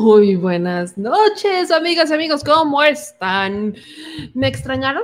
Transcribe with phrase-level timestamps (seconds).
[0.00, 3.74] Muy buenas noches, amigas y amigos, ¿cómo están?
[4.34, 5.02] ¿Me extrañaron?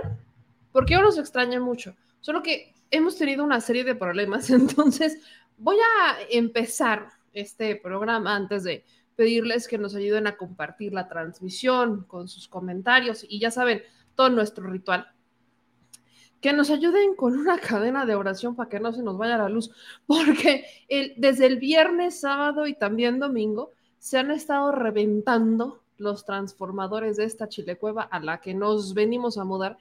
[0.71, 5.19] Porque yo los extrañé mucho, solo que hemos tenido una serie de problemas, entonces
[5.57, 8.85] voy a empezar este programa antes de
[9.17, 13.83] pedirles que nos ayuden a compartir la transmisión con sus comentarios y ya saben,
[14.15, 15.07] todo nuestro ritual.
[16.43, 19.49] Que nos ayuden con una cadena de oración para que no se nos vaya la
[19.49, 19.71] luz,
[20.07, 23.73] porque el, desde el viernes, sábado y también domingo,
[24.03, 29.45] se han estado reventando los transformadores de esta chilecueva a la que nos venimos a
[29.45, 29.79] mudar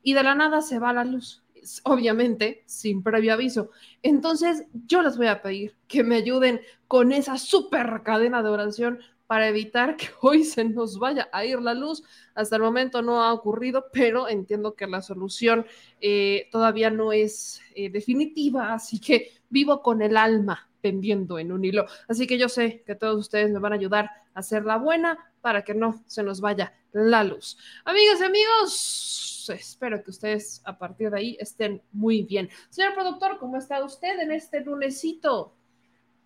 [0.00, 1.42] y de la nada se va la luz,
[1.82, 3.70] obviamente sin previo aviso.
[4.00, 9.00] Entonces yo les voy a pedir que me ayuden con esa super cadena de oración
[9.26, 12.02] para evitar que hoy se nos vaya a ir la luz.
[12.34, 15.66] Hasta el momento no ha ocurrido, pero entiendo que la solución
[16.00, 21.64] eh, todavía no es eh, definitiva, así que vivo con el alma pendiendo en un
[21.64, 21.86] hilo.
[22.08, 25.18] Así que yo sé que todos ustedes me van a ayudar a hacer la buena
[25.40, 27.56] para que no se nos vaya la luz.
[27.86, 32.50] Amigas y amigos, espero que ustedes a partir de ahí estén muy bien.
[32.68, 35.54] Señor productor, ¿cómo está usted en este lunesito?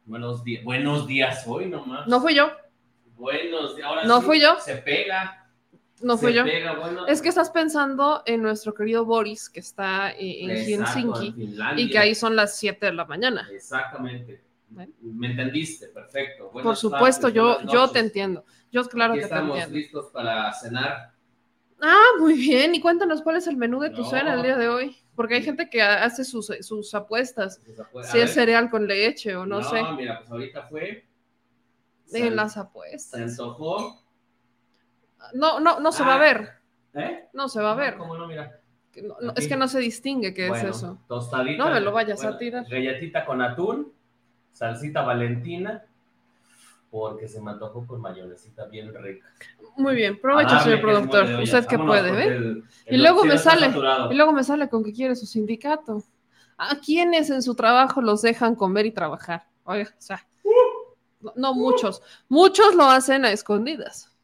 [0.05, 2.09] Buenos días, buenos días hoy nomás.
[2.09, 2.51] No fui yo,
[3.19, 3.87] Buenos días.
[3.89, 4.57] Ahora No sí, fui yo.
[4.61, 5.47] Se pega.
[6.03, 6.45] no fui yo.
[6.45, 7.07] pega, bueno.
[7.07, 11.79] Es que estás pensando en nuestro querido Boris, que está eh, en Exacto, Helsinki, en
[11.79, 13.49] y que ahí son las 7 de la mañana.
[13.53, 14.45] Exactamente.
[14.71, 16.51] Me entendiste, perfecto.
[16.51, 18.45] Por supuesto, tardes, yo, yo te entiendo.
[18.71, 19.77] Yo claro Aquí que te estamos entiendo.
[19.79, 21.13] listos para cenar.
[21.81, 22.75] Ah, muy bien.
[22.75, 24.11] Y cuéntanos cuál es el menú de tu No.
[24.11, 24.97] cena el día de hoy.
[25.17, 27.61] Porque hay gente que hace sus, sus apuestas.
[27.93, 29.83] Pues, a Si es cereal con leche o no, sé.
[29.97, 31.08] mira, pues ahorita fue.
[32.11, 33.21] De se- las Se apuestas.
[33.21, 34.03] antojó.
[35.35, 36.19] No, no, no se va a Ah.
[36.19, 36.49] ver.
[36.95, 37.29] ¿Eh?
[37.33, 37.97] No se va a ver.
[37.97, 38.27] ¿Cómo no?
[38.27, 38.61] Mira.
[39.03, 40.99] No- no, es que no se distingue qué Bueno, es eso.
[41.07, 41.65] Tostadita.
[41.65, 42.65] No me lo vayas a tirar.
[42.69, 43.93] Galletita con atún,
[44.53, 45.85] salsita valentina,
[46.91, 49.27] porque se me antojó con mayonesita bien rica.
[49.77, 51.41] Muy bien, provecho, A darle, señor productor.
[51.43, 52.25] Usted que puede, ¿ve?
[52.25, 54.11] el- Y luego me sale, saturado.
[54.11, 56.03] y luego me sale con que quiere su sindicato.
[56.57, 59.47] ¿A quiénes en su trabajo los dejan comer y trabajar?
[59.63, 60.51] Oiga, o sea, no,
[61.37, 62.03] no muchos.
[62.29, 64.15] Muchos lo hacen a escondidas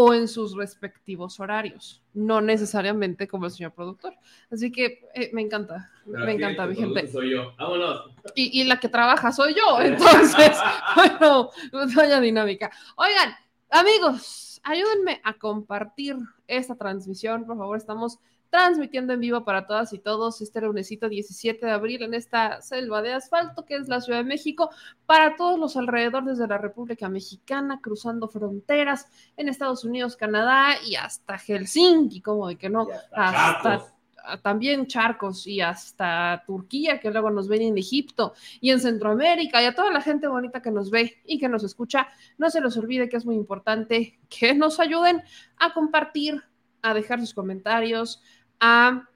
[0.00, 4.14] o en sus respectivos horarios, no necesariamente como el señor productor.
[4.48, 7.08] Así que eh, me encanta, Pero me encanta, mi gente.
[7.08, 7.52] Soy yo.
[7.58, 8.12] Vámonos.
[8.36, 10.56] Y, y la que trabaja soy yo, entonces,
[10.94, 11.50] bueno,
[11.96, 12.70] vaya dinámica.
[12.94, 13.34] Oigan,
[13.70, 16.16] amigos, ayúdenme a compartir
[16.46, 18.20] esta transmisión, por favor, estamos
[18.50, 23.02] transmitiendo en vivo para todas y todos este lunesito 17 de abril en esta selva
[23.02, 24.70] de asfalto que es la Ciudad de México,
[25.06, 30.96] para todos los alrededores de la República Mexicana, cruzando fronteras en Estados Unidos, Canadá y
[30.96, 33.94] hasta Helsinki, como de que no, hasta
[34.42, 39.66] también charcos y hasta Turquía, que luego nos ven en Egipto y en Centroamérica y
[39.66, 42.76] a toda la gente bonita que nos ve y que nos escucha, no se les
[42.76, 45.22] olvide que es muy importante que nos ayuden
[45.56, 46.42] a compartir,
[46.82, 48.22] a dejar sus comentarios,
[48.60, 49.08] a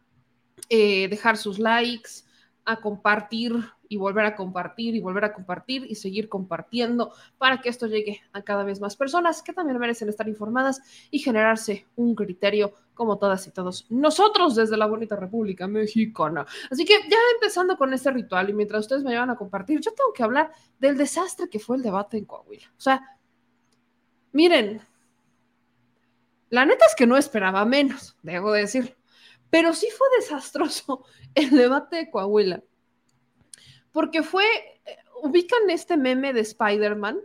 [0.69, 2.25] eh, dejar sus likes,
[2.65, 3.53] a compartir
[3.93, 8.23] y volver a compartir y volver a compartir y seguir compartiendo para que esto llegue
[8.33, 13.19] a cada vez más personas que también merecen estar informadas y generarse un criterio como
[13.19, 16.47] todas y todos nosotros desde la bonita República Mexicana.
[16.71, 19.93] Así que ya empezando con este ritual y mientras ustedes me llevan a compartir, yo
[19.93, 22.73] tengo que hablar del desastre que fue el debate en Coahuila.
[22.79, 23.03] O sea,
[24.33, 24.81] miren,
[26.49, 28.97] la neta es que no esperaba menos, debo decir,
[29.53, 31.05] pero sí fue desastroso
[31.35, 32.63] el debate de Coahuila,
[33.93, 34.47] porque fue,
[34.87, 37.21] eh, ubican este meme de Spider-Man,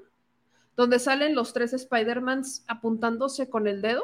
[0.75, 4.03] donde salen los tres Spider-Mans apuntándose con el dedo.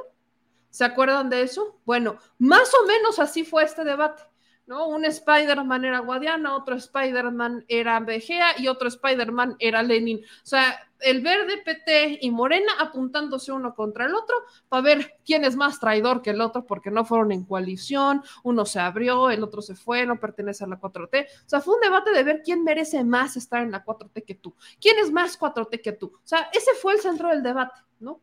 [0.69, 1.79] ¿Se acuerdan de eso?
[1.85, 4.23] Bueno, más o menos así fue este debate,
[4.65, 4.88] ¿no?
[4.88, 10.19] Un Spider-Man era Guadiana, otro Spider-Man era Vegea y otro Spider-Man era Lenin.
[10.19, 14.36] O sea, el verde, PT y Morena apuntándose uno contra el otro
[14.69, 18.65] para ver quién es más traidor que el otro porque no fueron en coalición, uno
[18.65, 21.25] se abrió, el otro se fue, no pertenece a la 4T.
[21.25, 24.36] O sea, fue un debate de ver quién merece más estar en la 4T que
[24.36, 26.13] tú, quién es más 4T que tú.
[26.15, 28.21] O sea, ese fue el centro del debate, ¿no?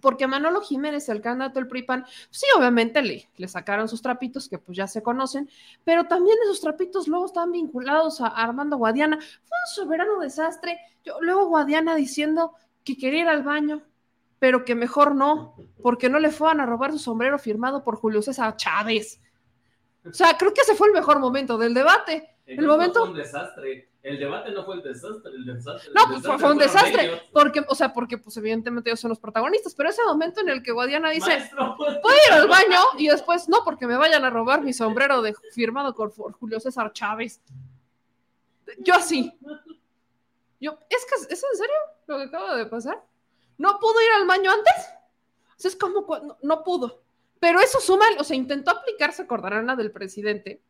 [0.00, 4.58] Porque Manolo Jiménez, el candidato del PRIPAN, sí, obviamente le, le sacaron sus trapitos, que
[4.58, 5.48] pues ya se conocen,
[5.84, 9.16] pero también esos trapitos luego estaban vinculados a Armando Guadiana.
[9.18, 10.78] Fue un soberano desastre.
[11.04, 12.52] Yo, luego Guadiana diciendo
[12.82, 13.82] que quería ir al baño,
[14.38, 18.20] pero que mejor no, porque no le fueran a robar su sombrero firmado por Julio
[18.20, 19.20] César Chávez.
[20.04, 22.36] O sea, creo que ese fue el mejor momento del debate.
[22.46, 23.88] El momento- No fue un desastre.
[24.04, 25.32] El debate no fue el desastre.
[25.32, 27.22] El desastre No, el pues fue, desastre fue un desastre, ellos.
[27.32, 30.62] porque, o sea, porque pues evidentemente ellos son los protagonistas, pero ese momento en el
[30.62, 32.80] que Guadiana dice, Maestro, ¿puedo ir al baño?
[32.98, 36.92] Y después, no, porque me vayan a robar mi sombrero de firmado por Julio César
[36.92, 37.40] Chávez.
[38.80, 39.32] Yo así.
[40.60, 41.74] Yo, ¿es, que, ¿es en serio
[42.06, 43.02] lo que acaba de pasar?
[43.56, 44.74] ¿No pudo ir al baño antes?
[45.48, 47.00] O sea, es como, no, no pudo.
[47.40, 50.60] Pero eso suma, o sea, intentó aplicarse, acordarán la del presidente,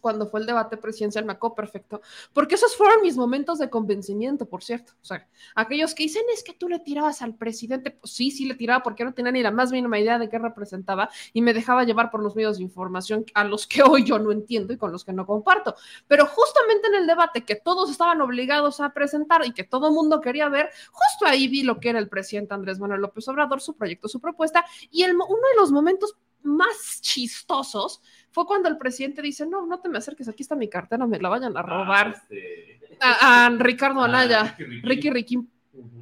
[0.00, 2.00] cuando fue el debate presidencial, me acuerdo perfecto,
[2.32, 4.92] porque esos fueron mis momentos de convencimiento, por cierto.
[5.00, 8.46] O sea, aquellos que dicen es que tú le tirabas al presidente, pues sí, sí
[8.46, 11.54] le tiraba porque no tenía ni la más mínima idea de qué representaba y me
[11.54, 14.76] dejaba llevar por los medios de información a los que hoy yo no entiendo y
[14.76, 15.74] con los que no comparto.
[16.08, 20.20] Pero justamente en el debate que todos estaban obligados a presentar y que todo mundo
[20.20, 23.76] quería ver, justo ahí vi lo que era el presidente Andrés Manuel López Obrador, su
[23.76, 29.22] proyecto, su propuesta y el, uno de los momentos más chistosos fue cuando el presidente
[29.22, 32.14] dice, no, no te me acerques, aquí está mi cartera, me la vayan a robar.
[32.14, 35.38] Ah, este, A, a Ricardo ah, Anaya, Ricky, Ricky.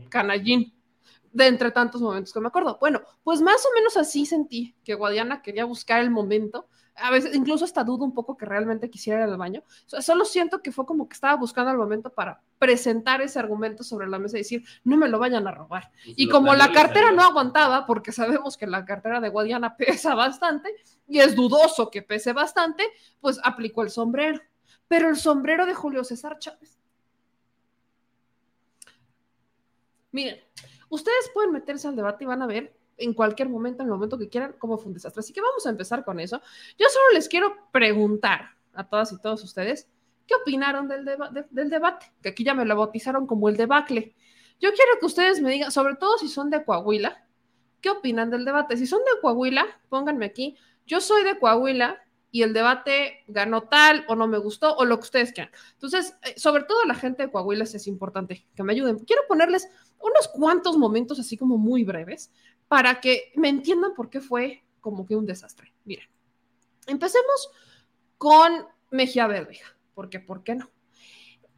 [0.08, 0.74] Canallín,
[1.32, 2.78] de entre tantos momentos que me acuerdo.
[2.80, 6.68] Bueno, pues más o menos así sentí que Guadiana quería buscar el momento.
[7.00, 9.62] A veces incluso hasta dudo un poco que realmente quisiera ir al baño.
[9.86, 14.08] Solo siento que fue como que estaba buscando el momento para presentar ese argumento sobre
[14.08, 15.90] la mesa y decir, no me lo vayan a robar.
[16.04, 20.14] Pues Y como la cartera no aguantaba, porque sabemos que la cartera de Guadiana pesa
[20.14, 20.74] bastante
[21.06, 22.84] y es dudoso que pese bastante,
[23.20, 24.40] pues aplicó el sombrero.
[24.86, 26.78] Pero el sombrero de Julio César Chávez.
[30.12, 30.40] Miren,
[30.88, 34.18] ustedes pueden meterse al debate y van a ver en cualquier momento, en el momento
[34.18, 35.20] que quieran, cómo fue un desastre.
[35.20, 36.40] Así que vamos a empezar con eso.
[36.78, 39.88] Yo solo les quiero preguntar a todas y todos ustedes,
[40.26, 42.12] ¿qué opinaron del, deba- de- del debate?
[42.22, 44.14] Que aquí ya me lo bautizaron como el debacle.
[44.60, 47.24] Yo quiero que ustedes me digan, sobre todo si son de Coahuila,
[47.80, 48.76] ¿qué opinan del debate?
[48.76, 50.56] Si son de Coahuila, pónganme aquí.
[50.86, 51.98] Yo soy de Coahuila
[52.30, 55.52] y el debate ganó tal o no me gustó o lo que ustedes quieran.
[55.74, 58.98] Entonces, eh, sobre todo la gente de Coahuila es importante que me ayuden.
[58.98, 59.68] Quiero ponerles
[60.00, 62.30] unos cuantos momentos así como muy breves
[62.68, 65.72] para que me entiendan por qué fue como que un desastre.
[65.84, 66.06] Miren,
[66.86, 67.50] empecemos
[68.16, 70.70] con Mejía Verdeja, porque ¿por qué no?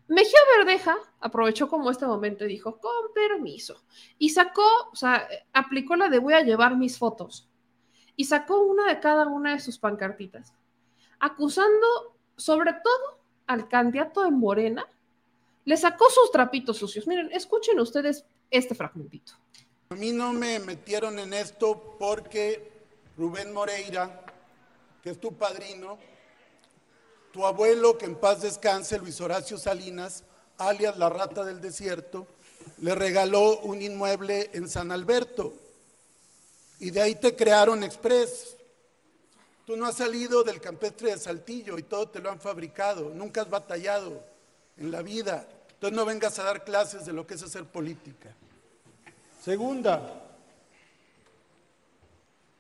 [0.08, 3.84] Mejía Verdeja aprovechó como este momento y dijo, con permiso,
[4.18, 7.48] y sacó, o sea, aplicó la de voy a llevar mis fotos,
[8.16, 10.52] y sacó una de cada una de sus pancartitas,
[11.20, 14.86] acusando sobre todo al candidato de Morena,
[15.64, 17.06] le sacó sus trapitos sucios.
[17.06, 19.34] Miren, escuchen ustedes este fragmentito.
[19.92, 22.70] A mí no me metieron en esto porque
[23.19, 24.25] Rubén Moreira,
[25.02, 25.98] que es tu padrino,
[27.32, 30.22] tu abuelo, que en paz descanse, Luis Horacio Salinas,
[30.58, 32.28] alias la rata del desierto,
[32.78, 35.54] le regaló un inmueble en San Alberto.
[36.78, 38.56] Y de ahí te crearon Express.
[39.66, 43.10] Tú no has salido del campestre de Saltillo y todo te lo han fabricado.
[43.10, 44.22] Nunca has batallado
[44.76, 45.48] en la vida.
[45.72, 48.36] Entonces no vengas a dar clases de lo que es hacer política.
[49.41, 50.03] Segunda,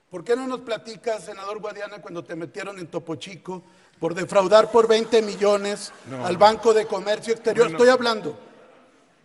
[0.08, 3.62] ¿por qué no nos platicas, senador Guadiana, cuando te metieron en Topo Chico
[3.98, 5.92] por defraudar por 20 millones
[6.24, 7.66] al Banco de Comercio Exterior?
[7.66, 7.76] Bueno.
[7.76, 8.34] Estoy hablando.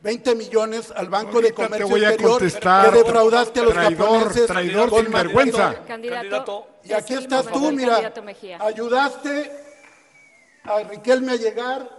[0.04, 3.64] 20 millones al Banco de Ahorita te Comercio voy a Exterior contestar, que defraudaste a
[3.64, 5.64] los traidor, japoneses traidor con sinvergüenza.
[5.64, 5.86] Manero.
[5.88, 6.68] Candidato.
[6.84, 8.14] Y aquí estás tú, mira.
[8.60, 9.52] Ayudaste
[10.66, 11.90] a Riquelme a llegar,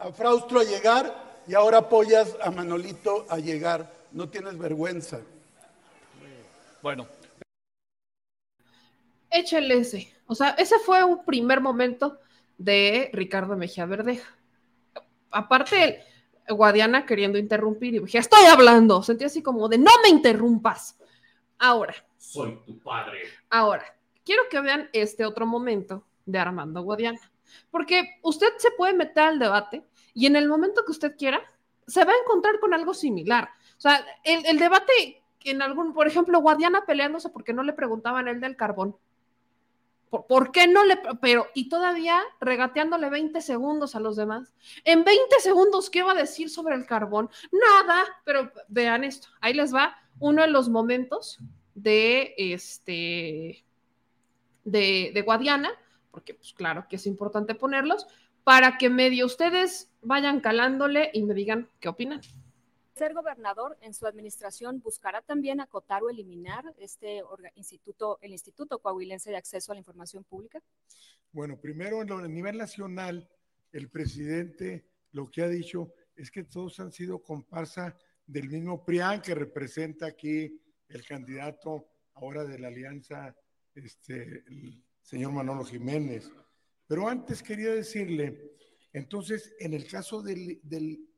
[0.00, 4.01] a Fraustro a llegar y ahora apoyas a Manolito a llegar.
[4.12, 5.20] No tienes vergüenza.
[6.82, 7.06] Bueno,
[9.30, 10.12] Échale ese.
[10.26, 12.18] O sea, ese fue un primer momento
[12.58, 14.28] de Ricardo Mejía Verdeja.
[15.30, 16.02] Aparte,
[16.46, 19.02] el Guadiana queriendo interrumpir y dije, estoy hablando.
[19.02, 20.98] Sentí así como de, no me interrumpas.
[21.58, 23.22] Ahora, Soy tu padre.
[23.48, 23.84] ahora,
[24.24, 27.20] quiero que vean este otro momento de Armando Guadiana.
[27.70, 31.40] Porque usted se puede meter al debate y en el momento que usted quiera,
[31.86, 33.48] se va a encontrar con algo similar.
[33.82, 38.40] O sea, el, debate, en algún, por ejemplo, Guadiana peleándose porque no le preguntaban el
[38.40, 38.96] del carbón.
[40.08, 41.00] ¿Por, por qué no le.?
[41.20, 44.54] Pero, y todavía regateándole 20 segundos a los demás.
[44.84, 47.28] En 20 segundos, ¿qué va a decir sobre el carbón?
[47.50, 49.26] Nada, pero vean esto.
[49.40, 51.40] Ahí les va uno de los momentos
[51.74, 53.64] de este.
[54.62, 55.72] de, de Guadiana,
[56.12, 58.06] porque, pues claro que es importante ponerlos,
[58.44, 62.20] para que medio ustedes vayan calándole y me digan qué opinan.
[62.94, 67.22] Ser gobernador en su administración buscará también acotar o eliminar este
[67.54, 70.62] instituto, el Instituto Coahuilense de Acceso a la Información Pública.
[71.32, 73.28] bueno, primero a nivel nacional,
[73.72, 77.96] el presidente lo que ha dicho es que todos han sido comparsa
[78.26, 83.34] del mismo PRIAN que representa aquí el candidato ahora de la alianza,
[83.74, 86.30] este, el señor Manolo Jiménez.
[86.86, 88.52] Pero antes quería decirle,
[88.92, 90.60] entonces, en el caso del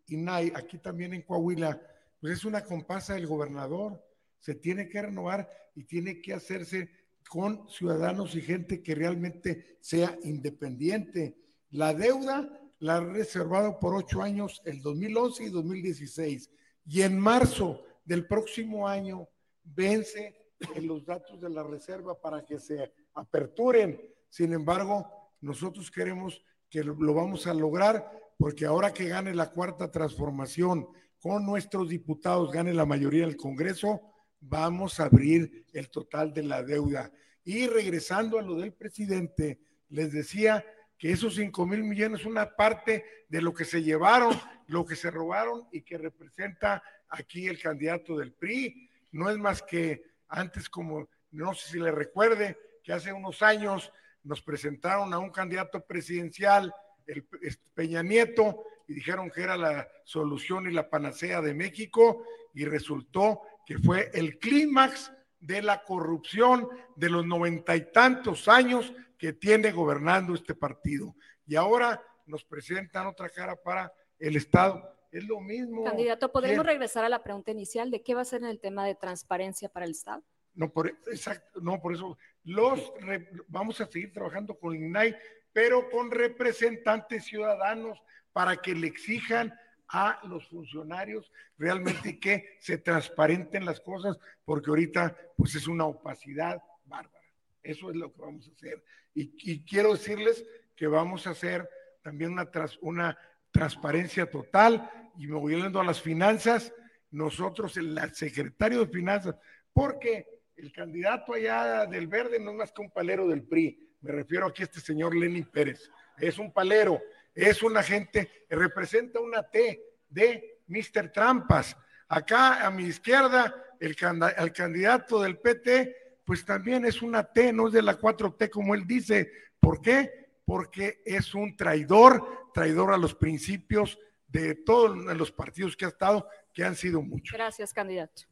[0.07, 1.81] INAI, aquí también en Coahuila,
[2.21, 4.03] pues es una compasa del gobernador,
[4.39, 6.91] se tiene que renovar y tiene que hacerse
[7.29, 11.37] con ciudadanos y gente que realmente sea independiente.
[11.71, 16.51] La deuda la ha reservado por ocho años, el 2011 y 2016,
[16.87, 19.29] y en marzo del próximo año
[19.63, 20.37] vence
[20.75, 24.01] en los datos de la reserva para que se aperturen.
[24.29, 25.07] Sin embargo,
[25.41, 30.89] nosotros queremos que lo vamos a lograr porque ahora que gane la cuarta transformación
[31.21, 34.01] con nuestros diputados, gane la mayoría del Congreso,
[34.41, 37.11] vamos a abrir el total de la deuda.
[37.45, 40.65] Y regresando a lo del presidente, les decía
[40.99, 44.35] que esos 5 mil millones es una parte de lo que se llevaron,
[44.67, 48.89] lo que se robaron y que representa aquí el candidato del PRI.
[49.13, 53.93] No es más que antes como, no sé si le recuerde, que hace unos años
[54.23, 56.73] nos presentaron a un candidato presidencial,
[57.07, 57.27] el
[57.75, 63.43] Peña Nieto, y dijeron que era la solución y la panacea de México, y resultó
[63.67, 69.73] que fue el clímax de la corrupción de los noventa y tantos años que tiene
[69.73, 71.15] gobernando este partido.
[71.47, 74.83] Y ahora nos presentan otra cara para el Estado.
[75.11, 75.85] Es lo mismo.
[75.85, 78.87] Candidato, ¿podemos regresar a la pregunta inicial de qué va a ser en el tema
[78.87, 80.25] de transparencia para el Estado?
[80.55, 85.17] No, por, exacto, no, por eso los re, vamos a seguir trabajando con INAI,
[85.55, 89.55] pero con representantes ciudadanos para que le exijan
[89.89, 96.61] a los funcionarios realmente que se transparenten las cosas, porque ahorita pues es una opacidad
[96.85, 97.25] bárbara.
[97.63, 98.85] Eso es lo que vamos a hacer.
[99.15, 100.45] Y, quiero decirles
[100.75, 101.71] que vamos a hacer
[102.03, 103.17] también una, tras, una
[103.53, 106.75] transparencia total y me voy yendo a las finanzas.
[107.13, 109.37] Nosotros, el secretario de finanzas,
[109.73, 113.94] porque el candidato allá del verde no es más que un palero del PRI.
[114.05, 115.91] Me refiero aquí a este señor Lenin Pérez.
[116.19, 117.01] Es un palero
[117.35, 121.11] es una gente, representa una T de Mr.
[121.11, 121.77] Trampas.
[122.09, 123.97] Acá a mi izquierda, el,
[124.37, 128.75] el, candidato del PT, pues también es una T, no es de la 4T como
[128.75, 129.31] él dice.
[129.59, 130.29] ¿Por qué?
[130.45, 136.29] Porque es un traidor, traidor a los principios de todos los partidos que ha estado,
[136.53, 137.37] que han sido muchos.
[137.37, 138.23] Gracias, candidato.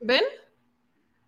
[0.00, 0.24] ¿Ven?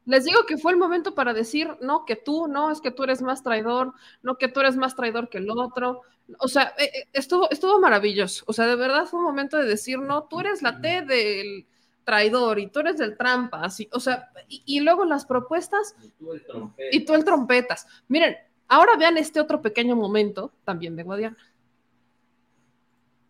[0.06, 3.04] Les digo que fue el momento para decir, no, que tú, no, es que tú
[3.04, 6.02] eres más traidor, no, que tú eres más traidor que el otro.
[6.38, 8.44] O sea, eh, estuvo, estuvo maravilloso.
[8.46, 11.66] O sea, de verdad fue un momento de decir, no, tú eres la T del
[12.04, 13.62] traidor y tú eres del trampa.
[13.62, 16.96] Así, o sea, y, y luego las propuestas Y tú el trompeta.
[16.96, 17.86] y tú el trompetas.
[18.08, 18.36] Miren,
[18.68, 21.36] ahora vean este otro pequeño momento también de Guadiana.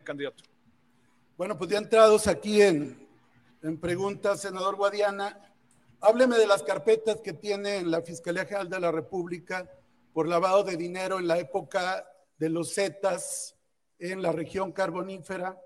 [0.02, 0.42] Candidato.
[1.36, 3.08] Bueno, pues ya entrados aquí en,
[3.62, 5.40] en preguntas, senador Guadiana,
[6.04, 9.70] hábleme de las carpetas que tiene en la Fiscalía General de la República
[10.12, 12.06] por lavado de dinero en la época
[12.36, 13.56] de los Zetas
[13.98, 15.58] en la región carbonífera.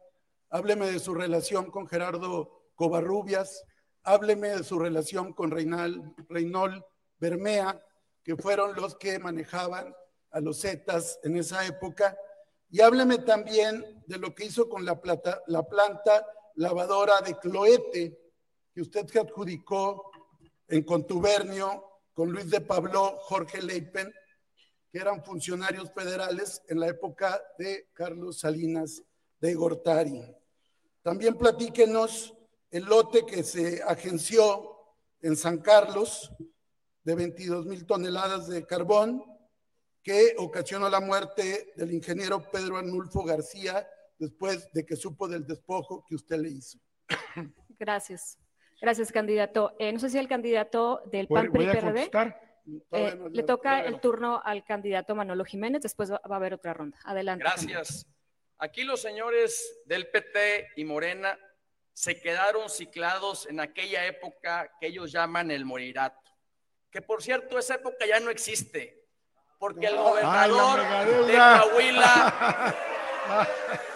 [0.50, 3.64] Hábleme de su relación con Gerardo Covarrubias.
[4.04, 6.86] Hábleme de su relación con Reinal, Reinol
[7.18, 7.82] Bermea,
[8.22, 9.92] que fueron los que manejaban
[10.30, 12.16] a los Zetas en esa época.
[12.70, 18.16] Y hábleme también de lo que hizo con la, plata, la planta lavadora de Cloete,
[18.72, 20.07] que usted adjudicó
[20.68, 24.12] en contubernio con Luis de Pablo, Jorge Leipen,
[24.90, 29.02] que eran funcionarios federales en la época de Carlos Salinas
[29.40, 30.22] de Gortari.
[31.02, 32.34] También platíquenos
[32.70, 34.76] el lote que se agenció
[35.20, 36.30] en San Carlos
[37.04, 39.24] de 22 mil toneladas de carbón
[40.02, 43.86] que ocasionó la muerte del ingeniero Pedro Arnulfo García
[44.18, 46.78] después de que supo del despojo que usted le hizo.
[47.78, 48.38] Gracias.
[48.80, 49.74] Gracias, candidato.
[49.78, 52.10] Eh, no sé si el candidato del PAN PRI PRD.
[52.92, 56.54] Eh, no, le toca el turno al candidato Manolo Jiménez, después va, va, a haber
[56.54, 56.98] otra ronda.
[57.04, 57.42] Adelante.
[57.42, 58.04] Gracias.
[58.04, 58.18] Candidato.
[58.58, 61.38] Aquí los señores del PT y Morena
[61.92, 66.30] se quedaron ciclados en aquella época que ellos llaman el morirato.
[66.90, 69.04] Que por cierto, esa época ya no existe,
[69.58, 72.76] porque el gobernador Ay, de Coahuila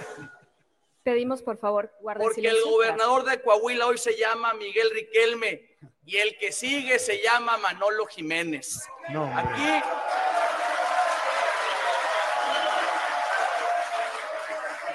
[1.03, 2.65] Pedimos, por favor, guarden Porque silencio.
[2.65, 7.57] el gobernador de Coahuila hoy se llama Miguel Riquelme y el que sigue se llama
[7.59, 8.85] Manolo Jiménez.
[9.11, 9.83] No, Aquí.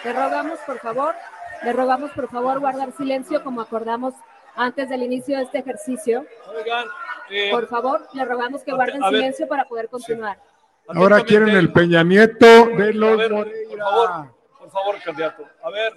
[0.06, 1.16] Le rogamos, por favor,
[1.64, 4.14] le rogamos, por favor, guardar silencio como acordamos
[4.56, 6.26] antes del inicio de este ejercicio.
[6.56, 6.86] Oigan,
[7.30, 10.38] eh, por favor, le rogamos que guarden ver, silencio para poder continuar.
[10.38, 10.94] Sí.
[10.96, 13.70] Ahora quieren el Peña Nieto de los ver, Moreira.
[13.70, 14.37] Por favor,
[14.68, 15.50] por favor, candidato.
[15.64, 15.94] A ver,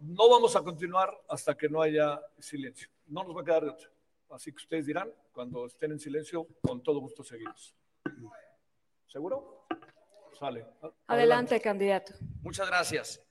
[0.00, 2.88] no vamos a continuar hasta que no haya silencio.
[3.06, 3.88] No nos va a quedar de otro.
[4.30, 7.76] Así que ustedes dirán, cuando estén en silencio, con todo gusto seguimos.
[9.06, 9.66] ¿Seguro?
[10.36, 10.62] Sale.
[10.62, 12.14] Adelante, Adelante, candidato.
[12.42, 13.22] Muchas gracias.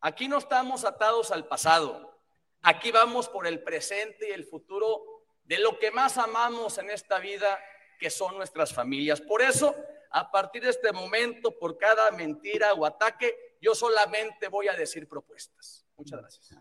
[0.00, 2.18] Aquí no estamos atados al pasado.
[2.62, 5.02] Aquí vamos por el presente y el futuro
[5.44, 7.58] de lo que más amamos en esta vida,
[7.98, 9.20] que son nuestras familias.
[9.20, 9.76] Por eso,
[10.10, 15.06] a partir de este momento, por cada mentira o ataque, yo solamente voy a decir
[15.06, 15.86] propuestas.
[15.96, 16.58] Muchas gracias.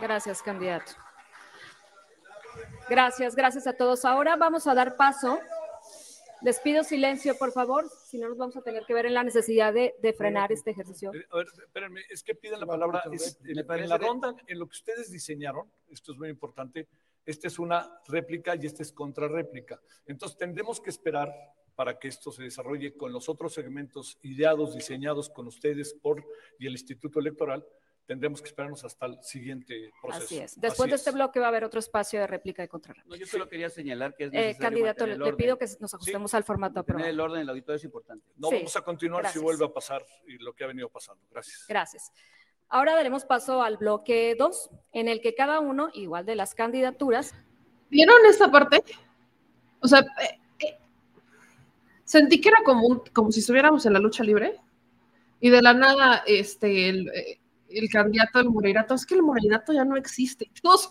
[0.00, 0.92] Gracias, candidato.
[2.88, 4.04] Gracias, gracias a todos.
[4.04, 5.38] Ahora vamos a dar paso.
[6.40, 9.24] Les pido silencio, por favor, si no nos vamos a tener que ver en la
[9.24, 11.12] necesidad de, frenar este ejercicio.
[11.12, 13.02] Eh, a ver, espérenme, es que piden la palabra.
[13.04, 16.86] en, la ronda, en lo que ustedes diseñaron, esto es muy importante,
[17.26, 19.80] esta es una réplica y esta es contrarréplica.
[20.06, 21.28] Entonces tendremos que esperar
[21.78, 26.26] para que esto se desarrolle con los otros segmentos ideados, diseñados con ustedes por
[26.58, 27.64] y el Instituto Electoral,
[28.04, 30.24] tendremos que esperarnos hasta el siguiente proceso.
[30.24, 30.60] Así es.
[30.60, 33.08] Después de este bloque va a haber otro espacio de réplica y contrarréplica.
[33.08, 36.42] No, yo solo quería señalar que es eh, candidato, le, pido que nos ajustemos al
[36.42, 37.08] formato aprobado.
[37.08, 38.26] el orden del auditorio es importante.
[38.34, 41.22] No vamos a continuar si vuelve a pasar y lo que ha venido pasando.
[41.30, 41.64] Gracias.
[41.68, 42.12] Gracias.
[42.68, 47.36] Ahora daremos paso al bloque 2, en el que cada uno, igual de las candidaturas.
[47.88, 48.82] ¿Vieron esta parte?
[49.80, 50.40] O sea, eh, eh,
[52.08, 54.56] sentí que era como, como si estuviéramos en la lucha libre
[55.40, 57.12] y de la nada, este, el,
[57.68, 60.50] el candidato del Moreirato, es que el Moreirato ya no existe.
[60.62, 60.90] Dios,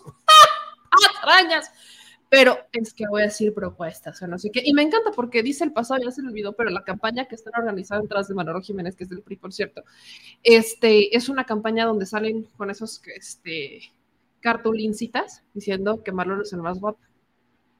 [1.22, 1.70] arañas.
[2.30, 4.60] Pero es que voy a decir propuestas o no sé qué.
[4.62, 7.54] Y me encanta porque dice el pasado, ya se olvidó, pero la campaña que están
[7.56, 9.82] organizando detrás de Manolo Jiménez, que es del PRI, por cierto,
[10.42, 13.80] este, es una campaña donde salen con esos este,
[14.40, 16.98] cartulincitas diciendo que Marlon es el más guapo.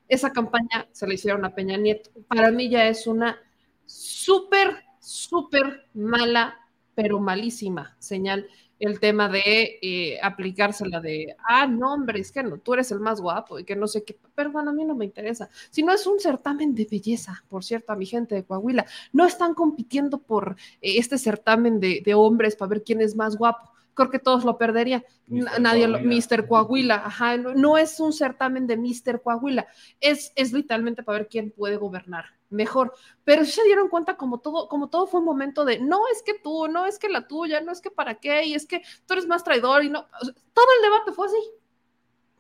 [0.09, 2.11] Esa campaña se la hicieron a Peña Nieto.
[2.29, 3.39] Para mí ya es una
[3.85, 6.59] súper, súper mala,
[6.95, 12.59] pero malísima señal el tema de eh, aplicársela de, ah, no, hombre, es que no,
[12.59, 15.05] tú eres el más guapo y que no sé qué, perdón, a mí no me
[15.05, 15.49] interesa.
[15.71, 19.27] Si no es un certamen de belleza, por cierto, a mi gente de Coahuila, no
[19.27, 23.73] están compitiendo por eh, este certamen de, de hombres para ver quién es más guapo
[23.99, 25.05] creo que todos lo perderían.
[25.27, 26.47] Nadie lo, Mr.
[26.47, 29.21] Coahuila, ajá, no, es un certamen de Mr.
[29.21, 29.67] Coahuila,
[30.01, 32.95] es, es literalmente para ver quién puede gobernar mejor.
[33.25, 36.35] Pero se dieron cuenta como todo, como todo fue un momento de, no es que
[36.39, 39.15] tú, no es que la tuya, no es que para qué, y es que tú
[39.15, 40.07] eres más traidor, y no,
[40.55, 41.51] todo el debate fue así,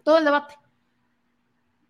[0.05, 0.55] todo el debate.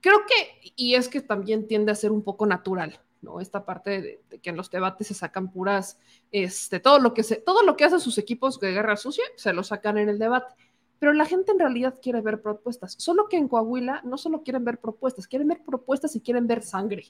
[0.00, 3.40] Creo que, y es que también tiende a ser un poco natural, ¿no?
[3.40, 5.98] Esta parte de, que en los debates se sacan puras,
[6.30, 9.52] este, todo lo que se, todo lo que hacen sus equipos de guerra sucia, se
[9.52, 10.54] lo sacan en el debate.
[10.98, 12.94] Pero la gente en realidad quiere ver propuestas.
[12.98, 16.62] Solo que en Coahuila no solo quieren ver propuestas, quieren ver propuestas y quieren ver
[16.62, 17.06] sangre.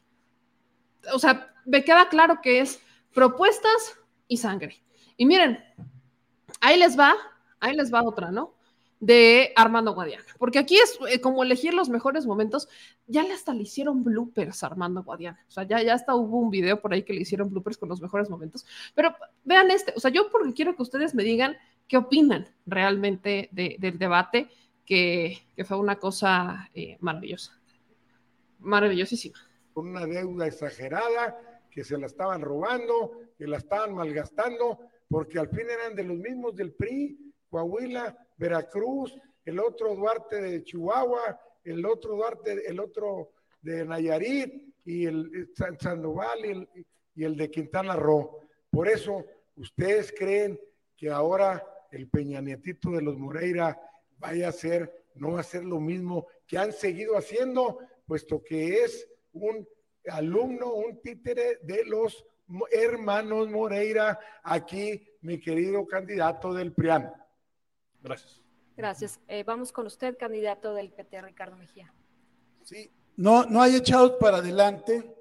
[1.15, 2.81] O sea, me queda claro que es
[3.15, 4.83] propuestas y sangre.
[5.17, 5.59] Y miren,
[6.61, 7.15] ahí les va,
[7.61, 8.58] ahí les va otra, ¿no?
[9.01, 12.69] De Armando Guadiana, porque aquí es eh, como elegir los mejores momentos,
[13.07, 16.39] ya le hasta le hicieron bloopers a Armando Guadiana, o sea, ya, ya hasta hubo
[16.39, 19.93] un video por ahí que le hicieron bloopers con los mejores momentos, pero vean este,
[19.97, 21.57] o sea, yo porque quiero que ustedes me digan
[21.87, 24.49] qué opinan realmente del debate,
[24.85, 27.59] que, fue una cosa eh, maravillosa,
[28.61, 29.39] maravillosísima.
[29.75, 31.39] Una deuda exagerada,
[31.71, 36.17] que se la estaban robando, que la estaban malgastando, porque al fin eran de los
[36.17, 37.19] mismos del PRI,
[37.51, 45.07] Coahuila, Veracruz, el otro Duarte de Chihuahua, el otro Duarte, el otro de Nayarit y
[45.07, 46.67] el Sandoval
[47.15, 48.41] y el, de Quintana Roo.
[48.71, 49.25] Por eso,
[49.57, 50.59] ¿ustedes creen
[50.97, 53.79] que ahora el Peña Nietito de los Moreira
[54.19, 58.85] vaya a ser, no va a ser lo mismo que han seguido haciendo, puesto que
[58.85, 59.67] es un
[60.09, 62.25] alumno, un títere de los
[62.71, 67.13] hermanos Moreira, aquí mi querido candidato del PRIAN.
[68.01, 68.43] Gracias.
[68.77, 69.21] Gracias.
[69.27, 71.93] Eh, vamos con usted, candidato del PT, Ricardo Mejía.
[72.63, 75.15] Sí, no, no hay echados para adelante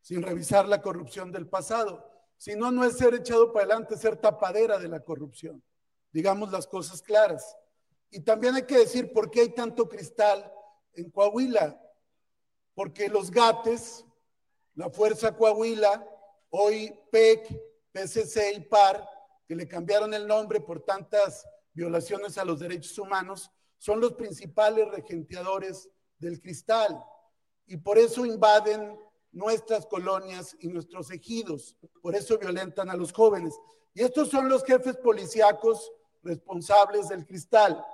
[0.00, 2.08] sin revisar la corrupción del pasado.
[2.36, 5.62] Si no, no es ser echado para adelante, ser tapadera de la corrupción.
[6.12, 7.56] Digamos las cosas claras.
[8.10, 10.52] Y también hay que decir por qué hay tanto cristal
[10.92, 11.80] en Coahuila.
[12.74, 14.04] Porque los gates,
[14.74, 16.06] la Fuerza Coahuila,
[16.50, 17.60] hoy PEC,
[17.92, 19.08] PCC y PAR,
[19.48, 24.88] que le cambiaron el nombre por tantas violaciones a los derechos humanos, son los principales
[24.88, 27.04] regenteadores del cristal
[27.66, 28.98] y por eso invaden
[29.32, 33.58] nuestras colonias y nuestros ejidos, por eso violentan a los jóvenes.
[33.92, 37.84] Y estos son los jefes policíacos responsables del cristal.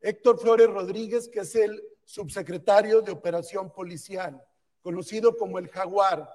[0.00, 4.42] Héctor Flores Rodríguez, que es el subsecretario de Operación Policial,
[4.82, 6.28] conocido como el Jaguar.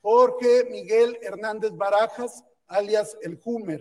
[0.00, 3.80] Jorge Miguel Hernández Barajas, alias el Humer,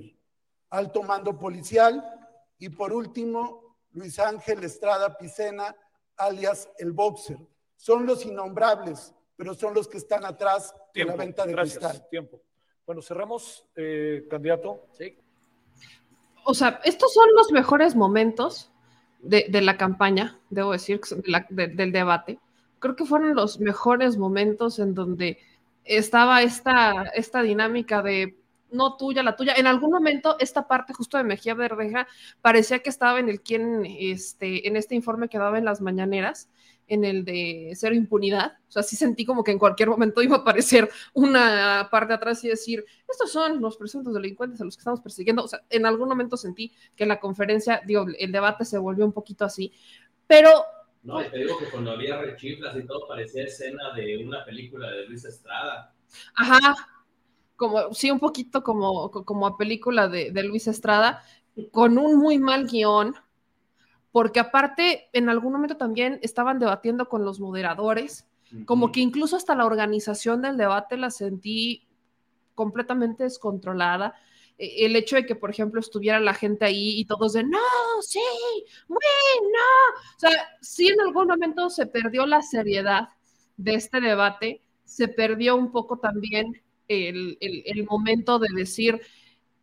[0.70, 2.23] alto mando policial,
[2.64, 5.76] Y por último, Luis Ángel Estrada Picena,
[6.16, 7.38] alias el Boxer.
[7.76, 12.08] Son los innombrables, pero son los que están atrás de la venta de cristal.
[12.10, 12.40] Tiempo.
[12.86, 14.88] Bueno, cerramos, eh, candidato.
[14.98, 15.18] Sí.
[16.46, 18.72] O sea, estos son los mejores momentos
[19.20, 21.02] de, la campaña, debo decir,
[21.50, 22.40] del debate.
[22.80, 25.38] Creo que fueron los mejores momentos en donde
[25.84, 28.42] estaba esta, esta dinámica de
[28.74, 29.54] no tuya, la tuya.
[29.56, 32.08] En algún momento, esta parte justo de Mejía Verdeja
[32.42, 36.50] parecía que estaba en el quien, este, en este informe que daba en las mañaneras,
[36.88, 38.58] en el de cero impunidad.
[38.68, 42.44] O sea, sí sentí como que en cualquier momento iba a aparecer una parte atrás
[42.44, 45.44] y decir, estos son los presuntos delincuentes a los que estamos persiguiendo.
[45.44, 49.14] O sea, en algún momento sentí que la conferencia, digo, el debate se volvió un
[49.14, 49.72] poquito así.
[50.28, 50.50] Pero
[51.04, 55.06] no, te digo que cuando había rechiflas y todo parecía escena de una película de
[55.06, 55.94] Luis Estrada.
[56.36, 56.60] Ajá,
[57.56, 61.24] como, sí, un poquito como, como a película de, de Luis Estrada,
[61.72, 63.16] con un muy mal guion,
[64.12, 68.28] porque aparte en algún momento también estaban debatiendo con los moderadores,
[68.66, 71.88] como que incluso hasta la organización del debate la sentí
[72.54, 74.14] completamente descontrolada.
[74.58, 77.58] E, el hecho de que, por ejemplo, estuviera la gente ahí y todos de, no,
[78.02, 78.22] sí,
[78.88, 79.00] bueno,
[80.16, 83.10] o sea, sí en algún momento se perdió la seriedad
[83.58, 89.00] de este debate, se perdió un poco también el, momento de decir,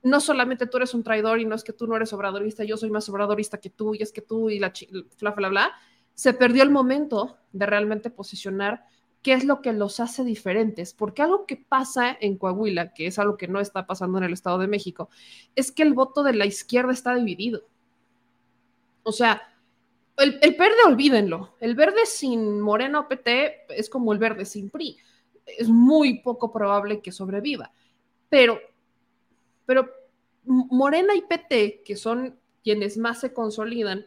[0.02, 2.76] no solamente tú eres un traidor y no es que tú no eres obradorista, yo
[2.76, 4.72] soy más obradorista que tú y es que tú y la
[5.20, 5.72] bla, bla, bla,
[6.14, 8.84] se perdió el momento de realmente posicionar
[9.22, 13.18] qué es lo que los hace diferentes, porque algo que pasa en Coahuila, que es
[13.18, 15.10] algo que no está pasando en el Estado de México,
[15.54, 17.62] es que el voto de la izquierda está dividido.
[19.02, 19.42] O sea,
[20.16, 24.98] el, verde olvídenlo, el verde sin Morena o PT es como el verde sin PRI,
[25.58, 27.72] es muy poco probable que sobreviva,
[28.28, 28.58] pero,
[29.66, 29.88] pero
[30.44, 34.06] Morena y PT, que son quienes más se consolidan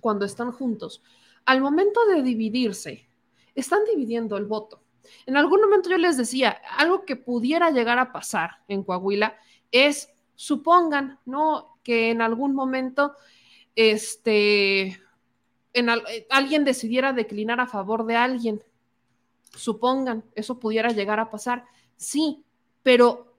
[0.00, 1.02] cuando están juntos,
[1.44, 3.08] al momento de dividirse,
[3.54, 4.82] están dividiendo el voto.
[5.26, 9.36] En algún momento yo les decía, algo que pudiera llegar a pasar en Coahuila
[9.70, 11.78] es, supongan, ¿no?
[11.82, 13.14] Que en algún momento,
[13.74, 15.00] este,
[15.72, 18.62] en eh, alguien decidiera declinar a favor de alguien.
[19.50, 21.64] Supongan, eso pudiera llegar a pasar.
[21.96, 22.44] Sí,
[22.82, 23.30] pero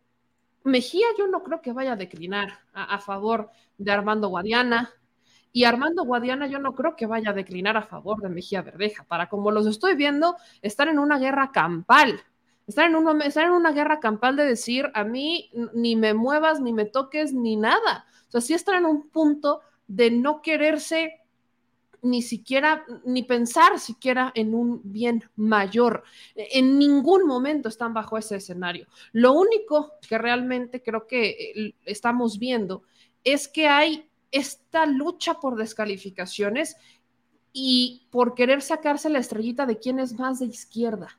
[0.64, 4.94] Mejía yo no creo que vaya a declinar a, favor de Armando Guadiana,
[5.52, 9.04] y Armando Guadiana yo no creo que vaya a declinar a favor de Mejía Verdeja.
[9.04, 12.22] Para como los estoy viendo, están en una guerra campal.
[12.68, 16.72] Están en, están en una guerra campal de decir, a mí ni me muevas, ni
[16.72, 18.06] me toques, ni nada.
[18.28, 21.21] O sea, sí están en un punto de no quererse
[22.02, 26.04] ni siquiera, ni pensar siquiera en un bien mayor.
[26.36, 28.88] En ningún momento están bajo ese escenario.
[29.12, 32.84] Lo único que realmente creo que eh, estamos viendo
[33.24, 36.76] es que hay esta lucha por descalificaciones
[37.54, 41.10] y por querer sacarse la estrellita de quién es más de izquierda.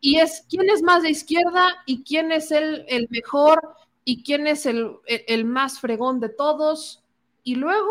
[0.00, 4.64] Y es quién es más de izquierda y quién es el, mejor y quién es
[4.64, 7.02] el, el, más fregón de todos.
[7.42, 7.90] Y luego,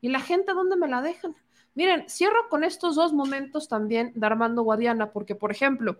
[0.00, 1.34] ¿y la gente dónde me la dejan?
[1.74, 5.98] Miren, cierro con estos dos momentos también de Armando Guadiana, porque, por ejemplo,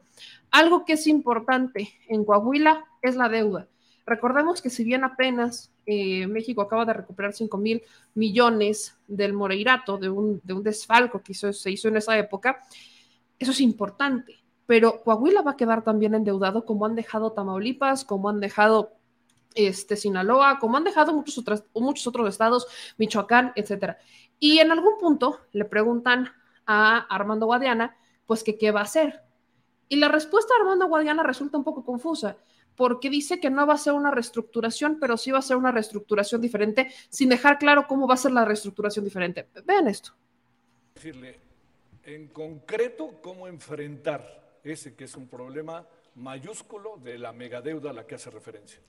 [0.51, 3.69] algo que es importante en Coahuila es la deuda.
[4.07, 7.83] Recordemos que si bien apenas eh, México acaba de recuperar 5 mil
[8.15, 12.63] millones del Moreirato, de un, de un desfalco que se hizo en esa época,
[13.39, 14.37] eso es importante.
[14.65, 18.93] Pero Coahuila va a quedar también endeudado como han dejado Tamaulipas, como han dejado
[19.57, 22.67] este, Sinaloa, como han dejado muchos otros, muchos otros estados,
[22.99, 23.99] Michoacán, etcétera.
[24.39, 26.33] Y en algún punto le preguntan
[26.67, 29.23] a Armando Guadiana, pues que qué va a hacer.
[29.89, 32.37] Y la respuesta de Armando Guadiana resulta un poco confusa,
[32.75, 35.73] porque dice que no va a ser una reestructuración, pero sí va a ser una
[35.73, 39.49] reestructuración diferente, sin dejar claro cómo va a ser la reestructuración diferente.
[39.65, 40.13] Vean esto.
[40.95, 41.41] Decirle,
[42.05, 48.07] en concreto, cómo enfrentar ese que es un problema mayúsculo de la megadeuda a la
[48.07, 48.81] que hace referencia.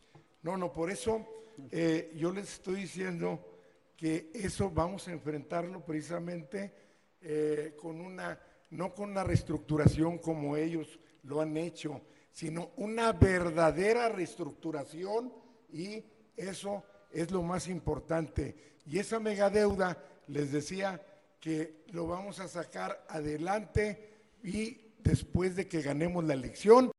[0.47, 1.27] No, no, por eso
[1.71, 3.59] eh, yo les estoy diciendo
[3.97, 6.73] que eso vamos a enfrentarlo precisamente
[7.19, 11.99] eh, con una, no con una reestructuración como ellos lo han hecho,
[12.31, 15.33] sino una verdadera reestructuración
[15.69, 16.01] y
[16.37, 16.81] eso
[17.11, 18.77] es lo más importante.
[18.85, 21.01] Y esa megadeuda, les decía
[21.41, 26.89] que lo vamos a sacar adelante y después de que ganemos la elección.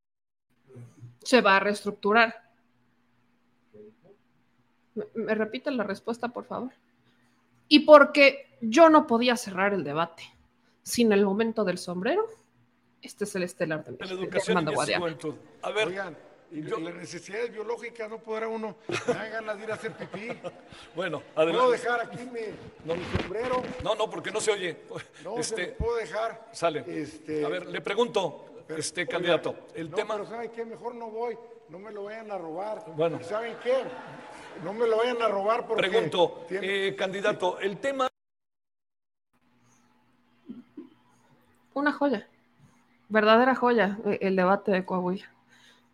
[1.23, 2.48] Se va a reestructurar.
[5.15, 6.73] ¿Me, me repiten la respuesta, por favor?
[7.69, 10.25] Y porque yo no podía cerrar el debate
[10.83, 12.29] sin el momento del sombrero
[13.03, 14.59] este es el estelar de La educación
[15.63, 16.15] A ver,
[16.51, 20.29] y las necesidades biológicas no podrá uno, me dan ganas de ir a hacer pipí.
[20.97, 21.59] Bueno, adelante.
[21.59, 22.41] ¿Puedo dejar aquí mi,
[22.85, 23.63] no, mi sombrero?
[23.85, 24.77] No, no, porque no se oye.
[25.23, 26.49] No, este, se puedo dejar.
[26.53, 26.85] Sale.
[26.87, 30.15] Este, a ver, le pregunto, este candidato, el no, tema...
[30.15, 30.65] pero ¿saben qué?
[30.65, 31.37] Mejor no voy,
[31.69, 32.83] no me lo vayan a robar.
[32.97, 33.23] Bueno.
[33.23, 33.83] ¿Saben qué?
[34.65, 35.89] No me lo vayan a robar porque...
[35.89, 38.09] Pregunto, eh, candidato, el tema...
[41.75, 42.29] Una joya,
[43.09, 45.31] verdadera joya, eh, el debate de Coahuila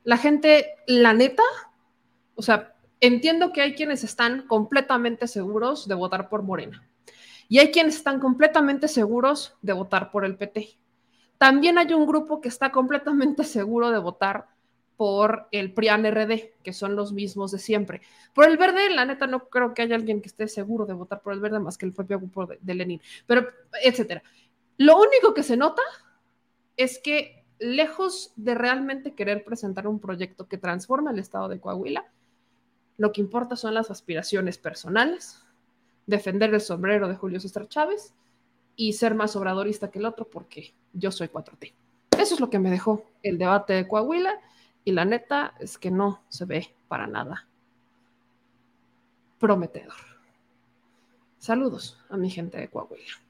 [0.04, 1.42] la gente, la neta,
[2.36, 6.86] o sea, entiendo que hay quienes están completamente seguros de votar por Morena
[7.48, 10.76] y hay quienes están completamente seguros de votar por el PT.
[11.38, 14.46] También hay un grupo que está completamente seguro de votar
[14.96, 18.02] por el PRIAN RD, que son los mismos de siempre.
[18.32, 21.20] Por el verde, la neta, no creo que haya alguien que esté seguro de votar
[21.20, 23.48] por el verde más que el propio grupo de, de Lenin, pero
[23.82, 24.22] etcétera.
[24.76, 25.82] Lo único que se nota
[26.76, 32.04] es que lejos de realmente querer presentar un proyecto que transforme el estado de Coahuila,
[32.96, 35.44] lo que importa son las aspiraciones personales,
[36.06, 38.14] defender el sombrero de Julio César Chávez
[38.76, 41.72] y ser más obradorista que el otro porque yo soy 4T.
[42.18, 44.40] Eso es lo que me dejó el debate de Coahuila
[44.84, 47.48] y la neta es que no se ve para nada
[49.38, 49.94] prometedor.
[51.38, 53.20] Saludos a mi gente de Coahuila.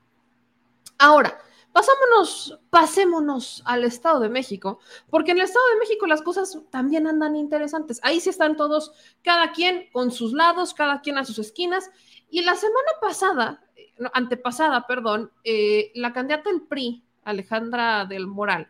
[0.98, 1.38] Ahora,
[1.74, 4.78] Pasámonos, pasémonos al Estado de México,
[5.10, 7.98] porque en el Estado de México las cosas también andan interesantes.
[8.04, 8.92] Ahí sí están todos,
[9.24, 11.90] cada quien con sus lados, cada quien a sus esquinas.
[12.30, 13.64] Y la semana pasada,
[14.12, 18.68] antepasada, perdón, eh, la candidata del PRI, Alejandra del Moral,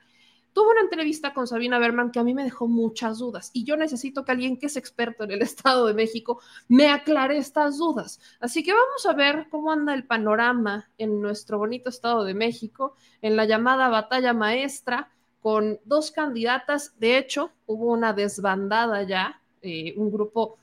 [0.55, 3.77] tuve una entrevista con Sabina Berman que a mí me dejó muchas dudas y yo
[3.77, 8.21] necesito que alguien que es experto en el Estado de México me aclare estas dudas.
[8.41, 12.97] Así que vamos a ver cómo anda el panorama en nuestro bonito Estado de México,
[13.21, 16.99] en la llamada batalla maestra, con dos candidatas.
[16.99, 20.59] De hecho, hubo una desbandada ya, eh, un grupo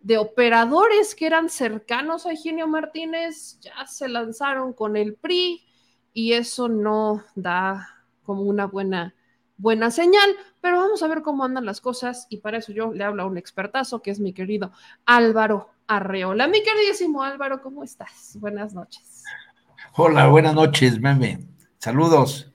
[0.00, 5.64] de operadores que eran cercanos a Eugenio Martínez, ya se lanzaron con el PRI
[6.12, 7.88] y eso no da
[8.22, 9.15] como una buena
[9.58, 13.04] buena señal, pero vamos a ver cómo andan las cosas y para eso yo le
[13.04, 14.72] hablo a un expertazo que es mi querido
[15.04, 16.48] Álvaro Arreola.
[16.48, 18.36] Mi queridísimo Álvaro, ¿cómo estás?
[18.40, 19.24] Buenas noches.
[19.94, 21.40] Hola, buenas noches, meme.
[21.78, 22.52] Saludos.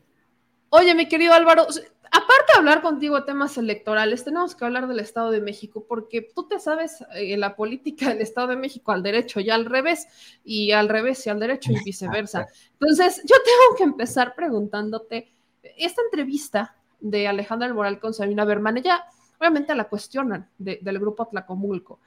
[0.69, 1.63] Oye, mi querido Álvaro,
[2.11, 6.21] aparte de hablar contigo de temas electorales, tenemos que hablar del Estado de México, porque
[6.21, 10.07] tú te sabes eh, la política del Estado de México al derecho y al revés,
[10.43, 12.47] y al revés y al derecho y viceversa.
[12.79, 15.31] Entonces, yo tengo que empezar preguntándote,
[15.77, 19.03] esta entrevista de Alejandra Moral con Sabina Berman, ella
[19.39, 21.99] obviamente la cuestionan del grupo Tlacomulco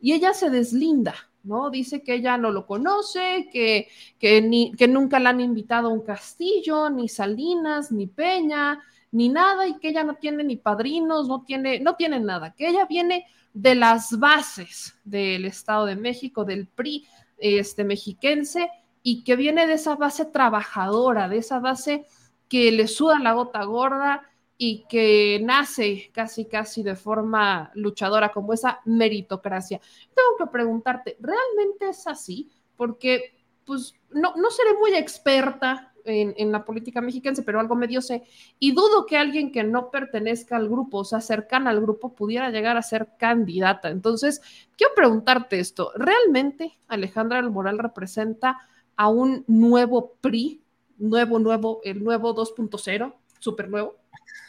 [0.00, 1.70] y ella se deslinda, ¿no?
[1.70, 5.92] Dice que ella no lo conoce, que, que, ni, que nunca la han invitado a
[5.92, 8.80] un castillo, ni Salinas, ni Peña,
[9.12, 12.68] ni nada, y que ella no tiene ni padrinos, no tiene, no tiene nada, que
[12.68, 17.06] ella viene de las bases del Estado de México, del PRI
[17.38, 18.70] este, mexiquense,
[19.02, 22.06] y que viene de esa base trabajadora, de esa base
[22.48, 24.29] que le suda la gota gorda,
[24.62, 29.80] y que nace casi casi de forma luchadora como esa meritocracia.
[30.14, 32.50] Tengo que preguntarte, ¿realmente es así?
[32.76, 33.32] Porque
[33.64, 38.22] pues no, no seré muy experta en, la política mexicana, pero algo medio sé,
[38.58, 42.50] y dudo que alguien que no pertenezca al grupo, o sea, cercana al grupo, pudiera
[42.50, 43.88] llegar a ser candidata.
[43.88, 44.42] Entonces,
[44.76, 48.58] quiero preguntarte esto, ¿realmente Alejandra del Moral representa
[48.94, 50.60] a un nuevo PRI,
[50.98, 53.99] nuevo, nuevo, el nuevo 2.0, súper nuevo?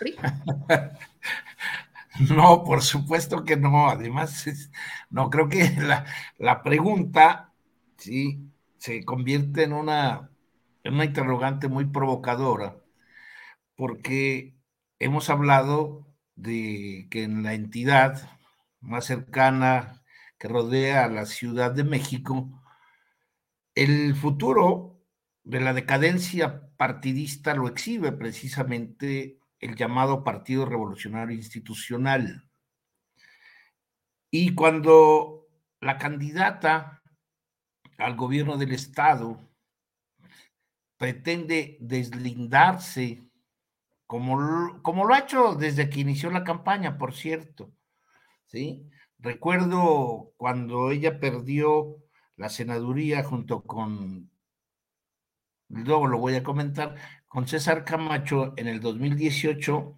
[2.29, 3.89] No, por supuesto que no.
[3.89, 4.45] Además,
[5.09, 5.71] no creo que
[6.37, 7.53] la, pregunta
[7.97, 10.29] se convierte en una,
[10.83, 12.77] en una interrogante muy provocadora,
[13.75, 14.55] porque
[14.99, 18.29] hemos hablado de que en la entidad
[18.81, 20.03] más cercana
[20.37, 22.49] que rodea a la Ciudad de México,
[23.75, 24.99] el futuro
[25.43, 32.49] de la decadencia partidista lo exhibe precisamente el llamado Partido Revolucionario Institucional.
[34.31, 35.47] Y cuando
[35.79, 37.01] la candidata
[37.97, 39.47] al gobierno del Estado
[40.97, 43.23] pretende deslindarse,
[44.07, 47.71] como, como lo ha hecho desde que inició la campaña, por cierto,
[48.45, 48.89] ¿sí?
[49.19, 51.97] Recuerdo cuando ella perdió
[52.35, 54.31] la senaduría junto con,
[55.69, 56.95] luego lo voy a comentar,
[57.31, 59.97] con César Camacho en el 2018,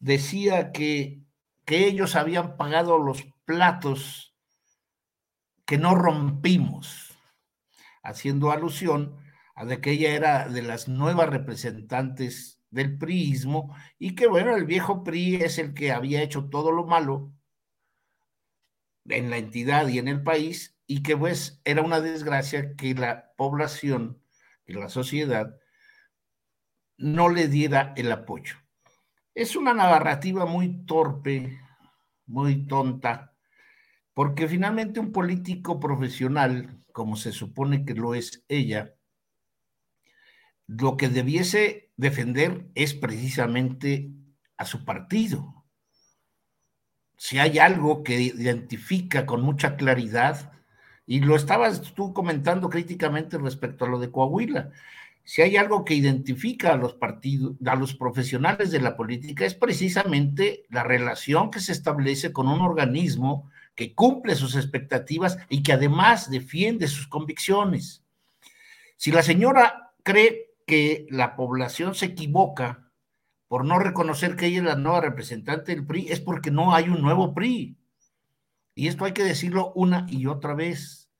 [0.00, 1.22] decía que,
[1.64, 4.34] que ellos habían pagado los platos
[5.64, 7.16] que no rompimos,
[8.02, 9.16] haciendo alusión
[9.54, 14.64] a de que ella era de las nuevas representantes del priismo y que bueno, el
[14.64, 17.32] viejo PRI es el que había hecho todo lo malo
[19.04, 23.32] en la entidad y en el país y que pues era una desgracia que la
[23.36, 24.20] población
[24.66, 25.54] y la sociedad
[26.98, 28.56] no le diera el apoyo.
[29.34, 31.58] Es una narrativa muy torpe,
[32.26, 33.34] muy tonta,
[34.14, 38.94] porque finalmente un político profesional, como se supone que lo es ella,
[40.66, 44.10] lo que debiese defender es precisamente
[44.56, 45.64] a su partido.
[47.16, 50.52] Si hay algo que identifica con mucha claridad,
[51.06, 54.70] y lo estabas tú comentando críticamente respecto a lo de Coahuila,
[55.24, 59.54] si hay algo que identifica a los partidos, a los profesionales de la política, es
[59.54, 65.72] precisamente la relación que se establece con un organismo que cumple sus expectativas y que
[65.72, 68.02] además defiende sus convicciones.
[68.96, 72.90] Si la señora cree que la población se equivoca
[73.48, 76.88] por no reconocer que ella es la nueva representante del PRI, es porque no hay
[76.88, 77.76] un nuevo PRI.
[78.74, 81.10] Y esto hay que decirlo una y otra vez.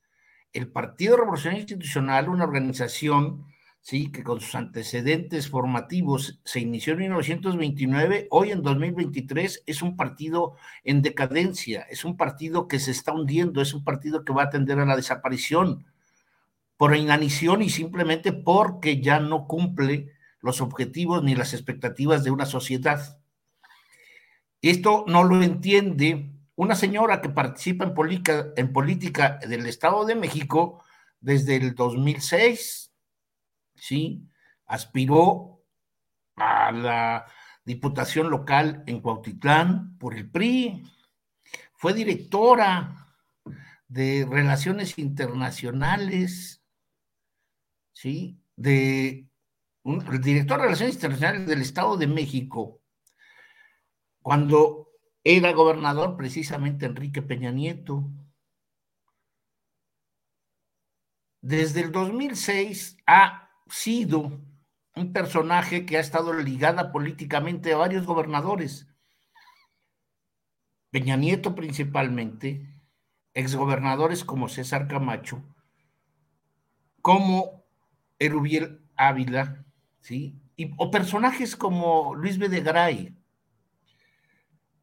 [0.52, 3.51] El Partido Revolucionario Institucional, una organización
[3.82, 4.10] ¿sí?
[4.10, 10.54] que con sus antecedentes formativos se inició en 1929, hoy en 2023 es un partido
[10.84, 14.50] en decadencia, es un partido que se está hundiendo, es un partido que va a
[14.50, 15.84] tender a la desaparición
[16.76, 22.46] por inanición y simplemente porque ya no cumple los objetivos ni las expectativas de una
[22.46, 23.20] sociedad.
[24.60, 30.14] Esto no lo entiende una señora que participa en política, en política del Estado de
[30.14, 30.82] México
[31.20, 32.81] desde el 2006,
[33.82, 34.28] ¿sí?
[34.66, 35.64] Aspiró
[36.36, 37.26] a la
[37.64, 40.84] diputación local en Cuautitlán por el PRI,
[41.74, 43.12] fue directora
[43.88, 46.62] de Relaciones Internacionales,
[47.92, 48.40] ¿sí?
[48.54, 49.26] De
[49.82, 52.80] un, de Relaciones Internacionales del Estado de México,
[54.22, 54.90] cuando
[55.24, 58.08] era gobernador precisamente Enrique Peña Nieto.
[61.40, 63.41] Desde el 2006 a
[63.72, 64.38] sido
[64.94, 68.86] un personaje que ha estado ligada políticamente a varios gobernadores.
[70.90, 72.68] Peña Nieto principalmente,
[73.32, 75.42] exgobernadores como César Camacho,
[77.00, 77.64] como
[78.18, 79.64] Erubiel Ávila,
[80.00, 80.38] ¿sí?
[80.56, 83.16] Y, o personajes como Luis Bedegray.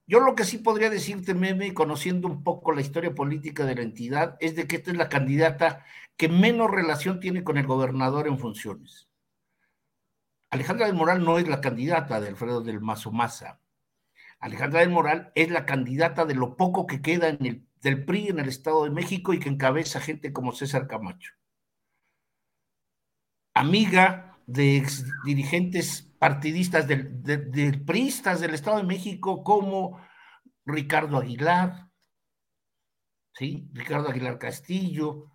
[0.09, 3.83] Yo lo que sí podría decirte, Meme, conociendo un poco la historia política de la
[3.83, 5.85] entidad, es de que esta es la candidata
[6.17, 9.07] que menos relación tiene con el gobernador en funciones.
[10.49, 13.59] Alejandra del Moral no es la candidata de Alfredo del Mazo Maza.
[14.39, 18.49] Alejandra del Moral es la candidata de lo poco que queda del PRI en el
[18.49, 21.33] Estado de México y que encabeza gente como César Camacho.
[23.53, 24.87] Amiga de
[25.23, 29.99] dirigentes partidistas del, del PRIistas del Estado de México como
[30.65, 31.89] Ricardo Aguilar,
[33.33, 33.69] ¿sí?
[33.73, 35.31] Ricardo Aguilar Castillo,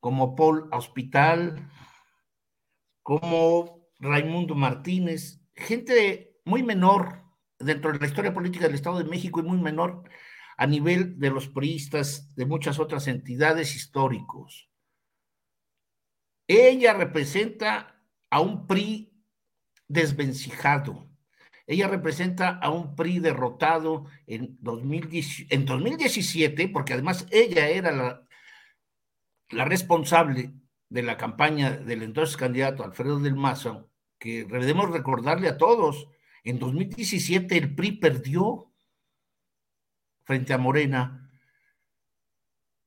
[0.00, 1.70] como Paul Hospital,
[3.02, 7.24] como Raimundo Martínez, gente muy menor
[7.58, 10.08] dentro de la historia política del Estado de México y muy menor
[10.56, 14.70] a nivel de los priistas de muchas otras entidades históricos.
[16.46, 19.17] Ella representa a un PRI
[19.88, 21.08] desvencijado.
[21.66, 28.26] Ella representa a un PRI derrotado en, 2017, en 2017 porque además ella era la,
[29.50, 30.52] la responsable
[30.88, 36.08] de la campaña del entonces candidato Alfredo del Mazo, que debemos recordarle a todos,
[36.44, 38.72] en 2017 el PRI perdió
[40.24, 41.30] frente a Morena.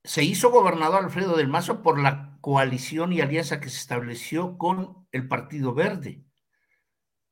[0.04, 5.08] Se hizo gobernador Alfredo del Mazo por la coalición y alianza que se estableció con
[5.12, 6.24] el Partido Verde.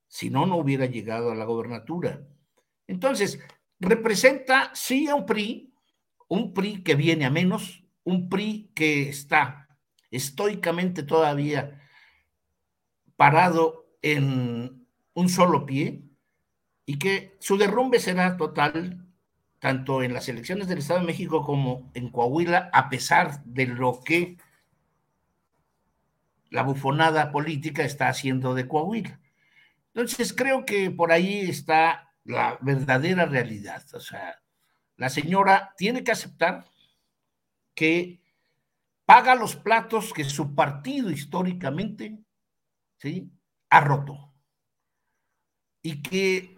[0.10, 2.28] Si no, no hubiera llegado a la gobernatura.
[2.88, 3.40] Entonces,
[3.80, 5.74] representa sí a un PRI,
[6.28, 9.70] un PRI que viene a menos, un PRI que está
[10.12, 11.80] estoicamente todavía
[13.16, 16.04] parado en un solo pie
[16.86, 19.06] y que su derrumbe será total
[19.60, 24.02] tanto en las elecciones del Estado de México como en Coahuila, a pesar de lo
[24.04, 24.38] que
[26.50, 29.20] la bufonada política está haciendo de Coahuila.
[30.00, 33.84] Entonces creo que por ahí está la verdadera realidad.
[33.94, 34.42] O sea,
[34.96, 36.66] la señora tiene que aceptar
[37.76, 38.22] que
[39.04, 42.18] paga los platos que su partido históricamente
[42.98, 43.30] ¿sí?
[43.70, 44.34] ha roto.
[45.82, 46.58] Y que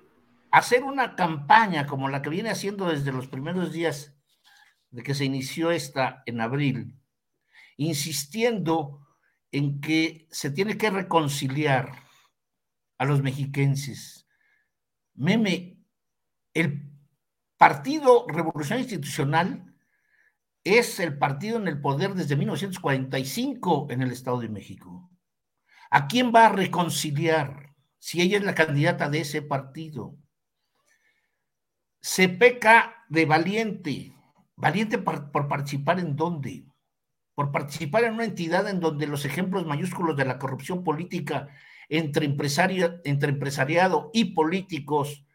[0.51, 4.15] hacer una campaña como la que viene haciendo desde los primeros días
[4.91, 6.95] de que se inició esta en abril,
[7.77, 9.07] insistiendo
[9.51, 12.10] en que se tiene que reconciliar
[13.01, 14.27] a los mexiquenses.
[15.15, 15.79] Meme,
[16.53, 16.87] el
[17.57, 19.73] Partido Revolucionario Institucional
[20.63, 25.09] es el partido en el poder desde 1945 en el Estado de México.
[25.89, 30.15] ¿A quién va a reconciliar si ella es la candidata de ese partido?
[32.01, 34.13] Se peca de valiente.
[34.55, 36.67] ¿Valiente por, participar en dónde?
[37.33, 41.49] Por participar en una entidad en donde los ejemplos mayúsculos de la corrupción política
[41.91, 45.25] entre, entre empresariado y políticos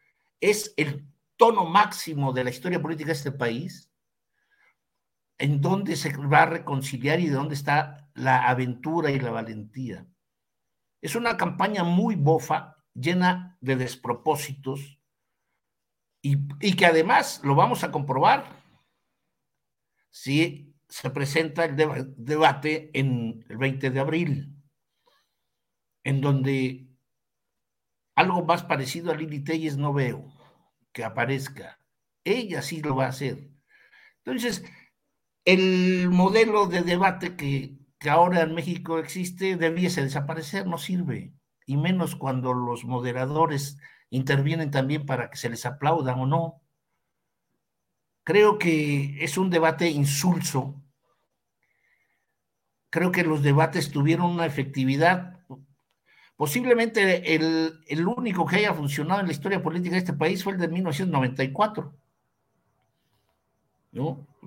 [0.41, 3.91] es el tono máximo de la historia política de este país
[5.37, 10.07] en dónde se va a reconciliar y de dónde está la aventura y la valentía.
[10.99, 14.99] Es una campaña muy bofa, llena de despropósitos
[16.23, 18.45] y, que además lo vamos a comprobar
[20.09, 21.75] si se presenta el
[22.17, 24.56] debate en el 20 de abril,
[26.07, 26.87] en donde
[28.15, 30.33] algo más parecido a Lili Telles no veo
[30.93, 31.81] que aparezca.
[32.23, 33.49] Ella sí lo va a hacer.
[34.23, 34.63] Entonces,
[35.43, 37.75] el modelo de debate que,
[38.09, 41.33] ahora en México existe debiese desaparecer, no sirve,
[41.65, 43.77] y menos cuando los moderadores
[44.09, 46.61] intervienen también para que se les aplaudan o no.
[48.23, 50.81] Creo que es un debate insulso.
[52.89, 55.36] Creo que los debates tuvieron una efectividad.
[56.37, 60.53] Posiblemente el, el único que haya funcionado en la historia política de este país fue
[60.53, 61.93] el de 1994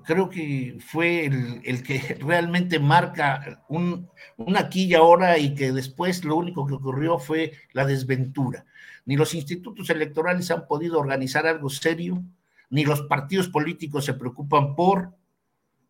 [0.05, 4.09] Creo que fue el, que realmente marca un,
[4.57, 8.65] aquí y ahora y que después lo único que ocurrió fue la desventura.
[9.05, 12.23] Ni los institutos electorales han podido organizar algo serio,
[12.71, 15.15] ni los partidos políticos se preocupan por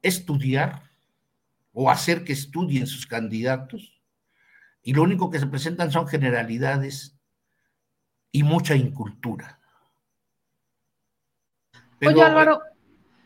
[0.03, 0.82] estudiar
[1.72, 3.99] o hacer que estudien sus candidatos,
[4.82, 7.18] y lo único que se presentan son generalidades
[8.32, 9.60] y mucha incultura.
[12.02, 12.62] Oye, Álvaro,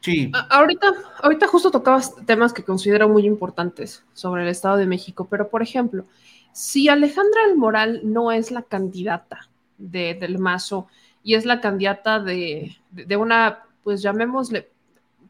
[0.05, 0.30] Sí.
[0.50, 0.92] Ahorita,
[1.22, 5.62] ahorita justo tocabas temas que considero muy importantes sobre el Estado de México, pero por
[5.62, 6.05] ejemplo,
[6.52, 9.48] si Alejandra El Moral no es la candidata
[9.78, 10.88] de, del Mazo
[11.22, 14.68] y es la candidata de, de, una, pues llamémosle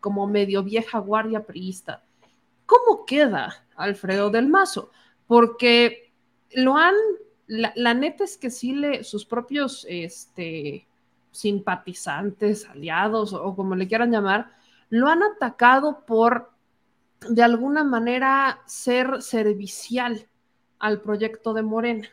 [0.01, 2.03] como medio vieja guardia priista,
[2.67, 4.91] ¿cómo queda Alfredo del Mazo?
[5.29, 6.04] Porque
[6.55, 6.95] lo han,
[7.47, 10.87] la, neta es que sí le, sus propios este,
[11.31, 14.51] simpatizantes, aliados o como le quieran llamar,
[14.89, 16.53] lo han atacado por,
[17.29, 20.29] de alguna manera, ser servicial
[20.79, 22.09] al proyecto de Morena.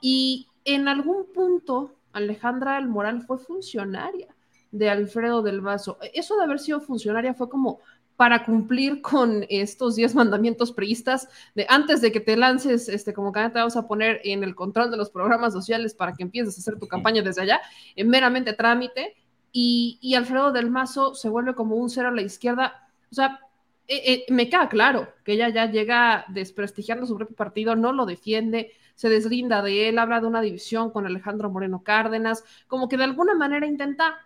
[0.00, 4.34] Y en algún punto, Alejandra del Moral fue funcionaria
[4.70, 5.98] de Alfredo del Vaso.
[6.12, 7.80] Eso de haber sido funcionaria fue como
[8.16, 13.32] para cumplir con estos 10 mandamientos priistas de antes de que te lances este, como
[13.32, 16.56] candidata, te vamos a poner en el control de los programas sociales para que empieces
[16.56, 17.60] a hacer tu campaña desde allá,
[17.96, 19.16] en meramente trámite,
[19.56, 22.88] y, Alfredo del Mazo se vuelve como un cero a la izquierda.
[23.12, 23.38] O sea,
[23.86, 28.04] eh, eh, me queda claro que ella ya llega desprestigiando su propio partido, no lo
[28.04, 32.96] defiende, se deslinda de él, habla de una división con Alejandro Moreno Cárdenas, como que
[32.96, 34.18] de alguna manera intenta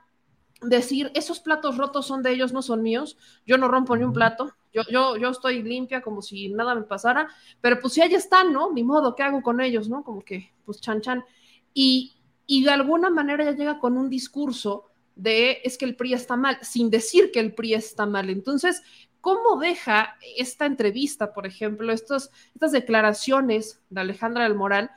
[0.60, 4.12] decir, esos platos rotos son de ellos, no son míos, yo no rompo ni un
[4.12, 7.28] plato, yo, yo, yo estoy limpia como si nada me pasara,
[7.60, 8.72] pero pues si ahí están, ¿no?
[8.72, 10.02] Ni modo, ¿qué hago con ellos, no?
[10.02, 11.24] Como que, pues chan chan.
[11.72, 12.14] Y,
[12.46, 16.36] y de alguna manera ella llega con un discurso de es que el PRI está
[16.36, 18.30] mal, sin decir que el PRI está mal.
[18.30, 18.82] Entonces,
[19.20, 24.90] ¿cómo deja esta entrevista, por ejemplo, estos, estas declaraciones de Alejandra del Moral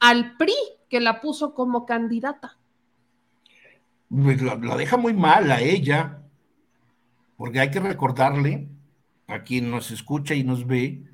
[0.00, 0.54] al PRI
[0.88, 2.57] que la puso como candidata?
[4.10, 6.22] La, deja muy mal a ella,
[7.36, 8.68] porque hay que recordarle
[9.26, 11.04] a quien nos escucha y nos ve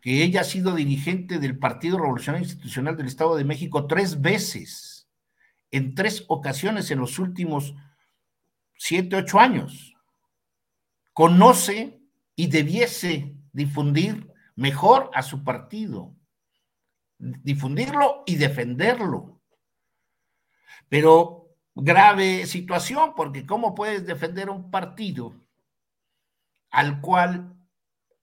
[0.00, 5.08] que ella ha sido dirigente del Partido Revolucionario Institucional del Estado de México tres veces
[5.70, 7.74] en tres ocasiones en los últimos
[8.76, 9.94] siete, ocho años.
[11.12, 12.00] Conoce
[12.34, 16.14] y debiese difundir mejor a su partido,
[17.18, 19.40] difundirlo y defenderlo.
[20.88, 21.39] Pero
[21.82, 25.34] grave situación, porque ¿cómo puedes defender un partido
[26.70, 27.56] al cual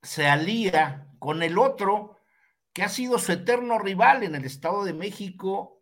[0.01, 2.17] se alía con el otro
[2.73, 5.77] que ha sido su eterno rival en el Estado de México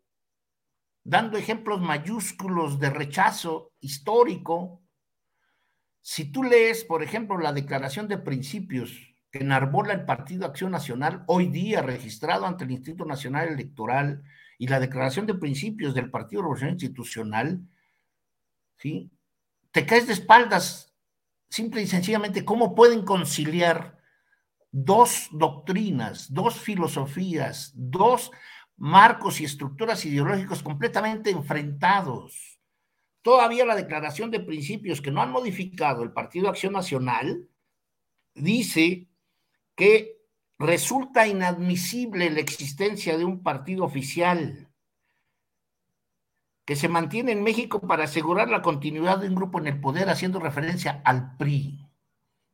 [1.06, 4.82] dando ejemplos mayúsculos de rechazo histórico.
[6.02, 8.92] Si tú lees, por ejemplo, la declaración de principios
[9.32, 14.24] que enarbola el Partido Acción Nacional, hoy día registrado ante el Instituto Nacional Electoral,
[14.58, 17.62] y la declaración de principios del Partido Revolucionario Institucional,
[18.78, 19.12] ¿sí?
[19.72, 20.94] te caes de espaldas
[21.50, 23.98] simple y sencillamente cómo pueden conciliar
[24.72, 28.32] dos doctrinas, dos filosofías, dos
[28.78, 32.60] marcos y estructuras ideológicos completamente enfrentados.
[33.22, 37.48] Todavía la declaración de principios que no han modificado el Partido Acción Nacional
[38.34, 39.08] dice
[39.76, 40.15] que
[40.58, 44.70] resulta inadmisible la existencia de un partido oficial
[46.66, 50.10] que se mantiene en México para asegurar la continuidad de un grupo en el poder,
[50.10, 51.88] haciendo referencia al PRI.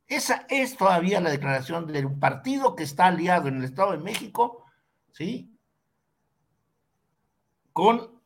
[0.06, 3.98] Esa es todavía la declaración de un partido que está aliado en el Estado de
[3.98, 4.66] México,
[5.12, 5.56] ¿sí?
[7.72, 8.20] Con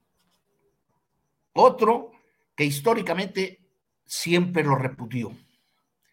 [1.53, 2.11] otro
[2.57, 3.61] que históricamente
[4.05, 5.33] siempre lo repudió.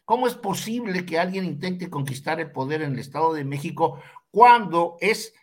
[0.06, 4.02] ¿Cómo es posible que alguien intente conquistar el poder en el Estado de México
[4.32, 5.34] cuando es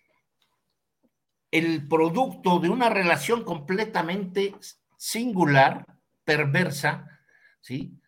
[1.51, 4.55] el producto de una relación completamente
[4.97, 5.87] singular,
[6.25, 7.21] perversa,
[7.61, 7.99] ¿sí?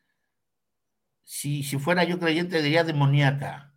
[1.23, 3.75] Si, si fuera yo creyente diría demoníaca.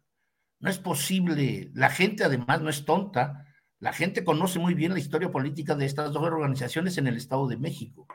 [0.59, 1.71] No es posible.
[1.73, 3.45] La gente además no es tonta.
[3.79, 7.47] La gente conoce muy bien la historia política de estas dos organizaciones en el Estado
[7.47, 8.07] de México.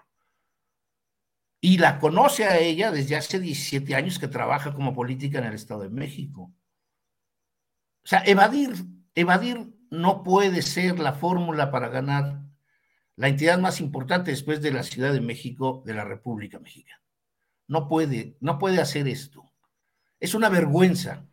[1.60, 5.54] Y la conoce a ella desde hace 17 años que trabaja como política en el
[5.54, 6.52] Estado de México.
[8.02, 8.72] O sea, evadir,
[9.14, 12.40] evadir no puede ser la fórmula para ganar
[13.16, 17.02] la entidad más importante después de la Ciudad de México de la República Mexicana.
[17.68, 19.44] No puede, no puede hacer esto.
[20.18, 21.26] Es una vergüenza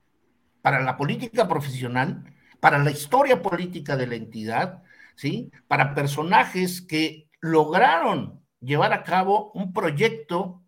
[0.61, 2.25] para la política profesional,
[2.59, 4.83] para la historia política de la entidad,
[5.15, 5.51] ¿sí?
[5.67, 10.63] Para personajes que lograron llevar a cabo un proyecto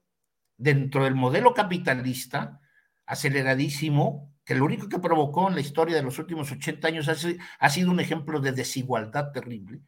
[0.57, 2.61] dentro del modelo capitalista
[3.05, 7.69] aceleradísimo que lo único que provocó en la historia de los últimos 80 años ha,
[7.69, 9.81] sido un ejemplo de desigualdad terrible,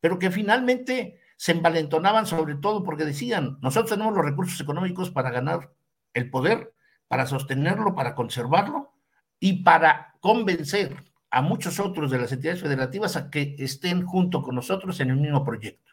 [0.00, 5.30] pero que finalmente se envalentonaban sobre todo porque decían, nosotros tenemos los recursos económicos para
[5.30, 5.72] ganar
[6.14, 6.72] el poder,
[7.08, 8.92] para sostenerlo, para conservarlo
[9.40, 10.96] y para convencer
[11.30, 15.16] a muchos otros de las entidades federativas a que estén junto con nosotros en el
[15.16, 15.91] mismo proyecto.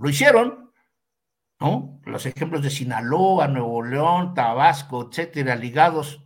[0.00, 0.72] Lo hicieron,
[1.60, 2.00] ¿no?
[2.04, 6.24] Los ejemplos de Sinaloa, Nuevo León, Tabasco, etcétera, ligados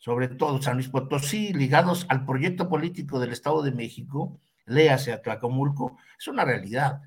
[0.00, 5.20] sobre todo San Luis Potosí, ligados al proyecto político del Estado de México, léase a
[5.20, 7.02] Tlacomulco, es una realidad.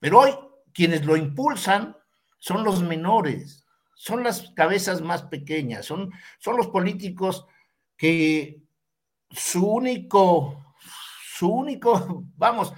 [0.00, 0.30] Pero hoy
[0.72, 1.94] quienes lo impulsan
[2.38, 7.46] son los menores, son las cabezas más pequeñas, son, son los políticos
[7.94, 8.62] que
[9.30, 10.74] su único,
[11.36, 12.72] su único, vamos,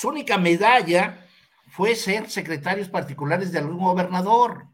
[0.00, 1.26] su única medalla
[1.68, 4.66] fue ser secretarios particulares de algún gobernador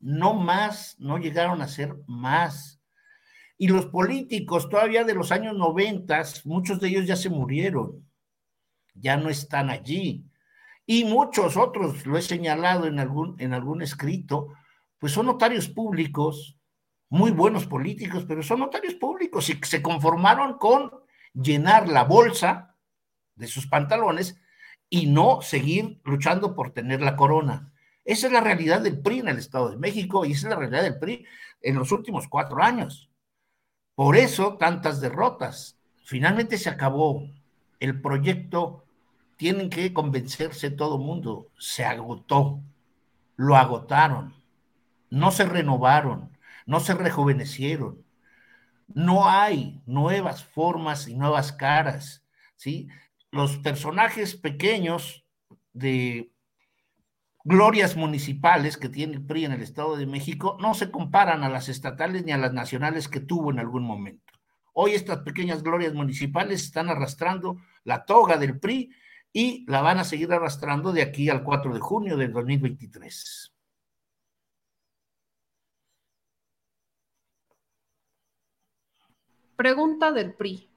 [0.00, 2.78] no más, no llegaron a ser más.
[3.56, 8.06] Y los políticos todavía de los años noventas, muchos de ellos ya se murieron,
[8.92, 10.26] ya no están allí.
[10.84, 14.48] Y muchos otros, lo he señalado en algún, en algún escrito,
[14.98, 16.58] pues son notarios públicos,
[17.08, 20.90] muy buenos políticos, pero son notarios públicos y se conformaron con
[21.32, 22.76] llenar la bolsa
[23.36, 24.38] de sus pantalones
[24.90, 27.72] y no seguir luchando por tener la corona.
[28.04, 30.58] Esa es la realidad del PRI en el Estado de México y esa es la
[30.58, 31.24] realidad del PRI
[31.62, 33.08] en los últimos cuatro años.
[33.94, 35.78] Por eso tantas derrotas.
[36.04, 37.22] Finalmente se acabó.
[37.78, 38.84] El proyecto
[39.36, 41.48] tienen que convencerse todo mundo.
[41.56, 42.60] Se agotó.
[43.36, 44.34] Lo agotaron.
[45.08, 46.36] No se renovaron.
[46.66, 48.04] No se rejuvenecieron.
[48.88, 52.24] No hay nuevas formas y nuevas caras.
[52.56, 52.88] ¿sí?
[53.32, 55.24] Los personajes pequeños
[55.72, 56.32] de
[57.44, 61.48] glorias municipales que tiene el PRI en el Estado de México no se comparan a
[61.48, 64.32] las estatales ni a las nacionales que tuvo en algún momento.
[64.72, 68.90] Hoy estas pequeñas glorias municipales están arrastrando la toga del PRI
[69.32, 73.52] y la van a seguir arrastrando de aquí al 4 de junio del 2023.
[79.56, 80.69] Pregunta del PRI.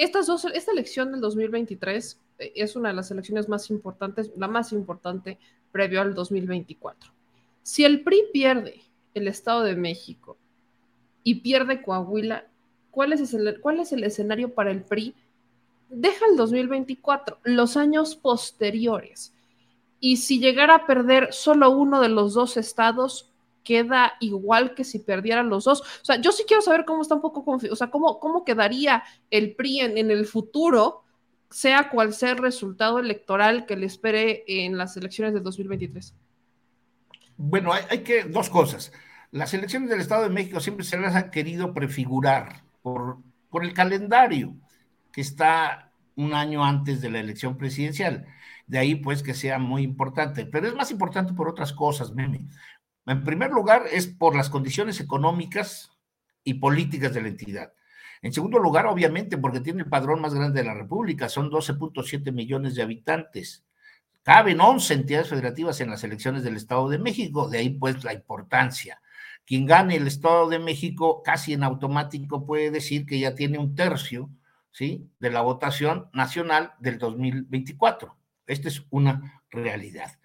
[0.00, 4.72] Estas dos, esta elección del 2023 es una de las elecciones más importantes, la más
[4.72, 5.38] importante
[5.72, 7.12] previo al 2024.
[7.62, 8.80] Si el PRI pierde
[9.12, 10.38] el Estado de México
[11.22, 12.46] y pierde Coahuila,
[12.90, 15.14] ¿cuál es el, cuál es el escenario para el PRI?
[15.90, 19.34] Deja el 2024, los años posteriores.
[20.00, 23.29] Y si llegara a perder solo uno de los dos estados,
[23.62, 25.80] queda igual que si perdieran los dos.
[25.80, 29.02] O sea, yo sí quiero saber cómo está un poco o sea, cómo, cómo quedaría
[29.30, 31.04] el PRI en, el futuro
[31.50, 36.14] sea cual sea el resultado electoral que le espere en las elecciones de 2023?
[37.36, 38.92] Bueno, hay, que dos cosas.
[39.30, 43.72] Las elecciones del Estado de México siempre se las han querido prefigurar por, por el
[43.72, 44.54] calendario
[45.12, 48.26] que está un año antes de la elección presidencial.
[48.66, 50.46] De ahí, pues, que sea muy importante.
[50.46, 52.46] Pero es más importante por otras cosas, Meme.
[53.10, 55.90] En primer lugar, es por las condiciones económicas
[56.44, 57.72] y políticas de la entidad.
[58.22, 62.30] En segundo lugar, obviamente, porque tiene el padrón más grande de la República, son 12.7
[62.30, 63.64] millones de habitantes.
[64.22, 68.12] Caben 11 entidades federativas en las elecciones del Estado de México, de ahí pues la
[68.12, 69.02] importancia.
[69.44, 73.74] Quien gane el Estado de México casi en automático puede decir que ya tiene un
[73.74, 74.30] tercio
[74.70, 75.10] ¿sí?
[75.18, 78.16] de la votación nacional del 2024.
[78.46, 80.19] Esta es una realidad.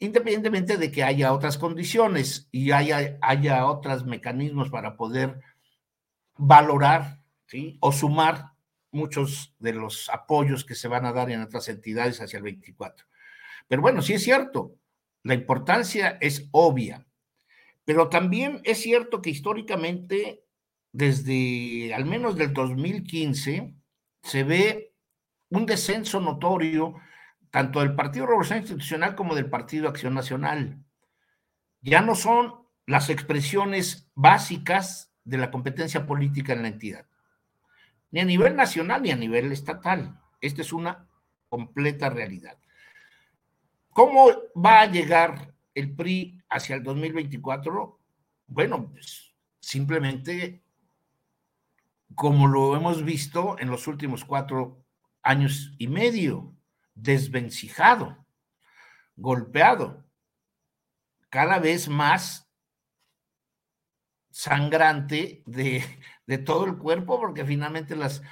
[0.00, 5.40] Independientemente de que haya otras condiciones y haya, haya otros mecanismos para poder
[6.36, 7.20] valorar
[7.80, 8.52] o sumar
[8.90, 13.06] muchos de los apoyos que se van a dar en otras entidades hacia el 24.
[13.66, 14.74] Pero bueno, sí es cierto,
[15.22, 17.06] la importancia es obvia,
[17.84, 20.44] pero también es cierto que históricamente,
[20.92, 23.74] desde al menos del 2015,
[24.22, 24.92] se ve
[25.50, 26.94] un descenso notorio
[27.50, 30.78] tanto del Partido Revolución Institucional como del Partido Acción Nacional.
[31.80, 32.54] Ya no son
[32.86, 37.06] las expresiones básicas de la competencia política en la entidad,
[38.10, 40.20] ni a nivel nacional ni a nivel estatal.
[40.40, 41.06] Esta es una
[41.48, 42.58] completa realidad.
[43.90, 47.98] ¿Cómo va a llegar el PRI hacia el 2024?
[48.46, 50.62] Bueno, pues simplemente
[52.14, 54.84] como lo hemos visto en los últimos cuatro
[55.22, 56.54] años y medio,
[57.00, 58.26] desvencijado,
[59.16, 60.04] golpeado,
[61.30, 62.48] cada vez más
[64.30, 65.84] sangrante de,
[66.44, 68.22] todo el cuerpo, porque finalmente las,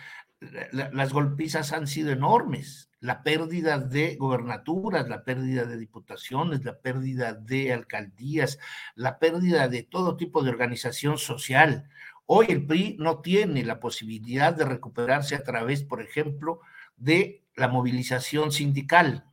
[0.73, 2.91] las golpizas han sido enormes.
[3.01, 8.59] La pérdida de gobernaturas, la pérdida de diputaciones, la pérdida de alcaldías,
[8.95, 11.89] la pérdida de todo tipo de organización social.
[12.25, 16.61] Hoy el PRI no tiene la posibilidad de recuperarse a través, por ejemplo,
[16.97, 19.25] de la movilización sindical.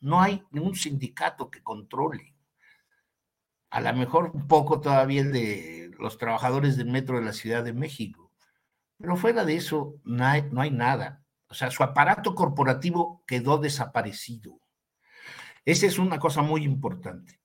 [0.00, 2.34] No hay ningún sindicato que controle.
[3.70, 7.64] A lo mejor un poco todavía el de los trabajadores del metro de la Ciudad
[7.64, 8.32] de México.
[8.98, 11.24] Pero fuera de eso, no hay, no hay nada.
[11.48, 14.60] O sea, su aparato corporativo quedó desaparecido.
[15.64, 17.40] Esa es una cosa muy importante.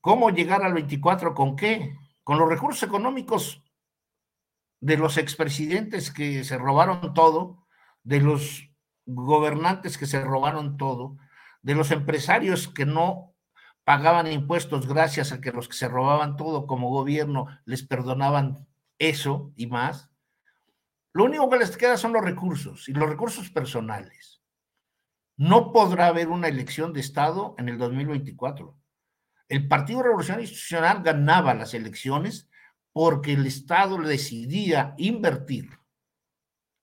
[0.00, 1.34] ¿Cómo llegar al 24?
[1.34, 1.96] ¿Con qué?
[2.22, 3.62] Con los recursos económicos
[4.80, 7.66] de los expresidentes que se robaron todo,
[8.02, 8.68] de los
[9.06, 11.16] gobernantes que se robaron todo,
[11.62, 13.34] de los empresarios que no
[13.84, 18.66] pagaban impuestos gracias a que los que se robaban todo como gobierno les perdonaban
[18.98, 20.10] eso y más.
[21.12, 24.42] Lo único que les queda son los recursos y los recursos personales.
[25.36, 28.76] No podrá haber una elección de Estado en el 2024.
[29.48, 32.48] El Partido Revolucionario Institucional ganaba las elecciones
[32.92, 35.68] porque el Estado decidía invertir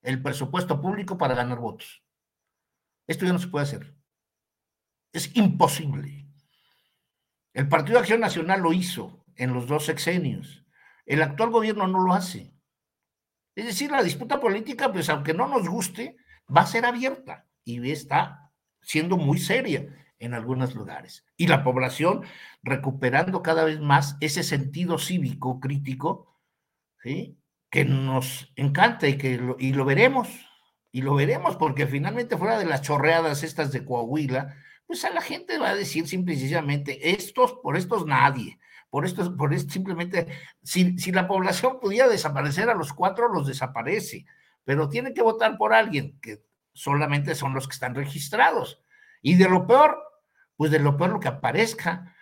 [0.01, 2.01] el presupuesto público para ganar votos.
[3.12, 3.93] Esto ya no se puede hacer.
[5.12, 6.30] Es imposible.
[7.51, 10.66] El Partido de Acción Nacional lo hizo en los dos sexenios.
[11.05, 12.55] El actual gobierno no lo hace.
[13.53, 16.16] Es decir, la disputa política, pues aunque no nos guste,
[16.55, 21.26] va a ser abierta y está siendo muy seria en algunos lugares.
[21.36, 22.24] Y la población
[22.64, 26.39] recuperando cada vez más ese sentido cívico crítico,
[27.03, 27.38] ¿sí?
[27.70, 30.30] que nos encanta y que lo, y lo veremos,
[30.92, 35.22] y lo veremos, porque finalmente fuera de las chorreadas estas de Coahuila, pues a la
[35.22, 36.54] gente va a decir simple y
[37.02, 40.28] estos, por estos nadie, por estos, por esto simplemente,
[40.64, 44.26] si, si la población pudiera desaparecer a los cuatro, los desaparece,
[44.66, 48.84] pero tiene que votar por alguien, que solamente son los que están registrados.
[49.22, 49.98] Y de lo peor,
[50.58, 52.16] pues de lo peor lo que aparezca.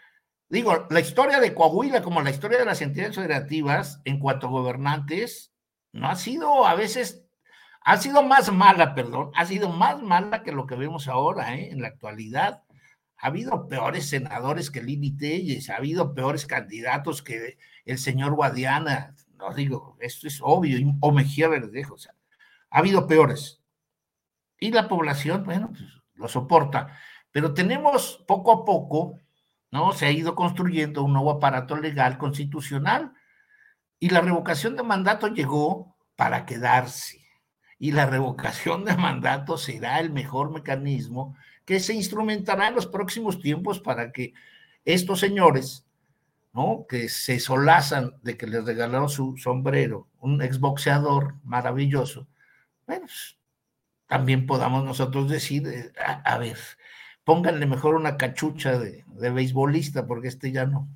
[0.48, 4.52] Digo, la historia de Coahuila, como la historia de las entidades federativas en cuanto a
[4.52, 5.54] gobernantes,
[5.92, 7.26] no ha sido a veces,
[7.90, 11.72] ha sido más mala, perdón, ha sido más mala que lo que vemos ahora, ¿eh?
[11.72, 12.62] en la actualidad.
[13.18, 19.16] Ha habido peores senadores que Lili Telles, ha habido peores candidatos que el señor Guadiana,
[19.40, 22.14] no digo, esto es obvio, o Mejía Verdejo, o sea,
[22.70, 23.64] ha habido peores.
[24.60, 25.82] Y la población, bueno, pues,
[26.14, 26.96] lo soporta.
[27.32, 29.20] Pero tenemos poco a poco,
[29.72, 29.94] ¿no?
[29.94, 33.14] Se ha ido construyendo un nuevo aparato legal constitucional
[33.98, 37.19] y la revocación de mandato llegó para quedarse.
[37.80, 43.40] Y la revocación de mandato será el mejor mecanismo que se instrumentará en los próximos
[43.40, 44.34] tiempos para que
[44.86, 45.86] estos señores,
[46.54, 46.86] ¿no?
[46.90, 52.28] Que se solazan de que les regalaron su sombrero, un exboxeador maravilloso,
[52.90, 53.38] bueno, pues,
[54.08, 55.92] también podamos nosotros decir, eh,
[56.26, 56.58] a ver,
[57.24, 60.88] pónganle mejor una cachucha de, de beisbolista, porque este ya no.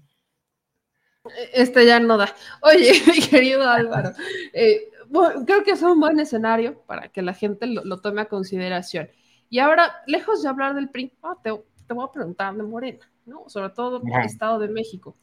[1.53, 2.35] Este ya no da.
[2.61, 4.13] Oye, mi querido Álvaro,
[4.53, 4.89] eh,
[5.45, 9.09] creo que es un buen escenario para que la gente lo, tome a consideración.
[9.49, 13.43] Y ahora, lejos de hablar del PRI, te, voy a preguntar de Morena, ¿no?
[13.47, 15.15] Sobre todo el Estado de México.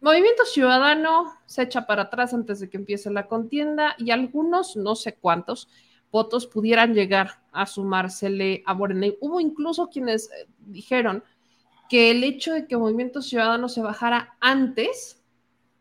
[0.00, 4.94] Movimiento Ciudadano se echa para atrás antes de que empiece la contienda y algunos, no
[4.94, 5.68] sé cuántos,
[6.12, 9.06] votos pudieran llegar a sumársele a Morena.
[9.20, 11.24] hubo incluso quienes eh, dijeron
[11.88, 15.22] que el hecho de que Movimiento Ciudadano se bajara antes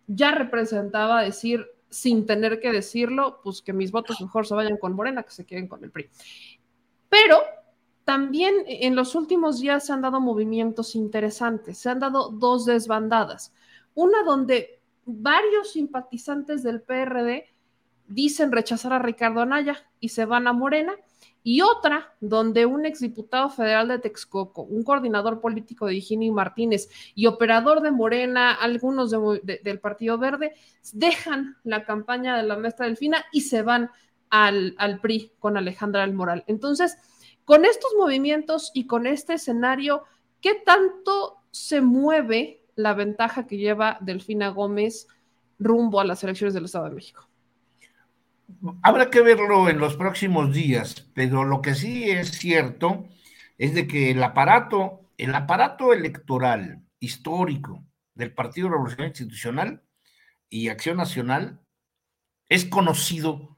[0.08, 4.94] ya representaba decir, sin tener que decirlo, pues que mis votos mejor se vayan con
[4.94, 6.10] Morena, que se queden con el PRI.
[7.08, 7.38] Pero
[8.04, 13.54] también en los últimos días se han dado movimientos interesantes, se han dado dos desbandadas.
[13.94, 17.46] Una donde varios simpatizantes del PRD
[18.08, 20.96] dicen rechazar a Ricardo Anaya y se van a Morena,
[21.44, 27.28] y otra donde un exdiputado federal de Texcoco, un coordinador político de Higinio Martínez y
[27.28, 30.54] operador de Morena, algunos del Partido Verde,
[30.94, 33.92] dejan la campaña de la maestra Delfina y se van
[34.30, 36.44] al, al PRI con Alejandra del Moral.
[36.48, 36.98] Entonces,
[37.46, 40.04] con estos movimientos y con este escenario,
[40.40, 45.08] ¿qué tanto se mueve la ventaja que lleva Delfina Gómez
[45.60, 47.28] rumbo a las elecciones del Estado de México?
[48.82, 53.08] Habrá que verlo en los próximos días, pero lo que sí es cierto
[53.58, 57.84] es de que el aparato, el aparato electoral histórico
[58.16, 59.84] del Partido Revolucionario Institucional
[60.50, 61.62] y Acción Nacional
[62.50, 63.58] es conocido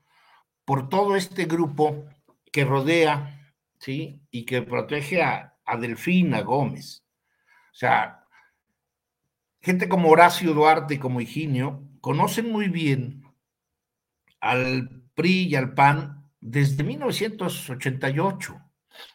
[0.64, 2.06] por todo este grupo
[2.52, 4.22] que rodea, ¿sí?
[4.32, 7.04] Y que protege a, a Delfina Gómez.
[7.72, 8.26] O sea,
[9.62, 13.25] gente como Horacio Duarte y como Higinio conocen muy bien
[14.46, 18.62] al PRI y al PAN desde 1988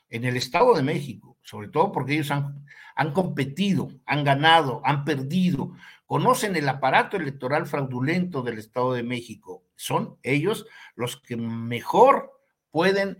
[0.09, 2.67] en el Estado de México, sobre todo porque ellos han,
[2.97, 5.73] han competido, han ganado, han perdido,
[6.05, 9.63] conocen el aparato electoral fraudulento del Estado de México.
[9.77, 10.67] Son ellos
[10.97, 12.33] los que mejor
[12.73, 13.19] pueden,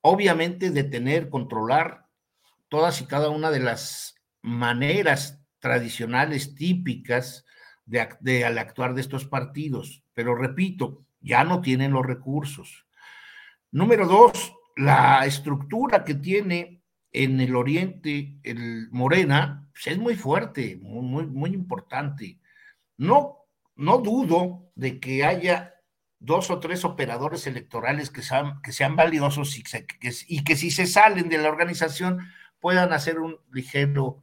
[0.00, 2.06] obviamente, detener, controlar
[2.70, 7.44] todas y cada una de las maneras tradicionales típicas
[7.84, 10.02] de, al actuar de estos partidos.
[10.14, 12.86] Pero repito, ya no tienen los recursos.
[13.70, 20.78] Número dos, la estructura que tiene en el oriente el Morena pues, es muy fuerte,
[20.80, 22.38] muy, muy importante.
[22.96, 23.46] No,
[23.76, 25.74] no dudo de que haya
[26.18, 29.64] dos o tres operadores electorales que sean, que sean valiosos y
[30.28, 32.20] y que si se salen de la organización
[32.60, 34.22] puedan hacer un ligero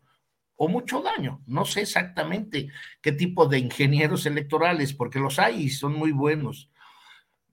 [0.56, 1.42] o mucho daño.
[1.46, 2.70] No sé exactamente
[3.02, 6.70] qué tipo de ingenieros electorales, porque los hay y son muy buenos.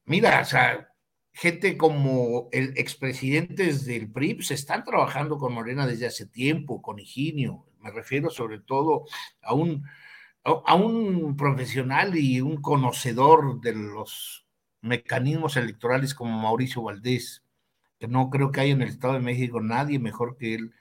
[0.07, 0.88] Mira, o sea,
[1.32, 6.80] gente como el expresidente del PRI se pues, están trabajando con Morena desde hace tiempo,
[6.80, 7.66] con Higinio.
[7.80, 9.04] Me refiero sobre todo
[9.42, 9.84] a un,
[10.44, 14.46] a un profesional y un conocedor de los
[14.80, 17.44] mecanismos electorales como Mauricio Valdés,
[17.98, 20.72] que no creo que haya en el Estado de México nadie mejor que él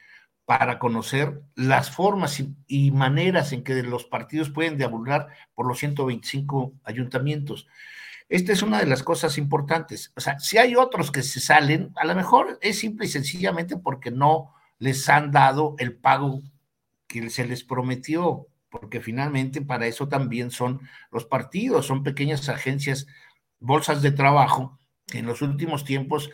[0.46, 6.74] para conocer las formas y, maneras en que los partidos pueden deambular por los 125
[6.84, 7.68] ayuntamientos.
[8.28, 10.12] Esta es una de las cosas importantes.
[10.16, 13.78] O sea, si hay otros que se salen, a lo mejor es simple y sencillamente
[13.78, 16.42] porque no les han dado el pago
[17.08, 23.06] que se les prometió, porque finalmente para eso también son los partidos, son pequeñas agencias,
[23.60, 26.32] bolsas de trabajo, que en los últimos tiempos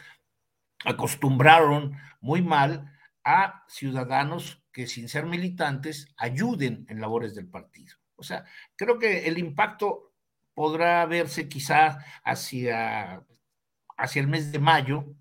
[0.85, 7.95] acostumbraron muy mal a ciudadanos que sin ser militantes ayuden en labores del partido.
[8.15, 10.10] O sea, creo que el impacto
[10.61, 13.25] podrá verse quizá hacia,
[13.97, 15.15] hacia el mes de mayo,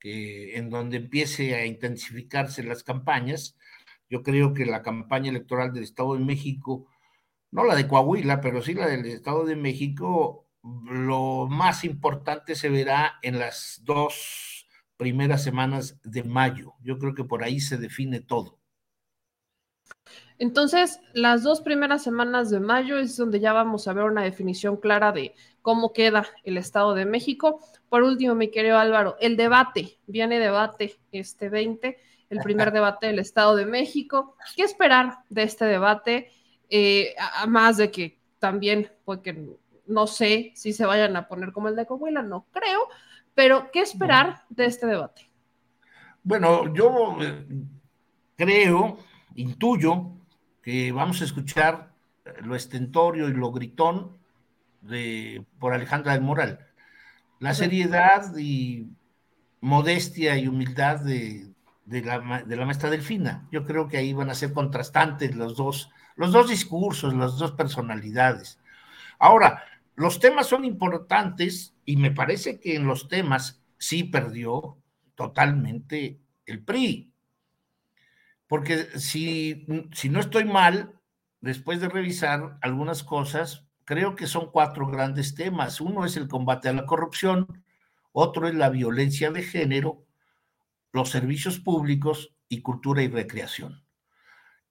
[0.00, 3.56] que, en donde empiece a intensificarse las campañas.
[4.08, 6.88] Yo creo que la campaña electoral del Estado de México,
[7.52, 12.70] no la de Coahuila, pero sí la del Estado de México, lo más importante se
[12.70, 16.74] verá en las dos primeras semanas de mayo.
[16.82, 18.59] Yo creo que por ahí se define todo.
[20.40, 24.78] Entonces, las dos primeras semanas de mayo es donde ya vamos a ver una definición
[24.78, 27.60] clara de cómo queda el Estado de México.
[27.90, 31.98] Por último, mi querido Álvaro, el debate, viene debate este 20,
[32.30, 34.34] el primer debate del Estado de México.
[34.56, 36.30] ¿Qué esperar de este debate?
[36.70, 39.46] Eh, a, más de que también, porque
[39.86, 42.88] no sé si se vayan a poner como el de Coahuila, no creo,
[43.34, 45.30] pero, ¿qué esperar de este debate?
[46.22, 47.44] Bueno, yo eh,
[48.36, 48.98] creo,
[49.34, 50.12] intuyo,
[50.62, 51.92] que vamos a escuchar
[52.42, 54.18] lo estentorio y lo gritón
[54.82, 56.66] de, por Alejandra del Moral.
[57.38, 58.88] La seriedad y
[59.60, 61.48] modestia y humildad de,
[61.86, 63.48] la, de la maestra Delfina.
[63.50, 67.52] Yo creo que ahí van a ser contrastantes los dos, los dos discursos, las dos
[67.52, 68.58] personalidades.
[69.18, 69.64] Ahora,
[69.96, 74.78] los temas son importantes y me parece que en los temas sí perdió
[75.14, 77.09] totalmente el PRI.
[78.50, 81.00] Porque si, si no estoy mal,
[81.40, 85.80] después de revisar algunas cosas, creo que son cuatro grandes temas.
[85.80, 87.62] Uno es el combate a la corrupción,
[88.10, 90.04] otro es la violencia de género,
[90.90, 93.84] los servicios públicos y cultura y recreación.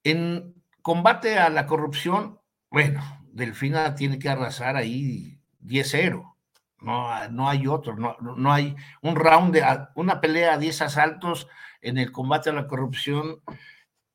[0.04, 2.38] En combate a la corrupción,
[2.70, 3.02] bueno,
[3.32, 6.36] Delfina tiene que arrasar ahí 10-0.
[6.80, 9.64] No, no hay otro, no, no hay un round de
[9.94, 11.48] una pelea a 10 asaltos
[11.80, 13.40] en el combate a la corrupción.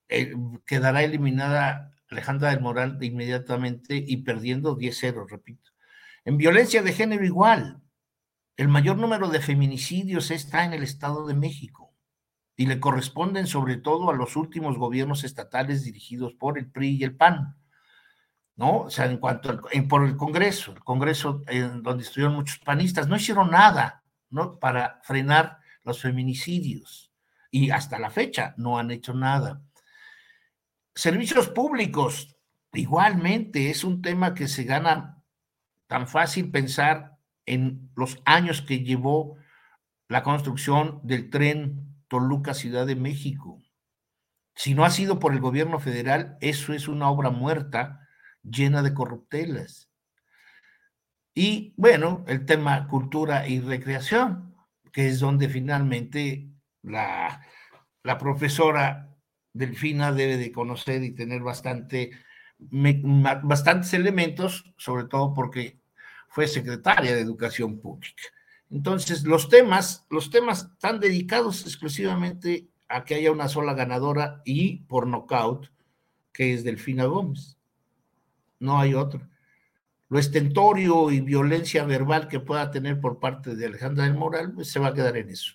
[0.07, 0.34] Eh,
[0.66, 5.72] quedará eliminada Alejandra del Moral inmediatamente y perdiendo 10-0, repito.
[6.24, 7.82] En violencia de género igual.
[8.57, 11.93] El mayor número de feminicidios está en el Estado de México
[12.55, 17.03] y le corresponden sobre todo a los últimos gobiernos estatales dirigidos por el PRI y
[17.03, 17.57] el PAN.
[18.55, 18.84] ¿No?
[18.84, 23.09] O sea, en cuanto al, por el Congreso, el Congreso en donde estuvieron muchos panistas,
[23.09, 24.57] no hicieron nada, ¿no?
[24.57, 27.11] Para frenar los feminicidios
[27.56, 29.62] y hasta la fecha no han hecho nada.
[30.93, 32.36] Servicios públicos,
[32.74, 35.24] igualmente, es un tema que se gana
[35.88, 39.38] tan fácil pensar en los años que llevó
[40.10, 43.62] la construcción del tren Toluca Ciudad de México.
[44.53, 48.06] Si no ha sido por el gobierno federal, eso es una obra muerta
[48.43, 49.89] llena de corruptelas.
[51.34, 54.58] Y bueno, el tema cultura y recreación,
[54.91, 56.49] que es donde finalmente
[56.86, 57.42] la,
[58.04, 59.16] la profesora
[59.54, 62.12] Delfina debe de conocer y tener bastante,
[62.60, 65.80] bastantes elementos, sobre todo porque
[66.28, 68.24] fue secretaria de Educación Pública.
[68.70, 74.82] Entonces, los temas, los temas están dedicados exclusivamente a que haya una sola ganadora y
[74.82, 75.68] por nocaut,
[76.34, 77.58] que es Delfina Gómez.
[78.60, 79.22] No hay otro.
[80.10, 84.70] Lo estentorio y violencia verbal que pueda tener por parte de Alejandra del Moral, pues
[84.70, 85.54] se va a quedar en eso.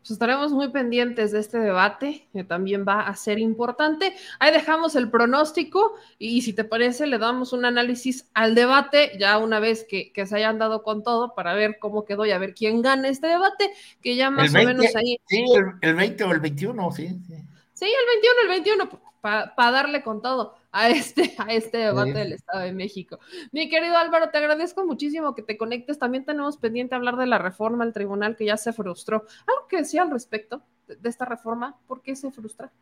[0.00, 4.14] Pues estaremos muy pendientes de este debate, que también va a ser importante.
[4.38, 9.36] Ahí dejamos el pronóstico y si te parece, le damos un análisis al debate, ya
[9.36, 12.54] una vez que, se hayan dado con todo, para ver cómo quedó y a ver
[12.54, 13.70] quién gana este debate,
[14.00, 15.20] que ya más o menos ahí.
[15.26, 15.44] Sí,
[15.82, 17.08] el, 20 o el 21, sí.
[17.08, 17.34] Sí,
[17.74, 22.32] sí el 21, el 21, para darle con todo a este, a este debate del
[22.32, 23.18] Estado de México.
[23.52, 25.98] Mi querido Álvaro, te agradezco muchísimo que te conectes.
[25.98, 29.24] También tenemos pendiente hablar de la reforma al tribunal que ya se frustró.
[29.46, 31.78] ¿Algo que decía al respecto de, esta reforma?
[31.86, 32.72] ¿Por qué se frustra?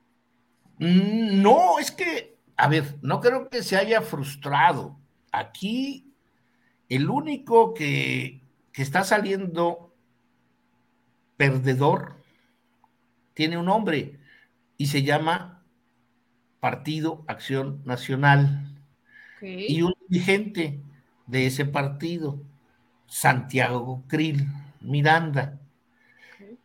[0.79, 4.97] Mm, no, es que, a ver, no creo que se haya frustrado.
[5.33, 6.13] Aquí
[6.89, 9.95] el único que, que está saliendo
[11.37, 12.17] perdedor
[13.35, 14.19] tiene un nombre
[14.77, 15.58] y se llama
[16.61, 18.75] Partido Acción Nacional.
[19.41, 20.81] Y un dirigente
[21.27, 22.41] de ese partido,
[23.07, 24.49] Santiago Krill
[24.81, 25.61] Miranda,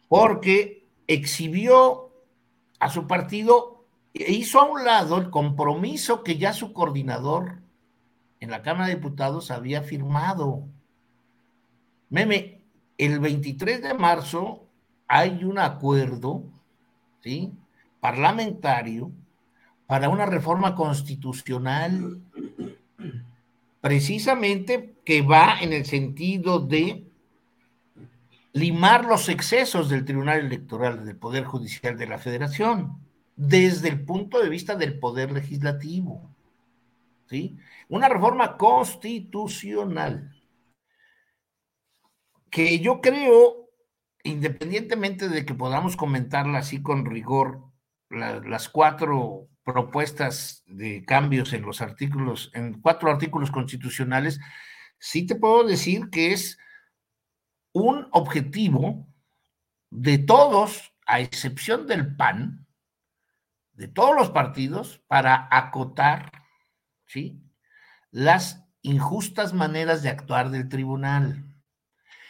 [0.07, 2.11] porque exhibió
[2.79, 7.59] a su partido e hizo a un lado el compromiso que ya su coordinador
[8.39, 10.67] en la Cámara de Diputados había firmado.
[12.09, 12.61] Meme,
[12.97, 14.67] el 23 de marzo
[15.07, 16.43] hay un acuerdo,
[17.21, 17.53] ¿sí?
[17.99, 19.11] Parlamentario
[19.87, 22.21] para una reforma constitucional
[23.81, 27.05] precisamente que va en el sentido de
[28.53, 32.97] limar los excesos del Tribunal Electoral del Poder Judicial de la Federación
[33.35, 36.33] desde el punto de vista del Poder Legislativo.
[37.25, 37.57] ¿sí?
[37.89, 40.33] Una reforma constitucional
[42.49, 43.69] que yo creo,
[44.23, 47.63] independientemente de que podamos comentarla así con rigor,
[48.09, 54.39] las cuatro propuestas de cambios en los artículos, en cuatro artículos constitucionales,
[54.99, 56.57] sí te puedo decir que es
[57.71, 59.07] un objetivo
[59.89, 62.65] de todos, a excepción del PAN,
[63.73, 66.31] de todos los partidos, para acotar
[67.05, 67.41] ¿sí?
[68.11, 71.45] las injustas maneras de actuar del tribunal.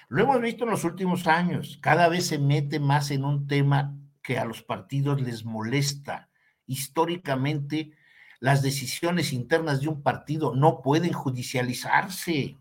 [0.07, 3.97] Lo hemos visto en los últimos años, cada vez se mete más en un tema
[4.21, 6.29] que a los partidos les molesta,
[6.73, 7.91] históricamente
[8.39, 12.57] las decisiones internas de un partido no pueden judicializarse.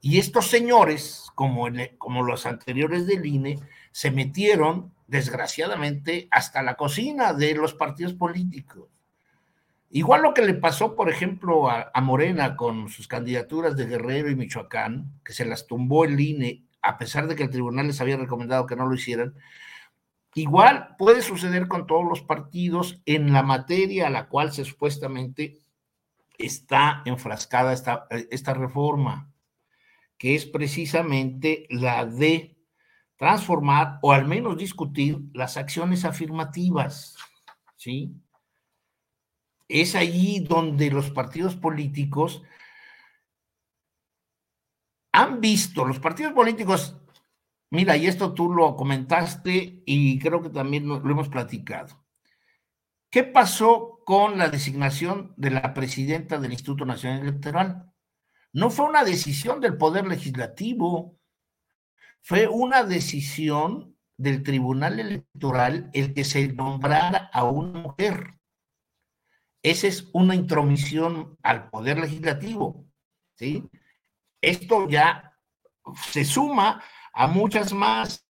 [0.00, 1.66] Y estos señores, como,
[1.98, 3.58] como los anteriores del INE,
[3.92, 8.88] se metieron, desgraciadamente, hasta la cocina de los partidos políticos.
[9.90, 14.30] Igual lo que le pasó, por ejemplo, a, a, Morena con sus candidaturas de Guerrero
[14.30, 18.00] y Michoacán, que se las tumbó el INE, a pesar de que el tribunal les
[18.00, 19.34] había recomendado que no lo hicieran,
[20.36, 25.62] Igual puede suceder con todos los partidos en la materia a la cual se supuestamente
[26.36, 29.32] está enfrascada esta, esta reforma,
[30.18, 32.54] que es precisamente la de
[33.16, 37.16] transformar o al menos discutir las acciones afirmativas,
[37.76, 38.14] ¿sí?
[39.68, 42.42] es allí donde los partidos políticos
[45.12, 46.94] han visto, los partidos políticos,
[47.70, 52.04] mira, y esto tú lo comentaste y creo que también lo hemos platicado.
[53.10, 57.92] ¿Qué pasó con la designación de la presidenta del Instituto Nacional Electoral?
[58.52, 61.18] No fue una decisión del Poder Legislativo,
[62.22, 68.34] fue una decisión del Tribunal Electoral el que se nombrara a una mujer.
[69.62, 72.86] Esa es una intromisión al Poder Legislativo,
[73.36, 73.68] ¿sí?
[74.40, 75.36] Esto ya
[76.10, 76.82] se suma
[77.16, 78.26] a muchas más,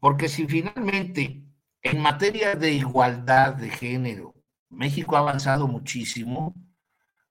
[0.00, 1.44] porque si finalmente
[1.80, 4.34] en materia de igualdad de género
[4.68, 6.56] México ha avanzado muchísimo,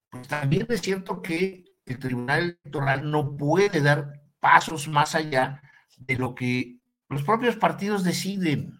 [0.09, 5.61] pues también es cierto que el Tribunal Electoral no puede dar pasos más allá
[5.97, 6.79] de lo que
[7.09, 8.79] los propios partidos deciden.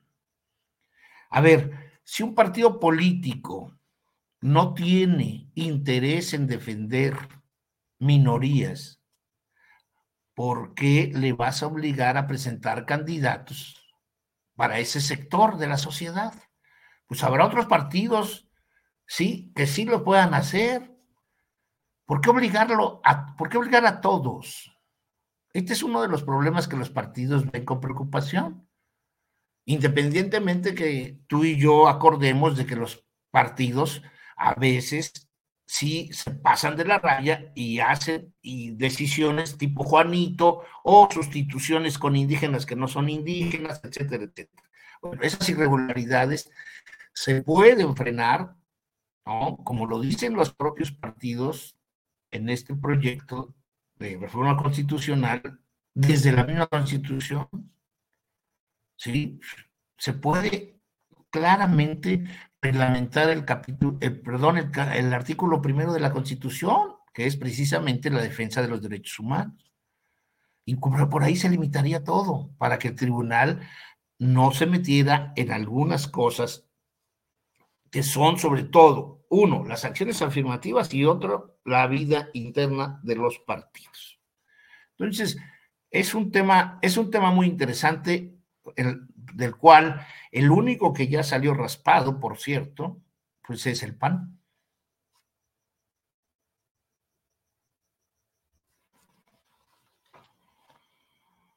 [1.30, 3.78] A ver, si un partido político
[4.40, 7.18] no tiene interés en defender
[7.98, 8.99] minorías,
[10.40, 13.76] ¿por qué le vas a obligar a presentar candidatos
[14.56, 16.34] para ese sector de la sociedad?
[17.08, 18.48] Pues habrá otros partidos,
[19.06, 20.96] sí, que sí lo puedan hacer.
[22.06, 24.74] ¿Por qué obligarlo a, por qué obligar a todos?
[25.52, 28.66] Este es uno de los problemas que los partidos ven con preocupación.
[29.66, 34.04] Independientemente que tú y yo acordemos de que los partidos
[34.38, 35.29] a veces
[35.72, 42.16] sí se pasan de la raya y hacen y decisiones tipo Juanito o sustituciones con
[42.16, 44.64] indígenas que no son indígenas, etcétera, etcétera.
[45.00, 46.52] Bueno, esas irregularidades
[47.14, 48.56] se pueden frenar,
[49.28, 49.58] ¿no?
[49.58, 51.78] Como lo dicen los propios partidos
[52.32, 53.54] en este proyecto
[54.00, 55.60] de reforma constitucional,
[55.94, 57.48] desde la misma constitución,
[58.98, 59.40] ¿sí?
[60.00, 60.80] Se puede
[61.30, 62.24] claramente
[62.62, 68.62] reglamentar el capítulo, perdón, el, artículo primero de la Constitución, que es precisamente la defensa
[68.62, 69.72] de los derechos humanos.
[70.66, 73.62] Y por ahí se limitaría todo, para que el tribunal
[74.20, 76.66] no se metiera en algunas cosas
[77.90, 83.40] que son sobre todo, uno, las acciones afirmativas y otro, la vida interna de los
[83.40, 84.20] partidos.
[84.98, 85.38] Entonces,
[85.90, 88.36] es un tema, es un tema muy interesante
[89.34, 93.02] del cual el único que ya salió raspado, por cierto,
[93.46, 94.40] pues es el PAN.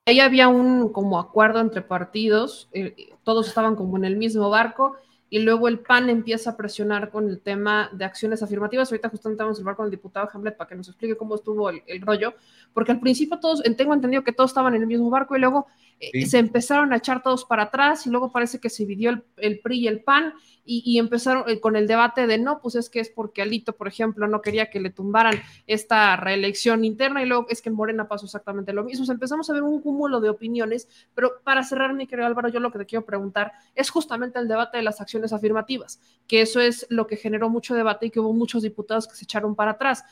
[0.04, 4.96] Ahí había un como acuerdo entre partidos, eh, todos estaban como en el mismo barco
[5.30, 8.90] y luego el PAN empieza a presionar con el tema de acciones afirmativas.
[8.90, 11.70] Ahorita justamente vamos a hablar con el diputado Hamlet para que nos explique cómo estuvo
[11.70, 12.34] el, el rollo,
[12.74, 15.68] porque al principio todos, tengo entendido que todos estaban en el mismo barco y luego
[16.00, 19.24] eh, se empezaron a echar todos para atrás y luego parece que se dividió el,
[19.36, 20.34] el PRI y el PAN
[20.64, 23.88] y, empezaron eh, con el debate de no, pues es que es porque Alito, por
[23.88, 28.06] ejemplo, no quería que le tumbaran esta reelección interna y luego es que en Morena
[28.06, 29.10] pasó exactamente lo mismo.
[29.12, 32.70] empezamos a ver un cúmulo de opiniones, pero para cerrar, mi querido Álvaro, yo lo
[32.70, 36.86] que te quiero preguntar es justamente el debate de las acciones afirmativas, que eso es
[36.90, 40.04] lo que generó mucho debate y que hubo muchos diputados que se echaron para atrás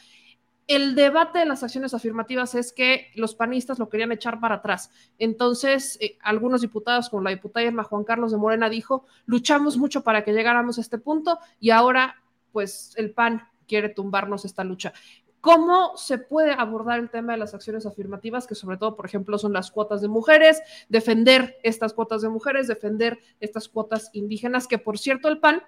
[0.71, 4.93] el debate de las acciones afirmativas es que los panistas lo querían echar para atrás.
[5.18, 10.05] Entonces, eh, algunos diputados, como la diputada Irma Juan Carlos de Morena, dijo, luchamos mucho
[10.05, 14.93] para que llegáramos a este punto y ahora, pues, el PAN quiere tumbarnos esta lucha.
[15.41, 19.39] ¿Cómo se puede abordar el tema de las acciones afirmativas, que sobre todo, por ejemplo,
[19.39, 24.79] son las cuotas de mujeres, defender estas cuotas de mujeres, defender estas cuotas indígenas, que
[24.79, 25.64] por cierto el PAN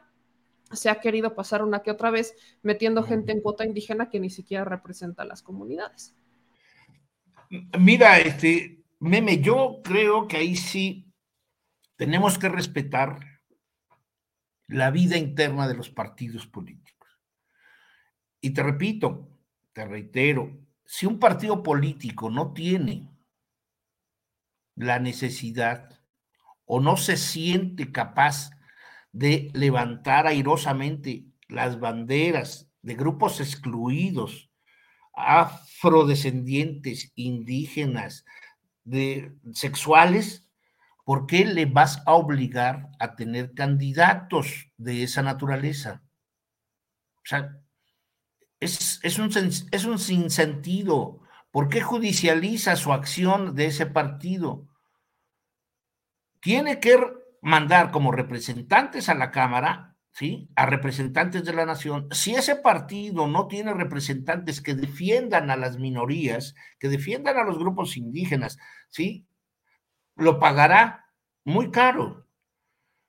[0.72, 4.30] se ha querido pasar una que otra vez metiendo gente en cuota indígena que ni
[4.30, 6.14] siquiera representa a las comunidades.
[7.78, 11.12] Mira, este, meme, yo creo que ahí sí
[11.96, 13.20] tenemos que respetar
[14.68, 17.08] la vida interna de los partidos políticos.
[18.40, 19.28] Y te repito,
[19.72, 23.08] te reitero, si un partido político no tiene
[24.74, 26.00] la necesidad
[26.64, 28.50] o no se siente capaz
[29.12, 34.50] de levantar airosamente las banderas de grupos excluidos,
[35.14, 38.24] afrodescendientes, indígenas,
[38.84, 40.48] de sexuales,
[41.04, 46.02] ¿por qué le vas a obligar a tener candidatos de esa naturaleza?
[47.18, 47.60] O sea,
[48.58, 49.30] es, es, un,
[49.70, 51.20] es un sinsentido.
[51.50, 54.66] ¿Por qué judicializa su acción de ese partido?
[56.40, 60.48] Tiene que mandar como representantes a la Cámara, ¿sí?
[60.56, 62.08] A representantes de la nación.
[62.12, 67.58] Si ese partido no tiene representantes que defiendan a las minorías, que defiendan a los
[67.58, 69.26] grupos indígenas, ¿sí?
[70.16, 71.06] Lo pagará
[71.44, 72.26] muy caro.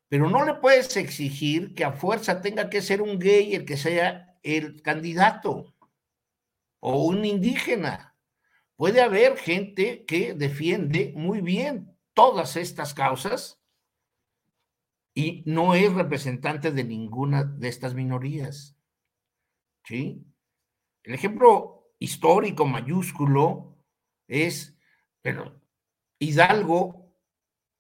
[0.10, 3.78] pero no le puedes exigir que a fuerza tenga que ser un gay el que
[3.78, 5.74] sea el candidato
[6.80, 8.16] o un indígena.
[8.76, 13.63] Puede haber gente que defiende muy bien todas estas causas
[15.14, 18.78] y no es representante de ninguna de estas minorías.
[19.86, 20.26] ¿Sí?
[21.04, 23.78] El ejemplo histórico mayúsculo
[24.28, 24.78] es,
[25.22, 25.62] pero
[26.20, 27.14] Hidalgo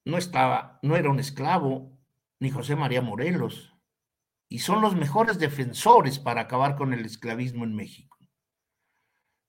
[0.06, 1.98] no estaba, no era un esclavo,
[2.40, 3.74] ni José María Morelos,
[4.50, 8.18] y son los mejores defensores para acabar con el esclavismo en México.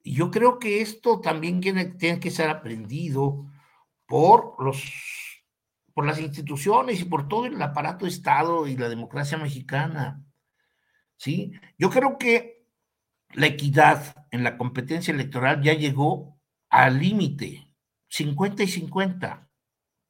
[0.03, 3.47] Y yo creo que esto también tiene, tiene que ser aprendido
[4.07, 5.24] por los
[5.95, 10.23] por las instituciones y por todo el aparato de Estado y la democracia mexicana.
[11.17, 11.53] ¿Sí?
[11.79, 12.67] Yo creo que
[13.33, 16.39] la equidad en la competencia electoral ya llegó
[16.69, 17.69] al límite,
[18.09, 19.49] 50 y 50.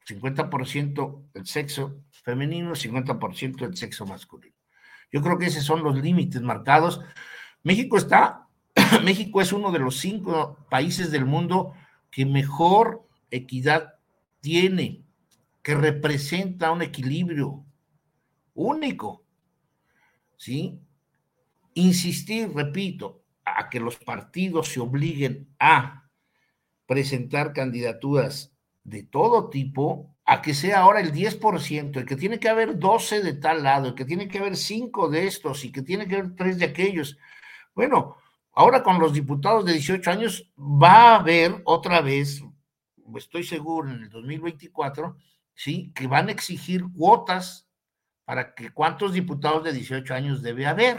[0.07, 4.55] 50% el sexo femenino, 50% el sexo masculino.
[5.11, 7.01] Yo creo que esos son los límites marcados.
[7.63, 8.47] México está,
[9.03, 11.73] México es uno de los cinco países del mundo
[12.11, 13.95] que mejor equidad
[14.41, 15.04] tiene
[15.65, 17.65] que representa un equilibrio
[18.53, 19.23] único.
[20.37, 20.79] ¿Sí?
[21.73, 26.07] Insistir, repito, a que los partidos se obliguen a
[26.85, 28.53] presentar candidaturas
[28.83, 33.23] de todo tipo, a que sea ahora el 10%, el que tiene que haber 12
[33.23, 36.17] de tal lado, el que tiene que haber 5 de estos y que tiene que
[36.17, 37.17] haber 3 de aquellos.
[37.73, 38.17] Bueno,
[38.53, 42.43] ahora con los diputados de 18 años va a haber otra vez,
[43.15, 45.17] estoy seguro, en el 2024,
[45.55, 45.91] ¿sí?
[45.95, 47.67] Que van a exigir cuotas
[48.25, 50.97] para que cuántos diputados de 18 años debe haber.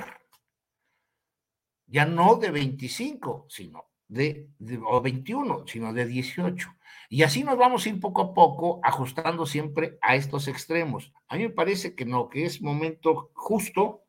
[1.87, 4.49] Ya no de 25, sino de,
[4.87, 6.75] o 21, sino de 18.
[7.09, 11.13] Y así nos vamos a ir poco a poco ajustando siempre a estos extremos.
[11.29, 14.05] A mí me parece que no, que es momento justo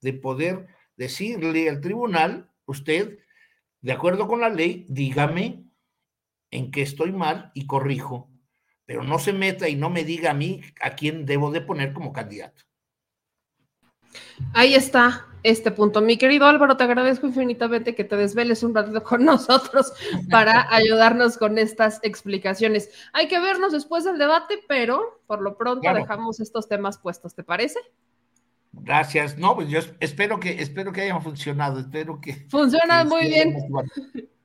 [0.00, 3.18] de poder decirle al tribunal, usted,
[3.80, 5.64] de acuerdo con la ley, dígame
[6.50, 8.31] en qué estoy mal y corrijo
[8.92, 11.94] pero no se meta y no me diga a mí a quién debo de poner
[11.94, 12.60] como candidato.
[14.52, 16.02] Ahí está este punto.
[16.02, 19.94] Mi querido Álvaro, te agradezco infinitamente que te desveles un ratito con nosotros
[20.28, 22.90] para ayudarnos con estas explicaciones.
[23.14, 27.42] Hay que vernos después del debate, pero por lo pronto dejamos estos temas puestos, ¿te
[27.42, 27.78] parece?
[28.72, 29.38] Gracias.
[29.38, 33.56] No, pues yo espero que espero que haya funcionado, espero que funciona muy bien.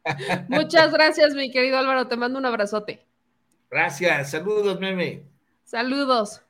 [0.47, 3.07] Muchas gracias, mi querido Álvaro, te mando un abrazote.
[3.69, 5.23] Gracias, saludos, meme.
[5.65, 6.41] Saludos.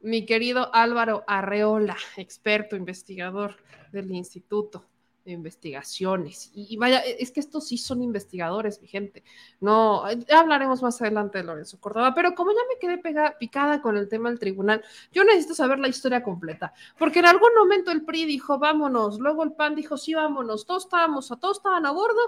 [0.00, 3.56] Mi querido Álvaro Arreola, experto investigador
[3.92, 4.84] del Instituto
[5.24, 6.50] de Investigaciones.
[6.54, 9.24] Y, vaya, es que estos sí son investigadores, mi gente.
[9.60, 13.96] No, ya hablaremos más adelante de Lorenzo Córdoba, pero como ya me quedé picada con
[13.96, 18.04] el tema del tribunal, yo necesito saber la historia completa, porque en algún momento el
[18.04, 22.20] PRI dijo, vámonos, luego el PAN dijo, sí, vámonos, todos estábamos, todos estaban a bordo,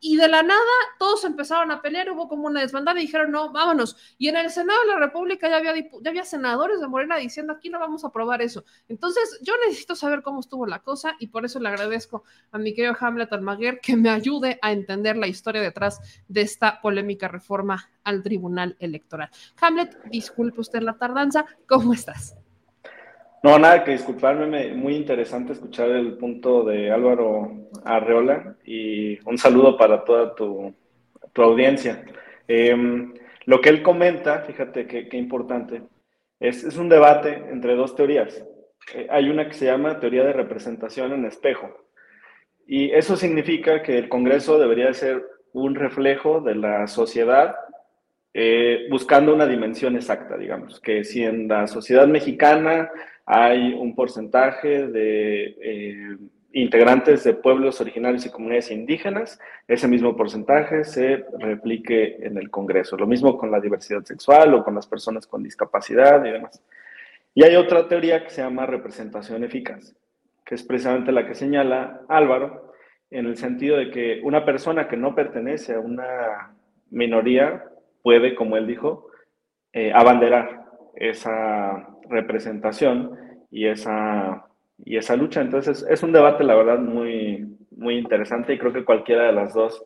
[0.00, 0.60] y de la nada
[0.98, 3.96] todos empezaron a pelear, hubo como una desbandada y dijeron, no, vámonos.
[4.18, 7.52] Y en el Senado de la República ya había, ya había senadores de Morena diciendo,
[7.52, 8.64] aquí no vamos a aprobar eso.
[8.88, 12.74] Entonces, yo necesito saber cómo estuvo la cosa y por eso le agradezco a mi
[12.74, 17.90] querido Hamlet Almaguer que me ayude a entender la historia detrás de esta polémica reforma
[18.04, 19.30] al Tribunal Electoral.
[19.60, 22.36] Hamlet, disculpe usted la tardanza, ¿cómo estás?
[23.46, 29.76] No, nada que disculparme, muy interesante escuchar el punto de Álvaro Arreola y un saludo
[29.76, 30.74] para toda tu,
[31.36, 32.04] audiencia.
[32.48, 33.14] Em,
[33.44, 35.82] lo que él comenta, fíjate qué importante,
[36.40, 38.44] es, es, un debate entre dos teorías.
[38.92, 41.68] Eh, hay una que se llama teoría de representación en espejo
[42.66, 47.54] y eso significa que el Congreso debería ser un reflejo de la sociedad
[48.34, 52.90] eh, buscando una dimensión exacta, digamos, que si en la sociedad mexicana
[53.26, 56.16] hay un porcentaje de eh,
[56.52, 62.96] integrantes de pueblos originarios y comunidades indígenas, ese mismo porcentaje se replique en el Congreso.
[62.96, 66.62] Lo mismo con la diversidad sexual o con las personas con discapacidad y demás.
[67.34, 69.94] Y hay otra teoría que se llama representación eficaz,
[70.44, 72.72] que es precisamente la que señala Álvaro,
[73.10, 76.54] en el sentido de que una persona que no pertenece a una
[76.90, 77.64] minoría
[78.02, 79.08] puede, como él dijo,
[79.72, 83.12] eh, abanderar esa representación
[83.50, 84.46] y esa,
[84.84, 85.40] y esa lucha.
[85.40, 89.54] Entonces, es un debate, la verdad, muy, muy interesante y creo que cualquiera de las
[89.54, 89.84] dos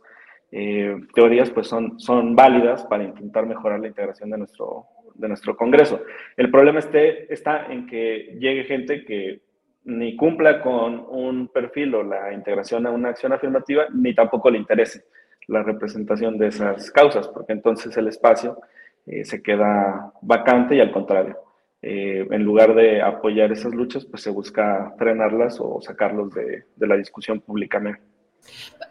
[0.53, 5.57] eh, teorías pues son, son válidas para intentar mejorar la integración de nuestro, de nuestro
[5.57, 6.03] Congreso.
[6.37, 9.41] El problema este, está en que llegue gente que
[9.85, 14.59] ni cumpla con un perfil o la integración a una acción afirmativa, ni tampoco le
[14.59, 15.05] interese
[15.47, 18.59] la representación de esas causas, porque entonces el espacio
[19.07, 21.39] eh, se queda vacante y al contrario,
[21.83, 26.97] eh, en lugar de apoyar esas luchas, pues se busca frenarlas o sacarlos de, la
[26.97, 28.03] discusión públicamente.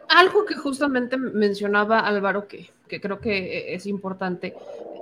[0.08, 4.54] Algo que justamente mencionaba Álvaro, que, que, creo que es importante,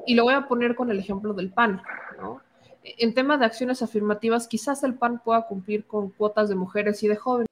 [0.06, 1.82] y lo voy a poner con el ejemplo del PAN,
[2.19, 2.43] ¿no?
[2.82, 7.09] En tema de acciones afirmativas, quizás el PAN pueda cumplir con cuotas de mujeres y
[7.09, 7.48] de jóvenes.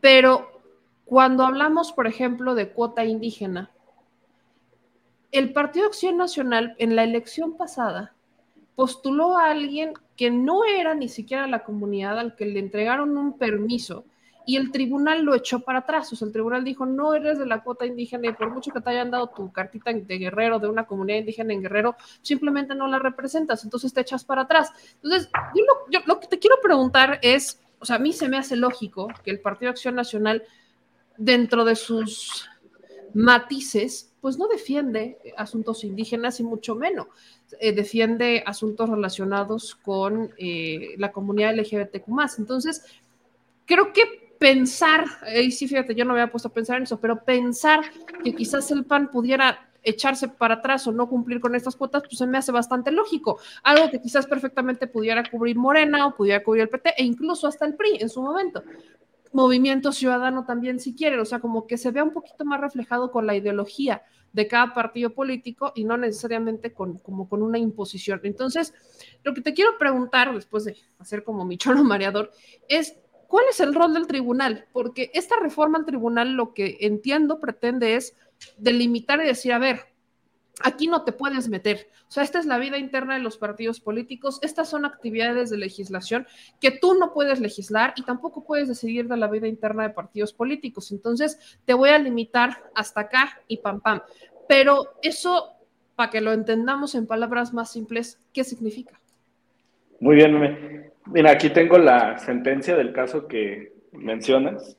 [0.00, 0.50] Pero
[1.04, 3.70] cuando hablamos, por ejemplo, de cuota indígena,
[5.32, 8.14] el Partido Acción Nacional en la elección pasada
[8.74, 13.38] postuló a alguien que no era ni siquiera la comunidad al que le entregaron un
[13.38, 14.04] permiso
[14.46, 16.12] y el tribunal lo echó para atrás.
[16.12, 18.80] O sea, el tribunal dijo, no eres de la cuota indígena y por mucho que
[18.80, 22.88] te hayan dado tu cartita de guerrero de una comunidad indígena en Guerrero, simplemente no
[22.88, 24.72] la representas, entonces te echas para atrás.
[25.02, 28.56] Entonces, yo lo, que te quiero preguntar es, o sea, a mí se me hace
[28.56, 30.42] lógico que el Partido Acción Nacional,
[31.16, 32.48] dentro de sus
[33.14, 37.06] matices, pues no defiende asuntos indígenas y mucho menos
[37.58, 42.06] eh, defiende asuntos relacionados con eh, la comunidad LGBTQ.
[42.38, 42.84] Entonces,
[43.66, 44.02] creo que
[44.38, 47.80] pensar, y sí, fíjate, yo no me había puesto a pensar en eso, pero pensar
[48.24, 52.18] que quizás el PAN pudiera echarse para atrás o no cumplir con estas cuotas, pues
[52.18, 53.38] se me hace bastante lógico.
[53.62, 57.66] Algo que quizás perfectamente pudiera cubrir Morena o pudiera cubrir el PT e incluso hasta
[57.66, 58.62] el PRI en su momento
[59.32, 63.10] movimiento ciudadano también si quieren, o sea, como que se vea un poquito más reflejado
[63.10, 64.02] con la ideología
[64.32, 68.20] de cada partido político y no necesariamente con, como con una imposición.
[68.24, 68.74] Entonces,
[69.22, 72.30] lo que te quiero preguntar, después de hacer como mi choro mareador,
[72.68, 72.96] es
[73.26, 74.66] ¿cuál es el rol del tribunal?
[74.72, 78.16] Porque esta reforma al tribunal lo que entiendo pretende es
[78.58, 79.89] delimitar y decir, a ver,
[80.62, 81.88] Aquí no te puedes meter.
[82.08, 84.38] O sea, esta es la vida interna de los partidos políticos.
[84.42, 86.26] Estas son actividades de legislación
[86.60, 90.32] que tú no puedes legislar y tampoco puedes decidir de la vida interna de partidos
[90.32, 90.92] políticos.
[90.92, 94.02] Entonces, te voy a limitar hasta acá y pam, pam.
[94.48, 95.54] Pero eso,
[95.96, 99.00] para que lo entendamos en palabras más simples, ¿qué significa?
[99.98, 100.92] Muy bien.
[101.06, 104.76] Mira, aquí tengo la sentencia del caso que mencionas.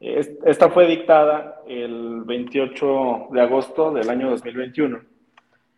[0.00, 5.15] Esta fue dictada el 28 de agosto del año 2021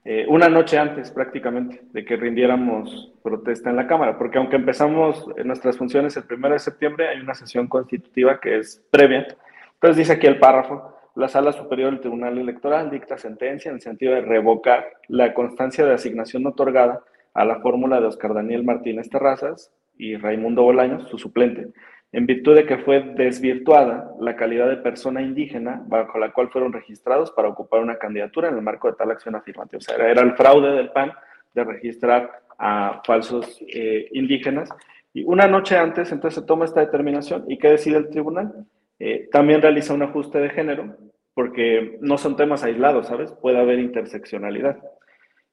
[0.04, 5.26] eh, una noche antes prácticamente de que rindiéramos protesta en la Cámara, porque aunque empezamos
[5.44, 9.26] nuestras funciones el 1 de septiembre, hay una sesión constitutiva que es previa.
[9.74, 13.82] Entonces dice aquí el párrafo, la Sala Superior del Tribunal Electoral dicta sentencia en el
[13.82, 17.02] sentido de revocar la constancia de asignación otorgada
[17.34, 21.68] a la fórmula de Oscar Daniel Martínez Terrazas y Raimundo Bolaños, su suplente,
[22.12, 26.72] en virtud de que fue desvirtuada la calidad de persona indígena bajo la cual fueron
[26.72, 29.78] registrados para ocupar una candidatura en el marco de tal acción afirmativa.
[29.78, 31.12] O sea, era el fraude del PAN
[31.54, 34.70] de registrar a falsos eh, indígenas.
[35.12, 38.66] Y una noche antes, entonces se toma esta determinación y ¿qué decide el tribunal?
[38.98, 40.96] Eh, también realiza un ajuste de género,
[41.34, 43.32] porque no son temas aislados, ¿sabes?
[43.32, 44.78] Puede haber interseccionalidad.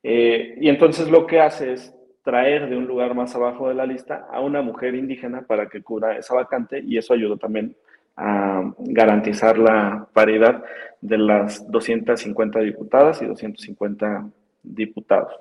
[0.03, 1.95] Eh, y entonces lo que hace es
[2.25, 5.83] traer de un lugar más abajo de la lista a una mujer indígena para que
[5.83, 7.75] cubra esa vacante y eso ayudó también
[8.17, 10.63] a garantizar la paridad
[11.01, 14.27] de las 250 diputadas y 250
[14.63, 15.33] diputados.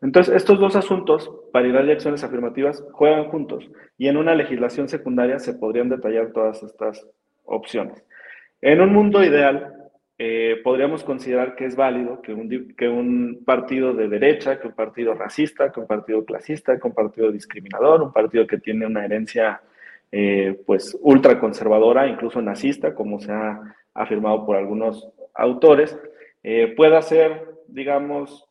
[0.00, 3.68] Entonces, estos dos asuntos, paridad y acciones afirmativas, juegan juntos
[3.98, 7.04] y en una legislación secundaria se podrían detallar todas estas
[7.44, 8.04] opciones.
[8.60, 9.81] En un mundo ideal,
[10.24, 14.74] eh, podríamos considerar que es válido que un, que un partido de derecha, que un
[14.74, 19.04] partido racista, que un partido clasista, que un partido discriminador, un partido que tiene una
[19.04, 19.60] herencia
[20.12, 25.98] eh, pues ultraconservadora, incluso nazista, como se ha afirmado por algunos autores,
[26.44, 28.46] eh, pueda ser, digamos,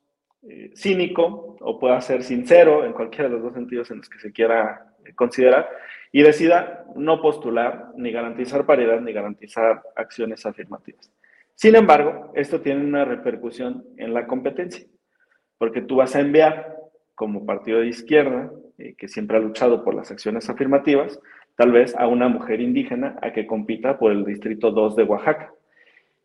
[0.75, 4.33] cínico o pueda ser sincero en cualquiera de los dos sentidos en los que se
[4.33, 5.69] quiera considerar
[6.11, 11.09] y decida no postular ni garantizar paridad ni garantizar acciones afirmativas.
[11.55, 14.85] Sin embargo, esto tiene una repercusión en la competencia,
[15.57, 16.77] porque tú vas a enviar
[17.15, 21.19] como partido de izquierda, eh, que siempre ha luchado por las acciones afirmativas,
[21.55, 25.53] tal vez a una mujer indígena a que compita por el distrito 2 de Oaxaca.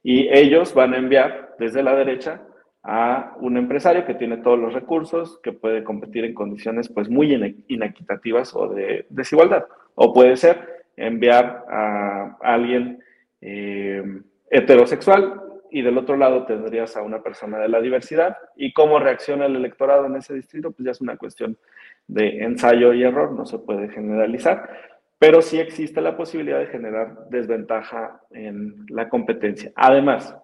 [0.03, 2.43] Y ellos van a enviar desde la derecha
[2.83, 7.35] a un empresario que tiene todos los recursos, que puede competir en condiciones pues muy
[7.67, 9.67] inequitativas o de desigualdad.
[9.97, 13.03] O puede ser enviar a alguien
[13.41, 14.03] eh,
[14.51, 18.37] heterosexual y del otro lado tendrías a una persona de la diversidad.
[18.57, 21.59] Y cómo reacciona el electorado en ese distrito, pues ya es una cuestión
[22.07, 24.71] de ensayo y error, no se puede generalizar,
[25.19, 29.73] pero sí existe la posibilidad de generar desventaja en la competencia.
[29.75, 30.37] Además,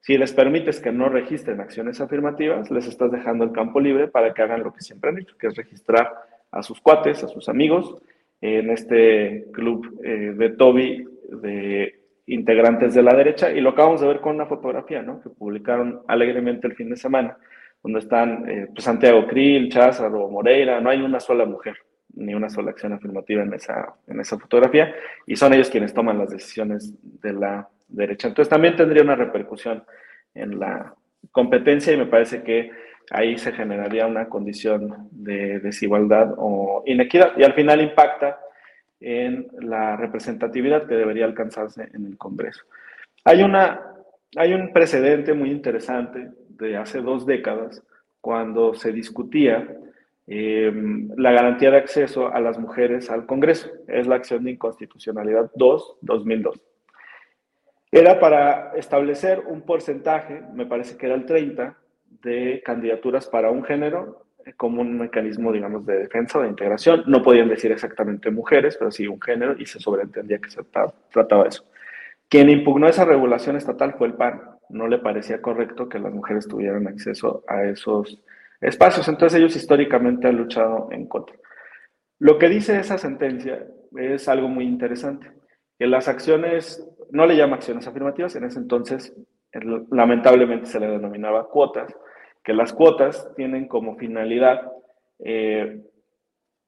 [0.00, 4.32] si les permites que no registren acciones afirmativas, les estás dejando el campo libre para
[4.32, 6.12] que hagan lo que siempre han hecho, que es registrar
[6.50, 7.96] a sus cuates, a sus amigos,
[8.40, 14.06] en este club eh, de Toby de integrantes de la derecha y lo acabamos de
[14.06, 15.20] ver con una fotografía ¿no?
[15.20, 17.36] que publicaron alegremente el fin de semana,
[17.82, 21.76] donde están eh, pues, Santiago Krill, Cházaro, Moreira, no hay una sola mujer
[22.14, 24.94] ni una sola acción afirmativa en esa, en esa fotografía,
[25.26, 28.28] y son ellos quienes toman las decisiones de la derecha.
[28.28, 29.82] Entonces también tendría una repercusión
[30.34, 30.94] en la
[31.30, 32.70] competencia y me parece que
[33.10, 38.38] ahí se generaría una condición de desigualdad o inequidad y al final impacta
[39.02, 42.62] en la representatividad que debería alcanzarse en el Congreso.
[43.24, 43.94] Hay, una,
[44.36, 47.82] hay un precedente muy interesante de hace dos décadas
[48.20, 49.76] cuando se discutía
[50.26, 50.72] eh,
[51.16, 53.68] la garantía de acceso a las mujeres al Congreso.
[53.88, 56.60] Es la acción de inconstitucionalidad 2-2002.
[57.90, 61.76] Era para establecer un porcentaje, me parece que era el 30,
[62.22, 64.24] de candidaturas para un género
[64.56, 67.04] como un mecanismo, digamos, de defensa de integración.
[67.06, 70.62] No podían decir exactamente mujeres, pero sí un género y se sobreentendía que se
[71.10, 71.64] trataba de eso.
[72.28, 74.40] Quien impugnó esa regulación estatal fue el PAN.
[74.70, 78.20] No le parecía correcto que las mujeres tuvieran acceso a esos
[78.60, 79.06] espacios.
[79.08, 81.36] Entonces ellos históricamente han luchado en contra.
[82.18, 83.66] Lo que dice esa sentencia
[83.96, 85.30] es algo muy interesante,
[85.78, 89.12] que las acciones, no le llama acciones afirmativas, en ese entonces
[89.90, 91.92] lamentablemente se le denominaba cuotas,
[92.44, 94.70] que las cuotas tienen como finalidad
[95.18, 95.80] eh,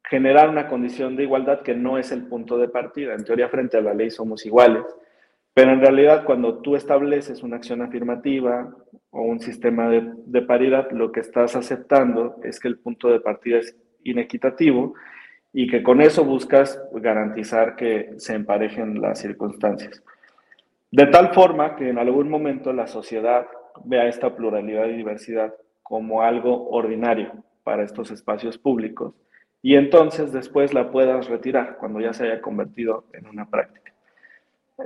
[0.05, 3.15] generar una condición de igualdad que no es el punto de partida.
[3.15, 4.85] En teoría, frente a la ley somos iguales,
[5.55, 8.75] pero en realidad cuando tú estableces una acción afirmativa
[9.11, 13.59] o un sistema de, paridad, lo que estás aceptando es que el punto de partida
[13.59, 14.95] es inequitativo
[15.53, 20.03] y que con eso buscas garantizar que se emparejen las circunstancias.
[20.91, 23.47] De tal forma que en algún momento la sociedad
[23.85, 27.31] vea esta pluralidad y diversidad como algo ordinario
[27.63, 29.15] para estos espacios públicos
[29.63, 33.95] y entonces después la puedas retirar cuando ya se haya convertido en una práctica.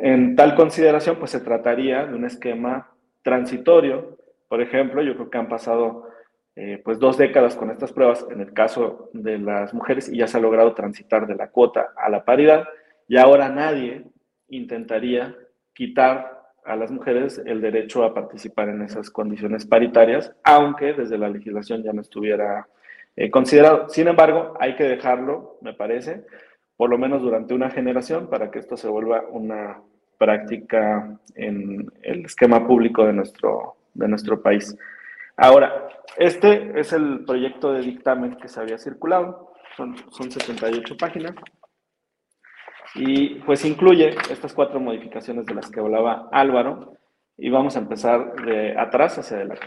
[0.01, 2.93] En tal consideración, pues se trataría de un esquema
[3.23, 4.19] transitorio.
[4.49, 6.09] Por ejemplo, yo creo que han pasado
[6.55, 10.27] eh, pues dos décadas con estas pruebas en el caso de las mujeres y ya
[10.27, 12.69] se ha logrado transitar de la cuota a la paridad
[13.09, 14.05] y ahora nadie
[14.49, 15.37] intentaría
[15.73, 16.38] quitar
[16.69, 21.83] a las mujeres el derecho a participar en esas condiciones paritarias, aunque desde la legislación
[21.83, 22.69] ya no estuviera
[23.17, 23.89] eh, considerado.
[23.89, 26.25] Sin embargo, hay que dejarlo, me parece,
[26.77, 29.81] por lo menos durante una generación, para que esto se vuelva una
[30.19, 34.77] práctica en el esquema público de nuestro, de nuestro país.
[35.37, 41.35] Ahora, este es el proyecto de dictamen que se había circulado, son, son 78 páginas,
[42.95, 46.95] y pues incluye estas cuatro modificaciones de las que hablaba Álvaro,
[47.39, 49.67] y vamos a empezar de atrás hacia adelante.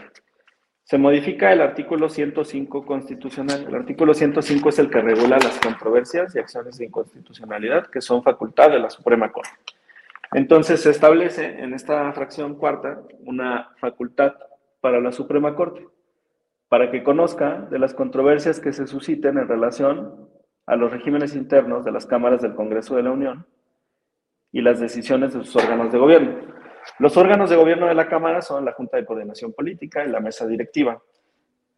[0.84, 3.64] Se modifica el artículo 105 constitucional.
[3.66, 8.22] El artículo 105 es el que regula las controversias y acciones de inconstitucionalidad que son
[8.22, 9.50] facultad de la Suprema Corte.
[10.32, 14.34] Entonces se establece en esta fracción cuarta una facultad
[14.80, 15.86] para la Suprema Corte,
[16.68, 20.28] para que conozca de las controversias que se susciten en relación
[20.66, 23.46] a los regímenes internos de las cámaras del Congreso de la Unión
[24.52, 26.38] y las decisiones de sus órganos de gobierno.
[26.98, 30.20] Los órganos de gobierno de la Cámara son la Junta de Coordinación Política y la
[30.20, 31.00] Mesa Directiva.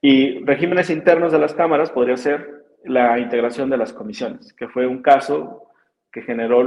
[0.00, 4.86] Y regímenes internos de las cámaras podría ser la integración de las comisiones, que fue
[4.86, 5.68] un caso
[6.12, 6.62] que generó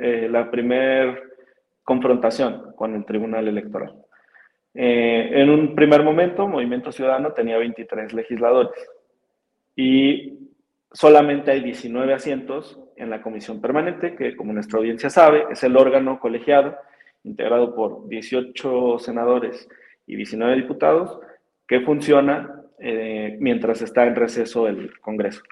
[0.00, 1.16] eh, la primera
[1.84, 3.94] confrontación con el Tribunal Electoral.
[4.74, 8.72] Eh, en un primer momento, Movimiento Ciudadano tenía 23 legisladores
[9.76, 10.44] y
[10.94, 15.76] solamente hay 19 asientos en la comisión permanente, que como nuestra audiencia sabe, es el
[15.76, 16.76] órgano colegiado
[17.24, 19.68] integrado por 18 senadores
[20.06, 21.18] y 19 diputados,
[21.66, 25.42] que funciona eh, mientras está en receso el Congreso.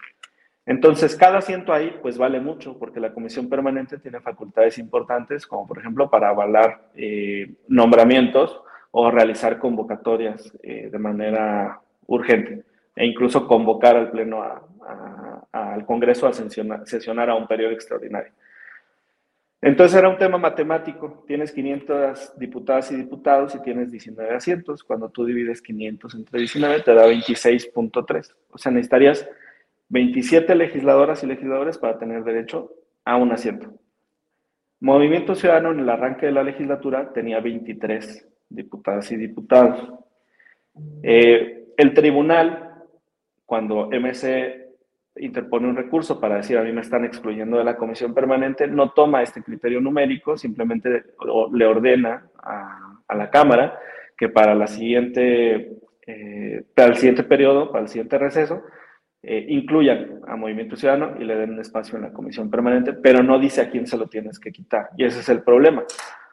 [0.64, 5.66] Entonces, cada asiento ahí, pues vale mucho, porque la comisión permanente tiene facultades importantes, como
[5.66, 8.60] por ejemplo para avalar eh, nombramientos
[8.92, 12.62] o realizar convocatorias eh, de manera urgente,
[12.94, 14.42] e incluso convocar al Pleno
[15.72, 18.32] al Congreso a sesionar a un periodo extraordinario.
[19.62, 21.24] Entonces era un tema matemático.
[21.26, 24.82] Tienes 500 diputadas y diputados y tienes 19 asientos.
[24.82, 28.34] Cuando tú divides 500 entre 19 te da 26.3.
[28.50, 29.28] O sea, necesitarías
[29.88, 32.72] 27 legisladoras y legisladores para tener derecho
[33.04, 33.72] a un asiento.
[34.80, 39.92] Movimiento Ciudadano en el arranque de la legislatura tenía 23 diputadas y diputados.
[41.04, 42.82] Eh, el tribunal,
[43.46, 44.61] cuando MC
[45.16, 48.90] interpone un recurso para decir a mí me están excluyendo de la comisión permanente, no
[48.90, 51.04] toma este criterio numérico, simplemente
[51.52, 53.78] le ordena a, la Cámara
[54.16, 55.76] que para, la siguiente,
[56.06, 58.62] eh, para el siguiente periodo, para el siguiente receso,
[59.22, 63.22] eh, incluyan a Movimiento Ciudadano y le den un espacio en la comisión permanente, pero
[63.22, 64.90] no dice a quién se lo tienes que quitar.
[64.96, 65.84] Y ese es el problema.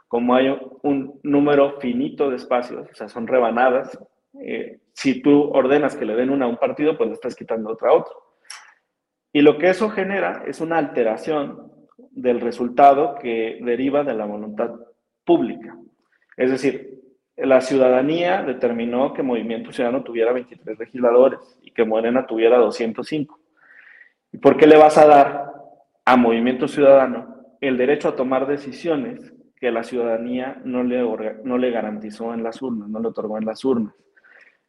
[0.07, 3.99] Como hay un número finito de espacios, o sea, son rebanadas,
[4.41, 7.69] eh, si tú ordenas que le den una a un partido, pues le estás quitando
[7.69, 8.28] otra a otro.
[9.31, 11.71] Y lo que eso genera es una alteración
[12.11, 14.71] del resultado que deriva de la voluntad
[15.23, 15.77] pública.
[16.35, 16.99] Es decir,
[17.37, 23.39] la ciudadanía determinó que Movimiento Ciudadano tuviera 23 legisladores y que Morena tuviera 205.
[24.31, 25.53] ¿Y por qué le vas a dar
[26.05, 31.03] a Movimiento Ciudadano el derecho a tomar decisiones que la ciudadanía no le,
[31.43, 33.93] no le garantizó en las urnas, no le otorgó en las urnas?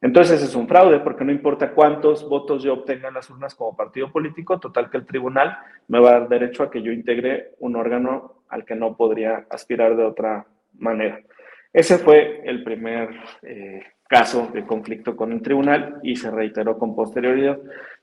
[0.02, 3.76] Entonces es un fraude porque no importa cuántos votos yo obtenga en las urnas como
[3.76, 5.58] partido político, total que el tribunal
[5.88, 9.46] me va a dar derecho a que yo integre un órgano al que no podría
[9.50, 10.46] aspirar de otra
[10.78, 11.20] manera.
[11.72, 13.10] Ese fue el primer
[13.42, 17.58] eh, caso de conflicto con el tribunal y se reiteró con posterioridad.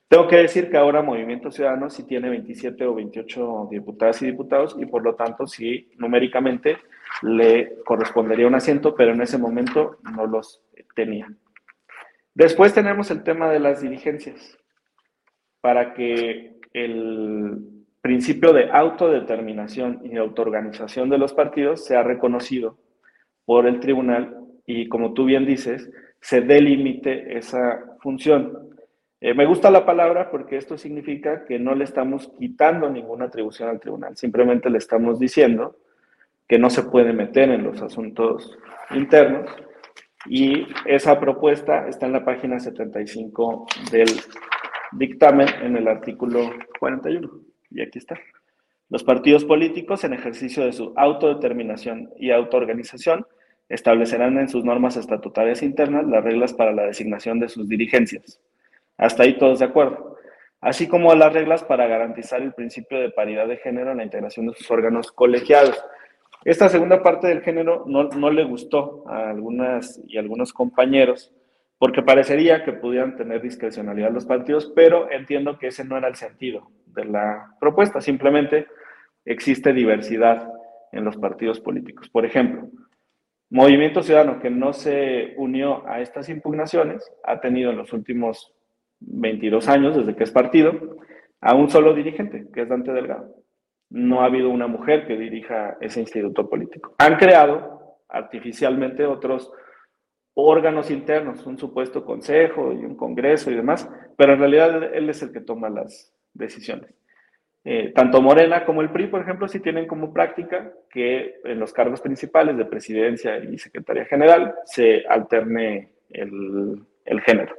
[0.08, 4.74] Tengo que decir que ahora Movimiento Ciudadano sí tiene 27 o 28 diputadas y diputados
[4.78, 6.78] y por lo tanto sí numéricamente
[7.22, 10.62] le correspondería un asiento, pero en ese momento no los
[10.94, 11.28] tenía.
[12.38, 14.56] Después tenemos el tema de las dirigencias,
[15.60, 17.58] para que el
[18.00, 22.78] principio de autodeterminación y autoorganización de los partidos sea reconocido
[23.44, 24.36] por el tribunal
[24.66, 25.90] y, como tú bien dices,
[26.20, 28.70] se delimite esa función.
[29.20, 33.68] Eh, me gusta la palabra porque esto significa que no le estamos quitando ninguna atribución
[33.68, 35.74] al tribunal, simplemente le estamos diciendo
[36.46, 38.56] que no se puede meter en los asuntos
[38.94, 39.50] internos
[40.26, 44.08] y esa propuesta está en la página 75 del
[44.92, 47.30] dictamen en el artículo 41.
[47.70, 48.18] Y aquí está.
[48.90, 53.26] Los partidos políticos, en ejercicio de su autodeterminación y autoorganización,
[53.68, 58.40] establecerán en sus normas estatutarias internas las reglas para la designación de sus dirigencias.
[58.96, 60.16] Hasta ahí todos de acuerdo.
[60.60, 64.46] Así como las reglas para garantizar el principio de paridad de género en la integración
[64.46, 65.78] de sus órganos colegiados.
[66.44, 71.32] Esta segunda parte del género no, le gustó a algunas y algunos compañeros
[71.78, 76.16] porque parecería que pudieran tener discrecionalidad los partidos, pero entiendo que ese no era el
[76.16, 78.66] sentido de la propuesta, simplemente
[79.24, 80.50] existe diversidad
[80.90, 82.08] en los partidos políticos.
[82.08, 82.68] Por ejemplo,
[83.50, 88.52] Movimiento Ciudadano, que no se unió a estas impugnaciones, ha tenido en los últimos
[89.00, 90.98] 22 años, desde que es partido,
[91.40, 93.37] a un solo dirigente, que es Dante Delgado
[93.90, 96.94] no ha habido una mujer que dirija ese instituto político.
[96.98, 99.50] Han creado artificialmente otros
[100.34, 105.22] órganos internos, un supuesto consejo y un congreso y demás, pero en realidad él es
[105.22, 106.94] el que toma las decisiones.
[107.64, 111.72] Eh, tanto Morena como el PRI, por ejemplo, sí tienen como práctica que en los
[111.72, 116.86] cargos principales de presidencia y secretaría general se alterne el,
[117.26, 117.56] género.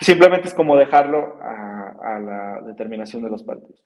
[0.00, 3.82] Simplemente es como dejarlo a la determinación de los partidos.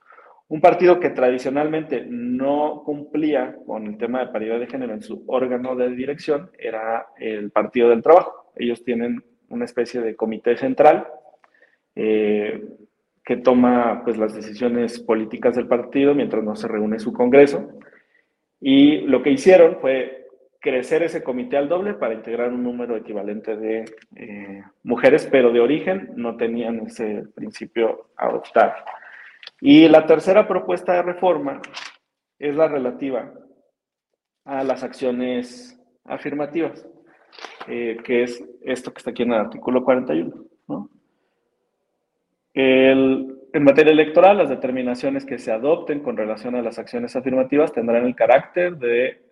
[0.51, 5.22] Un partido que tradicionalmente no cumplía con el tema de paridad de género en su
[5.28, 8.51] órgano de dirección era el Partido del Trabajo.
[8.56, 11.06] Ellos tienen una especie de comité central
[11.94, 12.64] eh,
[13.24, 17.70] que toma pues, las decisiones políticas del partido mientras no se reúne su congreso.
[18.60, 20.27] Y lo que hicieron fue
[20.59, 23.85] crecer ese comité al doble para integrar un número equivalente de
[24.16, 28.72] eh, mujeres, pero de origen no tenían ese principio adoptado.
[29.61, 31.61] Y la tercera propuesta de reforma
[32.39, 33.32] es la relativa
[34.45, 36.87] a las acciones afirmativas,
[37.69, 40.47] eh, que es esto que está aquí en el artículo 41.
[43.53, 48.07] en materia electoral, las determinaciones que se adopten con relación a las acciones afirmativas tendrán
[48.07, 49.23] el carácter de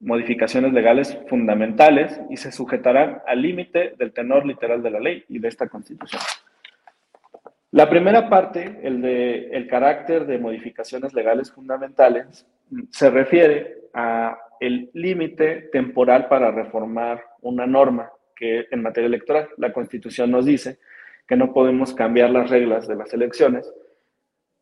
[0.00, 5.38] modificaciones legales fundamentales y se sujetarán al límite del tenor literal de la ley y
[5.38, 6.22] de esta Constitución.
[7.70, 12.46] La primera parte, el de el carácter de modificaciones legales fundamentales,
[12.90, 19.72] se refiere a el límite temporal para reformar una norma que en materia electoral la
[19.72, 20.78] Constitución nos dice
[21.26, 23.70] que no podemos cambiar las reglas de las elecciones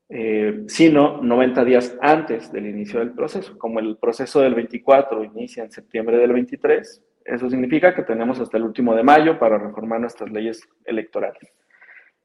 [0.08, 3.58] eh, sino 90 días antes del inicio del proceso.
[3.58, 8.56] Como el proceso del 24 inicia en septiembre del 23, eso significa que tenemos hasta
[8.56, 11.52] el último de mayo para reformar nuestras leyes electorales.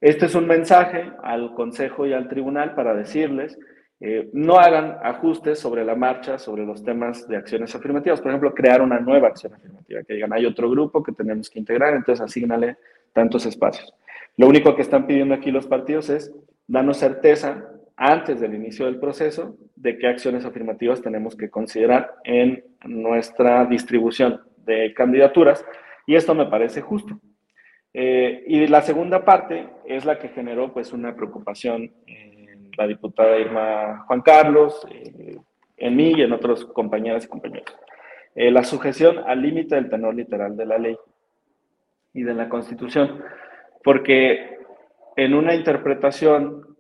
[0.01, 3.57] Este es un mensaje al Consejo y al Tribunal para decirles,
[3.99, 8.19] eh, no hagan ajustes sobre la marcha, sobre los temas de acciones afirmativas.
[8.19, 11.59] Por ejemplo, crear una nueva acción afirmativa, que digan, hay otro grupo que tenemos que
[11.59, 12.77] integrar, entonces asignale
[13.13, 13.93] tantos espacios.
[14.37, 16.33] Lo único que están pidiendo aquí los partidos es
[16.65, 17.63] darnos certeza
[17.95, 24.41] antes del inicio del proceso de qué acciones afirmativas tenemos que considerar en nuestra distribución
[24.65, 25.63] de candidaturas
[26.07, 27.19] y esto me parece justo.
[27.93, 33.37] Eh, y la segunda parte es la que generó pues una preocupación en la diputada
[33.37, 35.37] Irma Juan Carlos, eh,
[35.77, 37.75] en mí y en otros compañeras y compañeros.
[38.35, 40.97] Eh, la sujeción al límite del tenor literal de la ley.
[42.13, 43.23] y de la Constitución,
[43.85, 44.57] porque
[45.15, 46.75] en una interpretación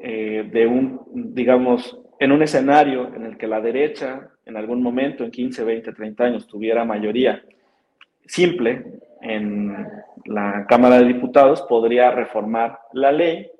[0.00, 1.00] eh, de un,
[1.32, 5.92] digamos, en un escenario en el que la derecha en algún momento, en 15, 20,
[5.92, 7.40] 30 años, tuviera mayoría
[8.26, 8.84] simple
[9.22, 9.88] en
[10.24, 13.50] la Cámara de Diputados, podría reformar la ley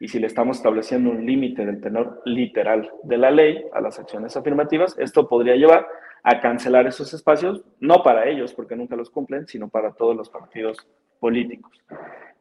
[0.00, 3.98] y si le estamos estableciendo un límite del tenor literal de la ley a las
[3.98, 5.88] acciones afirmativas, esto podría llevar
[6.22, 10.28] a cancelar esos espacios, no para ellos, porque nunca los cumplen, sino para todos los
[10.28, 10.86] partidos
[11.18, 11.72] políticos.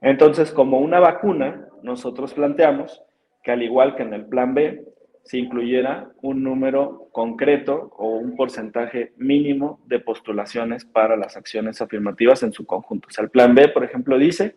[0.01, 3.01] Entonces, como una vacuna, nosotros planteamos
[3.43, 4.83] que al igual que en el plan B,
[5.27, 12.43] se incluyera un número concreto o un porcentaje mínimo de postulaciones para las acciones afirmativas
[12.43, 13.09] en su conjunto.
[13.09, 14.55] O sea, el plan B, por ejemplo, dice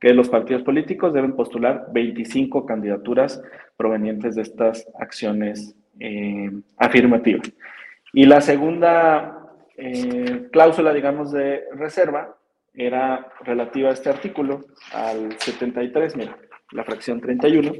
[0.00, 3.42] que los partidos políticos deben postular 25 candidaturas
[3.76, 7.52] provenientes de estas acciones eh, afirmativas.
[8.14, 12.36] Y la segunda eh, cláusula, digamos, de reserva
[12.72, 14.64] era relativa a este artículo,
[14.94, 16.38] al 73, mira,
[16.72, 17.72] la fracción 31,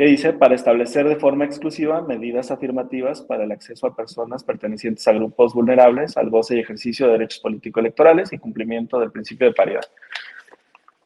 [0.00, 5.06] que dice, para establecer de forma exclusiva medidas afirmativas para el acceso a personas pertenecientes
[5.06, 9.52] a grupos vulnerables al goce y ejercicio de derechos político-electorales y cumplimiento del principio de
[9.52, 9.82] paridad.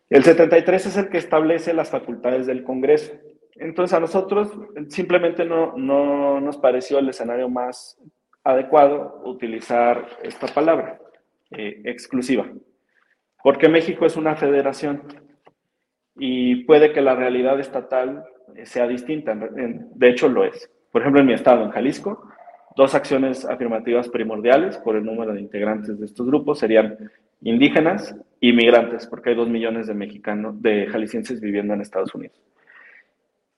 [0.09, 3.13] El 73 es el que establece las facultades del Congreso.
[3.57, 4.53] Entonces a nosotros
[4.91, 7.99] simplemente no, no nos pareció el escenario más
[8.45, 11.01] adecuado utilizar esta palabra,
[11.51, 12.47] eh, exclusiva,
[13.43, 15.03] porque México es una federación
[16.15, 18.25] y puede que la realidad estatal
[18.65, 20.71] sea distinta, de hecho lo es.
[20.91, 22.29] Por ejemplo, en mi estado, en Jalisco,
[22.77, 27.11] dos acciones afirmativas primordiales por el número de integrantes de estos grupos serían
[27.43, 32.41] indígenas y migrantes, porque hay dos millones de mexicanos, de jaliscienses viviendo en Estados Unidos.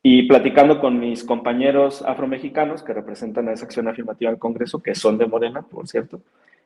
[0.02, 4.94] Y platicando con mis compañeros afromexicanos que representan a esa acción afirmativa al Congreso, que
[4.94, 6.20] son de Morena, por cierto,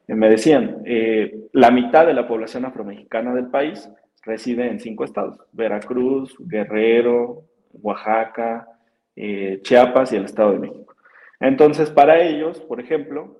[0.07, 3.89] eh, me decían, eh, la mitad de la población afromexicana del país
[4.23, 8.69] reside en cinco estados, Veracruz, Guerrero, Oaxaca,
[9.17, 10.95] eh, Chiapas y el Estado de México.
[11.39, 13.37] Entonces, para ellos, por ejemplo,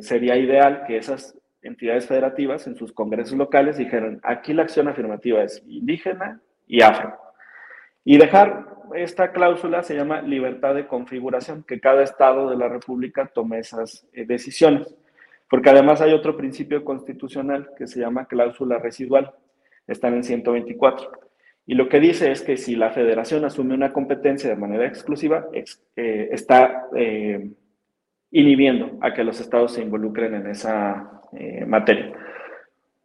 [0.00, 5.42] sería ideal que esas entidades federativas en sus congresos locales dijeran, aquí la acción afirmativa
[5.42, 7.16] es indígena y afro.
[8.04, 13.30] Y dejar esta cláusula se llama libertad de configuración, que cada estado de la República
[13.34, 14.94] tome esas eh, decisiones.
[15.50, 19.32] Porque además hay otro principio constitucional que se llama cláusula residual,
[19.86, 21.10] está en 124.
[21.68, 25.46] Y lo que dice es que si la federación asume una competencia de manera exclusiva,
[25.52, 27.50] eh, está eh,
[28.32, 31.12] inhibiendo a que los estados se involucren en esa
[31.66, 32.10] materia.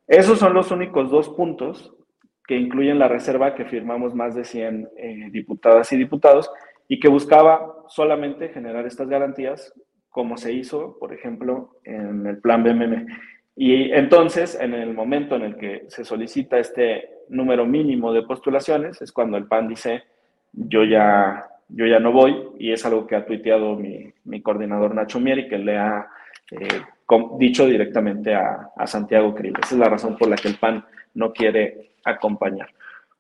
[0.07, 1.94] Esos son los únicos dos puntos
[2.48, 6.52] que incluyen la reserva que firmamos más de 100 eh, diputadas y diputados
[6.88, 9.73] y que buscaba solamente generar estas garantías
[10.10, 13.07] como se hizo, por ejemplo, en el plan BMM.
[13.55, 19.01] Y entonces, en el momento en el que se solicita este número mínimo de postulaciones,
[19.01, 20.03] es cuando el PAN dice,
[20.51, 24.95] yo ya, yo ya no voy, y es algo que ha tuiteado mi, mi coordinador
[24.95, 26.07] Nacho Mier y que le ha
[26.51, 26.81] eh,
[27.38, 29.53] dicho directamente a, a Santiago Krill.
[29.61, 32.69] Esa es la razón por la que el PAN no quiere acompañar.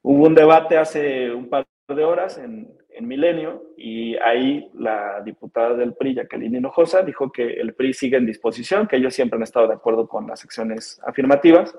[0.01, 5.75] Hubo un debate hace un par de horas en, en Milenio y ahí la diputada
[5.75, 9.43] del PRI, Jacqueline Hinojosa, dijo que el PRI sigue en disposición, que ellos siempre han
[9.43, 11.77] estado de acuerdo con las acciones afirmativas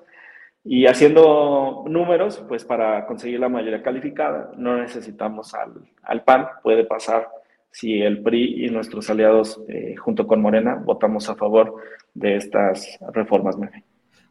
[0.64, 5.72] y haciendo números, pues para conseguir la mayoría calificada no necesitamos al,
[6.02, 7.28] al PAN, puede pasar
[7.70, 11.74] si el PRI y nuestros aliados eh, junto con Morena votamos a favor
[12.14, 13.56] de estas reformas.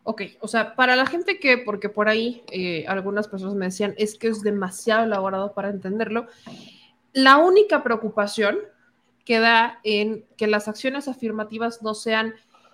[0.06, 3.96] Ok, o sea, para la gente que, porque por ahí eh, algunas personas me decían,
[3.98, 6.28] es que es demasiado elaborado para entenderlo,
[7.14, 8.58] la única preocupación
[9.24, 12.34] queda en que las acciones afirmativas no sean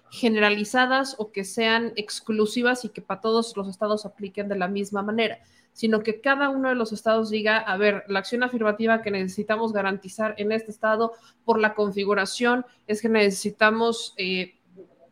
[0.10, 5.04] generalizadas o que sean exclusivas y que para todos los estados apliquen de la misma
[5.04, 5.40] manera,
[5.72, 9.72] sino que cada uno de los estados diga, a ver, la acción afirmativa que necesitamos
[9.72, 11.14] garantizar en este estado
[11.46, 14.56] por la configuración es que necesitamos eh,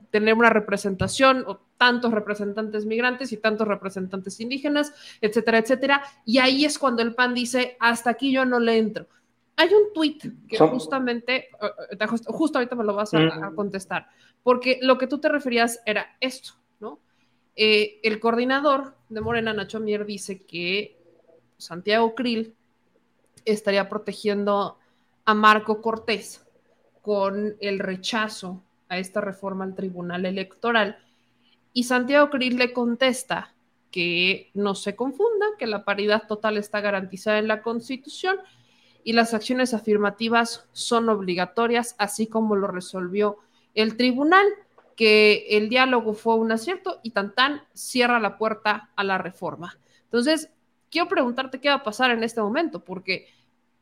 [0.10, 6.04] tener una representación o tantos representantes migrantes y tantos representantes indígenas, etcétera, etcétera.
[6.26, 9.08] Y ahí es cuando el PAN dice, hasta aquí yo no le entro.
[9.56, 14.08] Hay un tuit que justamente, eh, eh, justo ahorita me lo vas a, contestar,
[14.44, 17.00] porque lo que tú te referías era esto, ¿no?
[17.56, 20.96] Eh, el coordinador de Morena, Nacho Mier, dice que
[21.58, 22.54] Santiago Krill
[23.46, 24.78] estaría protegiendo
[25.26, 26.46] a Marco Cortés
[27.02, 31.00] con el rechazo a esta reforma al Tribunal Electoral
[31.78, 33.54] y Santiago Krill le contesta
[33.92, 38.38] que no se confunda, que la paridad total está garantizada en la Constitución
[39.04, 43.38] y las acciones afirmativas son obligatorias, así como lo resolvió
[43.76, 44.48] el tribunal.
[44.96, 49.78] que el diálogo fue un acierto y tan tan cierra la puerta a la reforma.
[50.06, 50.50] Entonces,
[50.90, 53.28] quiero preguntarte qué va a pasar en este momento, porque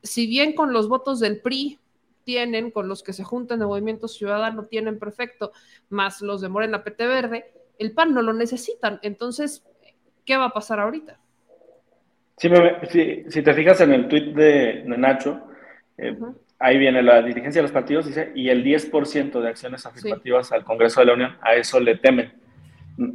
[0.03, 1.79] si bien con los votos del PRI
[2.25, 5.53] tienen, con los que se juntan de Movimiento Ciudadano tienen perfecto,
[5.87, 8.99] más los de Morena PT Verde, el PAN no lo necesitan.
[9.01, 9.65] Entonces,
[10.25, 11.17] ¿qué va a pasar ahorita?
[12.37, 12.49] Si,
[13.29, 15.41] si, te fijas en el tuit de, Nacho,
[15.97, 16.17] eh,
[16.59, 20.65] ahí viene la dirigencia de los partidos, dice, y el 10% de acciones afirmativas al
[20.65, 22.33] Congreso de la Unión, a eso le temen.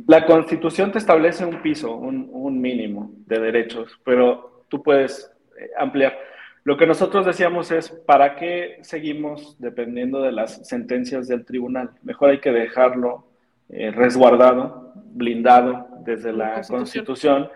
[0.07, 5.70] La Constitución te establece un piso, un, un mínimo de derechos, pero tú puedes eh,
[5.78, 6.19] ampliar.
[6.65, 11.91] Lo que nosotros decíamos es, ¿para qué seguimos dependiendo de las sentencias del tribunal?
[12.03, 13.30] Mejor hay que dejarlo
[13.72, 17.48] eh, resguardado, blindado desde la Constitución.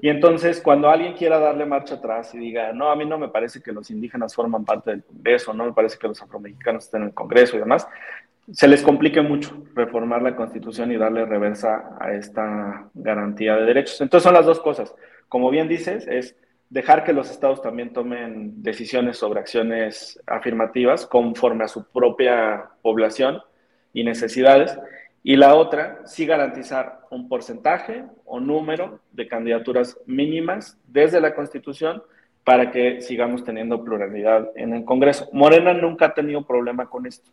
[0.00, 3.28] Y entonces, cuando alguien quiera darle marcha atrás y diga, no, a mí no me
[3.28, 7.02] parece que los indígenas forman parte del Congreso, no me parece que los afromexicanos estén
[7.02, 7.86] en el Congreso y demás,
[8.50, 14.00] se les complique mucho reformar la Constitución y darle reversa a esta garantía de derechos.
[14.00, 14.94] Entonces, son las dos cosas.
[15.28, 16.36] Como bien dices, es
[16.68, 23.40] dejar que los estados también tomen decisiones sobre acciones afirmativas conforme a su propia población
[23.92, 24.78] y necesidades.
[25.22, 32.02] Y la otra, sí garantizar un porcentaje o número de candidaturas mínimas desde la Constitución
[32.44, 35.28] para que sigamos teniendo pluralidad en el Congreso.
[35.32, 37.30] Morena nunca ha tenido problema con esto.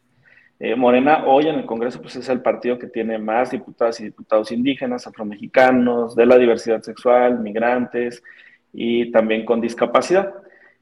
[0.60, 4.06] Eh, Morena hoy en el Congreso pues, es el partido que tiene más diputadas y
[4.06, 8.22] diputados indígenas, afromexicanos, de la diversidad sexual, migrantes,
[8.74, 10.34] y también con discapacidad.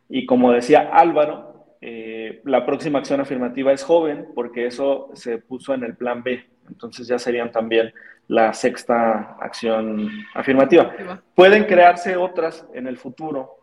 [0.09, 5.73] Y como decía Álvaro, eh, la próxima acción afirmativa es joven porque eso se puso
[5.73, 6.43] en el plan B.
[6.67, 7.93] Entonces ya serían también
[8.27, 10.91] la sexta acción afirmativa.
[11.33, 13.55] Pueden crearse otras en el futuro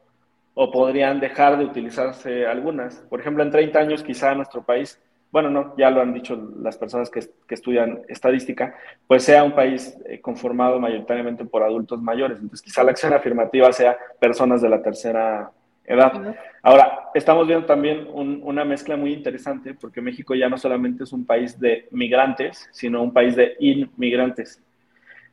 [0.54, 2.96] o podrían dejar de utilizarse algunas.
[3.10, 5.00] Por ejemplo, en 30 años quizá nuestro país
[5.34, 8.72] bueno, no, ya lo han dicho las personas que, estudian estadística,
[9.08, 12.38] pues sea un país eh, conformado mayoritariamente por adultos mayores.
[12.38, 15.50] Entonces, quizá la acción afirmativa sea personas de la tercera
[15.84, 16.36] edad.
[16.62, 21.26] Ahora, estamos viendo también una mezcla muy interesante, porque México ya no solamente es un
[21.26, 24.62] país de migrantes, sino un país de inmigrantes.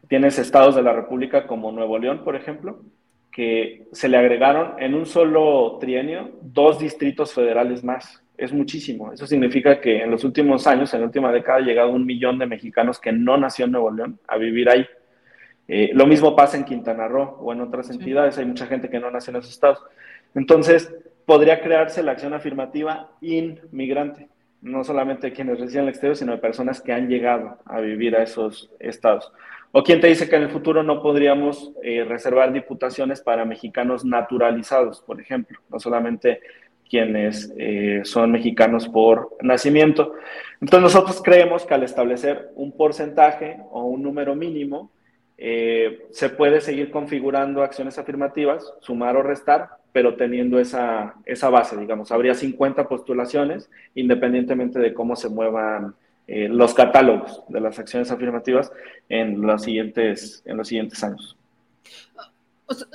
[0.07, 2.81] Tienes estados de la República como Nuevo León, por ejemplo,
[3.31, 9.13] que se le agregaron en un solo trienio dos distritos federales más es muchísimo.
[9.13, 12.39] Eso significa que en los últimos años, en la última década, ha llegado un millón
[12.39, 14.83] de mexicanos que no nació en Nuevo León a vivir ahí.
[15.67, 18.39] Eh, lo mismo pasa en Quintana Roo o en otras entidades.
[18.39, 19.83] Hay mucha gente que no nació en esos estados.
[20.35, 20.93] Entonces,
[21.25, 24.29] podría crearse la acción afirmativa inmigrante,
[24.61, 28.15] no solamente quienes residen en el exterior, sino de personas que han llegado a vivir
[28.15, 29.31] a esos estados.
[29.71, 34.03] ¿O quién te dice que en el futuro no podríamos eh, reservar diputaciones para mexicanos
[34.03, 35.59] naturalizados, por ejemplo?
[35.69, 36.41] No solamente
[36.89, 40.13] quienes eh, son mexicanos por nacimiento.
[40.59, 44.91] Entonces nosotros creemos que al establecer un porcentaje o un número mínimo,
[45.37, 51.77] eh, se puede seguir configurando acciones afirmativas, sumar o restar, pero teniendo esa, esa base,
[51.77, 52.11] digamos.
[52.11, 55.95] Habría 50 postulaciones, independientemente de cómo se muevan
[56.27, 58.71] eh, los catálogos de las acciones afirmativas
[59.09, 61.37] en los siguientes, en los siguientes años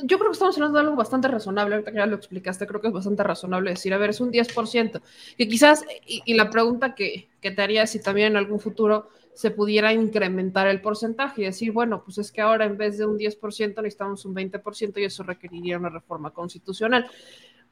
[0.03, 2.81] yo creo que estamos hablando de algo bastante razonable, ahorita que ya lo explicaste, creo
[2.81, 5.01] que es bastante razonable decir, a ver, es un 10%,
[5.37, 9.51] que quizás, y, la pregunta que, que, te haría si también en algún futuro se
[9.51, 13.19] pudiera incrementar el porcentaje y decir, bueno, pues es que ahora en vez de un
[13.19, 17.07] 10% necesitamos un 20% y eso requeriría una reforma constitucional.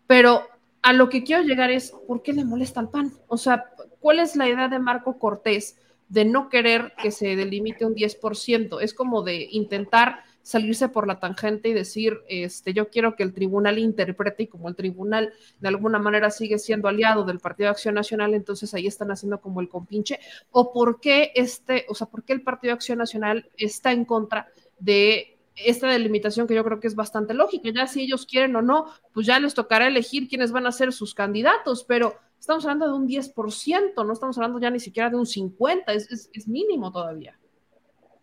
[0.06, 0.42] Pero
[0.82, 3.14] a lo que quiero llegar es, ¿por qué le molesta al PAN?
[3.28, 3.64] O sea,
[3.98, 5.78] ¿cuál es la idea de Marco Cortés
[6.10, 8.82] de no querer que se delimite un 10%?
[8.82, 13.32] Es como de intentar salirse por la tangente y decir, este, yo quiero que el
[13.32, 17.70] tribunal interprete y como el tribunal de alguna manera sigue siendo aliado del Partido de
[17.70, 22.08] Acción Nacional, entonces ahí están haciendo como el compinche, o por qué este, o sea,
[22.08, 24.48] por qué el Partido de Acción Nacional está en contra
[24.78, 28.60] de esta delimitación que yo creo que es bastante lógica, ya si ellos quieren o
[28.60, 32.86] no, pues ya les tocará elegir quiénes van a ser sus candidatos, pero estamos hablando
[32.86, 36.92] de un 10%, no estamos hablando ya ni siquiera de un 50%, es, es mínimo
[36.92, 37.38] todavía.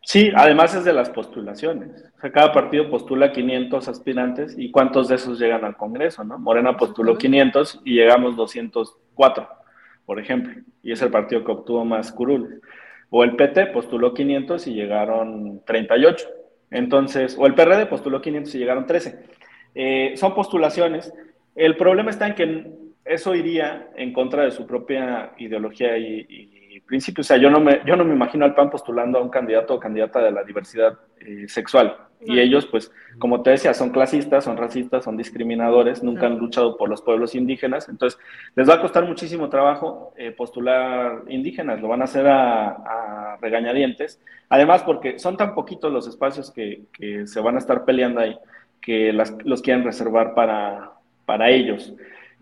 [0.04, 2.12] Sí, además es de las postulaciones.
[2.18, 6.40] O sea, cada partido postula 500 aspirantes y cuántos de esos llegan al Congreso, ¿no?
[6.40, 9.48] Morena postuló 500 y llegamos 204,
[10.06, 12.60] por ejemplo, y es el partido que obtuvo más curules.
[13.12, 16.28] O el PT postuló 500 y llegaron 38.
[16.72, 19.20] Entonces, o el PRD postuló 500 y llegaron 13.
[19.76, 21.14] Eh, son postulaciones.
[21.54, 22.72] El problema está en que
[23.06, 27.22] eso iría en contra de su propia ideología y principio.
[27.22, 29.74] O sea, yo no me, yo no me imagino al PAN postulando a un candidato
[29.76, 31.98] o candidata de la diversidad eh, sexual.
[32.24, 36.78] Y ellos, pues, como te decía, son clasistas, son racistas, son discriminadores, nunca han luchado
[36.78, 37.90] por los pueblos indígenas.
[37.90, 38.20] Entonces,
[38.56, 44.22] les va a costar muchísimo trabajo eh, postular indígenas, lo van a hacer a, regañadientes.
[44.50, 46.84] Además, porque son tan poquitos los espacios que,
[47.26, 48.38] se van a estar peleando ahí,
[48.80, 50.92] que los quieren reservar para,
[51.26, 51.96] para ellos.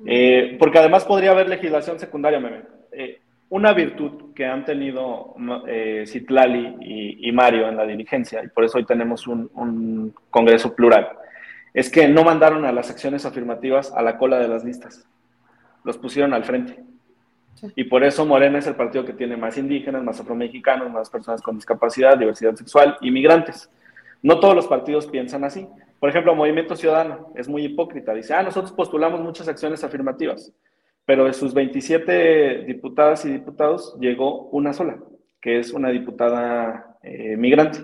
[0.05, 2.63] Eh, porque además podría haber legislación secundaria, meme.
[2.91, 5.35] Eh, una virtud que han tenido
[5.67, 6.75] eh, Citlali
[7.19, 11.09] y, Mario en la dirigencia, y por eso hoy tenemos un, Congreso plural,
[11.73, 15.07] es que no mandaron a las acciones afirmativas a la cola de las listas,
[15.83, 16.83] los pusieron al frente.
[17.75, 21.41] Y por eso Morena es el partido que tiene más indígenas, más afromexicanos, más personas
[21.41, 23.69] con discapacidad, diversidad sexual, inmigrantes.
[24.21, 25.67] No todos los partidos piensan así.
[25.99, 28.13] Por ejemplo, Movimiento Ciudadano es muy hipócrita.
[28.13, 30.53] Dice, ah, nosotros postulamos muchas acciones afirmativas,
[31.09, 34.99] pero de sus 27 diputadas y diputados llegó una sola,
[35.41, 37.79] que es una diputada eh, migrante.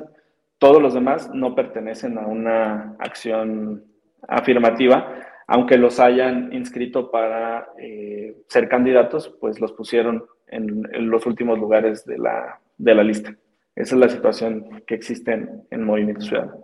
[0.59, 3.83] Todos los demás no pertenecen a una acción
[4.27, 5.11] afirmativa,
[5.47, 12.05] aunque los hayan inscrito para eh, ser candidatos, pues los pusieron en, los últimos lugares
[12.05, 13.35] de la, de la lista.
[13.75, 16.59] Esa es la situación que existe en, en Movimiento Ciudadano.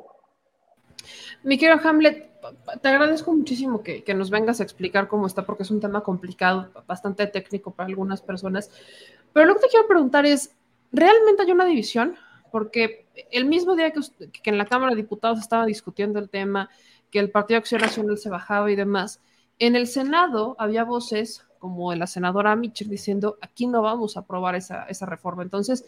[1.42, 2.31] Mi querido Hamlet,
[2.82, 6.70] te agradezco muchísimo que, nos vengas a explicar cómo está, porque es un tema complicado,
[6.88, 8.70] bastante técnico para algunas personas.
[9.34, 10.56] Pero lo que te quiero preguntar es,
[10.92, 12.16] ¿realmente hay una división?
[12.52, 14.02] Porque el mismo día que,
[14.32, 16.70] que en la Cámara de Diputados estaba discutiendo el tema,
[17.10, 19.22] que el Partido Acción Nacional se bajaba y demás,
[19.60, 24.56] en el Senado había voces como la senadora Mitchell diciendo, aquí no vamos a aprobar
[24.56, 25.44] esa, esa reforma.
[25.44, 25.86] Entonces,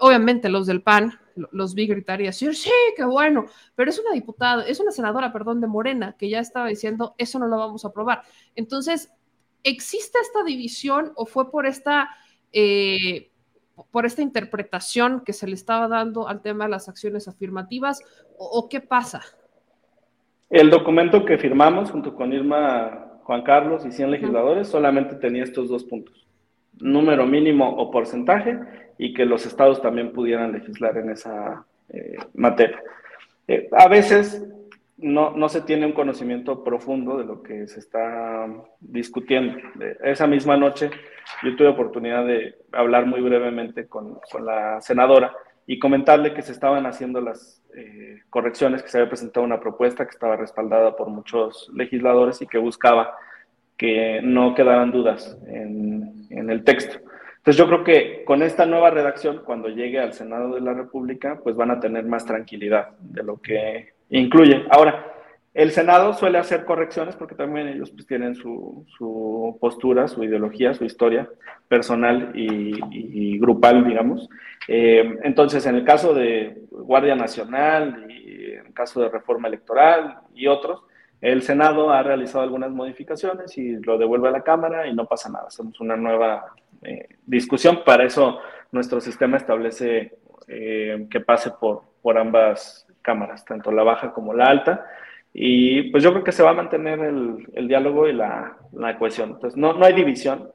[0.00, 1.12] obviamente los del PAN
[1.52, 5.32] los vi gritar y decir, sí, qué bueno, pero es una diputada, es una senadora,
[5.32, 8.22] perdón, de Morena, que ya estaba diciendo, eso no lo vamos a aprobar.
[8.54, 9.12] Entonces,
[9.62, 12.10] ¿existe esta división o fue por esta,
[12.52, 13.30] eh,
[13.90, 18.02] por esta interpretación que se le estaba dando al tema de las acciones afirmativas
[18.36, 19.22] o, qué pasa?
[20.48, 25.68] El documento que firmamos junto con Irma Juan Carlos y 100 legisladores solamente tenía estos
[25.68, 26.26] dos puntos.
[26.80, 28.58] Número mínimo o porcentaje
[28.98, 32.82] y que los estados también pudieran legislar en esa eh, materia.
[33.48, 34.46] Eh, a veces
[34.98, 38.46] no, no, se tiene un conocimiento profundo de lo que se está
[38.80, 39.58] discutiendo.
[40.04, 40.90] esa misma noche
[41.42, 45.34] yo tuve oportunidad de hablar muy brevemente con, con la senadora
[45.66, 50.04] y comentarle que se estaban haciendo las eh, correcciones, que se había presentado una propuesta
[50.04, 53.14] que estaba respaldada por muchos legisladores y que buscaba
[53.80, 56.98] que no quedaran dudas en, el texto.
[57.38, 61.40] Entonces yo creo que con esta nueva redacción, cuando llegue al Senado de la República,
[61.42, 64.66] pues van a tener más tranquilidad de lo que incluye.
[64.68, 65.06] Ahora,
[65.54, 70.84] el Senado suele hacer correcciones porque también ellos pues, tienen su, postura, su ideología, su
[70.84, 71.30] historia
[71.66, 74.28] personal y, grupal, digamos.
[74.68, 78.04] Eh, entonces, en el caso de Guardia Nacional
[78.58, 80.82] en el caso de reforma electoral y otros,
[81.20, 85.28] el Senado ha realizado algunas modificaciones y lo devuelve a la Cámara y no pasa
[85.28, 85.48] nada.
[85.48, 87.82] Hacemos una nueva eh, discusión.
[87.84, 88.40] Para eso
[88.72, 90.14] nuestro sistema establece
[90.48, 94.86] eh, que pase por, por ambas cámaras, tanto la baja como la alta.
[95.32, 98.98] Y pues yo creo que se va a mantener el, el diálogo y la, la,
[98.98, 99.30] cohesión.
[99.30, 100.50] Entonces, no, no hay división,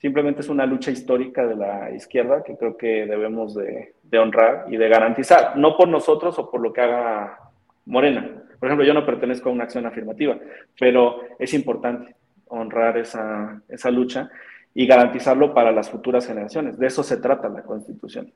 [0.00, 4.66] simplemente es una lucha histórica de la izquierda que creo que debemos de, de, honrar
[4.68, 7.38] y de garantizar, no por nosotros o por lo que haga
[7.86, 8.42] Morena.
[8.58, 10.38] Por ejemplo, yo no pertenezco a una acción afirmativa,
[10.78, 12.14] pero es importante
[12.46, 14.30] honrar esa, esa lucha
[14.74, 16.78] y garantizarlo para las futuras generaciones.
[16.78, 18.32] De eso se trata la Constitución.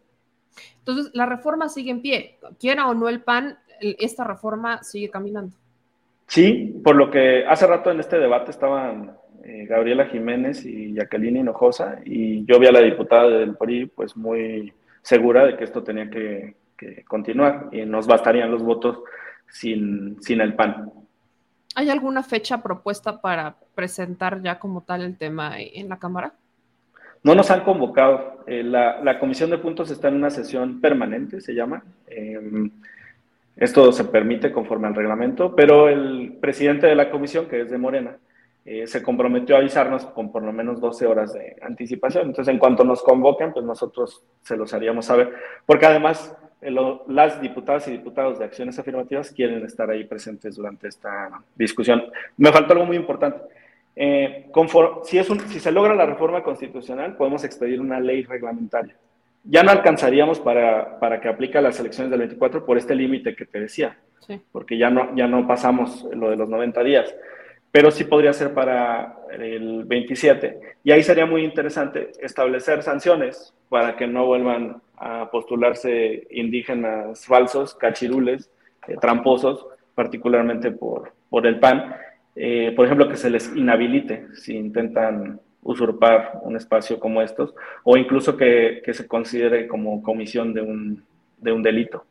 [0.78, 2.38] Entonces, la reforma sigue en pie.
[2.58, 5.54] Quiera o no el PAN, esta reforma sigue caminando.
[6.26, 11.38] Sí, por lo que hace rato en este debate estaban eh, Gabriela Jiménez y Jacqueline
[11.38, 14.72] Hinojosa, y yo vi a la diputada del PRI pues muy
[15.02, 19.00] segura de que esto tenía que, que continuar y nos bastarían los votos
[19.52, 20.90] sin, sin el PAN.
[21.74, 26.34] ¿Hay alguna fecha propuesta para presentar ya como tal el tema en la Cámara?
[27.22, 28.44] No nos han convocado.
[28.46, 31.82] Eh, la, Comisión de Puntos está en una sesión permanente, se llama.
[32.08, 32.70] Em,
[33.56, 37.78] esto se permite conforme al reglamento, pero el presidente de la comisión, que es de
[37.78, 38.16] Morena,
[38.64, 42.26] eh, se comprometió a avisarnos con por lo menos 12 horas de anticipación.
[42.28, 45.32] Entonces, en cuanto nos convoquen, pues nosotros se los haríamos saber,
[45.64, 46.36] porque además
[47.09, 52.05] las diputadas y diputados de acciones afirmativas quieren estar ahí presentes durante esta discusión.
[52.36, 53.40] Me faltó algo muy importante.
[53.97, 54.51] Eh,
[55.05, 58.94] si, es si se logra la reforma constitucional, podemos expedir una ley reglamentaria.
[59.44, 63.44] Ya no alcanzaríamos para, para que aplique las elecciones del 24 por este límite que
[63.44, 63.98] te decía,
[64.52, 67.14] porque ya no, ya no pasamos lo de los 90 días.
[67.72, 70.60] Pero sí podría ser para el 27.
[70.84, 77.74] Y ahí sería muy interesante establecer sanciones para que no vuelvan a postularse indígenas falsos,
[77.74, 78.50] cachirules,
[78.86, 81.96] eh, tramposos, particularmente por, por el PAN.
[82.36, 87.54] Eh, por ejemplo, que se les inhabilite si intentan usurpar un espacio como estos,
[87.84, 91.04] o incluso que, que se considere como comisión de un,
[91.38, 92.04] de un delito.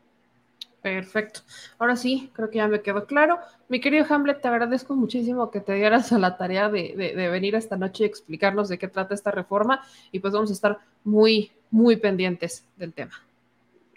[0.82, 1.40] Perfecto.
[1.78, 3.38] Ahora sí, creo que ya me quedó claro.
[3.68, 7.54] Mi querido Hamlet, te agradezco muchísimo que te dieras a la tarea de, de, venir
[7.54, 9.80] esta noche y explicarnos de qué trata esta reforma
[10.10, 13.12] y pues vamos a estar muy, muy pendientes del tema.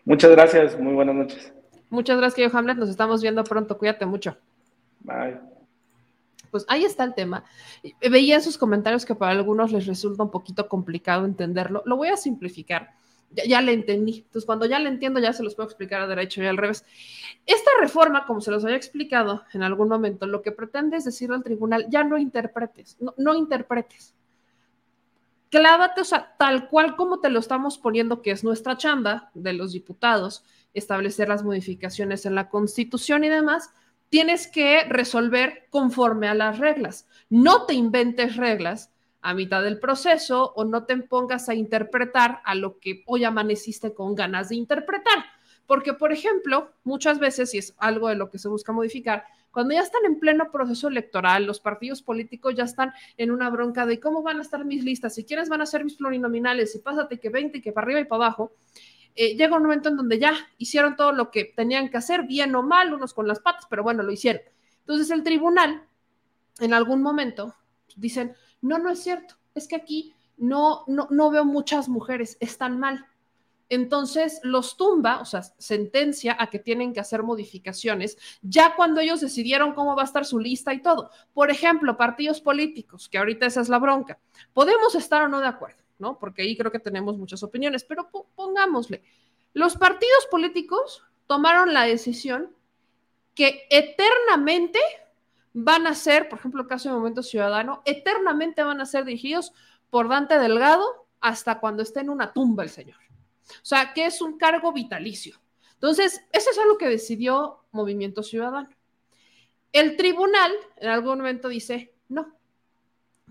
[0.06, 1.52] Muchas gracias, muy buenas noches.
[1.90, 2.78] Muchas gracias, querido Hamlet.
[2.78, 3.80] Nos estamos viendo pronto.
[3.80, 4.38] Cuídate mucho.
[5.00, 5.40] Bye.
[6.52, 7.46] Pues ahí está el tema.
[8.10, 11.82] Veía en sus comentarios que para algunos les resulta un poquito complicado entenderlo.
[11.86, 12.92] Lo voy a simplificar
[13.32, 14.20] ya, le entendí.
[14.20, 16.86] Entonces, cuando ya le entiendo, ya se los puedo explicar a derecho y al revés.
[17.46, 21.36] Esta reforma, como se los había explicado en algún momento, lo que pretende es decirle
[21.36, 24.16] al tribunal, ya no interpretes, no, no interpretes.
[25.50, 29.54] Clávate, o sea, tal cual como te lo estamos poniendo, que es nuestra chamba de
[29.54, 30.44] los diputados,
[30.74, 33.72] establecer las modificaciones en la constitución y demás,
[34.10, 37.08] tienes que resolver conforme a las reglas.
[37.30, 38.92] No te inventes reglas
[39.26, 43.92] a mitad del proceso o no te pongas a interpretar a lo que hoy amaneciste
[43.92, 45.26] con ganas de interpretar.
[45.66, 49.74] Porque, por ejemplo, muchas veces, y es algo de lo que se busca modificar, cuando
[49.74, 54.00] ya están en pleno proceso electoral, los partidos políticos ya están en una bronca de
[54.00, 57.20] cómo van a estar mis listas, y quiénes van a ser mis plurinominales, y pásate
[57.20, 58.54] que 20 y que para arriba y para abajo,
[59.16, 62.54] eh, llega un momento en donde ya hicieron todo lo que tenían que hacer, bien
[62.54, 64.44] o mal, unos con las patas, pero bueno, lo hicieron.
[64.82, 65.84] Entonces el tribunal,
[66.60, 67.56] en algún momento,
[67.96, 68.36] dicen,
[68.66, 69.36] no, no es cierto.
[69.54, 73.06] Es que aquí no, no, no veo muchas mujeres, están mal.
[73.70, 79.22] Entonces los tumba, o sea, sentencia a que tienen que hacer modificaciones ya cuando ellos
[79.22, 81.10] decidieron cómo va a estar su lista y todo.
[81.34, 84.20] Por ejemplo, partidos políticos, que ahorita esa es la bronca.
[84.54, 86.20] Podemos estar o no de acuerdo, ¿no?
[86.20, 89.02] Porque ahí creo que tenemos muchas opiniones, pero pongámosle,
[89.54, 92.52] los partidos políticos tomaron la decisión
[93.34, 94.80] que eternamente
[95.58, 99.54] van a ser, por ejemplo, el caso de Momento Ciudadano, eternamente van a ser dirigidos
[99.90, 102.98] por Dante Delgado hasta cuando esté en una tumba el señor.
[103.48, 105.40] O sea, que es un cargo vitalicio.
[105.76, 108.70] Entonces, eso es algo que decidió Movimiento Ciudadano.
[109.72, 112.36] El tribunal en algún momento dice, no.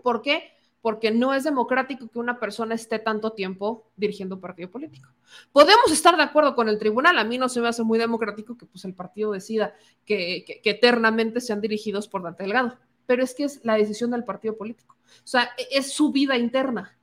[0.02, 0.53] ¿Por qué?
[0.84, 5.08] Porque no es democrático que una persona esté tanto tiempo dirigiendo un partido político.
[5.50, 8.58] Podemos estar de acuerdo con el tribunal, a mí no se me hace muy democrático
[8.58, 9.72] que pues, el partido decida
[10.04, 14.58] que, eternamente sean dirigidos por Dante Delgado, pero es que es la decisión del partido
[14.58, 16.98] político, o sea, e, es su vida interna.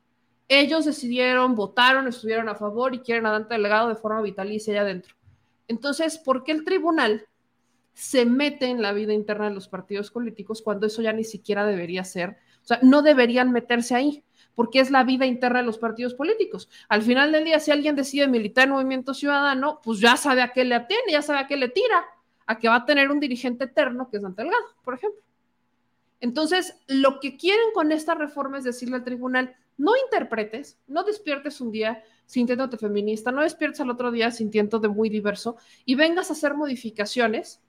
[0.48, 4.82] Ellos decidieron, votaron, estuvieron a favor y quieren a Dante Delgado de forma vitalicia allá
[4.84, 5.16] adentro.
[5.68, 7.26] Entonces, ¿por qué el tribunal
[7.96, 11.66] se mete en la vida interna de los partidos políticos cuando eso ya ni siquiera
[11.66, 12.38] debería ser?
[12.64, 14.24] O sea, no deberían meterse ahí,
[14.56, 16.70] porque es la vida interna de los partidos políticos.
[16.90, 20.52] Al final del día, si alguien decide militar en Movimiento Ciudadano, pues ya sabe a
[20.52, 22.06] qué le atiende, ya sabe a qué le tira,
[22.46, 25.22] a que va a tener un dirigente eterno, que es Dante Delgado, por ejemplo.
[26.20, 31.60] Entonces, lo que quieren con esta reforma es decirle al tribunal, no interpretes, no despiertes
[31.60, 36.34] un día sintiéndote feminista, no despiertes al otro día sintiéndote muy diverso y vengas a
[36.34, 37.62] hacer modificaciones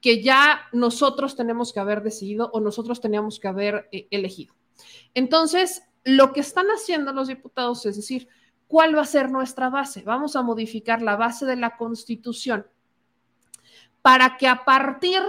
[0.00, 4.54] que ya nosotros tenemos que haber decidido o nosotros teníamos que haber eh, elegido.
[5.14, 8.28] Entonces, lo que están haciendo los diputados es decir,
[8.68, 10.02] ¿cuál va a ser nuestra base?
[10.02, 12.66] Vamos a modificar la base de la Constitución
[14.02, 15.20] para que a partir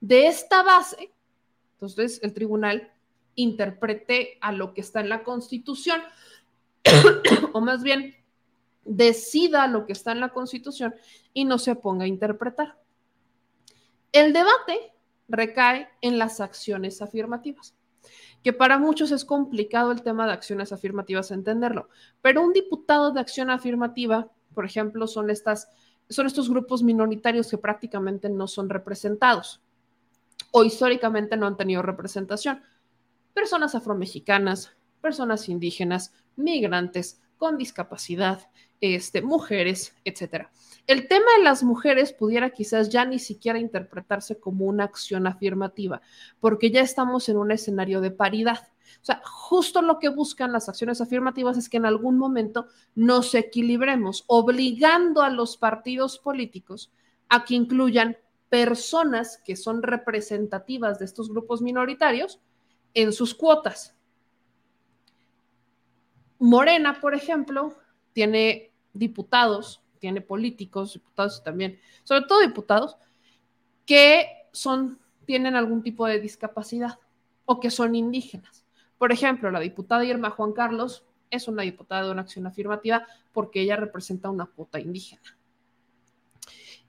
[0.00, 1.12] de esta base,
[1.74, 2.90] entonces el tribunal
[3.34, 6.00] interprete a lo que está en la Constitución,
[7.52, 8.14] o más bien
[8.86, 10.94] decida lo que está en la Constitución
[11.34, 12.78] y no se ponga a interpretar.
[14.16, 14.94] El debate
[15.28, 17.74] recae en las acciones afirmativas,
[18.42, 21.90] que para muchos es complicado el tema de acciones afirmativas entenderlo,
[22.22, 28.48] pero un diputado de acción afirmativa, por ejemplo, son estos grupos minoritarios que prácticamente no
[28.48, 29.60] son representados
[30.50, 32.62] o históricamente no han tenido representación.
[33.34, 38.50] Personas afromexicanas, personas indígenas, migrantes con discapacidad,
[38.80, 40.50] este, mujeres, etcétera.
[40.86, 46.00] El tema de las mujeres pudiera quizás ya ni siquiera interpretarse como una acción afirmativa,
[46.40, 48.68] porque ya estamos en un escenario de paridad.
[49.02, 53.34] O sea, justo lo que buscan las acciones afirmativas es que en algún momento nos
[53.34, 56.92] equilibremos, obligando a los partidos políticos
[57.28, 58.16] a que incluyan
[58.48, 62.40] personas que son representativas de estos grupos minoritarios
[62.94, 63.95] en sus cuotas.
[66.38, 67.76] Morena, por ejemplo,
[68.12, 72.96] tiene diputados tiene políticos, diputados también, sobre todo diputados,
[73.84, 76.98] que son, tienen algún tipo de discapacidad.
[77.48, 78.64] o que son indígenas.
[78.98, 83.60] Por ejemplo, la diputada Irma Juan Carlos es una diputada de una acción afirmativa porque
[83.60, 85.38] ella representa una cuota indígena.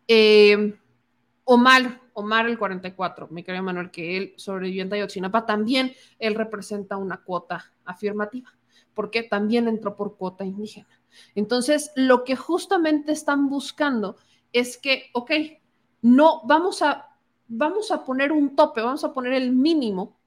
[0.07, 0.75] Eh,
[1.43, 6.97] Omar, Omar el 44, mi querido Manuel, que él sobrevivió en Ayotzinapa, también él representa
[6.97, 8.51] una cuota afirmativa,
[8.97, 10.99] porque también entró por cuota indígena.
[11.35, 14.17] Entonces, lo que justamente están buscando
[14.51, 15.31] es que, ok,
[16.01, 17.15] no vamos a,
[17.47, 20.17] vamos a poner un tope, vamos a poner el mínimo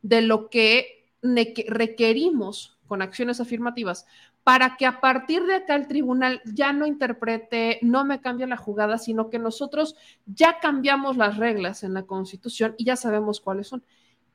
[0.00, 4.06] de lo que requerimos con acciones afirmativas
[4.44, 8.56] para que a partir de acá el tribunal ya no interprete, no me cambie la
[8.56, 13.66] jugada, sino que nosotros ya cambiamos las reglas en la Constitución y ya sabemos cuáles
[13.66, 13.82] son.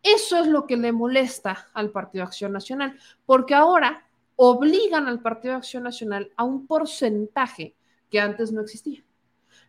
[0.05, 2.95] Eso es lo que le molesta al Partido Acción Nacional,
[3.25, 4.05] porque ahora
[4.35, 7.73] obligan al Partido Acción Nacional a un porcentaje
[8.11, 9.03] que antes no existía.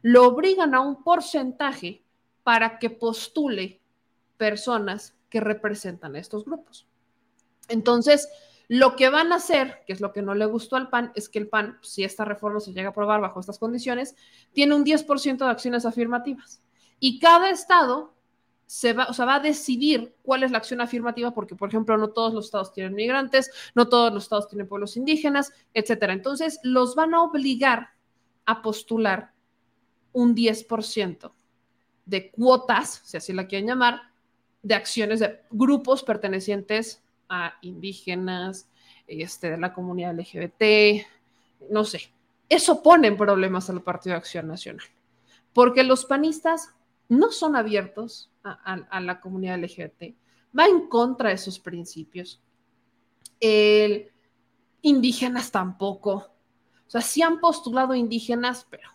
[0.03, 2.03] Lo obligan a un porcentaje
[2.43, 3.81] para que postule
[4.37, 6.87] personas que representan a estos grupos.
[7.69, 8.29] Entonces,
[8.69, 11.31] lo que van a hacer, que es lo que no le gustó al PAN, es
[11.31, 14.15] que el PAN, si esta reforma se llega a aprobar bajo estas condiciones,
[14.53, 16.61] tiene un 10% de acciones afirmativas.
[17.01, 18.16] Y cada estado
[18.67, 21.97] se va, o sea, va a decidir cuál es la acción afirmativa, porque, por ejemplo,
[21.97, 26.13] no todos los estados tienen migrantes, no todos los estados tienen pueblos indígenas, etcétera.
[26.13, 27.91] Entonces, los van a obligar
[28.45, 29.33] a postular
[30.13, 31.31] un 10%
[32.07, 34.01] de cuotas, si así la quieren llamar,
[34.63, 38.69] de acciones de grupos pertenecientes a indígenas,
[39.07, 41.07] este, de la comunidad LGBT,
[41.71, 42.13] no sé.
[42.49, 44.87] Eso pone en problemas al Partido de Acción Nacional,
[45.53, 46.75] porque los panistas
[47.09, 50.15] no son abiertos a, la comunidad LGBT,
[50.57, 52.43] va en contra de sus principios.
[53.41, 54.11] El,
[54.83, 56.13] indígenas tampoco.
[56.87, 58.89] O sea, sí han postulado indígenas, pero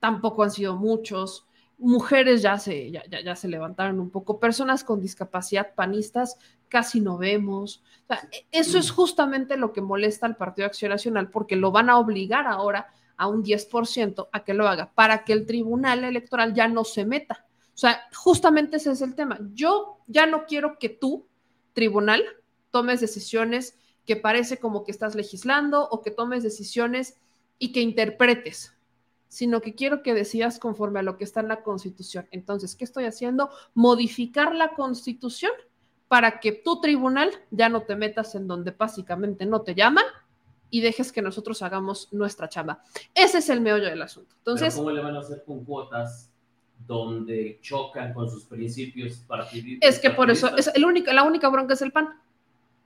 [0.00, 1.46] tampoco han sido muchos
[1.82, 6.38] mujeres ya se, ya, ya, se levantaron un poco, personas con discapacidad panistas
[6.68, 7.82] casi no vemos.
[8.30, 11.90] E, eso es justamente lo que molesta al Partido de Acción Nacional porque lo van
[11.90, 12.86] a obligar ahora
[13.16, 17.04] a un 10% a que lo haga para que el Tribunal Electoral ya no se
[17.04, 17.46] meta.
[17.82, 19.40] O sea, justamente ese es el tema.
[19.54, 21.26] Yo ya no quiero que tú,
[21.72, 22.22] tribunal,
[22.70, 23.76] tomes decisiones
[24.06, 27.16] que parece como que estás legislando o que tomes decisiones
[27.58, 28.72] y que interpretes
[29.26, 32.28] sino que quiero que decidas conforme a lo que está en la Constitución.
[32.32, 33.48] Entonces, ¿qué estoy haciendo?
[33.72, 35.52] Modificar la Constitución
[36.06, 40.04] para que tu tribunal ya no te metas en donde básicamente no te llaman
[40.68, 42.82] y dejes que nosotros hagamos nuestra chamba.
[43.14, 44.34] Ese es el meollo del asunto.
[44.36, 46.31] Entonces, ¿cómo le van a hacer con cuotas
[46.86, 49.88] donde chocan con sus principios partidistas?
[49.88, 52.08] Es que por eso, es el único, la única bronca es el PAN.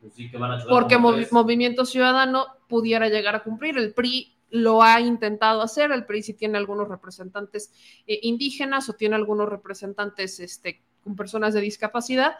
[0.01, 3.77] Pues sí, que van a Porque Movimiento Ciudadano pudiera llegar a cumplir.
[3.79, 5.91] El PRI lo ha intentado hacer.
[5.93, 7.73] El PRI sí tiene algunos representantes
[8.07, 12.37] eh, indígenas o tiene algunos representantes este, con personas de discapacidad.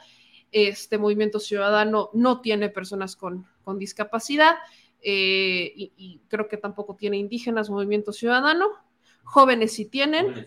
[0.53, 3.47] Este Movimiento Ciudadano no tiene personas con,
[3.79, 4.57] discapacidad
[5.03, 8.67] eh, y, creo que tampoco tiene indígenas Movimiento Ciudadano.
[9.25, 10.47] Jóvenes sí tienen.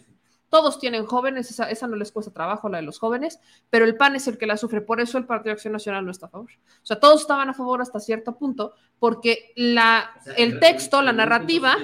[0.49, 3.39] Todos tienen jóvenes, esa, no les cuesta trabajo, la de los jóvenes,
[3.69, 6.05] pero el PAN es el que la sufre, por eso el Partido de Acción Nacional
[6.05, 6.49] no está a favor.
[6.81, 11.77] O sea, todos estaban a favor hasta cierto punto, porque la, el texto, la narrativa,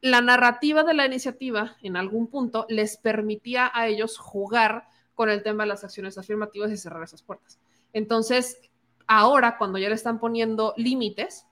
[0.00, 5.42] la narrativa de la iniciativa en algún punto les permitía a ellos jugar con el
[5.42, 7.58] tema de las acciones afirmativas y cerrar esas puertas.
[7.92, 8.60] Entonces,
[9.06, 11.46] ahora cuando ya le están poniendo límites,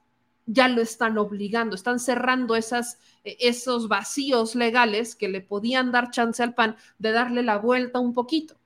[0.46, 6.10] ya lo están obligando, están cerrando esas, e, esos vacíos legales que le podían dar
[6.10, 8.56] chance al PAN de darle la vuelta un poquito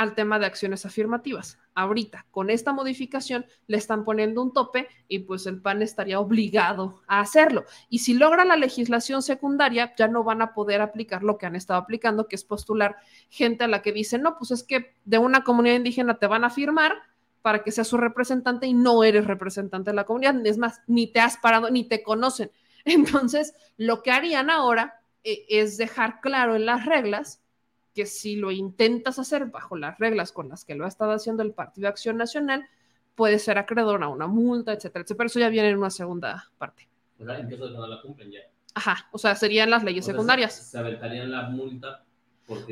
[0.00, 1.58] al tema de acciones afirmativas.
[1.74, 7.02] Ahorita, con esta modificación, le están poniendo un tope y pues el PAN estaría obligado
[7.06, 7.64] a hacerlo.
[7.90, 11.54] Y si logra la legislación secundaria, ya no van a poder aplicar lo que han
[11.54, 12.96] estado aplicando, que es postular
[13.28, 16.44] gente a la que dice, no, pues es que de una comunidad indígena te van
[16.44, 16.94] a firmar,
[17.42, 20.44] para que seas su representante y no eres representante de la comunidad.
[20.46, 22.50] Es más, ni te has parado, ni te conocen.
[22.84, 27.42] Entonces, lo que harían ahora eh, es dejar claro en las reglas
[27.94, 31.42] que si lo intentas hacer bajo las reglas con las que lo ha estado haciendo
[31.42, 32.68] el Partido Acción Nacional,
[33.14, 35.18] puede ser acreedor a una multa, etcétera, etcétera.
[35.18, 36.88] Pero eso ya viene en una segunda parte.
[38.30, 38.40] Ya.
[38.74, 40.54] Ajá, o sea, serían las leyes secundarias.
[40.54, 42.04] Se aventarían la multa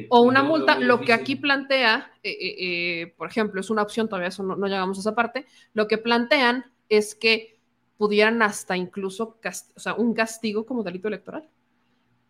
[0.08, 4.08] o una multa, lo que aquí plantea, eh, eh, eh, por ejemplo, es una opción,
[4.08, 7.60] todavía eso no, llegamos a esa parte, lo que plantean es que
[7.96, 9.38] pudieran hasta incluso,
[9.76, 11.48] o sea, un castigo como delito electoral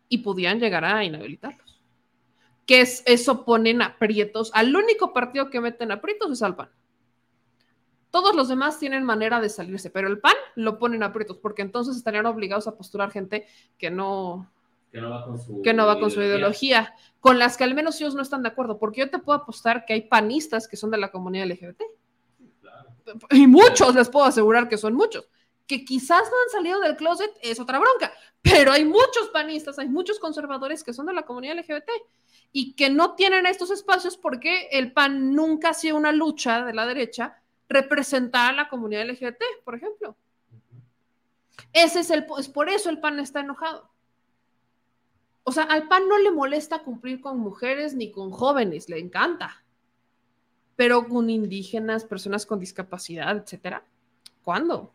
[0.08, 1.82] y pudieran llegar a inhabilitarlos.
[2.66, 6.70] Que es, eso ponen aprietos, al único partido que meten aprietos es al PAN.
[8.10, 11.96] Todos los demás tienen manera de salirse, pero el PAN lo ponen aprietos porque entonces
[11.96, 13.46] estarían obligados a postular gente
[13.76, 14.50] que no,
[14.90, 17.74] Que no va con su, que no va con su ideología, con las que al
[17.74, 20.76] menos ellos no están de acuerdo, porque yo te puedo apostar que hay panistas que
[20.76, 21.82] son de la comunidad LGBT.
[23.30, 25.28] Y muchos, les puedo asegurar que son muchos.
[25.66, 28.12] Que quizás no han salido del closet es otra bronca,
[28.42, 31.90] pero hay muchos panistas, hay muchos conservadores que son de la comunidad LGBT
[32.52, 36.72] y que no tienen estos espacios porque el PAN nunca ha sido una lucha de
[36.72, 37.36] la derecha
[37.68, 40.16] representar a la comunidad LGBT, por ejemplo.
[41.72, 43.90] Ese es el es por eso el PAN está enojado.
[45.48, 49.64] O sea, al PAN no le molesta cumplir con mujeres ni con jóvenes, le encanta.
[50.76, 53.82] Pero con indígenas, personas con discapacidad, etcétera.
[54.44, 54.92] ¿Cuándo?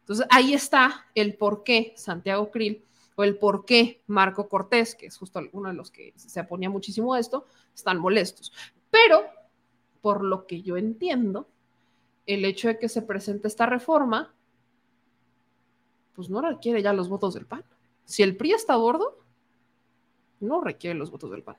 [0.00, 2.82] Entonces, ahí está el por qué Santiago Krill
[3.16, 6.70] o el por qué Marco Cortés, que es justo uno de los que se oponía
[6.70, 7.44] muchísimo a esto,
[7.74, 8.50] están molestos.
[8.90, 9.26] Pero,
[10.00, 11.48] por lo que yo entiendo,
[12.24, 14.34] el hecho de que se presente esta reforma,
[16.14, 17.62] pues no requiere ya los votos del PAN.
[18.06, 19.21] Si el PRI está a bordo,
[20.42, 21.56] no requiere los votos del PAN.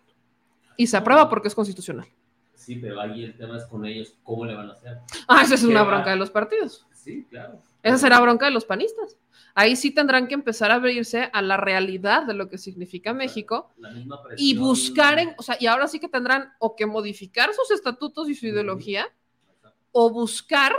[0.77, 2.07] Y se aprueba porque es constitucional.
[2.55, 4.99] Sí, pero ahí el tema es con ellos, ¿cómo le van a hacer?
[5.27, 6.87] Ah, esa es una bronca de los partidos.
[6.93, 7.59] Sí, claro.
[7.81, 9.17] Esa será bronca de los panistas.
[9.53, 13.73] Ahí sí tendrán que empezar a abrirse a la realidad de lo que significa México
[14.37, 18.29] y buscar, en, o sea, y ahora sí que tendrán o que modificar sus estatutos
[18.29, 19.07] y su ideología
[19.91, 20.73] o buscar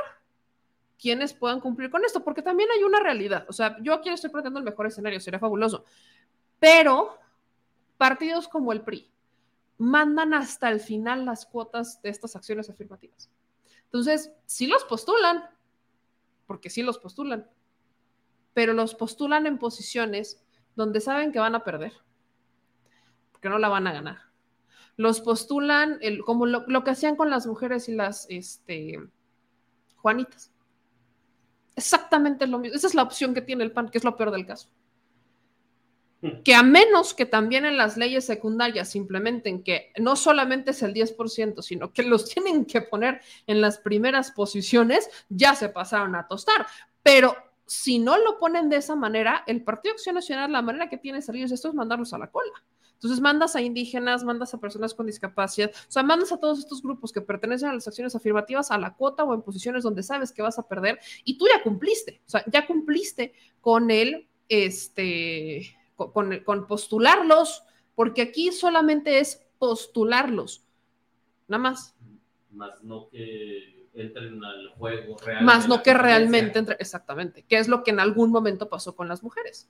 [0.99, 3.45] quienes puedan cumplir con esto, porque también hay una realidad.
[3.49, 5.85] O sea, yo aquí estoy planteando el mejor escenario, sería fabuloso,
[6.59, 7.19] pero
[7.97, 9.11] partidos como el PRI
[9.79, 13.31] mandan hasta el final las cuotas de estas acciones afirmativas.
[13.85, 15.45] Entonces, sí los postulan,
[16.47, 17.49] porque sí los postulan,
[18.53, 20.43] pero los postulan en posiciones
[20.77, 21.93] donde saben que van a perder,
[23.33, 24.19] porque no la van a ganar.
[24.97, 29.01] Los postulan como lo, que hacían con las mujeres y las este,
[29.97, 30.53] Juanitas.
[31.75, 32.77] Exactamente lo mismo.
[32.77, 34.69] Esa es la opción que tiene el PAN, que es lo peor del caso.
[36.43, 40.95] Que a menos que también en las leyes secundarias implementen que no solamente es el
[40.95, 46.27] 10%, sino que los tienen que poner en las primeras posiciones, ya se pasaron a
[46.27, 46.67] tostar.
[47.03, 47.37] Pero
[47.67, 51.19] si no lo ponen de esa manera, el Partido Acción Nacional, la manera que tiene
[51.19, 52.53] de salir esto es mandarlos a la cola.
[52.95, 56.81] Entonces mandas a indígenas, mandas a personas con discapacidad, o sea, mandas a todos estos
[56.81, 60.33] grupos que pertenecen a las acciones afirmativas a la cuota o en posiciones donde sabes
[60.33, 65.77] que vas a perder y tú ya cumpliste, o sea, ya cumpliste con el, este,
[65.97, 67.65] con, con postularlos,
[67.95, 70.65] porque aquí solamente es postularlos,
[71.49, 71.95] nada más.
[72.51, 75.45] Más no que entren al juego realmente.
[75.45, 79.09] Más no que realmente entre, exactamente, que es lo que en algún momento pasó con
[79.09, 79.69] las mujeres,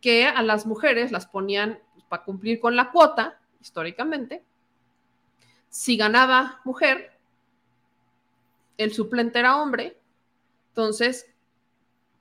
[0.00, 4.44] que a las mujeres las ponían pues, para cumplir con la cuota, históricamente,
[5.68, 7.12] si ganaba mujer,
[8.76, 9.96] el suplente era hombre,
[10.68, 11.26] entonces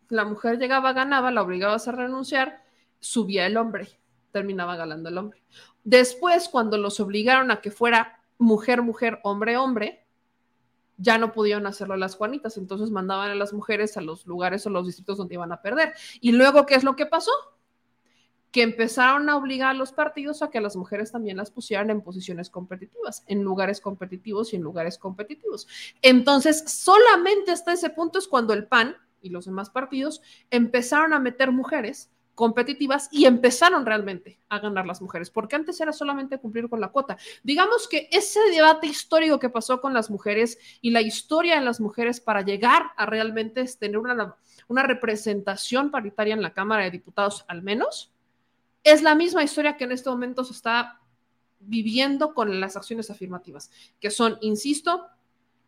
[0.10, 2.64] la mujer llegaba, ganaba, la obligabas a renunciar,
[3.00, 3.90] subía el hombre,
[4.32, 5.44] terminaba ganando el hombre.
[5.84, 10.06] Después, cuando los obligaron a que fuera mujer, mujer, hombre, hombre,
[10.98, 14.70] ya no pudieron hacerlo las Juanitas, entonces mandaban a las mujeres a los lugares o
[14.70, 15.94] los distritos donde iban a perder.
[16.20, 17.32] Y luego, ¿qué es lo que pasó?
[18.52, 22.02] Que empezaron a obligar a los partidos a que las mujeres también las pusieran en
[22.02, 25.68] posiciones competitivas, en lugares competitivos y en lugares competitivos.
[26.02, 31.20] Entonces, solamente hasta ese punto es cuando el PAN y los demás partidos empezaron a
[31.20, 36.70] meter mujeres competitivas y empezaron realmente a ganar las mujeres, porque antes era solamente cumplir
[36.70, 37.18] con la cuota.
[37.44, 41.82] Digamos que ese debate histórico que pasó con las mujeres y la historia de las
[41.82, 44.38] mujeres para llegar a realmente tener una,
[44.70, 48.14] una representación paritaria en la Cámara de Diputados al menos,
[48.86, 51.02] es la misma historia que en este momento se está
[51.60, 55.08] viviendo con las acciones afirmativas, que son, insisto,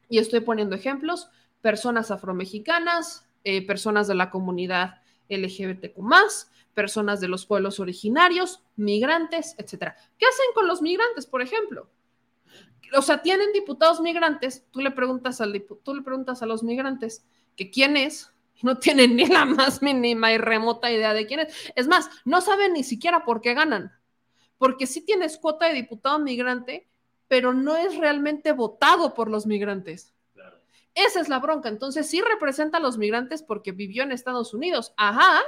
[0.08, 1.30] y estoy poniendo ejemplos,
[1.62, 5.01] personas afromexicanas, eh, personas de la comunidad
[5.32, 5.98] LGBTQ
[6.74, 9.96] personas de los pueblos originarios, migrantes, etcétera.
[10.18, 11.90] ¿Qué hacen con los migrantes, por ejemplo?
[12.96, 17.26] O sea, tienen diputados migrantes, tú le preguntas, al tú le preguntas a los migrantes
[17.56, 18.32] que quién es,
[18.62, 21.72] no tienen ni la más mínima y remota idea de quién es.
[21.76, 23.92] Es más, no saben ni siquiera por qué ganan,
[24.58, 26.88] porque sí tienes cuota de diputado migrante,
[27.28, 30.14] pero no es realmente votado por los migrantes.
[30.96, 31.70] Esa es la bronca.
[31.70, 34.94] Entonces sí representa a los migrantes porque vivió en Estados Unidos.
[34.98, 35.42] Ajá,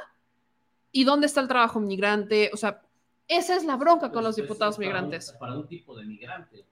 [0.96, 2.52] ¿Y dónde está el trabajo migrante?
[2.54, 2.84] O sea,
[3.28, 5.36] esa es la bronca con los diputados migrantes.
[5.40, 6.68] Para un, tipo de migrante.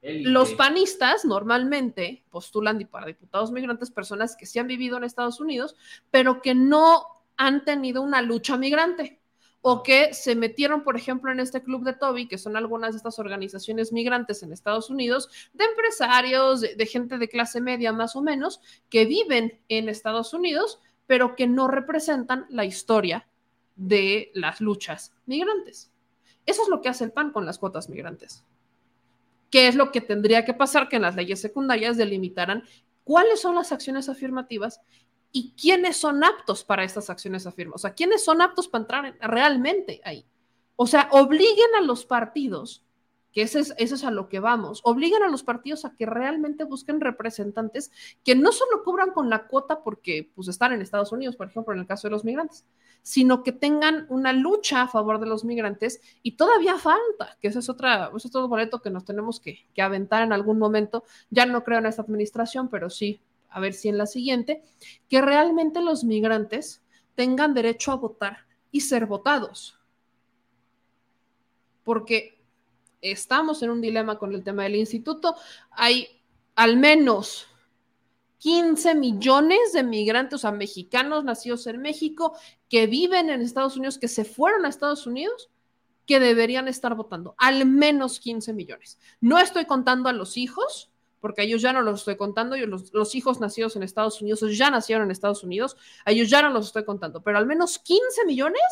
[0.00, 5.76] Los panistas normalmente postulan para diputados migrantes personas que sí han vivido en Estados Unidos,
[6.10, 7.04] pero que no
[7.36, 9.20] han tenido una lucha migrante
[9.68, 12.98] o que se metieron, por ejemplo, en este club de Toby, que son algunas de
[12.98, 18.22] estas organizaciones migrantes en Estados Unidos, de empresarios, de gente de clase media más o
[18.22, 20.78] menos, que viven en Estados Unidos,
[21.08, 23.26] pero que no representan la historia
[23.74, 25.90] de las luchas migrantes.
[26.46, 28.44] Eso es lo que hace el PAN con las cuotas migrantes.
[29.50, 30.88] ¿Qué es lo que tendría que pasar?
[30.88, 32.62] Que en las leyes secundarias delimitaran
[33.02, 34.80] cuáles son las acciones afirmativas
[35.36, 37.78] y quiénes son aptos para estas acciones afirmativas.
[37.78, 40.24] O sea, quiénes son aptos para entrar realmente ahí.
[40.76, 42.82] O sea, obliguen a los partidos
[43.32, 44.80] que eso es a lo que vamos.
[44.82, 47.90] Obligan a los partidos a que realmente busquen representantes
[48.24, 51.74] que no solo cubran con la cuota porque pues están en Estados Unidos, por ejemplo,
[51.74, 52.64] en el caso de los migrantes,
[53.02, 57.58] sino que tengan una lucha a favor de los migrantes y todavía falta, que ese
[57.58, 61.04] es, otra, ese es otro boleto que nos tenemos que, que aventar en algún momento.
[61.28, 63.20] Ya no creo en esta administración, pero sí,
[63.56, 64.62] a ver si en la siguiente,
[65.08, 66.82] que realmente los migrantes
[67.14, 69.78] tengan derecho a votar y ser votados.
[71.82, 72.44] Porque
[73.00, 75.36] estamos en un dilema con el tema del instituto.
[75.70, 76.06] Hay
[76.54, 77.46] al menos
[78.40, 82.36] 15 millones de migrantes, o sea, mexicanos nacidos en México,
[82.68, 85.48] que viven en Estados Unidos, que se fueron a Estados Unidos,
[86.04, 87.34] que deberían estar votando.
[87.38, 88.98] Al menos 15 millones.
[89.22, 90.90] No estoy contando a los hijos,
[91.20, 94.20] porque a ellos ya no los estoy contando, yo los, los, hijos nacidos en Estados
[94.20, 97.46] Unidos ya nacieron en Estados Unidos, a ellos ya no los estoy contando, pero al
[97.46, 98.62] menos 15 millones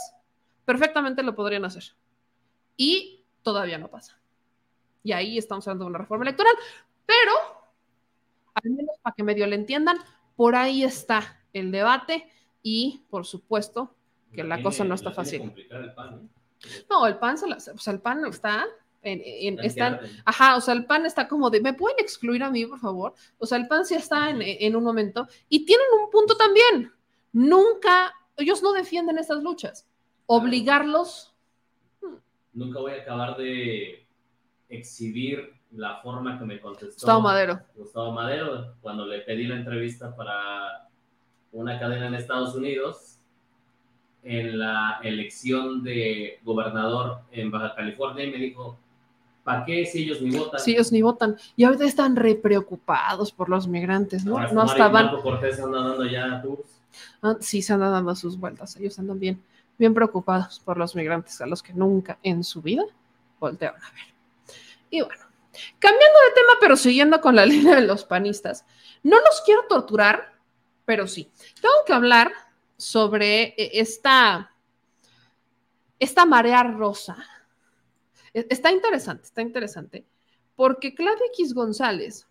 [0.65, 1.85] perfectamente lo podrían hacer.
[2.77, 4.19] Y todavía no pasa.
[5.03, 6.55] Y ahí estamos hablando de una reforma electoral,
[7.07, 7.33] pero
[8.55, 9.99] al menos para que medio le entiendan,
[10.37, 12.29] por ahí está el debate
[12.63, 13.95] y por supuesto
[14.33, 15.53] que la cosa no está fácil.
[15.71, 16.31] El pan,
[16.91, 18.65] No, el pan, se o sea, el pan está
[19.05, 22.67] en, están, ajá, o sea, el PAN está como de, ¿me pueden excluir a mí,
[22.67, 23.15] por favor?
[23.39, 26.93] O sea, el PAN sí está en, en, un momento y tienen un punto también.
[27.33, 29.89] Nunca, ellos no defienden estas luchas.
[30.27, 31.35] Obligarlos.
[32.53, 34.07] Nunca voy a acabar de
[34.69, 37.61] exhibir la forma que me contestó Gustavo Madero.
[37.75, 40.89] Gustavo Madero cuando le pedí la entrevista para
[41.53, 43.19] una cadena en Estados Unidos
[44.23, 48.79] en la elección de gobernador en Baja California y me dijo,
[49.45, 50.61] ¿para qué si ellos ni votan?
[50.61, 51.37] Si ellos ni votan.
[51.55, 54.41] Y ahorita están re preocupados por los migrantes, ¿no?
[54.53, 55.07] no estaban...
[55.07, 56.81] Marco Cortés anda dando ya tours.
[57.23, 58.77] Ah, sí, se andan dando sus vueltas.
[58.77, 59.43] Ellos andan bien,
[59.79, 62.85] bien preocupados por los migrantes a los que nunca en su vida
[63.39, 64.15] voltearon a ver.
[64.91, 65.25] Y bueno,
[65.79, 68.65] cambiando de tema, pero siguiendo con la línea de los panistas,
[69.03, 70.35] no los quiero torturar,
[70.85, 71.31] pero sí,
[71.61, 72.33] tengo que hablar
[72.77, 74.53] sobre eh, esta,
[75.99, 77.17] esta marea rosa.
[78.35, 80.07] E, está interesante, está interesante,
[80.57, 82.29] porque Claudia X González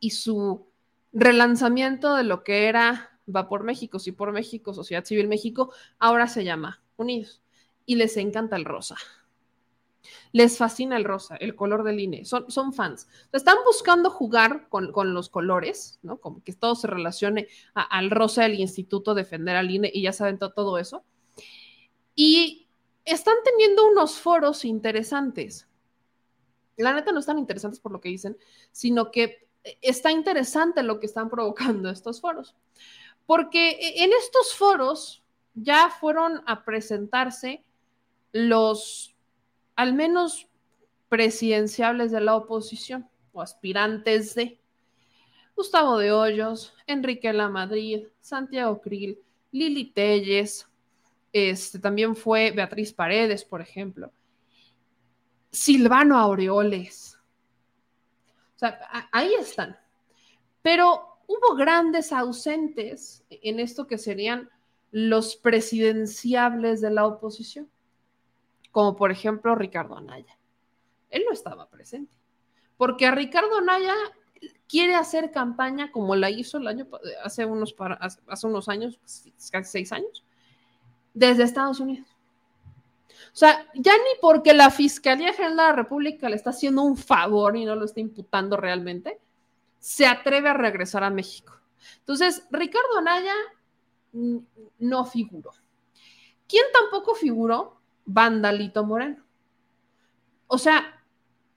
[0.00, 0.66] y su
[1.12, 6.28] relanzamiento de lo que era Va por México, sí por México, Sociedad Civil México, ahora
[6.28, 7.42] se llama Unidos
[7.84, 8.96] y les encanta el rosa.
[10.30, 13.08] Les fascina el rosa, el color del INE, son, son fans.
[13.32, 16.18] Están buscando jugar con, los colores, ¿no?
[16.18, 20.38] Como que todo se relacione al rosa del instituto, defender al INE y ya saben
[20.38, 21.04] todo eso.
[22.14, 22.65] Y
[23.06, 25.66] están teniendo unos foros interesantes.
[26.76, 28.36] La neta no están interesantes por lo que dicen,
[28.70, 29.48] sino que
[29.80, 32.54] está interesante lo que están provocando estos foros.
[33.24, 35.24] Porque en estos foros
[35.54, 37.64] ya fueron a presentarse
[38.32, 39.16] los
[39.74, 40.48] al menos
[41.08, 44.58] presidenciables de la oposición o aspirantes de
[45.54, 49.18] Gustavo de Hoyos, Enrique La Madrid, Santiago Krill,
[49.52, 50.68] Lili Telles,
[51.36, 54.12] este, también fue Beatriz Paredes, por ejemplo,
[55.50, 57.18] Silvano Aureoles.
[58.54, 58.78] O sea,
[59.12, 59.76] ahí están.
[60.62, 64.50] Pero hubo grandes ausentes en esto que serían
[64.90, 67.68] los presidenciables de la oposición
[68.76, 70.38] como por ejemplo Ricardo Anaya.
[71.08, 72.14] Él no estaba presente,
[72.76, 73.94] porque a Ricardo Anaya
[74.68, 76.86] quiere hacer campaña como la hizo el año
[77.24, 77.74] hace unos
[78.28, 79.00] hace unos años,
[79.50, 80.25] casi seis años,
[81.16, 82.06] desde Estados Unidos.
[83.08, 86.96] O sea, ya ni porque la Fiscalía General de la República le está haciendo un
[86.96, 89.18] favor y no lo está imputando realmente,
[89.78, 91.58] se atreve a regresar a México.
[92.00, 93.32] Entonces, Ricardo Anaya
[94.78, 95.52] no figuró.
[96.46, 97.80] ¿Quién tampoco figuró?
[98.04, 99.24] Vandalito Moreno.
[100.48, 101.02] O sea,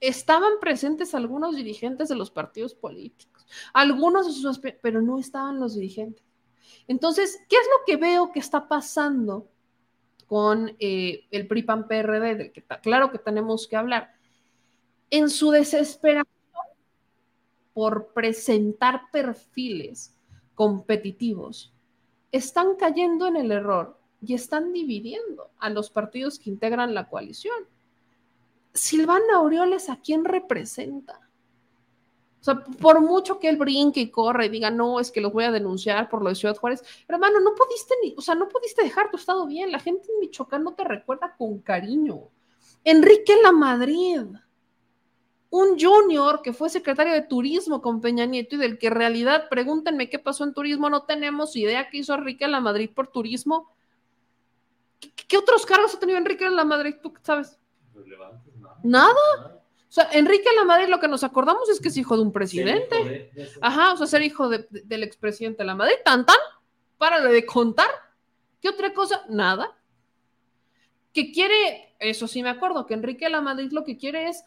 [0.00, 5.74] estaban presentes algunos dirigentes de los partidos políticos, algunos de sus pero no estaban los
[5.74, 6.29] dirigentes.
[6.88, 9.48] Entonces, ¿qué es lo que veo que está pasando
[10.26, 14.12] con eh, el PRI-PAN PRD, del que claro que tenemos que hablar?
[15.10, 16.26] En su desesperación
[17.72, 20.16] por presentar perfiles
[20.54, 21.72] competitivos,
[22.32, 27.56] están cayendo en el error y están dividiendo a los partidos que integran la coalición.
[28.72, 31.29] Silvana Aureoles, ¿a quién representa?
[32.40, 35.32] O sea, por mucho que él brinque y corra y diga, no, es que los
[35.32, 38.48] voy a denunciar por lo de Ciudad Juárez, hermano, no pudiste ni, o sea, no
[38.48, 39.70] pudiste dejar tu estado bien.
[39.70, 42.30] La gente en Michoacán no te recuerda con cariño.
[42.82, 44.22] Enrique La Madrid,
[45.50, 49.48] un junior que fue secretario de turismo con Peña Nieto y del que en realidad,
[49.50, 53.70] pregúntenme qué pasó en turismo, no tenemos idea qué hizo Enrique La Madrid por turismo.
[55.28, 56.94] ¿Qué, otros cargos ha tenido Enrique La Madrid?
[57.02, 57.58] ¿Tú sabes?
[58.82, 59.59] Nada.
[59.90, 62.30] O sea, Enrique La Madrid lo que nos acordamos es que es hijo de un
[62.30, 63.32] presidente.
[63.60, 65.96] Ajá, o sea, ser hijo del expresidente de La Madrid.
[66.04, 66.36] Tan, tan,
[66.96, 67.90] párale de contar.
[68.60, 69.24] ¿Qué otra cosa?
[69.28, 69.76] Nada.
[71.12, 74.44] Que quiere, eso sí me acuerdo, que Enrique La Madrid lo que quiere es,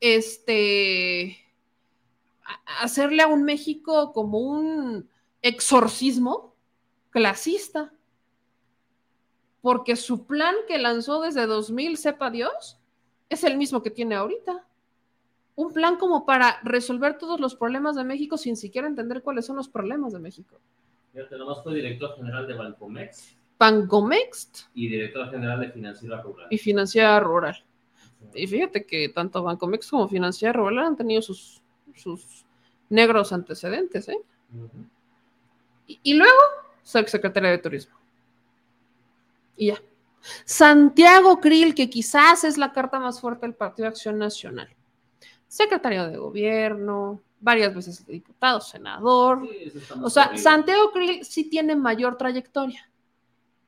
[0.00, 1.44] este,
[2.80, 5.10] hacerle a un México como un
[5.42, 6.56] exorcismo
[7.10, 7.92] clasista.
[9.60, 12.78] Porque su plan que lanzó desde 2000, sepa Dios,
[13.28, 14.66] es el mismo que tiene ahorita
[15.56, 19.56] un plan como para resolver todos los problemas de México sin siquiera entender cuáles son
[19.56, 20.60] los problemas de México.
[21.12, 23.36] Fíjate, nomás fue director general de Bancomex.
[23.58, 24.68] Bancomex.
[24.74, 26.46] Y director general de Financiera Rural.
[26.50, 27.64] Y Financiera Rural.
[28.34, 31.62] Y fíjate que tanto Bancomex como Financiera Rural han tenido sus,
[31.94, 32.44] sus
[32.90, 34.18] negros antecedentes, ¿eh?
[35.86, 36.38] y, y, luego,
[36.82, 37.96] secretaria de Turismo.
[39.56, 39.82] Y ya.
[40.44, 44.75] Santiago Krill, que quizás es la carta más fuerte del Partido de Acción Nacional
[45.48, 49.48] secretario de gobierno, varias veces diputado, senador.
[50.02, 52.90] o sea, Santiago Krill sí tiene mayor trayectoria,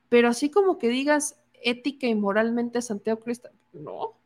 [0.09, 3.39] pero así como que digas ética y moralmente Santiago Krill,
[3.73, 4.19] no.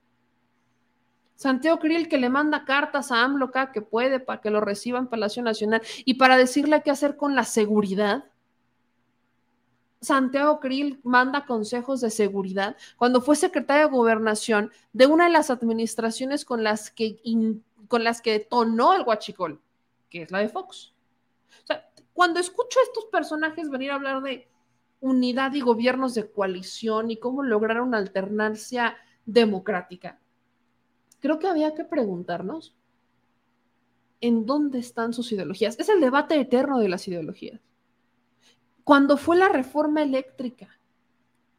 [1.35, 5.07] Santiago Krill que le manda cartas a AMLO que puede para que lo reciba en
[5.07, 8.25] Palacio Nacional y para decirle qué hacer con la seguridad.
[10.03, 15.49] Santiago Krill manda consejos de seguridad cuando fue secretario de gobernación de una de las
[15.49, 17.21] administraciones con las que,
[17.87, 19.61] con las que detonó el huachicol,
[20.09, 20.93] que es la de Fox.
[21.63, 24.47] O sea, cuando escucho a estos personajes venir a hablar de
[24.99, 30.19] unidad y gobiernos de coalición y cómo lograr una alternancia democrática,
[31.19, 32.75] creo que había que preguntarnos
[34.19, 35.79] en dónde están sus ideologías.
[35.79, 37.61] Es el debate eterno de las ideologías
[38.83, 40.79] cuando fue la reforma eléctrica,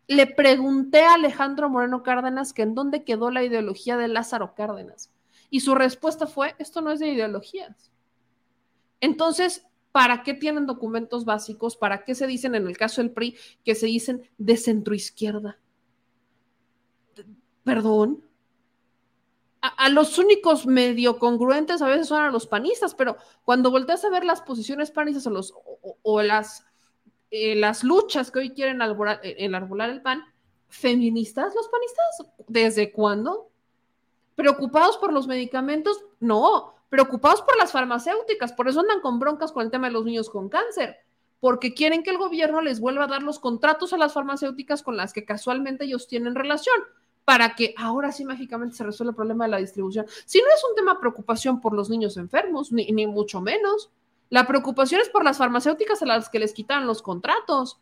[0.07, 5.11] le pregunté a Alejandro Moreno Cárdenas que en dónde quedó la ideología de Lázaro Cárdenas.
[5.51, 7.91] Y su respuesta fue, esto no es de ideologías.
[9.01, 11.77] Entonces, ¿para qué tienen documentos básicos?
[11.77, 15.59] ¿Para qué se dicen en el caso del PRI que se dicen de centroizquierda?
[17.65, 18.25] Perdón.
[19.61, 24.11] A, los únicos medio congruentes a veces son a los panistas, pero cuando volteas a
[24.11, 25.27] ver las posiciones panistas
[26.03, 26.67] o, las
[27.37, 30.23] eh, las luchas que hoy quieren eh, enarbolar el PAN,
[30.69, 33.51] feministas los panistas, ¿desde cuándo?
[34.37, 36.05] ¿Preocupados por los medicamentos?
[36.21, 40.05] No, preocupados por las farmacéuticas, por eso andan con broncas con el tema de los
[40.05, 40.99] niños con cáncer,
[41.41, 44.97] porque quieren que el gobierno les vuelva a dar los contratos a las farmacéuticas con
[44.97, 46.77] las que casualmente ellos tienen relación,
[47.25, 50.07] para que ahora sí mágicamente se resuelva el problema de la distribución.
[50.25, 53.91] Si no es un tema de preocupación por los niños enfermos, ni, ni mucho menos,
[54.35, 57.81] la preocupación es por las farmacéuticas a las que les quitan los contratos.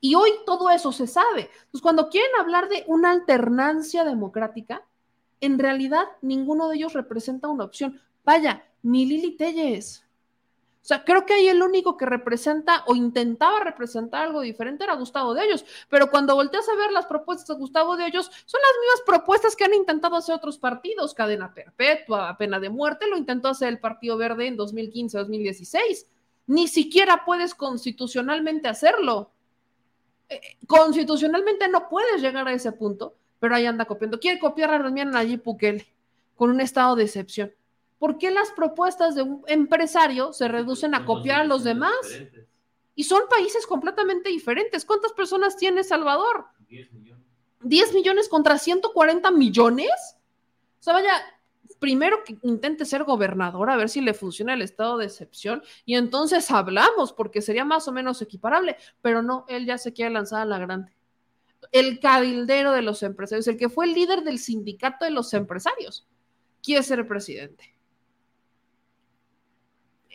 [0.00, 1.50] Y hoy todo eso se sabe.
[1.64, 4.86] Entonces, cuando quieren hablar de una alternancia democrática,
[5.42, 8.00] en realidad ninguno de ellos representa una opción.
[8.24, 10.05] Vaya, ni Lili Telles.
[10.86, 14.94] O sea, creo que ahí el único que representa o intentaba representar algo diferente era
[14.94, 18.60] Gustavo de Hoyos, pero cuando volteas a ver las propuestas de Gustavo de Hoyos, son
[18.60, 23.16] las mismas propuestas que han intentado hacer otros partidos, cadena perpetua, pena de muerte, lo
[23.16, 26.06] intentó hacer el Partido Verde en 2015-2016.
[26.46, 29.32] Ni siquiera puedes constitucionalmente hacerlo.
[30.28, 34.20] Eh, constitucionalmente no puedes llegar a ese punto, pero ahí anda copiando.
[34.20, 35.84] Quiere copiar a Damián Nayib Bukele
[36.36, 37.52] con un estado de excepción.
[37.98, 41.94] ¿Por qué las propuestas de un empresario se reducen a copiar a los demás?
[42.94, 44.84] Y son países completamente diferentes.
[44.84, 46.46] ¿Cuántas personas tiene Salvador?
[46.68, 47.24] 10 millones.
[47.62, 50.16] 10 millones contra 140 millones.
[50.80, 51.12] O sea, vaya,
[51.78, 55.96] primero que intente ser gobernador a ver si le funciona el estado de excepción y
[55.96, 60.42] entonces hablamos porque sería más o menos equiparable, pero no, él ya se quiere lanzar
[60.42, 60.92] a la grande.
[61.72, 66.06] El cabildero de los empresarios, el que fue el líder del sindicato de los empresarios,
[66.62, 67.75] quiere ser presidente.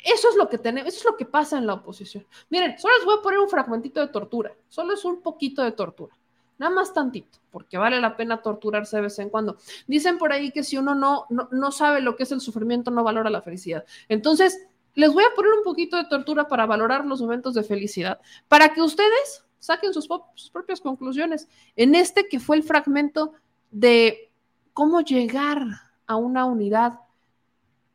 [0.03, 2.25] Eso es lo que tenemos, eso es lo que pasa en la oposición.
[2.49, 5.73] Miren, solo les voy a poner un fragmentito de tortura, solo es un poquito de
[5.73, 6.15] tortura,
[6.57, 9.57] nada más tantito, porque vale la pena torturarse de vez en cuando.
[9.87, 13.03] Dicen por ahí que si uno no, no, sabe lo que es el sufrimiento, no
[13.03, 13.85] valora la felicidad.
[14.09, 18.19] Entonces, les voy a poner un poquito de tortura para valorar los momentos de felicidad,
[18.47, 20.07] para que ustedes saquen sus
[20.51, 21.47] propias conclusiones.
[21.75, 23.33] En este que fue el fragmento
[23.69, 24.31] de
[24.73, 25.61] cómo llegar
[26.07, 26.99] a una unidad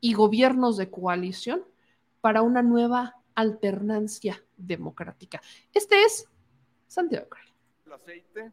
[0.00, 1.64] y gobiernos de coalición
[2.26, 5.40] para una nueva alternancia democrática.
[5.72, 6.28] Este es
[6.88, 7.28] Santiago
[7.84, 8.52] El aceite,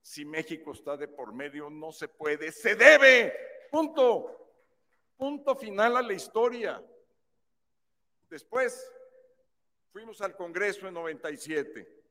[0.00, 3.34] si México está de por medio, no se puede, se debe.
[3.72, 4.52] Punto.
[5.16, 6.80] Punto final a la historia.
[8.30, 8.88] Después
[9.90, 12.04] fuimos al Congreso en 97.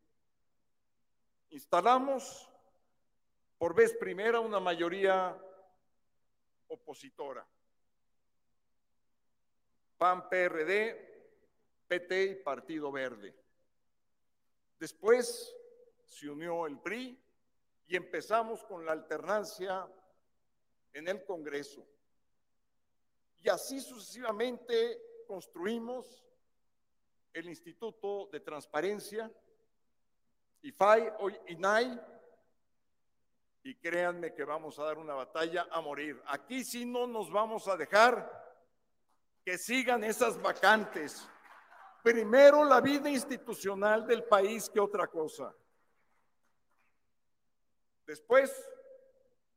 [1.51, 2.49] Instalamos
[3.57, 5.41] por vez primera una mayoría
[6.67, 7.47] opositora.
[10.01, 13.35] PAN, PRD, PT y Partido Verde.
[14.79, 15.55] Después
[16.07, 17.23] se unió el PRI
[17.85, 19.87] y empezamos con la alternancia
[20.91, 21.85] en el Congreso.
[23.43, 26.25] Y así sucesivamente construimos
[27.31, 29.31] el Instituto de Transparencia,
[30.63, 32.01] IFAI, hoy INAI,
[33.61, 36.19] y créanme que vamos a dar una batalla a morir.
[36.25, 38.40] Aquí sí no nos vamos a dejar
[39.43, 41.27] que sigan esas vacantes.
[42.03, 45.55] Primero la vida institucional del país que otra cosa.
[48.05, 48.51] Después,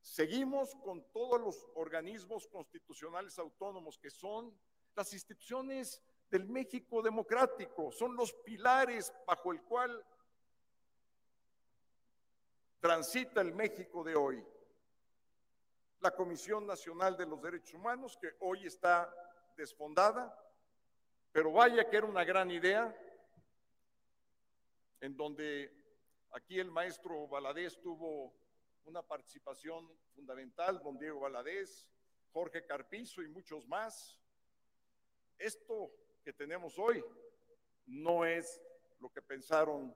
[0.01, 4.57] seguimos con todos los organismos constitucionales autónomos que son
[4.95, 10.05] las instituciones del México democrático, son los pilares bajo el cual
[12.81, 14.47] transita el México de hoy.
[16.01, 19.13] La Comisión Nacional de los Derechos Humanos, que hoy está
[19.57, 20.37] desfondada,
[21.33, 22.95] pero vaya que era una gran idea,
[25.01, 25.73] en donde
[26.31, 28.35] aquí el maestro Valadez tuvo
[28.85, 31.89] una participación fundamental, don Diego Valadez,
[32.33, 34.21] Jorge Carpizo y muchos más.
[35.39, 35.91] Esto
[36.25, 37.05] que tenemos hoy
[37.87, 38.61] no es
[39.01, 39.95] lo que pensaron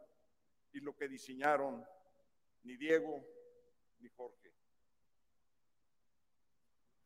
[0.72, 1.84] y lo que diseñaron
[2.62, 3.24] ni Diego
[4.00, 4.52] ni Jorge.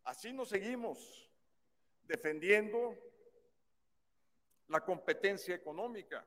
[0.04, 1.30] Así nos seguimos
[2.12, 2.94] defendiendo
[4.68, 6.22] la competencia económica.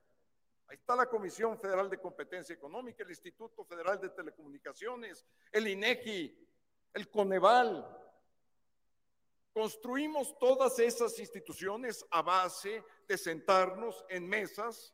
[0.68, 6.36] Ahí está la Comisión Federal de Competencia Económica, el Instituto Federal de Telecomunicaciones, el INEGI,
[6.92, 7.88] el Coneval.
[9.54, 14.92] Construimos todas esas instituciones a base de sentarnos en mesas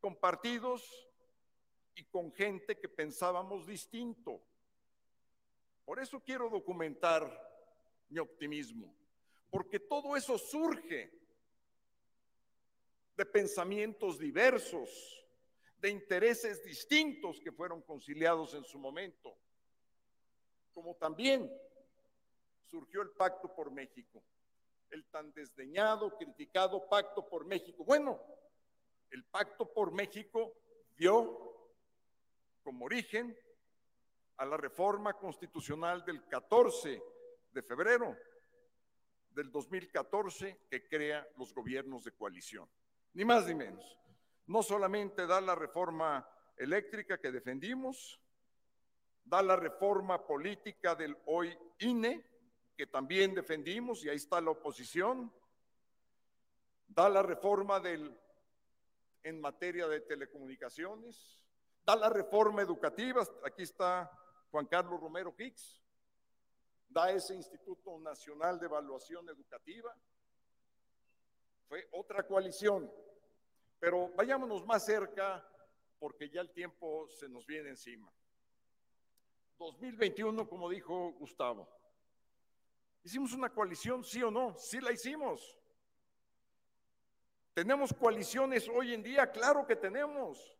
[0.00, 1.08] con partidos
[1.94, 4.42] y con gente que pensábamos distinto.
[5.86, 7.24] Por eso quiero documentar
[8.10, 8.97] mi optimismo,
[9.50, 11.10] porque todo eso surge
[13.16, 15.26] de pensamientos diversos,
[15.80, 19.36] de intereses distintos que fueron conciliados en su momento,
[20.72, 21.50] como también
[22.66, 24.22] surgió el Pacto por México,
[24.90, 27.84] el tan desdeñado, criticado Pacto por México.
[27.84, 28.20] Bueno,
[29.10, 30.54] el Pacto por México
[30.96, 31.48] dio
[32.62, 33.36] como origen
[34.36, 37.02] a la reforma constitucional del 14
[37.52, 38.16] de febrero
[39.30, 42.68] del 2014 que crea los gobiernos de coalición
[43.14, 43.98] ni más ni menos.
[44.46, 46.24] No solamente da la reforma
[46.56, 48.20] eléctrica que defendimos,
[49.24, 52.24] da la reforma política del hoy INE,
[52.76, 55.32] que también defendimos, y ahí está la oposición,
[56.86, 58.16] da la reforma del,
[59.24, 61.42] en materia de telecomunicaciones,
[61.84, 64.10] da la reforma educativa, aquí está
[64.50, 65.82] Juan Carlos Romero Hicks,
[66.88, 69.94] da ese Instituto Nacional de Evaluación Educativa,
[71.68, 72.90] fue otra coalición.
[73.78, 75.46] Pero vayámonos más cerca
[75.98, 78.10] porque ya el tiempo se nos viene encima.
[79.58, 81.68] 2021, como dijo Gustavo.
[83.02, 84.56] ¿Hicimos una coalición, sí o no?
[84.56, 85.58] Sí la hicimos.
[87.54, 89.30] ¿Tenemos coaliciones hoy en día?
[89.30, 90.56] Claro que tenemos.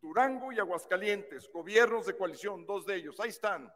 [0.00, 3.72] Durango y Aguascalientes, gobiernos de coalición, dos de ellos, ahí están.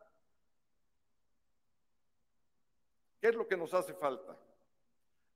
[3.20, 4.34] ¿Qué es lo que nos hace falta?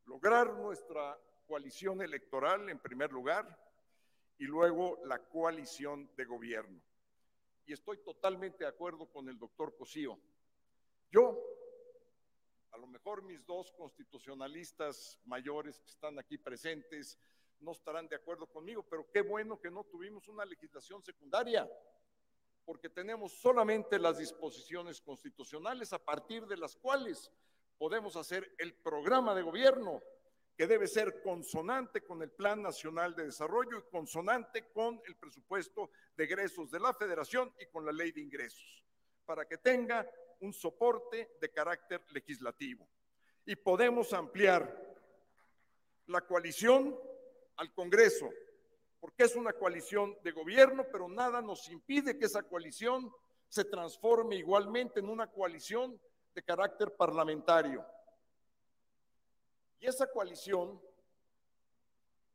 [0.06, 3.58] Lograr nuestra coalición electoral en primer lugar
[4.38, 6.80] y luego la coalición de gobierno.
[7.66, 10.18] Y estoy totalmente de acuerdo con el doctor Cosío.
[11.10, 11.38] Yo,
[12.70, 17.18] a lo mejor mis dos constitucionalistas mayores que están aquí presentes
[17.60, 21.70] no estarán de acuerdo conmigo, pero qué bueno que no tuvimos una legislación secundaria,
[22.64, 27.30] porque tenemos solamente las disposiciones constitucionales a partir de las cuales
[27.84, 30.02] podemos hacer el programa de gobierno
[30.56, 35.90] que debe ser consonante con el Plan Nacional de Desarrollo y consonante con el presupuesto
[36.16, 38.82] de egresos de la Federación y con la ley de ingresos,
[39.26, 42.88] para que tenga un soporte de carácter legislativo.
[43.44, 44.74] Y podemos ampliar
[46.06, 46.98] la coalición
[47.56, 48.30] al Congreso,
[48.98, 53.12] porque es una coalición de gobierno, pero nada nos impide que esa coalición
[53.46, 56.00] se transforme igualmente en una coalición
[56.34, 57.84] de carácter parlamentario.
[59.78, 60.80] Y esa coalición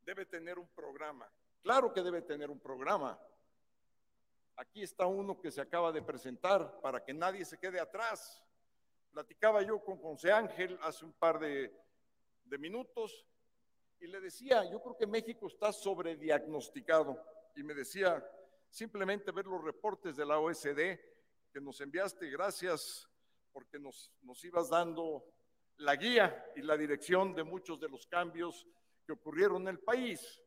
[0.03, 1.29] debe tener un programa.
[1.61, 3.19] Claro que debe tener un programa.
[4.55, 8.43] Aquí está uno que se acaba de presentar para que nadie se quede atrás.
[9.11, 11.73] Platicaba yo con José Ángel hace un par de,
[12.57, 13.25] minutos
[13.99, 17.21] y le decía, yo creo que México está sobrediagnosticado.
[17.55, 18.25] Y me decía,
[18.69, 20.99] simplemente ver los reportes de la OSD
[21.51, 23.08] que nos enviaste, gracias
[23.51, 25.25] porque nos, nos ibas dando
[25.77, 28.67] la guía y la dirección de muchos de los cambios
[29.05, 30.41] que ocurrieron en el país.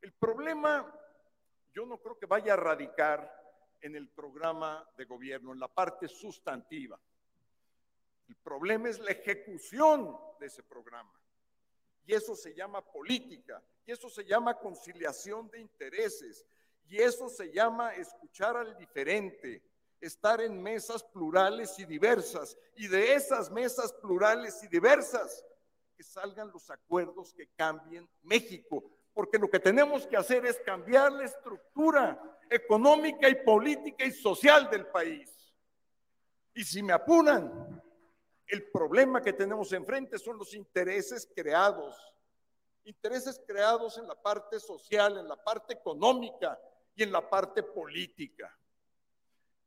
[0.00, 0.92] El problema,
[1.74, 3.38] yo no creo que vaya a radicar
[3.80, 6.98] en el programa de gobierno, en la parte sustantiva.
[8.28, 11.12] El problema es la ejecución de ese programa.
[12.06, 16.46] Y eso se llama política, y eso se llama conciliación de intereses,
[16.86, 19.62] y eso se llama escuchar al diferente,
[20.00, 25.44] estar en mesas plurales y diversas, y de esas mesas plurales y diversas
[25.96, 31.10] que salgan los acuerdos que cambien México, porque lo que tenemos que hacer es cambiar
[31.10, 35.30] la estructura económica y política y social del país.
[36.54, 37.82] Y si me apuran,
[38.46, 41.96] el problema que tenemos enfrente son los intereses creados,
[42.84, 46.58] intereses creados en la parte social, en la parte económica
[46.94, 48.56] y en la parte política.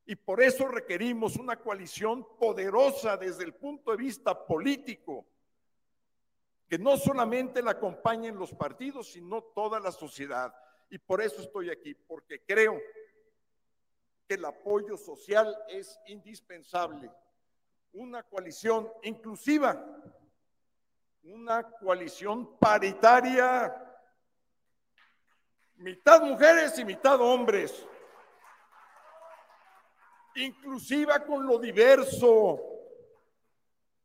[0.06, 5.26] Y por eso requerimos una coalición poderosa desde el punto de vista político,
[6.68, 10.54] que no solamente la acompañen los partidos, sino toda la sociedad.
[10.90, 12.80] Y por eso estoy aquí, porque creo
[14.28, 17.12] que el apoyo social es indispensable.
[17.94, 19.86] Una coalición inclusiva,
[21.24, 23.76] una coalición paritaria,
[25.76, 27.86] mitad mujeres y mitad hombres,
[30.36, 32.60] inclusiva con lo diverso.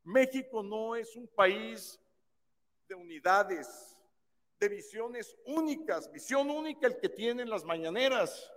[0.05, 2.01] México no es un país
[2.89, 3.97] de unidades,
[4.61, 8.53] de visiones únicas, visión única el que tienen las mañaneras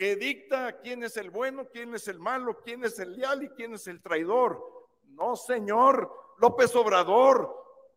[0.00, 3.50] que dicta quién es el bueno, quién es el malo, quién es el leal y
[3.50, 4.88] quién es el traidor.
[5.08, 7.54] No, señor López Obrador,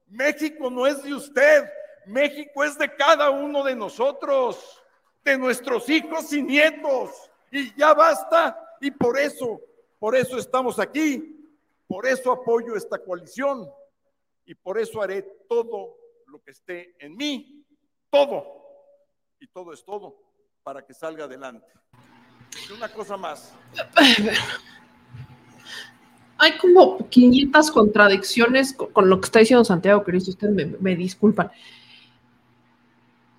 [0.07, 1.64] México no es de usted,
[2.07, 4.84] México es de cada uno de nosotros,
[5.23, 7.31] de nuestros hijos y nietos.
[7.56, 9.62] Y ya basta, y por eso,
[10.00, 11.40] por eso estamos aquí,
[11.86, 13.70] por eso apoyo esta coalición
[14.44, 17.64] y por eso haré todo lo que esté en mí,
[18.10, 18.44] todo,
[19.40, 20.16] y todo es todo,
[20.64, 21.68] para que salga adelante.
[22.76, 23.54] Una cosa más.
[26.40, 30.32] Hay como 500 contradicciones con, lo que está diciendo Santiago Cristo.
[30.32, 31.52] Ustedes me, me disculpan.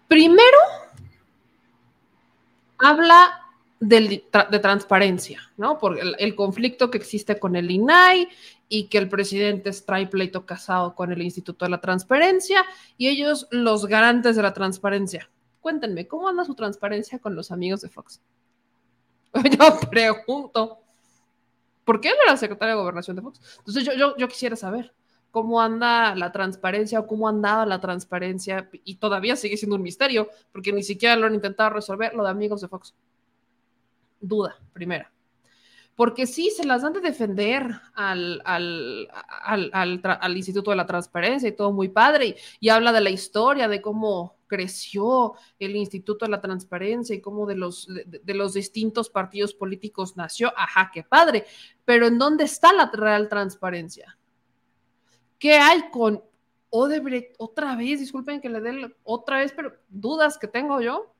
[0.06, 0.58] Primero,
[2.78, 3.43] habla
[3.80, 5.78] de, de transparencia, ¿no?
[5.78, 8.28] Por el, conflicto que existe con el INAI
[8.68, 12.64] y que el presidente trae pleito casado con el Instituto de la Transparencia
[12.96, 15.30] y ellos los garantes de la transparencia.
[15.60, 18.20] Cuéntenme, ¿cómo anda su transparencia con los amigos de Fox?
[19.58, 20.78] Yo pregunto,
[21.84, 23.40] ¿por qué no era secretaria de Gobernación de Fox?
[23.58, 24.94] Entonces yo, yo, quisiera saber
[25.30, 30.28] cómo anda la transparencia o cómo andaba la transparencia y todavía sigue siendo un misterio
[30.52, 32.94] porque ni siquiera lo han intentado resolver lo de amigos de Fox.
[34.26, 35.12] Duda, primera.
[35.96, 39.08] Porque sí, se las dan de defender al, al,
[39.44, 43.80] al, Instituto de la Transparencia y todo muy padre, y habla de la historia, de
[43.80, 49.54] cómo creció el Instituto de la Transparencia y cómo de los, de, los distintos partidos
[49.54, 50.52] políticos nació.
[50.56, 51.46] Ajá, qué padre.
[51.84, 54.18] Pero ¿en dónde está la real transparencia?
[55.38, 56.24] ¿Qué hay con
[56.70, 57.34] Odebrecht?
[57.38, 61.14] Otra vez, disculpen que le dé otra vez, pero dudas que tengo yo.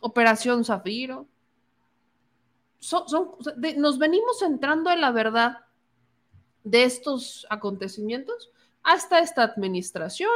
[0.00, 1.28] Operación Zafiro.
[2.82, 3.04] Son,
[3.76, 5.58] nos venimos entrando en la verdad
[6.64, 8.50] de estos acontecimientos
[8.82, 10.32] hasta esta administración.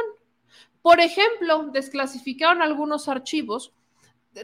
[0.81, 3.73] Por ejemplo, desclasificaron algunos archivos.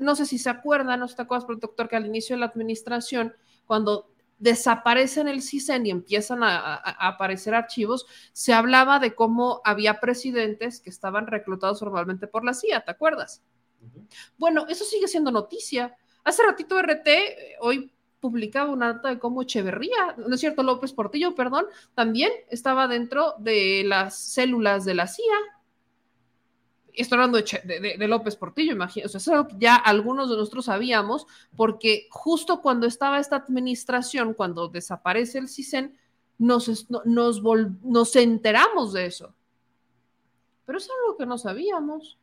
[0.02, 2.42] No sé si se acuerdan, no sé si te acuerdas, doctor, que al inicio de
[2.42, 3.34] la administración,
[3.66, 10.82] cuando desaparecen el CISEN y empiezan a, aparecer archivos, se hablaba de cómo había presidentes
[10.82, 13.42] que estaban reclutados formalmente por la CIA, ¿te acuerdas?
[14.38, 15.96] Bueno, eso sigue siendo noticia.
[16.26, 17.08] Hace ratito RT,
[17.62, 17.93] hoy
[18.24, 23.36] publicaba una nota de cómo Echeverría, no es cierto, López Portillo, perdón, también estaba dentro
[23.38, 25.36] de las células de la CIA
[26.94, 31.28] estoy hablando de, López Portillo, imagino, o sea, eso ya algunos de nosotros sabíamos,
[31.58, 35.98] porque justo cuando estaba esta administración, cuando desaparece el CISEN,
[36.38, 37.42] nos, nos,
[37.82, 39.34] nos enteramos de eso.
[40.66, 42.18] Pero es algo que no sabíamos.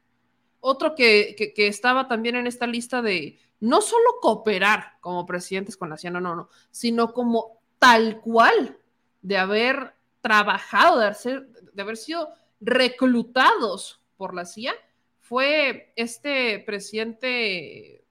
[0.60, 5.88] Otro que, que, estaba también en esta lista de no solo cooperar como presidentes con
[5.88, 8.78] la CIA, no, no, no, sino como tal cual
[9.22, 12.28] de haber trabajado, de haber, sido
[12.60, 14.74] reclutados por la CIA,
[15.18, 18.04] fue este presidente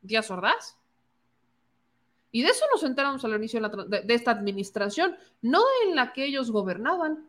[0.00, 0.78] Díaz Ordaz.
[2.32, 6.24] Y de eso nos enteramos al inicio de, de, esta administración, no en la que
[6.24, 7.28] ellos gobernaban.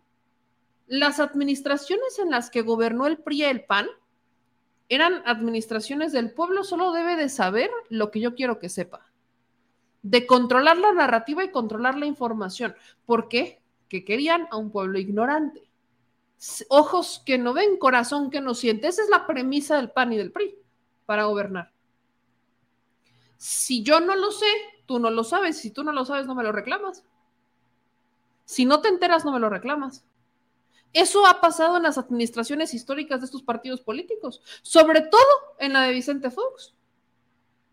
[0.87, 3.87] Las administraciones en las que gobernó el PRI y el PAN
[4.91, 9.09] eran administraciones del pueblo, solo debe de saber lo que yo quiero que sepa.
[10.01, 12.76] De controlar la narrativa y controlar la información.
[13.05, 13.61] ¿Por qué?
[13.88, 15.72] Que querían a un pueblo ignorante.
[16.68, 18.89] Ojos que no ven, corazón que no siente.
[18.89, 20.57] Esa es la premisa del PAN y del PRI
[21.05, 21.72] para gobernar.
[23.38, 24.51] Si yo no lo sé,
[24.85, 25.57] tú no lo sabes.
[25.57, 27.05] Si tú no lo sabes, no me lo reclamas.
[28.43, 30.03] Si no te enteras, no me lo reclamas.
[30.93, 35.22] Eso ha pasado en las administraciones históricas de estos partidos políticos, sobre todo
[35.59, 36.73] en la de Vicente Fox.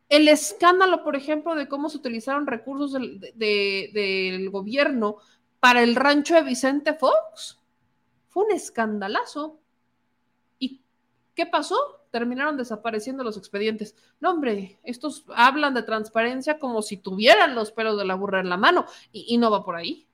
[0.09, 5.16] El escándalo, por ejemplo, de cómo se utilizaron recursos del, gobierno
[5.61, 7.59] para el rancho de Vicente Fox,
[8.28, 9.59] fue un escandalazo.
[10.59, 10.81] ¿Y
[11.35, 11.77] qué pasó?
[12.11, 13.97] Terminaron desapareciendo los expedientes.
[14.20, 18.49] No, hombre, estos hablan de transparencia como si tuvieran los pelos de la burra en
[18.49, 20.09] la mano y no va por ahí.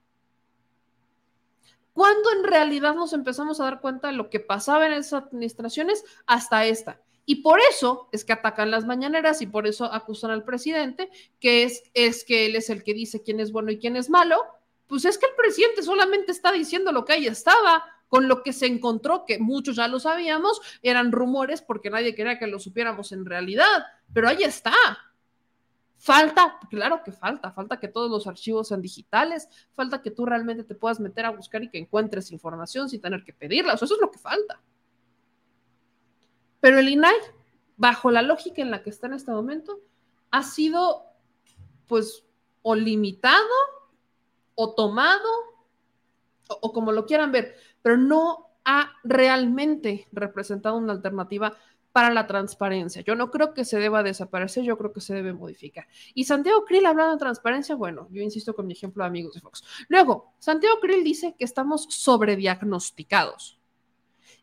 [1.95, 6.05] ¿Cuándo en realidad nos empezamos a dar cuenta de lo que pasaba en esas administraciones
[6.27, 7.01] hasta esta?
[7.25, 11.09] Y por eso es que atacan las mañaneras y por eso acusan al presidente,
[11.41, 14.11] que es, es que él es el que dice quién es bueno y quién es
[14.11, 14.37] malo.
[14.89, 18.53] Pues es que el presidente solamente está diciendo lo que ahí estaba, con lo que
[18.53, 23.13] se encontró, que muchos ya lo sabíamos, eran rumores porque nadie quería que lo supiéramos
[23.13, 24.75] en realidad, pero ahí está.
[26.05, 30.63] Falta, claro que falta, falta que todos los archivos sean digitales, falta que tú realmente
[30.63, 33.99] te puedas meter a buscar y que encuentres información sin tener que pedirla, eso es
[33.99, 34.61] lo que falta.
[36.61, 37.15] Pero el INAI,
[37.79, 39.81] bajo la lógica en la que está en este momento,
[40.31, 41.07] ha sido
[41.87, 42.27] pues
[42.61, 43.57] o limitado
[44.57, 45.31] o tomado
[46.51, 51.57] o, o como lo quieran ver, pero no ha realmente representado una alternativa
[51.95, 53.03] para la transparencia.
[53.03, 55.87] Yo no creo que se deba desaparecer, yo creo que se debe modificar.
[56.13, 59.41] Y Santiago Krill hablando de transparencia, bueno, yo insisto con mi ejemplo de amigos de
[59.41, 59.63] Fox.
[59.87, 63.61] Luego, Santiago Krill dice que estamos sobrediagnosticados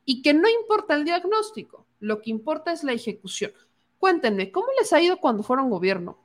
[0.05, 3.51] y que no importa el diagnóstico, lo que importa es la ejecución.
[3.99, 6.17] Cuéntenme, ¿cómo les ha ido cuando fueron gobierno?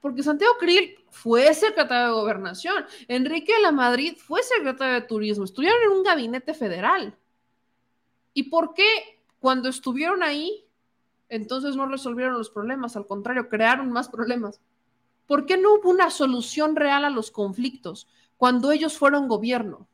[0.00, 5.44] Porque Santiago Krill fue secretario de Gobernación, Enrique de la Madrid fue secretario de Turismo,
[5.46, 7.18] estuvieron en un gabinete federal.
[8.34, 10.64] ¿Y por qué cuando estuvieron ahí,
[11.28, 14.60] entonces no resolvieron los problemas, al contrario, crearon más problemas.
[15.26, 18.06] ¿Por qué no hubo una solución real a los conflictos
[18.36, 19.88] cuando ellos fueron gobierno?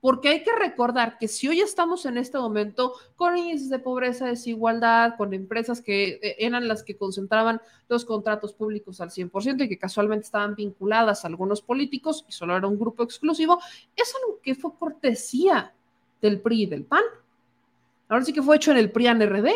[0.00, 4.24] Porque hay que recordar que si hoy estamos en este momento con índices de pobreza,
[4.24, 9.68] desigualdad, con empresas que eh, eran las que concentraban los contratos públicos al 100% y
[9.68, 13.60] que casualmente estaban vinculadas a algunos políticos y solo era un grupo exclusivo,
[13.94, 15.74] es algo que fue cortesía
[16.22, 17.02] del PRI y del PAN.
[18.10, 19.48] Ahora sí que fue hecho en el PRIAN RD.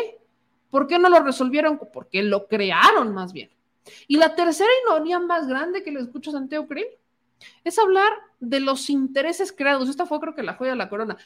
[0.71, 1.77] ¿Por qué no lo resolvieron?
[1.91, 3.51] Porque lo crearon más bien.
[4.07, 6.87] Y la tercera ironía más grande que le escucho a Santiago Krill
[7.65, 9.89] es hablar de los intereses creados.
[9.89, 11.17] Esta fue creo que la joya de la corona.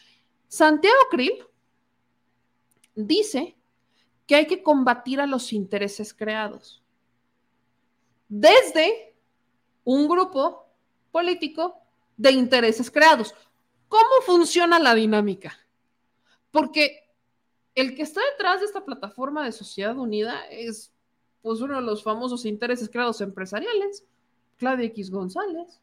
[0.48, 1.34] Santiago Krill
[2.96, 3.56] dice
[4.26, 6.84] que hay que combatir a los intereses creados.
[8.28, 9.16] Desde
[9.84, 10.68] un grupo
[11.12, 11.78] político
[12.18, 13.36] de intereses creados.
[13.88, 15.58] ¿Cómo funciona la dinámica?
[16.52, 17.09] Porque
[17.80, 20.92] el que está detrás de esta plataforma de Sociedad Unida es
[21.42, 24.06] pues uno de los famosos intereses creados empresariales,
[24.58, 25.80] Claudia X González,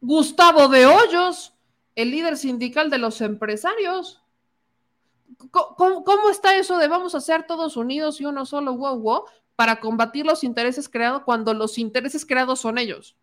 [0.00, 1.54] Gustavo de Hoyos,
[1.94, 4.22] el líder sindical de los empresarios.
[5.50, 9.24] ¿Cómo, está eso de vamos a ser todos unidos y uno solo, wow, wow,
[9.56, 13.16] para combatir los intereses creados cuando los intereses creados son ellos?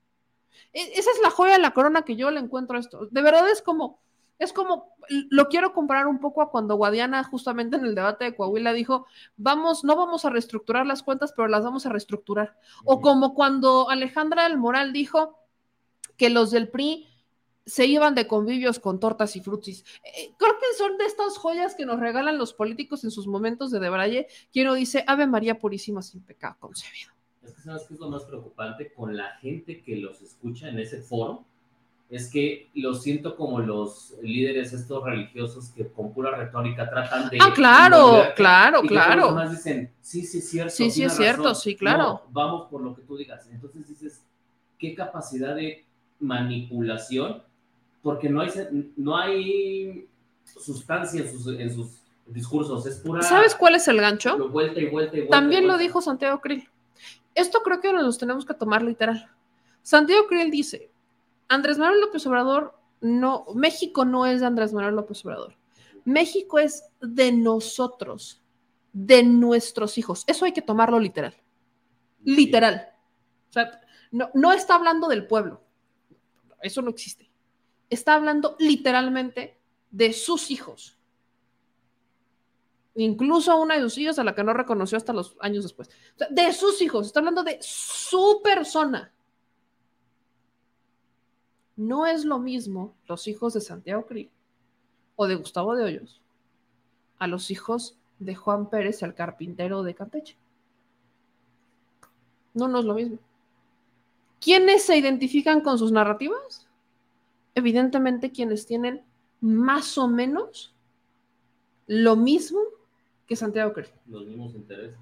[0.74, 3.08] E, esa es la joya de la corona que yo le encuentro a esto.
[3.12, 4.00] De verdad es como,
[4.42, 4.96] es como,
[5.30, 9.06] lo quiero comparar un poco a cuando Guadiana justamente en el debate de Coahuila dijo,
[9.38, 12.58] vamos, no vamos a reestructurar las cuentas, pero las vamos a reestructurar.
[12.84, 15.38] O como cuando Alejandra del Moral dijo
[16.18, 17.08] que los del PRI
[17.68, 19.86] se iban de convivios con tortas y frutis.
[20.04, 23.70] Eh, creo que son de estas joyas que nos regalan los políticos en sus momentos
[23.70, 27.12] de debraye, que uno dice, Ave María Purísima sin pecado concebido.
[27.44, 30.80] Es que sabes qué es lo más preocupante con la gente que los escucha en
[30.80, 31.46] ese foro
[32.12, 37.38] es que lo siento como los líderes estos religiosos que con pura retórica tratan de...
[37.42, 39.32] Ah, claro, claro, y claro.
[39.32, 40.72] Más dicen, sí, sí es cierto.
[40.72, 42.24] Sí, sí es cierto, sí, claro.
[42.30, 43.48] vamos por lo que tú digas.
[43.50, 44.22] Entonces dices,
[44.78, 45.86] ¿qué capacidad de
[46.20, 47.44] manipulación?
[48.04, 48.50] Porque no hay,
[48.98, 50.06] no hay
[50.44, 53.22] sustancia en sus, en sus discursos, es pura...
[53.22, 54.50] ¿Sabes cuál es el gancho?
[54.50, 56.68] Vuelta y vuelta y vuelta También lo dijo Santiago Krill.
[57.36, 59.30] Esto creo que nos tenemos que tomar literal
[59.82, 60.91] Santiago Krill dice,
[61.52, 65.58] Andrés Manuel López Obrador no, México no es de Andrés Manuel López Obrador.
[66.06, 68.42] México es de nosotros,
[68.94, 70.24] de nuestros hijos.
[70.28, 71.36] Eso hay que tomarlo literal.
[72.24, 72.94] Literal.
[73.50, 73.82] O sea,
[74.12, 75.62] no, no está hablando del pueblo.
[76.62, 77.30] Eso no existe.
[77.90, 80.98] Está hablando literalmente de sus hijos.
[82.96, 85.90] Incluso una de sus hijos a la que no reconoció hasta los años después.
[86.30, 87.08] de sus hijos.
[87.08, 89.14] Está hablando de su persona.
[91.82, 94.30] No es lo mismo los hijos de Santiago Krill
[95.16, 96.22] o de Gustavo de Hoyos
[97.18, 100.38] a los hijos de Juan Pérez, el carpintero de Campeche.
[102.54, 103.18] No, no es lo mismo.
[104.40, 106.68] ¿Quiénes se identifican con sus narrativas?
[107.56, 109.04] Evidentemente quienes tienen
[109.40, 110.76] más o menos
[111.88, 112.60] lo mismo
[113.26, 113.90] que Santiago Krill.
[114.06, 115.00] Los mismos intereses.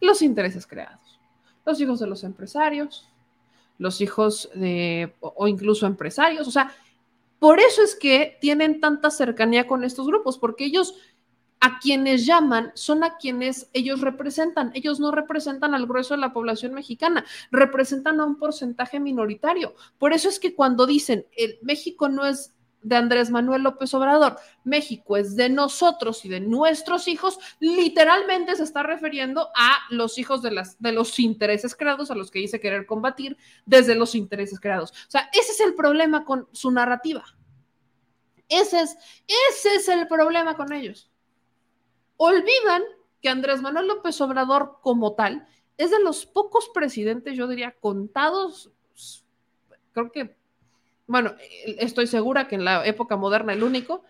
[0.00, 1.20] Los intereses creados.
[1.66, 3.06] Los hijos de los empresarios,
[3.78, 6.46] los hijos de, o incluso empresarios.
[6.46, 6.72] O sea,
[7.38, 10.94] por eso es que tienen tanta cercanía con estos grupos, porque ellos
[11.60, 14.70] a quienes llaman son a quienes ellos representan.
[14.74, 19.74] Ellos no representan al grueso de la población mexicana, representan a un porcentaje minoritario.
[19.98, 22.54] Por eso es que cuando dicen el México no es
[22.84, 28.62] de Andrés Manuel López Obrador, México es de nosotros y de nuestros hijos, literalmente se
[28.62, 32.60] está refiriendo a los hijos de, las, de los intereses creados, a los que dice
[32.60, 34.90] querer combatir desde los intereses creados.
[34.90, 37.24] O sea, ese es el problema con su narrativa.
[38.48, 38.96] Ese es,
[39.50, 41.10] ese es el problema con ellos.
[42.18, 42.82] Olvidan
[43.22, 45.48] que Andrés Manuel López Obrador como tal
[45.78, 48.70] es de los pocos presidentes, yo diría, contados,
[49.92, 50.36] creo que,
[51.06, 51.34] bueno,
[51.78, 54.04] estoy segura que en la época moderna el único,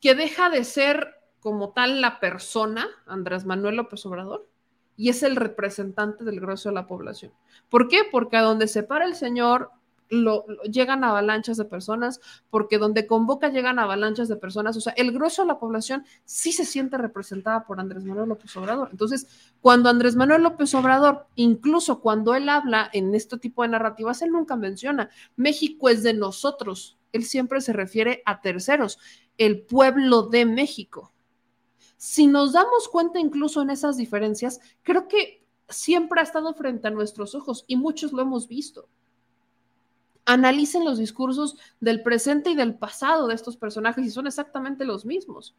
[0.00, 4.48] que deja de ser como tal la persona, Andrés Manuel López Obrador,
[4.96, 7.32] y es el representante del grueso de la población.
[7.68, 8.02] ¿Por qué?
[8.10, 9.70] Porque a donde se para el señor
[10.08, 15.12] lo, llegan avalanchas de personas, porque donde convoca llegan avalanchas de personas, o sea, el
[15.12, 18.88] grueso de la población sí se siente representada por Andrés Manuel López Obrador.
[18.90, 19.26] Entonces,
[19.60, 24.30] cuando Andrés Manuel López Obrador, incluso cuando él habla en este tipo de narrativas, él
[24.30, 28.98] nunca menciona, México es de nosotros, él siempre se refiere a terceros,
[29.38, 31.12] el pueblo de México.
[31.96, 36.90] Si nos damos cuenta incluso en esas diferencias, creo que siempre ha estado frente a
[36.90, 38.88] nuestros ojos y muchos lo hemos visto
[40.26, 45.04] analicen los discursos del presente y del pasado de estos personajes y son exactamente los
[45.04, 45.54] mismos.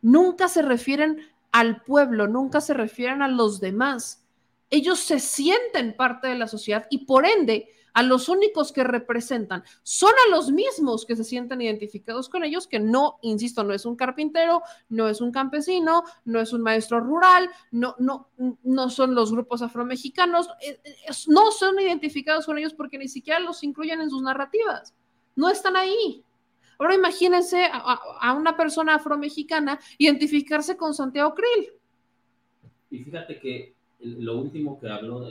[0.00, 1.20] Nunca se refieren
[1.50, 4.24] al pueblo, nunca se refieren a los demás.
[4.70, 9.64] Ellos se sienten parte de la sociedad y por ende a los únicos que representan
[9.82, 13.84] son a los mismos que se sienten identificados con ellos, que no, insisto, no es
[13.84, 18.28] un carpintero, no es un campesino, no es un maestro rural, no, no,
[18.62, 20.94] no son los grupos afromexicanos, eh, eh,
[21.28, 24.94] no son identificados con ellos porque ni siquiera los incluyen en sus narrativas,
[25.36, 26.24] no están ahí.
[26.78, 31.72] Ahora imagínense a, una persona afromexicana identificarse con Santiago Krill.
[32.90, 35.26] Y fíjate que lo último que habló,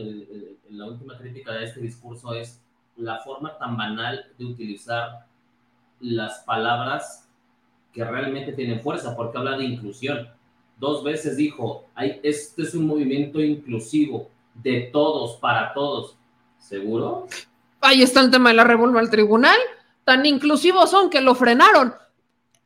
[0.70, 2.62] la última crítica de este discurso es
[2.98, 5.26] la forma tan banal de utilizar
[6.00, 7.28] las palabras
[7.94, 10.30] que realmente tienen fuerza, porque habla de inclusión.
[10.78, 11.86] Dos veces dijo,
[12.24, 16.18] este es un movimiento inclusivo, de todos, para todos.
[16.58, 17.28] ¿Seguro?
[17.82, 19.58] Ahí está el tema de la revuelta al tribunal.
[20.06, 21.94] Tan inclusivos son que lo frenaron.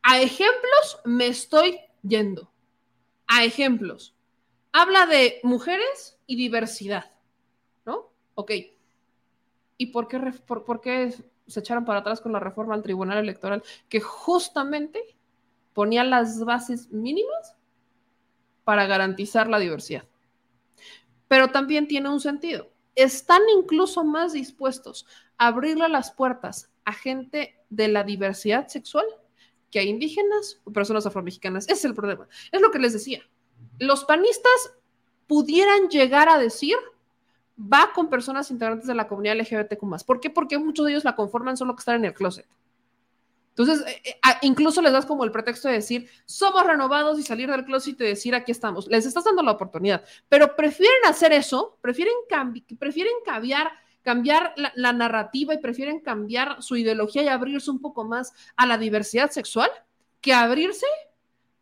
[0.02, 2.50] A ejemplos me estoy yendo.
[3.26, 4.15] A ejemplos
[4.76, 7.10] habla de mujeres y diversidad,
[7.86, 8.12] ¿no?
[8.34, 8.52] Ok.
[9.78, 11.14] ¿Y por qué, por, qué
[11.46, 15.16] se echaron para atrás con la reforma al Tribunal Electoral que justamente
[15.72, 17.56] ponía las bases mínimas
[18.64, 20.04] para garantizar la diversidad?
[21.26, 22.70] Pero también tiene un sentido.
[22.94, 25.06] Están incluso más dispuestos
[25.38, 29.06] a abrirle las puertas a gente de la diversidad sexual
[29.70, 31.64] que a indígenas o personas afromexicanas.
[31.64, 32.28] Ese es el problema.
[32.52, 33.22] Es lo que les decía
[33.78, 34.74] los panistas
[35.26, 36.76] pudieran llegar a decir
[37.58, 40.04] va con personas integrantes de la comunidad LGBTQ.
[40.04, 40.30] ¿Por qué?
[40.30, 42.46] Porque muchos de ellos la conforman solo que están en el closet.
[43.56, 47.50] Entonces, eh, eh, incluso les das como el pretexto de decir, somos renovados y salir
[47.50, 48.86] del closet y decir, aquí estamos.
[48.88, 52.14] Les estás dando la oportunidad, pero prefieren hacer eso, prefieren,
[52.78, 53.70] prefieren cambiar,
[54.02, 58.76] cambiar la narrativa y prefieren cambiar su ideología y abrirse un poco más a la
[58.76, 59.70] diversidad sexual
[60.20, 60.86] que abrirse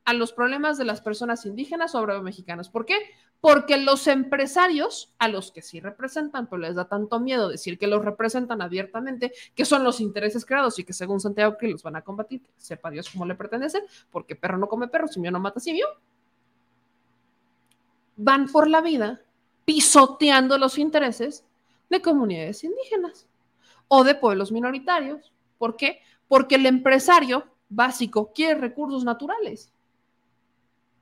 [0.04, 2.68] a los problemas de las personas indígenas o mexicanas.
[2.68, 2.96] ¿Por qué?
[3.40, 7.86] Porque los empresarios, a los que sí representan, pero les da tanto miedo decir que
[7.86, 11.96] los representan abiertamente, que son los intereses creados y que según Santiago que los van
[11.96, 15.60] a combatir, sepa Dios cómo le pertenecen, porque perro no come perro, simio no mata
[15.60, 15.86] simio,
[18.16, 19.20] van por la vida
[19.64, 21.44] pisoteando los intereses
[21.88, 23.26] de comunidades indígenas
[23.88, 25.32] o de pueblos minoritarios.
[25.56, 26.00] ¿Por qué?
[26.28, 29.73] Porque el empresario básico quiere recursos naturales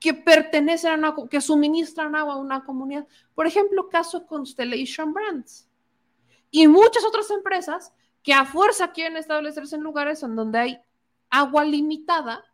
[0.02, 3.06] que pertenecen a una, que suministran agua a una comunidad.
[3.36, 5.68] Por ejemplo, caso Constellation Brands
[6.50, 10.80] y muchas otras empresas que a fuerza quieren establecerse en lugares en donde hay
[11.30, 12.44] agua limitada,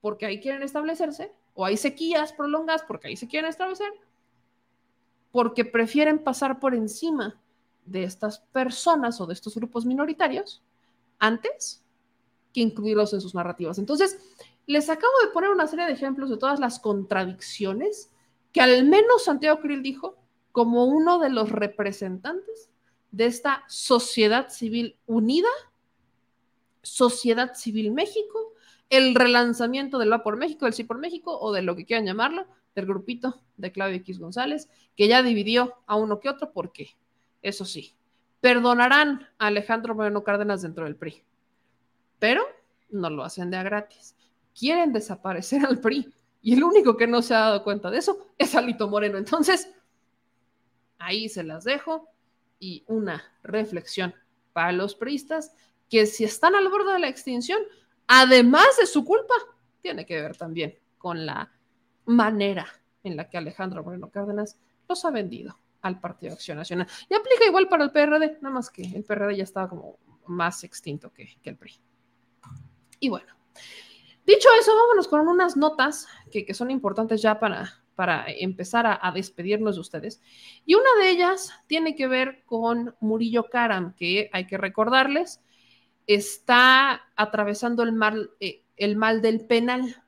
[0.00, 3.92] porque ahí quieren establecerse, o hay sequías prolongadas porque ahí se quieren establecer,
[5.32, 7.40] porque prefieren pasar por encima
[7.84, 10.62] de estas personas o de estos grupos minoritarios
[11.18, 11.84] antes
[12.52, 13.78] que incluirlos en sus narrativas.
[13.78, 14.16] Entonces,
[14.66, 18.10] les acabo de poner una serie de ejemplos de todas las contradicciones
[18.52, 20.16] que al menos Santiago Krill dijo
[20.52, 22.70] como uno de los representantes
[23.10, 25.48] de esta sociedad civil unida,
[26.82, 28.52] Sociedad Civil México,
[28.90, 32.06] el relanzamiento del Va por México, del Sí por México o de lo que quieran
[32.06, 36.72] llamarlo, del grupito de Claudio X González, que ya dividió a uno que otro, ¿por
[36.72, 36.90] qué?
[37.42, 37.94] Eso sí,
[38.40, 41.22] perdonarán a Alejandro Moreno Cárdenas dentro del PRI,
[42.18, 42.44] pero
[42.90, 44.14] no lo hacen de a gratis.
[44.58, 48.28] Quieren desaparecer al PRI y el único que no se ha dado cuenta de eso
[48.38, 49.18] es Alito Moreno.
[49.18, 49.68] Entonces,
[50.98, 52.08] ahí se las dejo
[52.58, 54.14] y una reflexión
[54.52, 55.52] para los priistas
[55.88, 57.60] que si están al borde de la extinción,
[58.06, 59.34] además de su culpa,
[59.82, 61.52] tiene que ver también con la
[62.06, 62.66] manera
[63.02, 64.58] en la que Alejandro Moreno Cárdenas
[64.88, 66.86] los ha vendido al Partido Acción Nacional.
[67.08, 70.64] Y aplica igual para el PRD, nada más que el PRD ya estaba como más
[70.64, 71.74] extinto que, el PRI.
[73.00, 73.32] Y bueno,
[74.26, 79.12] dicho eso, vámonos con unas notas que, son importantes ya para, para empezar a, a,
[79.12, 80.20] despedirnos de ustedes.
[80.66, 85.40] Y una de ellas tiene que ver con Murillo Karam, que hay que recordarles,
[86.06, 90.02] está atravesando el mal, eh, el mal del penal.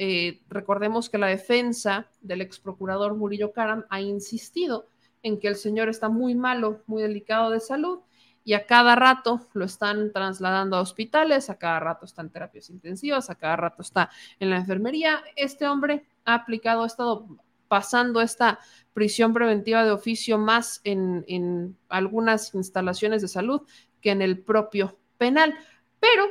[0.00, 4.88] Eh, recordemos que la defensa del ex procurador Murillo Karam ha insistido
[5.24, 8.00] en que el señor está muy malo, muy delicado de salud
[8.48, 12.70] y a cada rato lo están trasladando a hospitales, a cada rato está en terapias
[12.70, 14.08] intensivas, a cada rato está
[14.40, 15.22] en la enfermería.
[15.36, 17.26] Este hombre ha aplicado, ha estado
[17.68, 18.58] pasando esta
[18.94, 23.68] prisión preventiva de oficio más en, en algunas instalaciones de salud
[24.00, 25.54] que en el propio penal.
[26.00, 26.24] Pero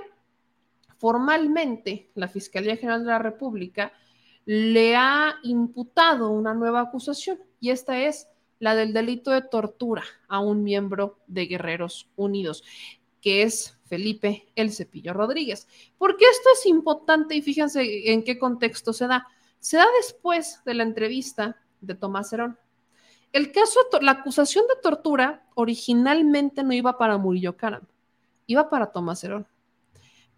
[0.97, 3.93] formalmente la Fiscalía General de la República
[4.43, 8.27] le ha imputado una nueva acusación y esta es
[8.60, 12.64] la del delito de tortura a un miembro de Guerreros Unidos,
[13.22, 15.68] que es Felipe El Cepillo Rodríguez.
[15.98, 19.27] ¿Por qué esto es importante y fíjense en qué contexto se da?
[19.60, 22.58] Se da después de la entrevista de Tomás Herón.
[23.34, 27.86] El caso, la acusación de tortura originalmente no iba para Murillo Caram,
[28.45, 29.48] iba para Tomás Herón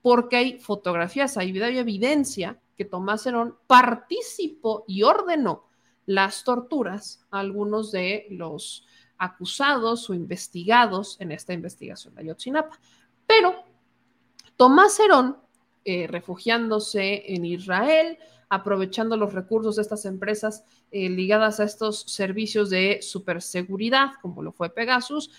[0.02, 5.69] porque hay fotografías, hay video y evidencia que Tomás Herón participó y ordenó
[6.10, 8.84] las torturas a algunos de los
[9.20, 12.80] acusados o investigados en esta investigación de Ayotzinapa.
[13.28, 13.54] Pero
[14.58, 15.38] Tomás Herón,
[15.86, 18.18] eh, refugiándose en Israel,
[18.50, 24.52] aprovechando los recursos de estas empresas eh, ligadas a estos servicios de superseguridad, como lo
[24.52, 25.30] fue Pegasus,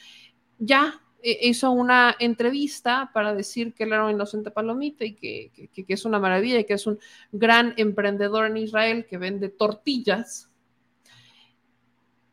[0.57, 5.51] ya eh, hizo una entrevista para decir que él era un inocente palomita y que,
[5.89, 7.01] es una maravilla y que es un
[7.33, 10.50] gran emprendedor en Israel que vende tortillas.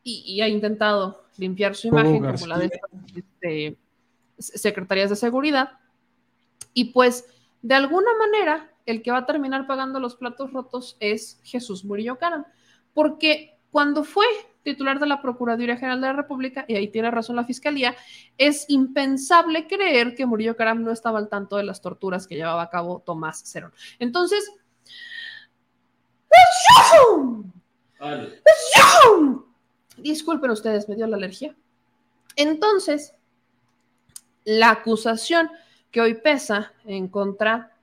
[0.09, 2.71] Y, ha intentado limpiar su imagen como la de
[3.13, 3.77] este,
[4.37, 5.71] secretarías de seguridad.
[6.73, 7.25] Y pues,
[7.61, 12.17] de alguna manera, el que va a terminar pagando los platos rotos es Jesús Murillo
[12.17, 12.45] Caram.
[12.93, 14.25] Porque cuando fue
[14.63, 17.95] titular de la Procuraduría General de la República, y ahí tiene razón la Fiscalía,
[18.37, 22.61] es impensable creer que Murillo Caram no estaba al tanto de las torturas que llevaba
[22.61, 23.73] a cabo Tomás Cerón.
[23.99, 24.49] Entonces,
[29.98, 31.56] disculpen ustedes, me dio la alergia.
[32.35, 33.14] Entonces,
[34.43, 35.50] la acusación
[35.92, 37.76] que hoy pesa en contra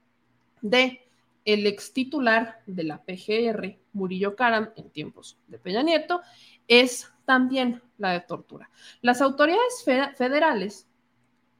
[0.61, 1.01] de
[1.43, 6.21] el ex titular de la PGR, Murillo Caram, en tiempos de Peña Nieto,
[6.67, 8.69] es también la de tortura.
[9.01, 9.83] Las autoridades
[10.17, 10.87] federales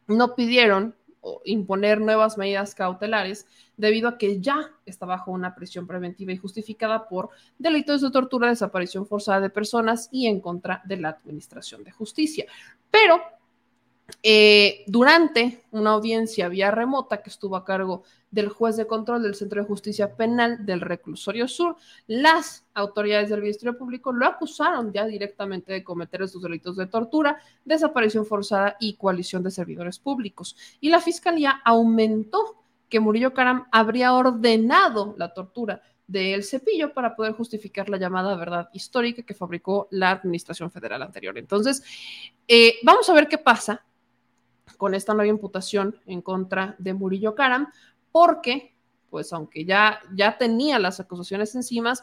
[0.07, 0.95] no pidieron
[1.43, 3.47] imponer nuevas medidas cautelares
[3.77, 8.49] debido a que ya está bajo una prisión preventiva y justificada por delitos de tortura,
[8.49, 12.45] desaparición forzada de personas y en contra de la administración de justicia.
[12.91, 13.19] Pero
[14.21, 19.35] eh, durante una audiencia vía remota que estuvo a cargo del juez de control del
[19.35, 21.77] Centro de Justicia Penal del Reclusorio Sur,
[22.07, 27.39] las autoridades del Ministerio Público lo acusaron ya directamente de cometer estos delitos de tortura,
[27.63, 30.55] desaparición forzada y coalición de servidores públicos.
[30.81, 37.33] Y la Fiscalía aumentó que Murillo Caram habría ordenado la tortura del cepillo para poder
[37.33, 41.37] justificar la llamada verdad histórica que fabricó la administración federal anterior.
[41.37, 41.83] Entonces,
[42.47, 43.84] eh, vamos a ver qué pasa
[44.77, 47.71] con esta nueva imputación en contra de Murillo Karam,
[48.11, 48.75] porque,
[49.09, 51.93] pues aunque ya, ya tenía las acusaciones encima,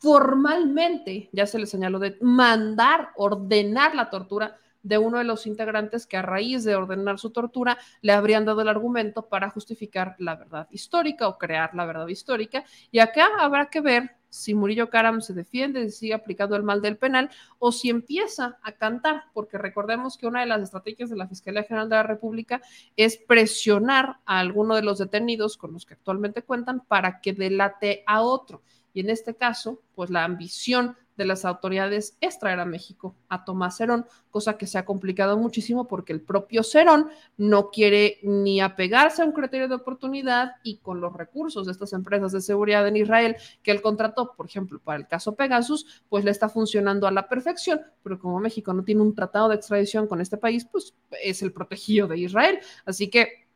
[0.00, 6.06] formalmente ya se le señaló de mandar, ordenar la tortura de uno de los integrantes
[6.06, 10.36] que a raíz de ordenar su tortura le habrían dado el argumento para justificar la
[10.36, 12.64] verdad histórica o crear la verdad histórica.
[12.90, 16.80] Y acá habrá que ver si Murillo Karam se defiende, si sigue aplicando el mal
[16.80, 21.16] del penal o si empieza a cantar, porque recordemos que una de las estrategias de
[21.16, 22.62] la Fiscalía General de la República
[22.96, 28.04] es presionar a alguno de los detenidos con los que actualmente cuentan para que delate
[28.06, 28.62] a otro.
[28.94, 33.44] Y en este caso, pues la ambición de las autoridades es traer a México a
[33.44, 38.60] Tomás Cerón, cosa que se ha complicado muchísimo porque el propio Cerón no quiere ni
[38.60, 42.86] apegarse a un criterio de oportunidad y con los recursos de estas empresas de seguridad
[42.88, 47.06] en Israel que él contrató, por ejemplo, para el caso Pegasus, pues le está funcionando
[47.06, 50.66] a la perfección, pero como México no tiene un tratado de extradición con este país,
[50.70, 52.58] pues es el protegido de Israel.
[52.84, 53.46] Así que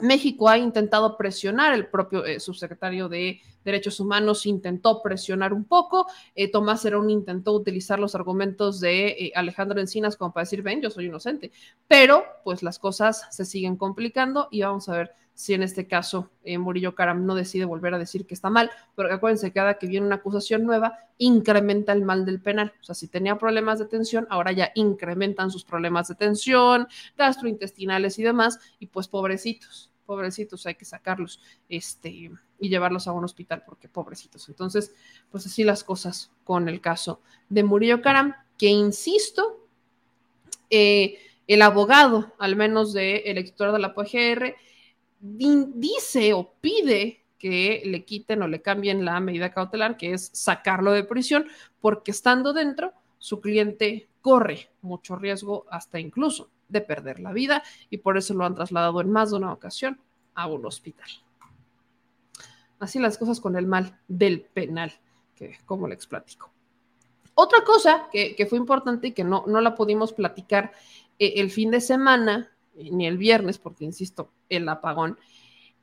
[0.00, 6.06] México ha intentado presionar, el propio eh, subsecretario de Derechos Humanos intentó presionar un poco,
[6.34, 10.80] eh, Tomás Herón intentó utilizar los argumentos de eh, Alejandro Encinas como para decir, ven,
[10.80, 11.52] yo soy inocente,
[11.88, 16.30] pero pues las cosas se siguen complicando y vamos a ver si en este caso
[16.44, 20.06] Murillo Karam no decide volver a decir que está mal, pero acuérdense, cada que viene
[20.06, 22.72] una acusación nueva, incrementa el mal del penal.
[22.80, 28.18] O sea, si tenía problemas de tensión, ahora ya incrementan sus problemas de tensión, gastrointestinales
[28.18, 32.30] y demás, y pues pobrecitos, pobrecitos, hay que sacarlos este,
[32.62, 34.48] y llevarlos a un hospital porque pobrecitos.
[34.48, 34.94] Entonces,
[35.30, 39.66] pues así las cosas con el caso de Murillo Karam, que insisto,
[40.70, 41.18] eh,
[41.48, 44.54] el abogado, al menos del de editor de la PGR,
[45.20, 50.92] dice o pide que le quiten o le cambien la medida cautelar, que es sacarlo
[50.92, 51.48] de prisión,
[51.80, 57.98] porque estando dentro, su cliente corre mucho riesgo hasta incluso de perder la vida y
[57.98, 59.98] por eso lo han trasladado en más de una ocasión
[60.36, 61.10] a un hospital.
[62.82, 64.92] Así las cosas con el mal del penal,
[65.36, 66.52] que como les platico.
[67.34, 70.72] Otra cosa que, fue importante y que no, no la pudimos platicar
[71.20, 75.16] eh, el fin de semana, ni el viernes, porque insisto, el apagón,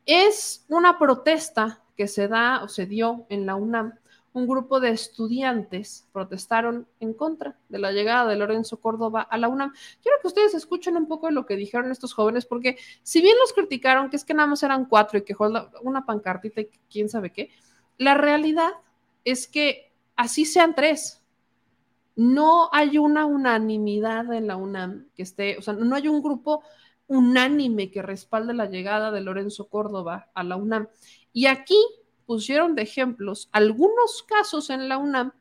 [0.06, 3.94] es una protesta que se da o se dio en la UNAM
[4.34, 9.48] un grupo de estudiantes protestaron en contra de la llegada de Lorenzo Córdoba a la
[9.48, 9.74] UNAM.
[10.02, 13.36] Quiero que ustedes escuchen un poco de lo que dijeron estos jóvenes, porque si bien
[13.40, 15.36] los criticaron, que es que nada más eran cuatro y que
[15.82, 17.50] una pancartita y quién sabe qué,
[17.98, 18.72] la realidad
[19.26, 21.24] es que así sean tres.
[22.16, 26.64] No hay una unanimidad en la UNAM que esté, o sea, no hay un grupo
[27.08, 30.88] unánime que respalde la llegada de Lorenzo Córdoba a la UNAM.
[31.34, 31.78] Y aquí
[32.30, 35.32] pusieron de ejemplos algunos casos en la UNAM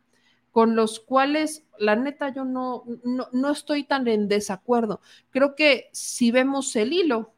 [0.52, 5.02] con los cuales, la neta, yo no, no, estoy tan en desacuerdo.
[5.28, 7.34] Creo que si vemos el hilo,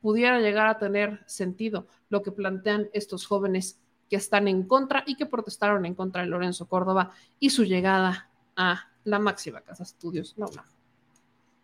[0.00, 5.16] pudiera llegar a tener sentido lo que plantean estos jóvenes que están en contra y
[5.16, 7.10] que protestaron en contra de Lorenzo Córdoba
[7.40, 10.77] y su llegada a la máxima casa estudios, la UNAM.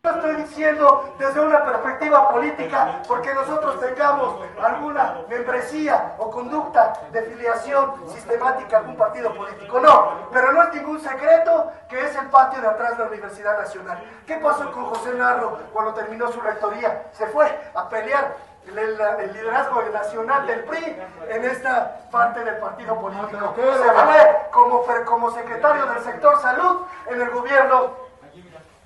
[0.05, 7.23] No estoy diciendo desde una perspectiva política porque nosotros tengamos alguna membresía o conducta de
[7.23, 9.81] filiación sistemática a algún partido político.
[9.81, 13.59] No, pero no es ningún secreto que es el patio de atrás de la Universidad
[13.59, 13.99] Nacional.
[14.27, 17.07] ¿Qué pasó con José Narro cuando terminó su rectoría?
[17.13, 23.55] Se fue a pelear el, liderazgo nacional del PRI en esta parte del partido político.
[23.57, 28.04] Se fue como, como secretario del sector salud en el gobierno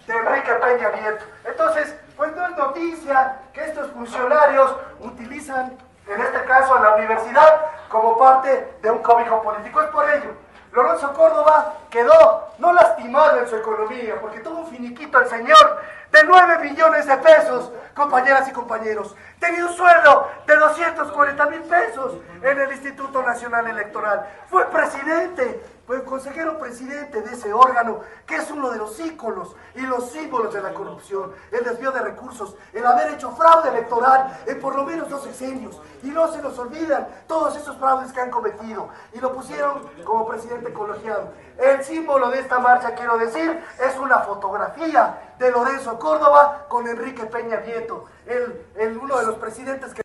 [0.09, 1.25] de Enrique Peña Nieto.
[1.45, 7.61] Entonces, pues no es noticia que estos funcionarios utilizan, en este caso a la universidad,
[7.89, 9.83] como parte de un cobijo político.
[9.83, 10.31] Es por ello.
[10.73, 16.25] Lorenzo Córdoba quedó no lastimado en su economía, porque tuvo un finiquito el señor de
[16.25, 19.15] 9 millones de pesos, compañeras y compañeros.
[19.39, 24.27] Tenía un sueldo de 240 mil pesos en el Instituto Nacional Electoral.
[24.49, 29.81] Fue presidente fue consejero presidente de ese órgano, que es uno de los íconos y
[29.81, 34.61] los símbolos de la corrupción, el desvío de recursos, el haber hecho fraude electoral en
[34.61, 35.81] por lo menos dos sexenios.
[36.03, 38.91] Y no se nos olvidan todos esos fraudes que han cometido.
[39.15, 41.33] Y lo pusieron como presidente colegiado.
[41.57, 47.25] El símbolo de esta marcha, quiero decir, es una fotografía de Lorenzo Córdoba con Enrique
[47.27, 50.03] Peña Nieto, el, el uno de los presidentes que...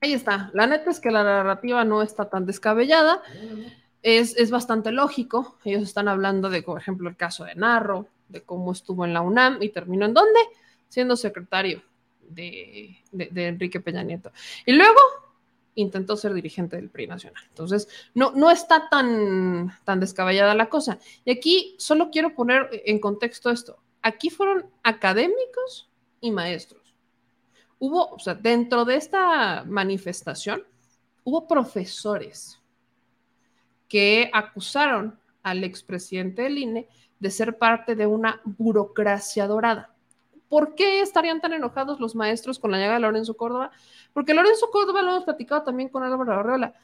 [0.00, 0.50] Ahí está.
[0.52, 3.22] La neta es que la narrativa no está tan descabellada.
[4.02, 5.58] Es, bastante lógico.
[5.64, 9.22] Ellos están hablando de, por ejemplo, el caso de Narro, de cómo estuvo en la
[9.22, 10.38] UNAM y terminó en dónde?
[10.88, 11.82] Siendo secretario
[12.28, 14.30] de, Enrique Peña Nieto.
[14.66, 15.00] Y luego
[15.80, 17.42] intentó ser dirigente del PRI nacional.
[17.48, 20.98] Entonces, no, no está tan, tan descabellada la cosa.
[21.24, 23.78] Y aquí solo quiero poner en contexto esto.
[24.02, 25.88] Aquí fueron académicos
[26.20, 26.94] y maestros.
[27.78, 30.64] Hubo, o sea, dentro de esta manifestación,
[31.22, 32.60] hubo profesores
[33.88, 36.88] que acusaron al expresidente del INE
[37.20, 39.94] de ser parte de una burocracia dorada.
[40.48, 43.70] ¿Por qué estarían tan enojados los maestros con la llegada de Lorenzo Córdoba?
[44.12, 46.74] Porque Lorenzo Córdoba, lo hemos platicado también con Álvaro Arreola,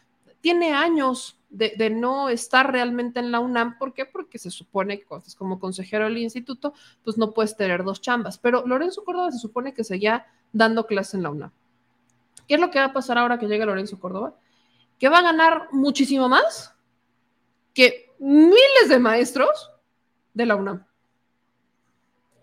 [0.40, 3.78] tiene años de, no estar realmente en la UNAM.
[3.78, 4.04] ¿Por qué?
[4.04, 5.06] Porque se supone que
[5.38, 8.36] como consejero del instituto, pues no puedes tener dos chambas.
[8.36, 11.50] Pero Lorenzo Córdoba se supone que seguía dando clase en la UNAM.
[12.46, 14.34] ¿Qué es lo que va a pasar ahora que llegue Lorenzo Córdoba?
[14.98, 16.74] Que va a ganar muchísimo más
[17.72, 19.70] que miles de maestros
[20.34, 20.84] de la UNAM.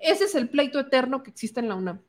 [0.02, 2.02] Ese es el pleito eterno que existe en la UNAM.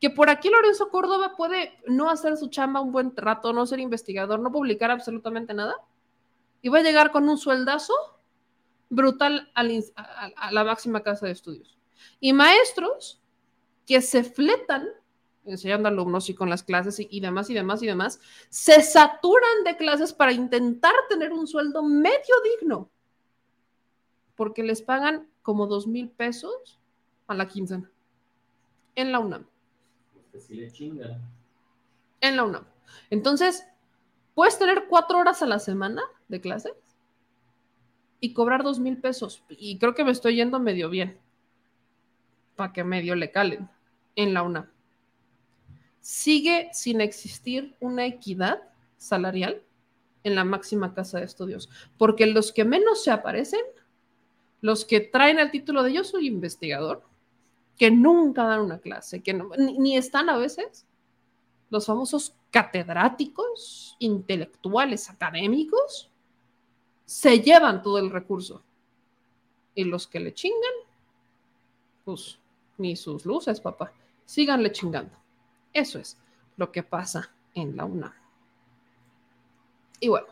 [0.00, 3.80] Que por aquí Lorenzo Córdoba puede no hacer su chamba un buen rato, no ser
[3.80, 5.74] investigador, no publicar absolutamente nada,
[6.60, 7.94] y va a llegar con un sueldazo
[8.90, 11.78] brutal a la máxima casa de estudios.
[12.20, 13.20] Y maestros
[13.86, 14.88] que se fletan
[15.44, 19.76] enseñando alumnos y con las clases y, demás y demás y demás, se saturan de
[19.76, 22.90] clases para intentar tener un sueldo medio digno,
[24.36, 26.80] porque les pagan como dos mil pesos
[27.32, 27.90] a la quincena
[28.94, 29.46] en la UNAM.
[32.20, 32.64] En la UNAM.
[33.10, 33.66] Entonces,
[34.34, 36.72] puedes tener cuatro horas a la semana de clases
[38.20, 39.42] y cobrar dos mil pesos.
[39.48, 41.18] Y creo que me estoy yendo medio bien
[42.56, 43.68] para que medio le calen
[44.16, 44.70] en la UNAM.
[46.00, 48.62] Sigue sin existir una equidad
[48.96, 49.62] salarial
[50.24, 53.64] en la máxima casa de estudios, porque los que menos se aparecen,
[54.60, 57.04] los que traen el título de yo soy investigador,
[57.82, 60.86] que nunca dan una clase, que ni, están a veces,
[61.68, 66.08] los famosos catedráticos, intelectuales, académicos,
[67.04, 68.62] se llevan todo el recurso.
[69.74, 70.74] Y los que le chingan,
[72.04, 72.38] pues
[72.78, 73.92] ni sus luces, papá,
[74.26, 75.16] síganle chingando.
[75.72, 76.16] Eso es
[76.56, 78.14] lo que pasa en la UNAM.
[79.98, 80.28] Y bueno,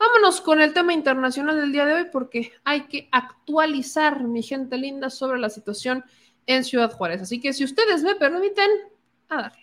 [0.00, 4.76] vámonos con el tema internacional del día de hoy porque hay que actualizar, mi gente
[4.78, 6.04] linda, sobre la situación
[6.46, 7.22] en Ciudad Juárez.
[7.22, 8.70] Así que si ustedes me permiten,
[9.28, 9.62] a darle.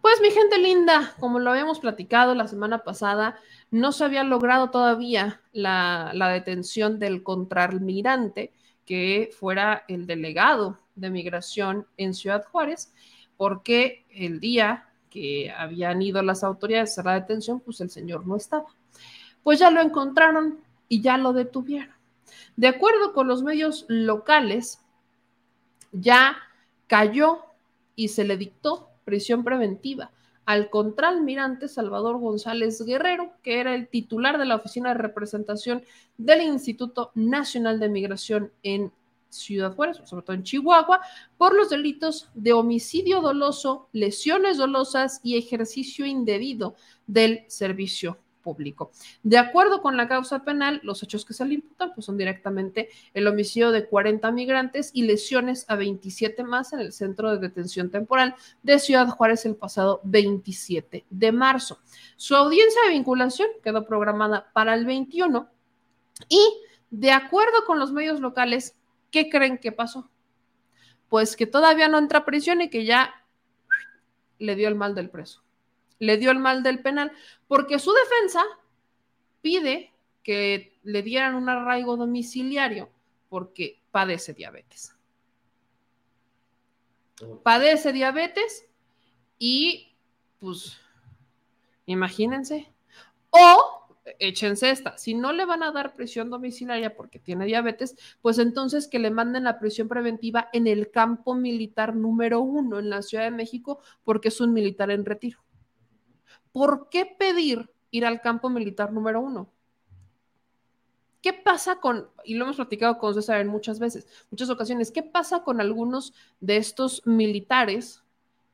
[0.00, 3.38] Pues mi gente linda, como lo habíamos platicado la semana pasada,
[3.70, 8.52] no se había logrado todavía la, la detención del contraalmirante
[8.84, 12.94] que fuera el delegado de migración en Ciudad Juárez,
[13.36, 18.36] porque el día que habían ido las autoridades a la detención, pues el señor no
[18.36, 18.66] estaba.
[19.42, 21.94] Pues ya lo encontraron y ya lo detuvieron.
[22.54, 24.78] De acuerdo con los medios locales,
[25.90, 26.36] ya
[26.86, 27.38] cayó
[27.94, 30.10] y se le dictó prisión preventiva
[30.44, 35.82] al contralmirante Salvador González Guerrero, que era el titular de la Oficina de Representación
[36.18, 38.92] del Instituto Nacional de Migración en
[39.28, 41.00] Ciudad Juárez, sobre todo en Chihuahua,
[41.36, 48.92] por los delitos de homicidio doloso, lesiones dolosas y ejercicio indebido del servicio público.
[49.24, 52.88] De acuerdo con la causa penal, los hechos que se le imputan pues, son directamente
[53.12, 57.90] el homicidio de 40 migrantes y lesiones a 27 más en el centro de detención
[57.90, 61.80] temporal de Ciudad Juárez el pasado 27 de marzo.
[62.14, 65.48] Su audiencia de vinculación quedó programada para el 21
[66.28, 66.40] y,
[66.90, 68.75] de acuerdo con los medios locales,
[69.16, 70.10] ¿qué creen que pasó?
[71.08, 73.24] Pues que todavía no entra a prisión y que ya
[74.38, 75.42] le dio el mal del preso.
[75.98, 77.10] Le dio el mal del penal,
[77.48, 78.44] porque su defensa
[79.40, 82.90] pide que le dieran un arraigo domiciliario
[83.30, 84.94] porque padece diabetes.
[87.42, 88.68] Padece diabetes
[89.38, 89.96] y
[90.38, 90.78] pues
[91.86, 92.70] imagínense.
[93.30, 93.85] O
[94.18, 94.96] échense esta.
[94.98, 99.10] Si no le van a dar prisión domiciliaria porque tiene diabetes, pues entonces que le
[99.10, 103.80] manden la prisión preventiva en el campo militar número uno en la Ciudad de México
[104.04, 105.40] porque es un militar en retiro.
[106.52, 109.50] ¿Por qué pedir ir al campo militar número uno?
[111.20, 115.02] ¿Qué pasa con, y lo hemos platicado con César en muchas veces, muchas ocasiones, qué
[115.02, 118.04] pasa con algunos de estos militares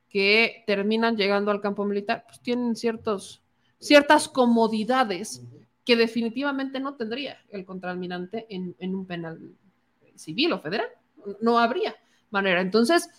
[0.09, 2.23] que terminan llegando al campo militar?
[2.27, 3.42] Pues tienen ciertos
[3.83, 5.43] ciertas comodidades
[5.85, 9.39] que definitivamente no tendría el contraalmirante en, un penal
[10.15, 10.87] civil o federal.
[11.41, 11.95] No habría
[12.29, 12.61] manera.
[12.61, 13.09] Entonces,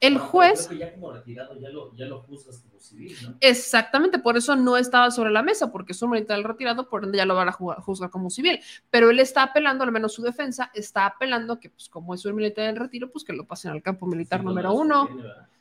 [0.00, 0.66] El juez...
[0.66, 3.36] Creo que ya como retirado ya lo, ya lo juzgas como civil, ¿no?
[3.40, 7.18] Exactamente, por eso no estaba sobre la mesa, porque es un militar retirado, por ende
[7.18, 8.60] ya lo van a juzgar como civil.
[8.90, 12.34] Pero él está apelando, al menos su defensa, está apelando que, pues, como es un
[12.34, 15.08] militar en retiro, pues que lo pasen al campo militar número uno,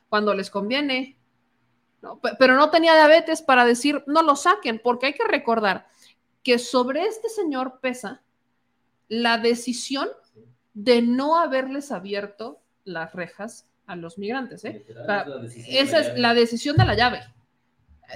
[0.07, 1.18] cuando les conviene.
[2.01, 2.19] ¿No?
[2.39, 5.87] Pero no tenía diabetes para decir, no lo saquen, porque hay que recordar
[6.43, 8.21] que sobre este señor pesa
[9.07, 10.07] la decisión
[10.73, 14.63] de no haberles abierto las rejas a los migrantes.
[14.65, 14.85] ¿eh?
[15.67, 17.21] esa es la decisión de la llave.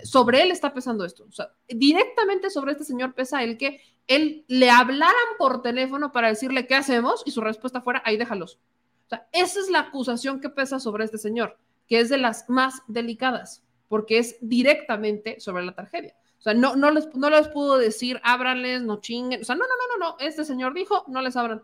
[0.03, 1.25] Sobre él está pesando esto.
[1.27, 6.29] O sea, directamente sobre este señor pesa el que él le hablaran por teléfono para
[6.29, 8.59] decirle qué hacemos y su respuesta fuera, ahí déjalos.
[9.05, 12.49] O sea, esa es la acusación que pesa sobre este señor, que es de las
[12.49, 13.63] más delicadas,
[13.93, 16.15] porque es directamente sobre la tragedia.
[16.39, 19.41] O sea, no, no, les, no les pudo decir, ábranles, no chinguen.
[19.41, 20.17] O sea, no, no, no, no, no.
[20.19, 21.61] Este señor dijo, no les abran.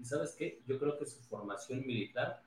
[0.00, 2.40] Y sabes qué, yo creo que su formación militar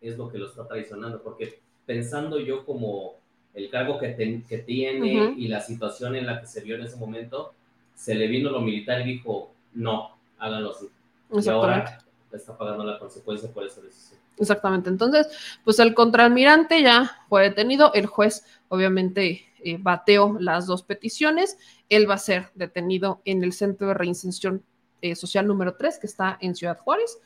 [0.00, 3.14] es lo que lo está traicionando, porque pensando yo como
[3.54, 6.96] el cargo que, que tiene y la situación en la que se vio en ese
[6.96, 7.54] momento,
[7.94, 10.88] se le vino lo militar y dijo, no, háganlo así.
[11.30, 14.18] Y ahora está pagando la consecuencia por esa decisión.
[14.38, 14.90] Exactamente.
[14.90, 15.28] Entonces,
[15.64, 17.92] pues el contraalmirante ya fue detenido.
[17.94, 21.58] El juez, obviamente, eh, bateó las dos peticiones.
[21.88, 24.62] Él va a ser detenido en el Centro de Reinserción
[25.00, 27.18] eh, Social número 3, que está en Ciudad Juárez.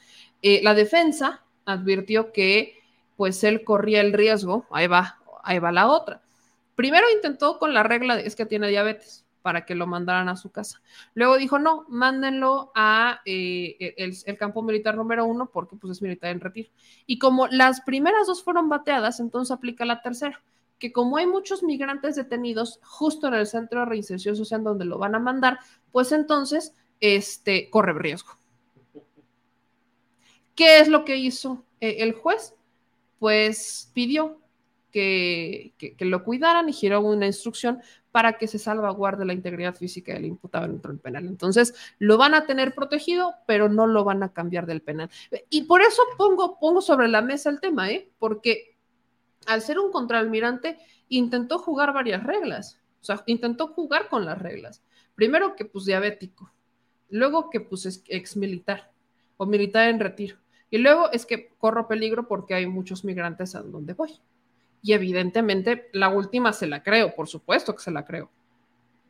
[0.43, 2.79] Eh, la defensa advirtió que
[3.17, 6.23] pues él corría el riesgo, ahí va, ahí va la otra.
[6.75, 10.37] Primero intentó con la regla de es que tiene diabetes para que lo mandaran a
[10.37, 10.81] su casa.
[11.15, 16.31] Luego dijo, no, mándenlo a eh, el, campo militar número uno porque pues es militar
[16.31, 16.71] en retiro.
[17.07, 20.43] Y como las primeras dos fueron bateadas, entonces aplica la tercera,
[20.79, 24.99] que como hay muchos migrantes detenidos justo en el centro de reinserción social donde lo
[24.99, 25.59] van a mandar,
[25.93, 28.39] pues entonces este, corre riesgo.
[30.55, 32.55] ¿Qué es lo que hizo eh, el juez?
[33.19, 34.41] Pues pidió
[34.91, 37.81] que, lo cuidaran y giró una instrucción
[38.13, 41.27] para que se salvaguarde la integridad física del imputado dentro del penal.
[41.27, 45.11] Entonces, lo van a tener protegido, pero no lo van a cambiar del penal.
[45.49, 48.11] Y por eso pongo, pongo sobre la mesa el tema, ¿eh?
[48.19, 48.71] porque
[49.47, 52.81] al ser un contraalmirante, intentó jugar varias reglas.
[53.01, 54.83] O sea, intentó jugar con las reglas.
[55.15, 56.53] Primero que pues diabético,
[57.09, 58.93] luego que pues es ex militar
[59.37, 60.37] o militar en retiro,
[60.71, 64.13] y luego es que corro peligro porque hay muchos migrantes a donde voy.
[64.83, 68.31] Y evidentemente la última se la creo, por supuesto que se la creo.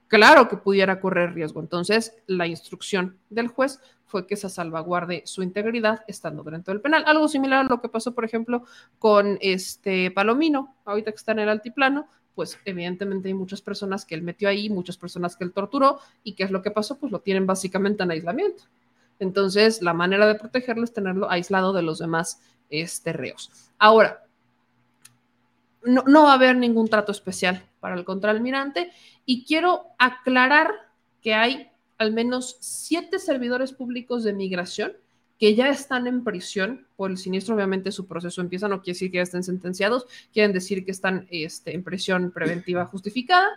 [0.08, 1.60] Claro que pudiera correr riesgo.
[1.60, 7.05] Entonces, la instrucción del juez fue que se salvaguarde su integridad estando dentro del penal.
[7.07, 8.65] Algo similar a lo que pasó, por ejemplo,
[8.99, 14.16] con este Palomino, ahorita que está en el altiplano, pues evidentemente hay muchas personas que
[14.16, 16.99] él metió ahí, muchas personas que él torturó, y ¿qué es lo que pasó?
[16.99, 18.65] Pues lo tienen básicamente en aislamiento.
[19.20, 23.52] Entonces, la manera de protegerlo es tenerlo aislado de los demás este, reos.
[23.78, 24.24] Ahora,
[25.83, 28.91] no, va a haber ningún trato especial para el contraalmirante
[29.25, 30.73] y quiero aclarar
[31.23, 34.92] que hay al menos siete servidores públicos de migración
[35.39, 39.10] que ya están en prisión por el siniestro, obviamente su proceso empieza, no quiere decir
[39.10, 43.49] que ya estén sentenciados, quieren decir que están este, en prisión preventiva justificada.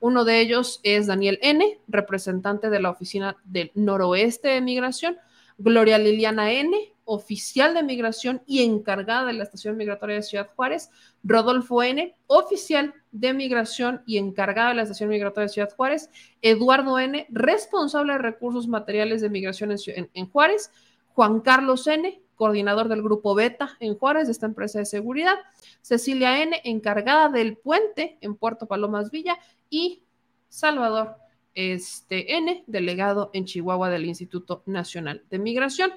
[0.00, 5.16] Uno de ellos es Daniel N., representante de la Oficina del Noroeste de Migración,
[5.58, 6.76] Gloria Liliana N.,
[7.08, 10.90] oficial de migración y encargada de la Estación Migratoria de Ciudad Juárez,
[11.24, 16.10] Rodolfo N., oficial de migración y encargada de la Estación Migratoria de Ciudad Juárez,
[16.42, 20.70] Eduardo N., responsable de recursos materiales de migración en Juárez,
[21.14, 25.34] Juan Carlos N., coordinador del grupo Beta en Juárez, de esta empresa de seguridad,
[25.80, 29.38] Cecilia N., encargada del puente en Puerto Palomas Villa,
[29.70, 30.04] y
[30.48, 31.16] Salvador
[31.54, 35.90] este, N., delegado en Chihuahua del Instituto Nacional de Migración.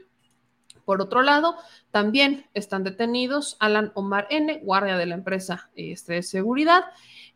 [0.85, 1.55] Por otro lado,
[1.91, 6.85] también están detenidos Alan Omar N., guardia de la empresa este, de seguridad,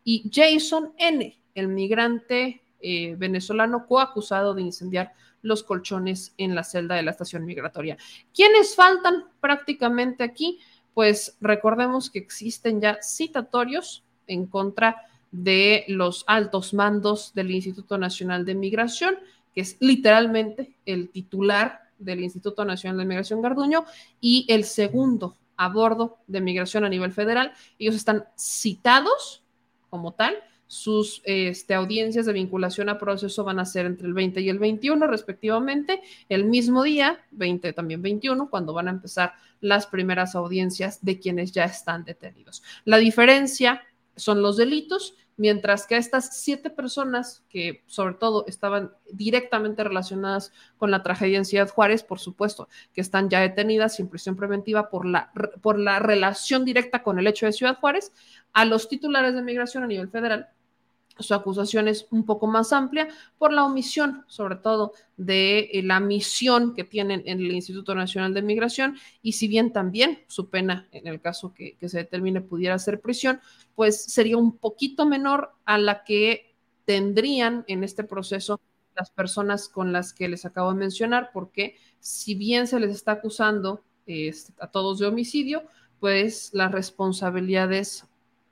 [0.04, 6.96] y Jason N., el migrante eh, venezolano coacusado de incendiar los colchones en la celda
[6.96, 7.96] de la estación migratoria.
[8.34, 10.58] ¿Quiénes faltan prácticamente aquí?
[10.92, 18.44] Pues recordemos que existen ya citatorios en contra de los altos mandos del Instituto Nacional
[18.44, 19.16] de Migración,
[19.54, 23.84] que es literalmente el titular del Instituto Nacional de Migración Garduño,
[24.20, 27.52] y el segundo a bordo de migración a nivel federal.
[27.78, 29.42] Ellos están citados
[29.88, 34.40] como tal sus este, audiencias de vinculación a proceso van a ser entre el 20
[34.40, 39.86] y el 21 respectivamente, el mismo día, 20 también 21, cuando van a empezar las
[39.86, 42.62] primeras audiencias de quienes ya están detenidos.
[42.84, 43.82] La diferencia
[44.16, 50.90] son los delitos mientras que estas siete personas que sobre todo estaban directamente relacionadas con
[50.90, 55.06] la tragedia en Ciudad Juárez, por supuesto, que están ya detenidas sin prisión preventiva por
[55.06, 58.12] la, por la relación directa con el hecho de Ciudad Juárez,
[58.52, 60.48] a los titulares de migración a nivel federal
[61.18, 66.00] su acusación es un poco más amplia por la omisión, sobre todo, de eh, la
[66.00, 68.96] misión que tienen en el Instituto Nacional de Migración.
[69.22, 73.40] Y si bien también su pena, en el caso que, se determine, pudiera ser prisión,
[73.74, 76.54] pues sería un poquito menor a la que
[76.84, 78.60] tendrían en este proceso
[78.94, 83.12] las personas con las que les acabo de mencionar, porque si bien se les está
[83.12, 85.64] acusando este, a todos de homicidio,
[86.00, 88.06] pues las responsabilidades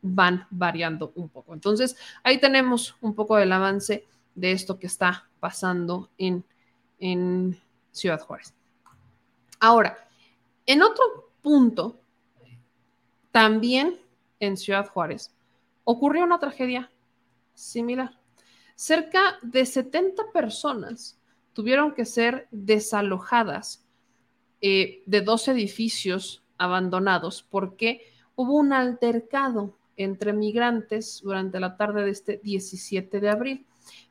[0.06, 1.54] van variando un poco.
[1.54, 6.44] Entonces, ahí tenemos un poco del avance de esto que está pasando en,
[6.98, 7.58] en
[7.90, 8.52] Ciudad Juárez.
[9.58, 9.96] Ahora,
[10.66, 11.98] en otro punto,
[13.30, 13.98] también
[14.40, 15.32] en Ciudad Juárez,
[15.84, 16.90] ocurrió una tragedia
[17.54, 18.18] similar.
[18.74, 21.18] Cerca de 70 personas
[21.54, 23.86] tuvieron que ser desalojadas
[24.60, 28.02] eh, de dos edificios abandonados porque
[28.34, 33.66] hubo un altercado entre migrantes durante la tarde de este 17 de abril,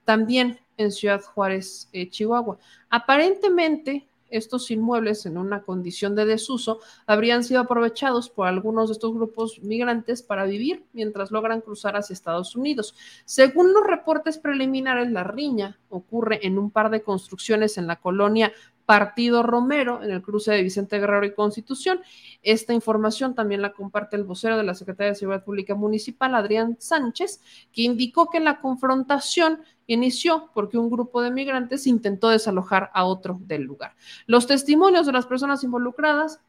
[0.05, 2.57] también en Ciudad Juárez, eh, Chihuahua.
[2.89, 9.13] Aparentemente, estos inmuebles en una condición de desuso habrían sido aprovechados por algunos de estos
[9.13, 12.95] grupos migrantes para vivir mientras logran cruzar hacia Estados Unidos.
[13.25, 18.51] Según los reportes preliminares, la riña ocurre en un par de construcciones en la colonia
[18.85, 22.01] Partido Romero en el cruce de Vicente Guerrero y Constitución.
[22.41, 26.77] Esta información también la comparte el vocero de la Secretaría de Seguridad Pública Municipal, Adrián
[26.79, 33.05] Sánchez, que indicó que la confrontación inició porque un grupo de migrantes intentó desalojar a
[33.05, 33.95] otro del lugar.
[34.25, 36.39] Los testimonios de las personas involucradas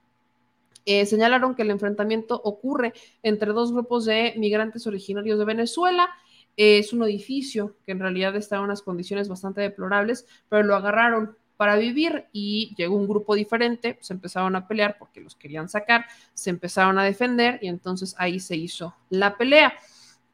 [0.87, 6.09] eh, señalaron que el enfrentamiento ocurre entre dos grupos de migrantes originarios de Venezuela.
[6.57, 11.37] es un edificio que en realidad está en unas condiciones bastante deplorables, pero lo agarraron
[11.57, 16.07] para vivir y llegó un grupo diferente, se empezaron a pelear porque los querían sacar,
[16.35, 19.73] se empezaron a defender y entonces ahí se hizo la pelea.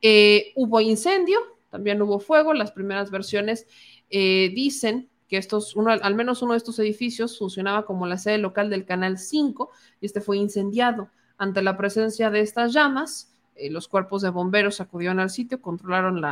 [0.00, 3.66] Eh, hubo incendio, también hubo fuego, las primeras versiones
[4.08, 8.38] eh, dicen que estos, uno, al menos uno de estos edificios funcionaba como la sede
[8.38, 11.10] local del Canal 5 y este fue incendiado.
[11.36, 16.22] Ante la presencia de estas llamas, eh, los cuerpos de bomberos acudieron al sitio, controlaron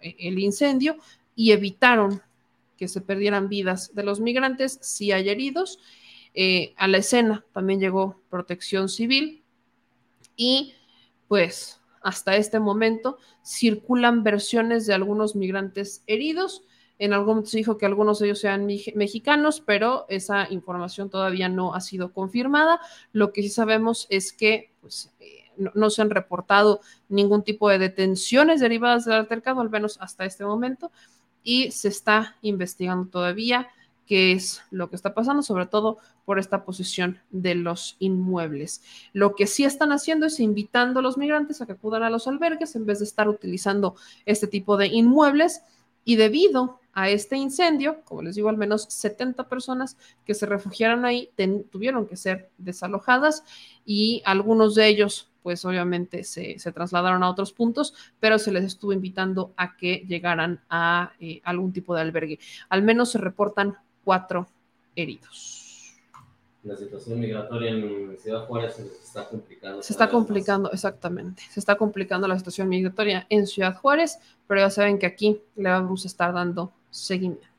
[0.00, 0.96] el incendio
[1.34, 2.22] y evitaron
[2.82, 5.78] que se perdieran vidas de los migrantes, si hay heridos.
[6.34, 9.44] Eh, a la escena también llegó protección civil
[10.34, 10.74] y
[11.28, 16.64] pues hasta este momento circulan versiones de algunos migrantes heridos.
[16.98, 21.48] En algún momento se dijo que algunos de ellos sean mexicanos, pero esa información todavía
[21.48, 22.80] no ha sido confirmada.
[23.12, 27.78] Lo que sí sabemos es que pues, eh, no, se han reportado ningún tipo de
[27.78, 30.90] detenciones derivadas del altercado, al menos hasta este momento
[31.42, 33.68] y se está investigando todavía
[34.06, 38.82] qué es lo que está pasando, sobre todo por esta posición de los inmuebles.
[39.12, 42.28] Lo que sí están haciendo es invitando a los migrantes a que acudan a los
[42.28, 43.96] albergues en vez de estar utilizando
[44.26, 45.62] este tipo de inmuebles
[46.04, 49.96] y debido a este incendio, como les digo, al menos 70 personas
[50.26, 51.30] que se refugiaron ahí
[51.70, 53.44] tuvieron que ser desalojadas
[53.86, 58.92] y algunos de ellos pues obviamente se, trasladaron a otros puntos, pero se les estuvo
[58.92, 62.38] invitando a que llegaran a eh, algún tipo de albergue.
[62.68, 64.46] Al menos se reportan cuatro
[64.94, 65.62] heridos.
[66.64, 69.82] La situación migratoria en Ciudad Juárez se está complicando.
[69.82, 71.42] Se está complicando, exactamente.
[71.50, 75.70] Se está complicando la situación migratoria en Ciudad Juárez, pero ya saben que aquí le
[75.70, 77.51] vamos a estar dando seguimiento.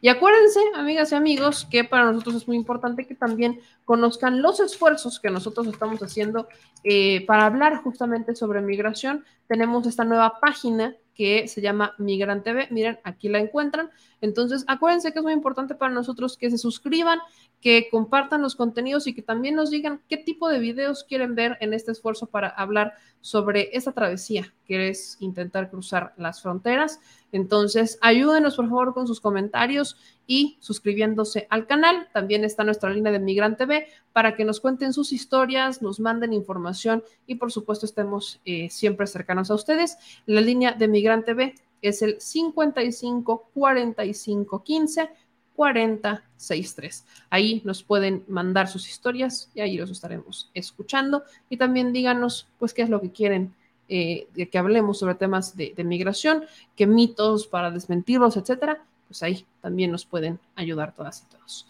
[0.00, 4.60] Y acuérdense, amigas y amigos, que para nosotros es muy importante que también conozcan los
[4.60, 6.48] esfuerzos que nosotros estamos haciendo
[6.84, 9.24] eh, para hablar justamente sobre migración.
[9.46, 12.68] Tenemos esta nueva página que se llama Migrante TV.
[12.70, 13.90] Miren, aquí la encuentran.
[14.20, 17.18] Entonces, acuérdense que es muy importante para nosotros que se suscriban,
[17.60, 21.56] que compartan los contenidos y que también nos digan qué tipo de videos quieren ver
[21.60, 27.00] en este esfuerzo para hablar sobre esta travesía que es intentar cruzar las fronteras.
[27.32, 32.08] Entonces, ayúdenos por favor con sus comentarios y suscribiéndose al canal.
[32.12, 36.32] También está nuestra línea de Migrante TV para que nos cuenten sus historias, nos manden
[36.32, 39.96] información y por supuesto estemos eh, siempre cercanos a ustedes.
[40.26, 45.10] La línea de Migrante TV es el 55 45 15
[45.58, 47.04] 4063.
[47.30, 51.24] Ahí nos pueden mandar sus historias y ahí los estaremos escuchando.
[51.50, 53.52] Y también díganos, pues, qué es lo que quieren
[53.88, 56.44] eh, de que hablemos sobre temas de, migración,
[56.76, 58.84] qué mitos para desmentirlos, etcétera.
[59.08, 61.66] Pues ahí también nos pueden ayudar todas y todos.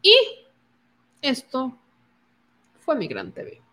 [0.00, 0.14] Y
[1.20, 1.76] esto
[2.80, 3.65] fue Migrante B.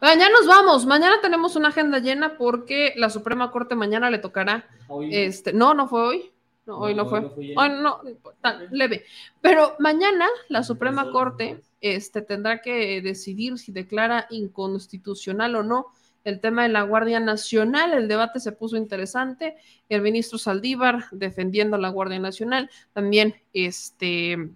[0.00, 0.86] ya nos vamos.
[0.86, 4.66] Mañana tenemos una agenda llena porque la Suprema Corte mañana le tocará.
[5.10, 6.32] Este, no, no fue hoy.
[6.66, 7.20] No, hoy no, fue.
[7.20, 8.00] Hoy no,
[8.40, 9.04] tan leve.
[9.40, 15.86] Pero mañana la Suprema Corte este, tendrá que decidir si declara inconstitucional o no
[16.24, 17.92] el tema de la Guardia Nacional.
[17.92, 19.56] El debate se puso interesante.
[19.88, 22.70] El ministro Saldívar defendiendo a la Guardia Nacional.
[22.92, 24.50] También este,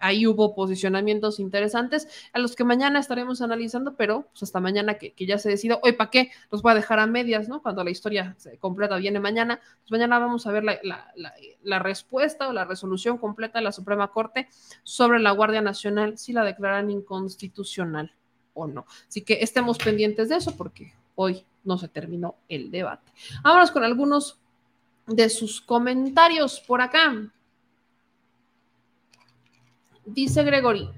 [0.00, 5.14] ahí hubo posicionamientos interesantes a los que mañana estaremos analizando, pero pues hasta mañana que,
[5.18, 7.62] ya se decida, hoy para qué, los voy a dejar a medias, ¿no?
[7.62, 12.64] Cuando la historia completa viene mañana, pues mañana vamos a ver la, respuesta o la
[12.64, 14.48] resolución completa de la Suprema Corte
[14.82, 18.12] sobre la Guardia Nacional, si la declaran inconstitucional
[18.54, 18.86] o no.
[19.08, 23.12] Así que estemos pendientes de eso porque hoy no se terminó el debate.
[23.42, 24.38] Vámonos con algunos
[25.06, 27.30] de sus comentarios por acá.
[30.06, 30.90] Dice Gregory,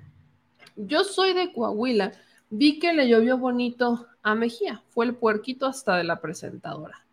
[0.75, 2.13] yo soy de Coahuila,
[2.51, 7.07] vi que le llovió bonito a Mejía, fue el puerquito hasta de la presentadora.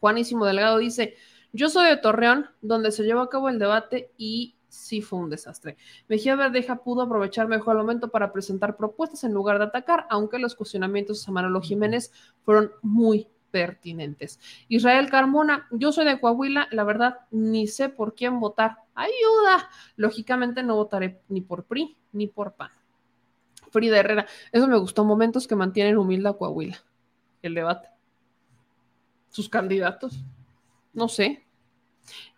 [0.00, 1.14] Juanísimo Delgado dice,
[1.52, 5.30] yo soy de Torreón, donde se llevó a cabo el debate y sí fue un
[5.30, 5.76] desastre.
[6.08, 10.38] Mejía Verdeja pudo aprovechar mejor el momento para presentar propuestas en lugar de atacar, aunque
[10.38, 12.12] los cuestionamientos a Manolo Jiménez
[12.44, 14.40] fueron muy pertinentes.
[14.66, 18.78] Israel Carmona, yo soy de Coahuila, la verdad ni sé por quién votar.
[18.96, 19.70] Ayuda.
[19.94, 22.72] Lógicamente no votaré ni por PRI ni por PAN.
[23.70, 26.82] Frida Herrera, eso me gustó, momentos que mantienen humilde a Coahuila.
[27.42, 27.90] El debate.
[29.28, 30.24] Sus candidatos.
[30.92, 31.46] No sé.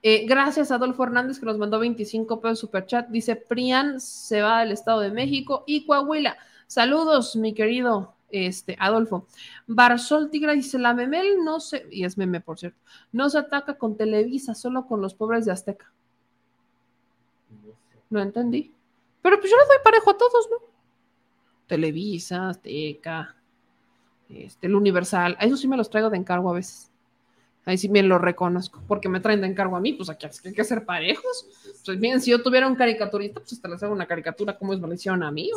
[0.03, 3.09] Eh, gracias a Adolfo Hernández que nos mandó 25 pesos superchat.
[3.09, 6.37] Dice, Prian se va del Estado de México y Coahuila.
[6.67, 9.27] Saludos, mi querido este, Adolfo.
[9.67, 12.79] Barzol Tigra dice, la Memel no se, y es meme por cierto,
[13.13, 15.93] no se ataca con Televisa, solo con los pobres de Azteca.
[18.11, 18.73] No entendí.
[19.23, 20.59] Pero pues yo le doy parejo a todos, ¿no?
[21.67, 23.37] Televisa, Azteca,
[24.29, 26.93] este, el Universal, a eso sí me los traigo de encargo a veces.
[27.67, 30.53] Ahí sí bien lo reconozco, porque me traen de encargo a mí, pues aquí hay
[30.53, 31.47] que ser parejos.
[31.85, 34.79] Pues bien, si yo tuviera un caricaturista, pues hasta les hago una caricatura como es
[34.79, 35.51] me a mí.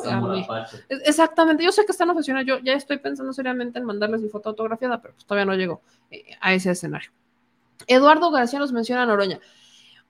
[1.06, 4.50] Exactamente, yo sé que están oficinas, yo ya estoy pensando seriamente en mandarles mi foto
[4.50, 7.12] autografiada, pero pues todavía no llego eh, a ese escenario.
[7.86, 9.40] Eduardo García nos menciona a Noroña.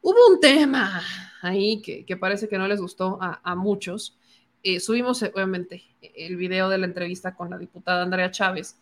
[0.01, 1.01] Hubo un tema
[1.41, 4.17] ahí que, parece que no les gustó a, muchos.
[4.63, 8.77] Eh, subimos, obviamente, el video de la entrevista con la diputada Andrea Chávez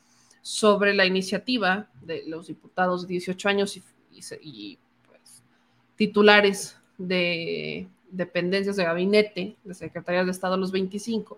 [0.47, 3.81] sobre la iniciativa de los diputados de 18 años
[4.41, 5.43] y, pues,
[5.97, 11.37] titulares de dependencias de gabinete, de secretarías de Estado a los 25.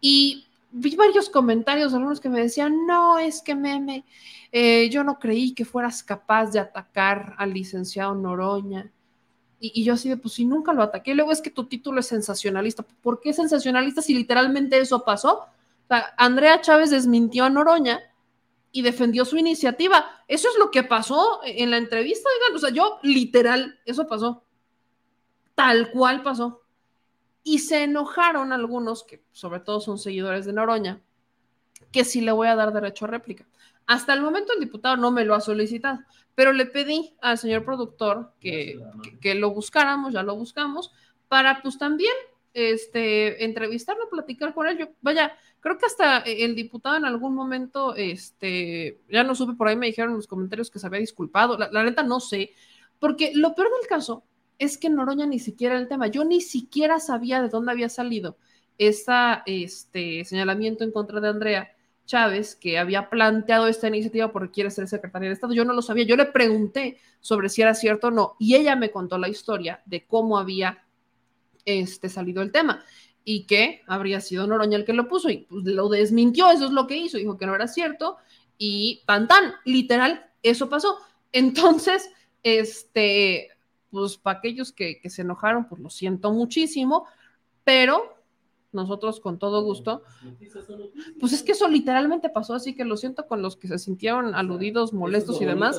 [0.00, 4.06] Y vi varios comentarios, algunos que me decían, no, es que meme,
[4.52, 8.90] eh, yo no creí que fueras capaz de atacar al licenciado Noroña.
[9.60, 12.06] Y, yo así de, pues si nunca lo ataqué, luego es que tu título es
[12.06, 12.86] sensacionalista.
[13.02, 15.46] ¿Por qué sensacionalista si literalmente eso pasó?
[16.16, 18.00] Andrea Chávez desmintió a Noroña
[18.72, 20.22] y defendió su iniciativa.
[20.28, 24.44] Eso es lo que pasó en la entrevista, O sea, yo literal, eso pasó.
[25.54, 26.62] Tal cual pasó.
[27.42, 31.00] Y se enojaron algunos, que sobre todo son seguidores de Noroña,
[31.90, 33.46] que sí le voy a dar derecho a réplica.
[33.86, 36.00] Hasta el momento el diputado no me lo ha solicitado,
[36.34, 38.78] pero le pedí al señor productor que,
[39.22, 40.92] que lo buscáramos, ya lo buscamos,
[41.28, 42.12] para pues también
[42.58, 44.78] este, entrevistarlo, platicar con él.
[44.78, 49.68] Yo, vaya, creo que hasta el diputado en algún momento, este, ya no supe, por
[49.68, 51.56] ahí me dijeron en los comentarios que se había disculpado.
[51.56, 52.52] La, neta no sé,
[52.98, 54.24] porque lo peor del caso
[54.58, 58.38] es que Noroña ni siquiera el tema, yo ni siquiera sabía de dónde había salido
[58.76, 59.12] ese
[59.46, 61.72] este, señalamiento en contra de Andrea
[62.08, 65.52] Chávez, que había planteado esta iniciativa porque quiere ser secretaria de Estado.
[65.52, 68.74] Yo no lo sabía, yo le pregunté sobre si era cierto o no, y ella
[68.76, 70.87] me contó la historia de cómo había
[71.68, 72.84] este, salido el tema
[73.24, 76.72] y que habría sido Noroña el que lo puso y pues, lo desmintió, eso es
[76.72, 78.16] lo que hizo, dijo que no era cierto
[78.56, 80.96] y tan tan, literal, eso pasó.
[81.32, 82.10] Entonces,
[82.42, 83.50] este,
[83.90, 87.06] pues para aquellos que, que se enojaron, pues lo siento muchísimo,
[87.64, 88.18] pero
[88.72, 90.02] nosotros con todo gusto.
[91.20, 94.34] Pues es que eso literalmente pasó, así que lo siento con los que se sintieron
[94.34, 95.78] aludidos, molestos y demás.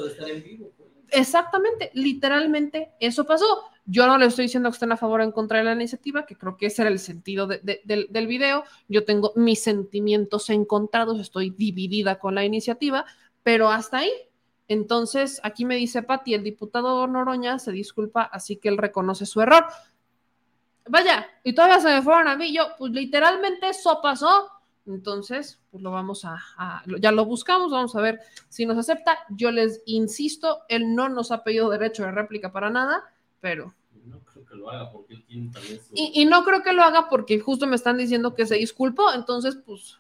[1.11, 3.45] Exactamente, literalmente eso pasó.
[3.85, 6.25] Yo no le estoy diciendo que estén a favor o en contra de la iniciativa,
[6.25, 8.63] que creo que ese era el sentido del, video.
[8.87, 13.05] Yo tengo mis sentimientos encontrados, estoy dividida con la iniciativa,
[13.43, 14.11] pero hasta ahí.
[14.67, 19.41] Entonces, aquí me dice Pati, el diputado Noroña se disculpa, así que él reconoce su
[19.41, 19.65] error.
[20.87, 24.51] Vaya, y todavía se me fueron a mí, yo, pues literalmente eso pasó
[24.93, 26.39] entonces, pues lo vamos a,
[26.99, 29.19] ya lo buscamos, vamos a ver si nos acepta.
[29.29, 33.03] Yo les insisto, él no nos ha pedido derecho de réplica para nada,
[33.39, 33.75] pero...
[34.05, 36.81] No creo que lo haga porque él tiene también y, y, no creo que lo
[36.81, 39.99] haga porque justo me están diciendo que se disculpó, entonces, pues...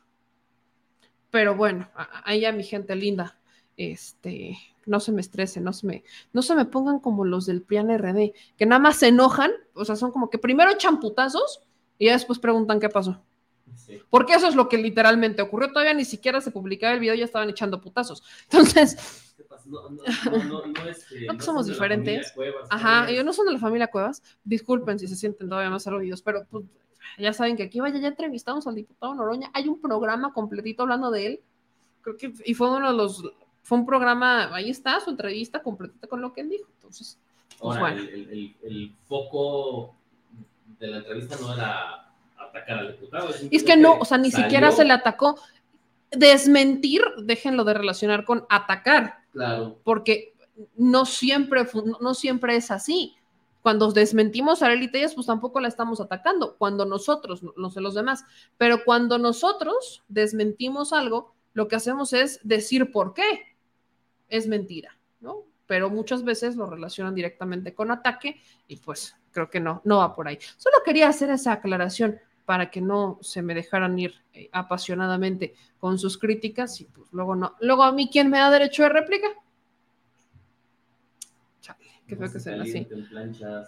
[1.29, 1.87] Pero bueno,
[2.23, 3.39] ahí a mi gente linda,
[3.77, 6.03] este, no se me estresen, no se me,
[6.33, 9.85] no se me pongan como los del PRIAN RD, que nada más se enojan, o
[9.85, 11.61] sea, son como que primero echan putazos
[11.99, 13.23] y ya después preguntan qué pasó.
[14.09, 15.69] Porque eso es lo que literalmente ocurrió.
[15.69, 18.23] Todavía ni siquiera se publicaba el video, ya estaban echando putazos.
[18.43, 22.33] Entonces, no, no, no, somos diferentes.
[22.69, 24.23] Ajá, ellos no son de la familia Cuevas.
[24.43, 26.65] Disculpen si se sienten todavía más aludidos, pero pues,
[27.17, 29.49] ya saben que aquí vaya, ya entrevistamos al diputado Noroña.
[29.53, 31.39] Hay un programa completito hablando de él.
[32.01, 33.23] Creo que, y fue uno de los,
[33.63, 36.69] fue un programa, ahí está su entrevista completita con lo que él dijo.
[36.75, 37.17] Entonces,
[37.59, 38.01] pues, bueno.
[38.01, 39.95] el, el foco
[40.79, 42.08] de la entrevista no era
[42.39, 43.29] atacar al diputado.
[43.51, 45.39] Es que no, o sea, ni siquiera se le atacó.
[46.11, 49.19] Desmentir, déjenlo de relacionar con atacar.
[49.31, 49.79] Claro.
[49.83, 50.33] Porque
[50.75, 51.67] no siempre,
[51.99, 53.15] no siempre es así.
[53.61, 56.55] Cuando desmentimos a Lelita pues tampoco la estamos atacando.
[56.57, 58.23] Cuando nosotros, no sé los demás,
[58.57, 63.55] pero cuando nosotros desmentimos algo, lo que hacemos es decir por qué
[64.29, 65.43] es mentira, ¿no?
[65.67, 70.15] Pero muchas veces lo relacionan directamente con ataque y pues creo que no, no va
[70.15, 70.39] por ahí.
[70.57, 72.19] Solo quería hacer esa aclaración
[72.49, 77.35] para que no se me dejaran ir eh, apasionadamente con sus críticas y pues luego
[77.35, 77.55] no.
[77.59, 79.27] Luego a mí, ¿quién me da derecho de réplica?
[81.61, 82.87] Chale, qué feo que sea así.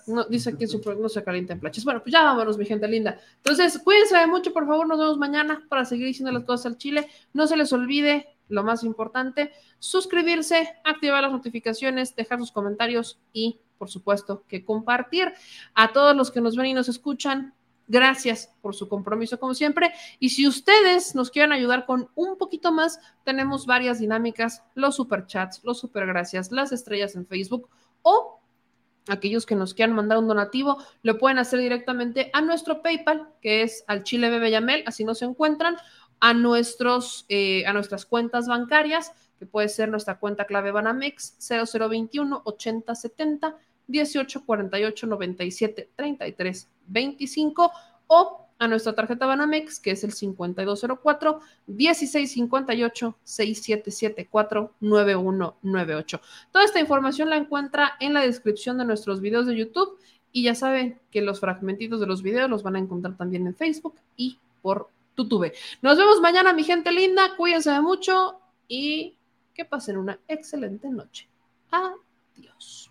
[0.07, 0.65] No, dice que
[0.99, 1.85] no se calienta en planchas.
[1.85, 3.19] Bueno, pues ya vámonos, mi gente linda.
[3.37, 7.07] Entonces, cuídense mucho, por favor, nos vemos mañana para seguir diciendo las cosas al Chile.
[7.33, 13.59] No se les olvide lo más importante, suscribirse, activar las notificaciones, dejar sus comentarios y,
[13.77, 15.31] por supuesto, que compartir.
[15.75, 17.53] A todos los que nos ven y nos escuchan,
[17.91, 19.91] Gracias por su compromiso como siempre.
[20.17, 25.59] Y si ustedes nos quieren ayudar con un poquito más, tenemos varias dinámicas, los superchats,
[25.65, 27.67] los supergracias, las estrellas en Facebook
[28.01, 28.39] o
[29.09, 33.63] aquellos que nos quieran mandar un donativo, lo pueden hacer directamente a nuestro PayPal, que
[33.63, 35.75] es al Chile Bebe Yamel, así nos encuentran,
[36.21, 42.41] a, nuestros, eh, a nuestras cuentas bancarias, que puede ser nuestra cuenta clave Banamex 0021
[42.45, 43.57] 8070
[43.91, 47.71] 18 48 97 33 25
[48.07, 56.21] o a nuestra tarjeta Banamex, que es el 5204 1658 6774 9198.
[56.51, 59.97] Toda esta información la encuentra en la descripción de nuestros videos de YouTube
[60.31, 63.55] y ya saben que los fragmentitos de los videos los van a encontrar también en
[63.55, 65.51] Facebook y por YouTube.
[65.81, 67.35] Nos vemos mañana, mi gente linda.
[67.35, 69.17] Cuídense mucho y
[69.55, 71.27] que pasen una excelente noche.
[71.71, 72.90] Adiós.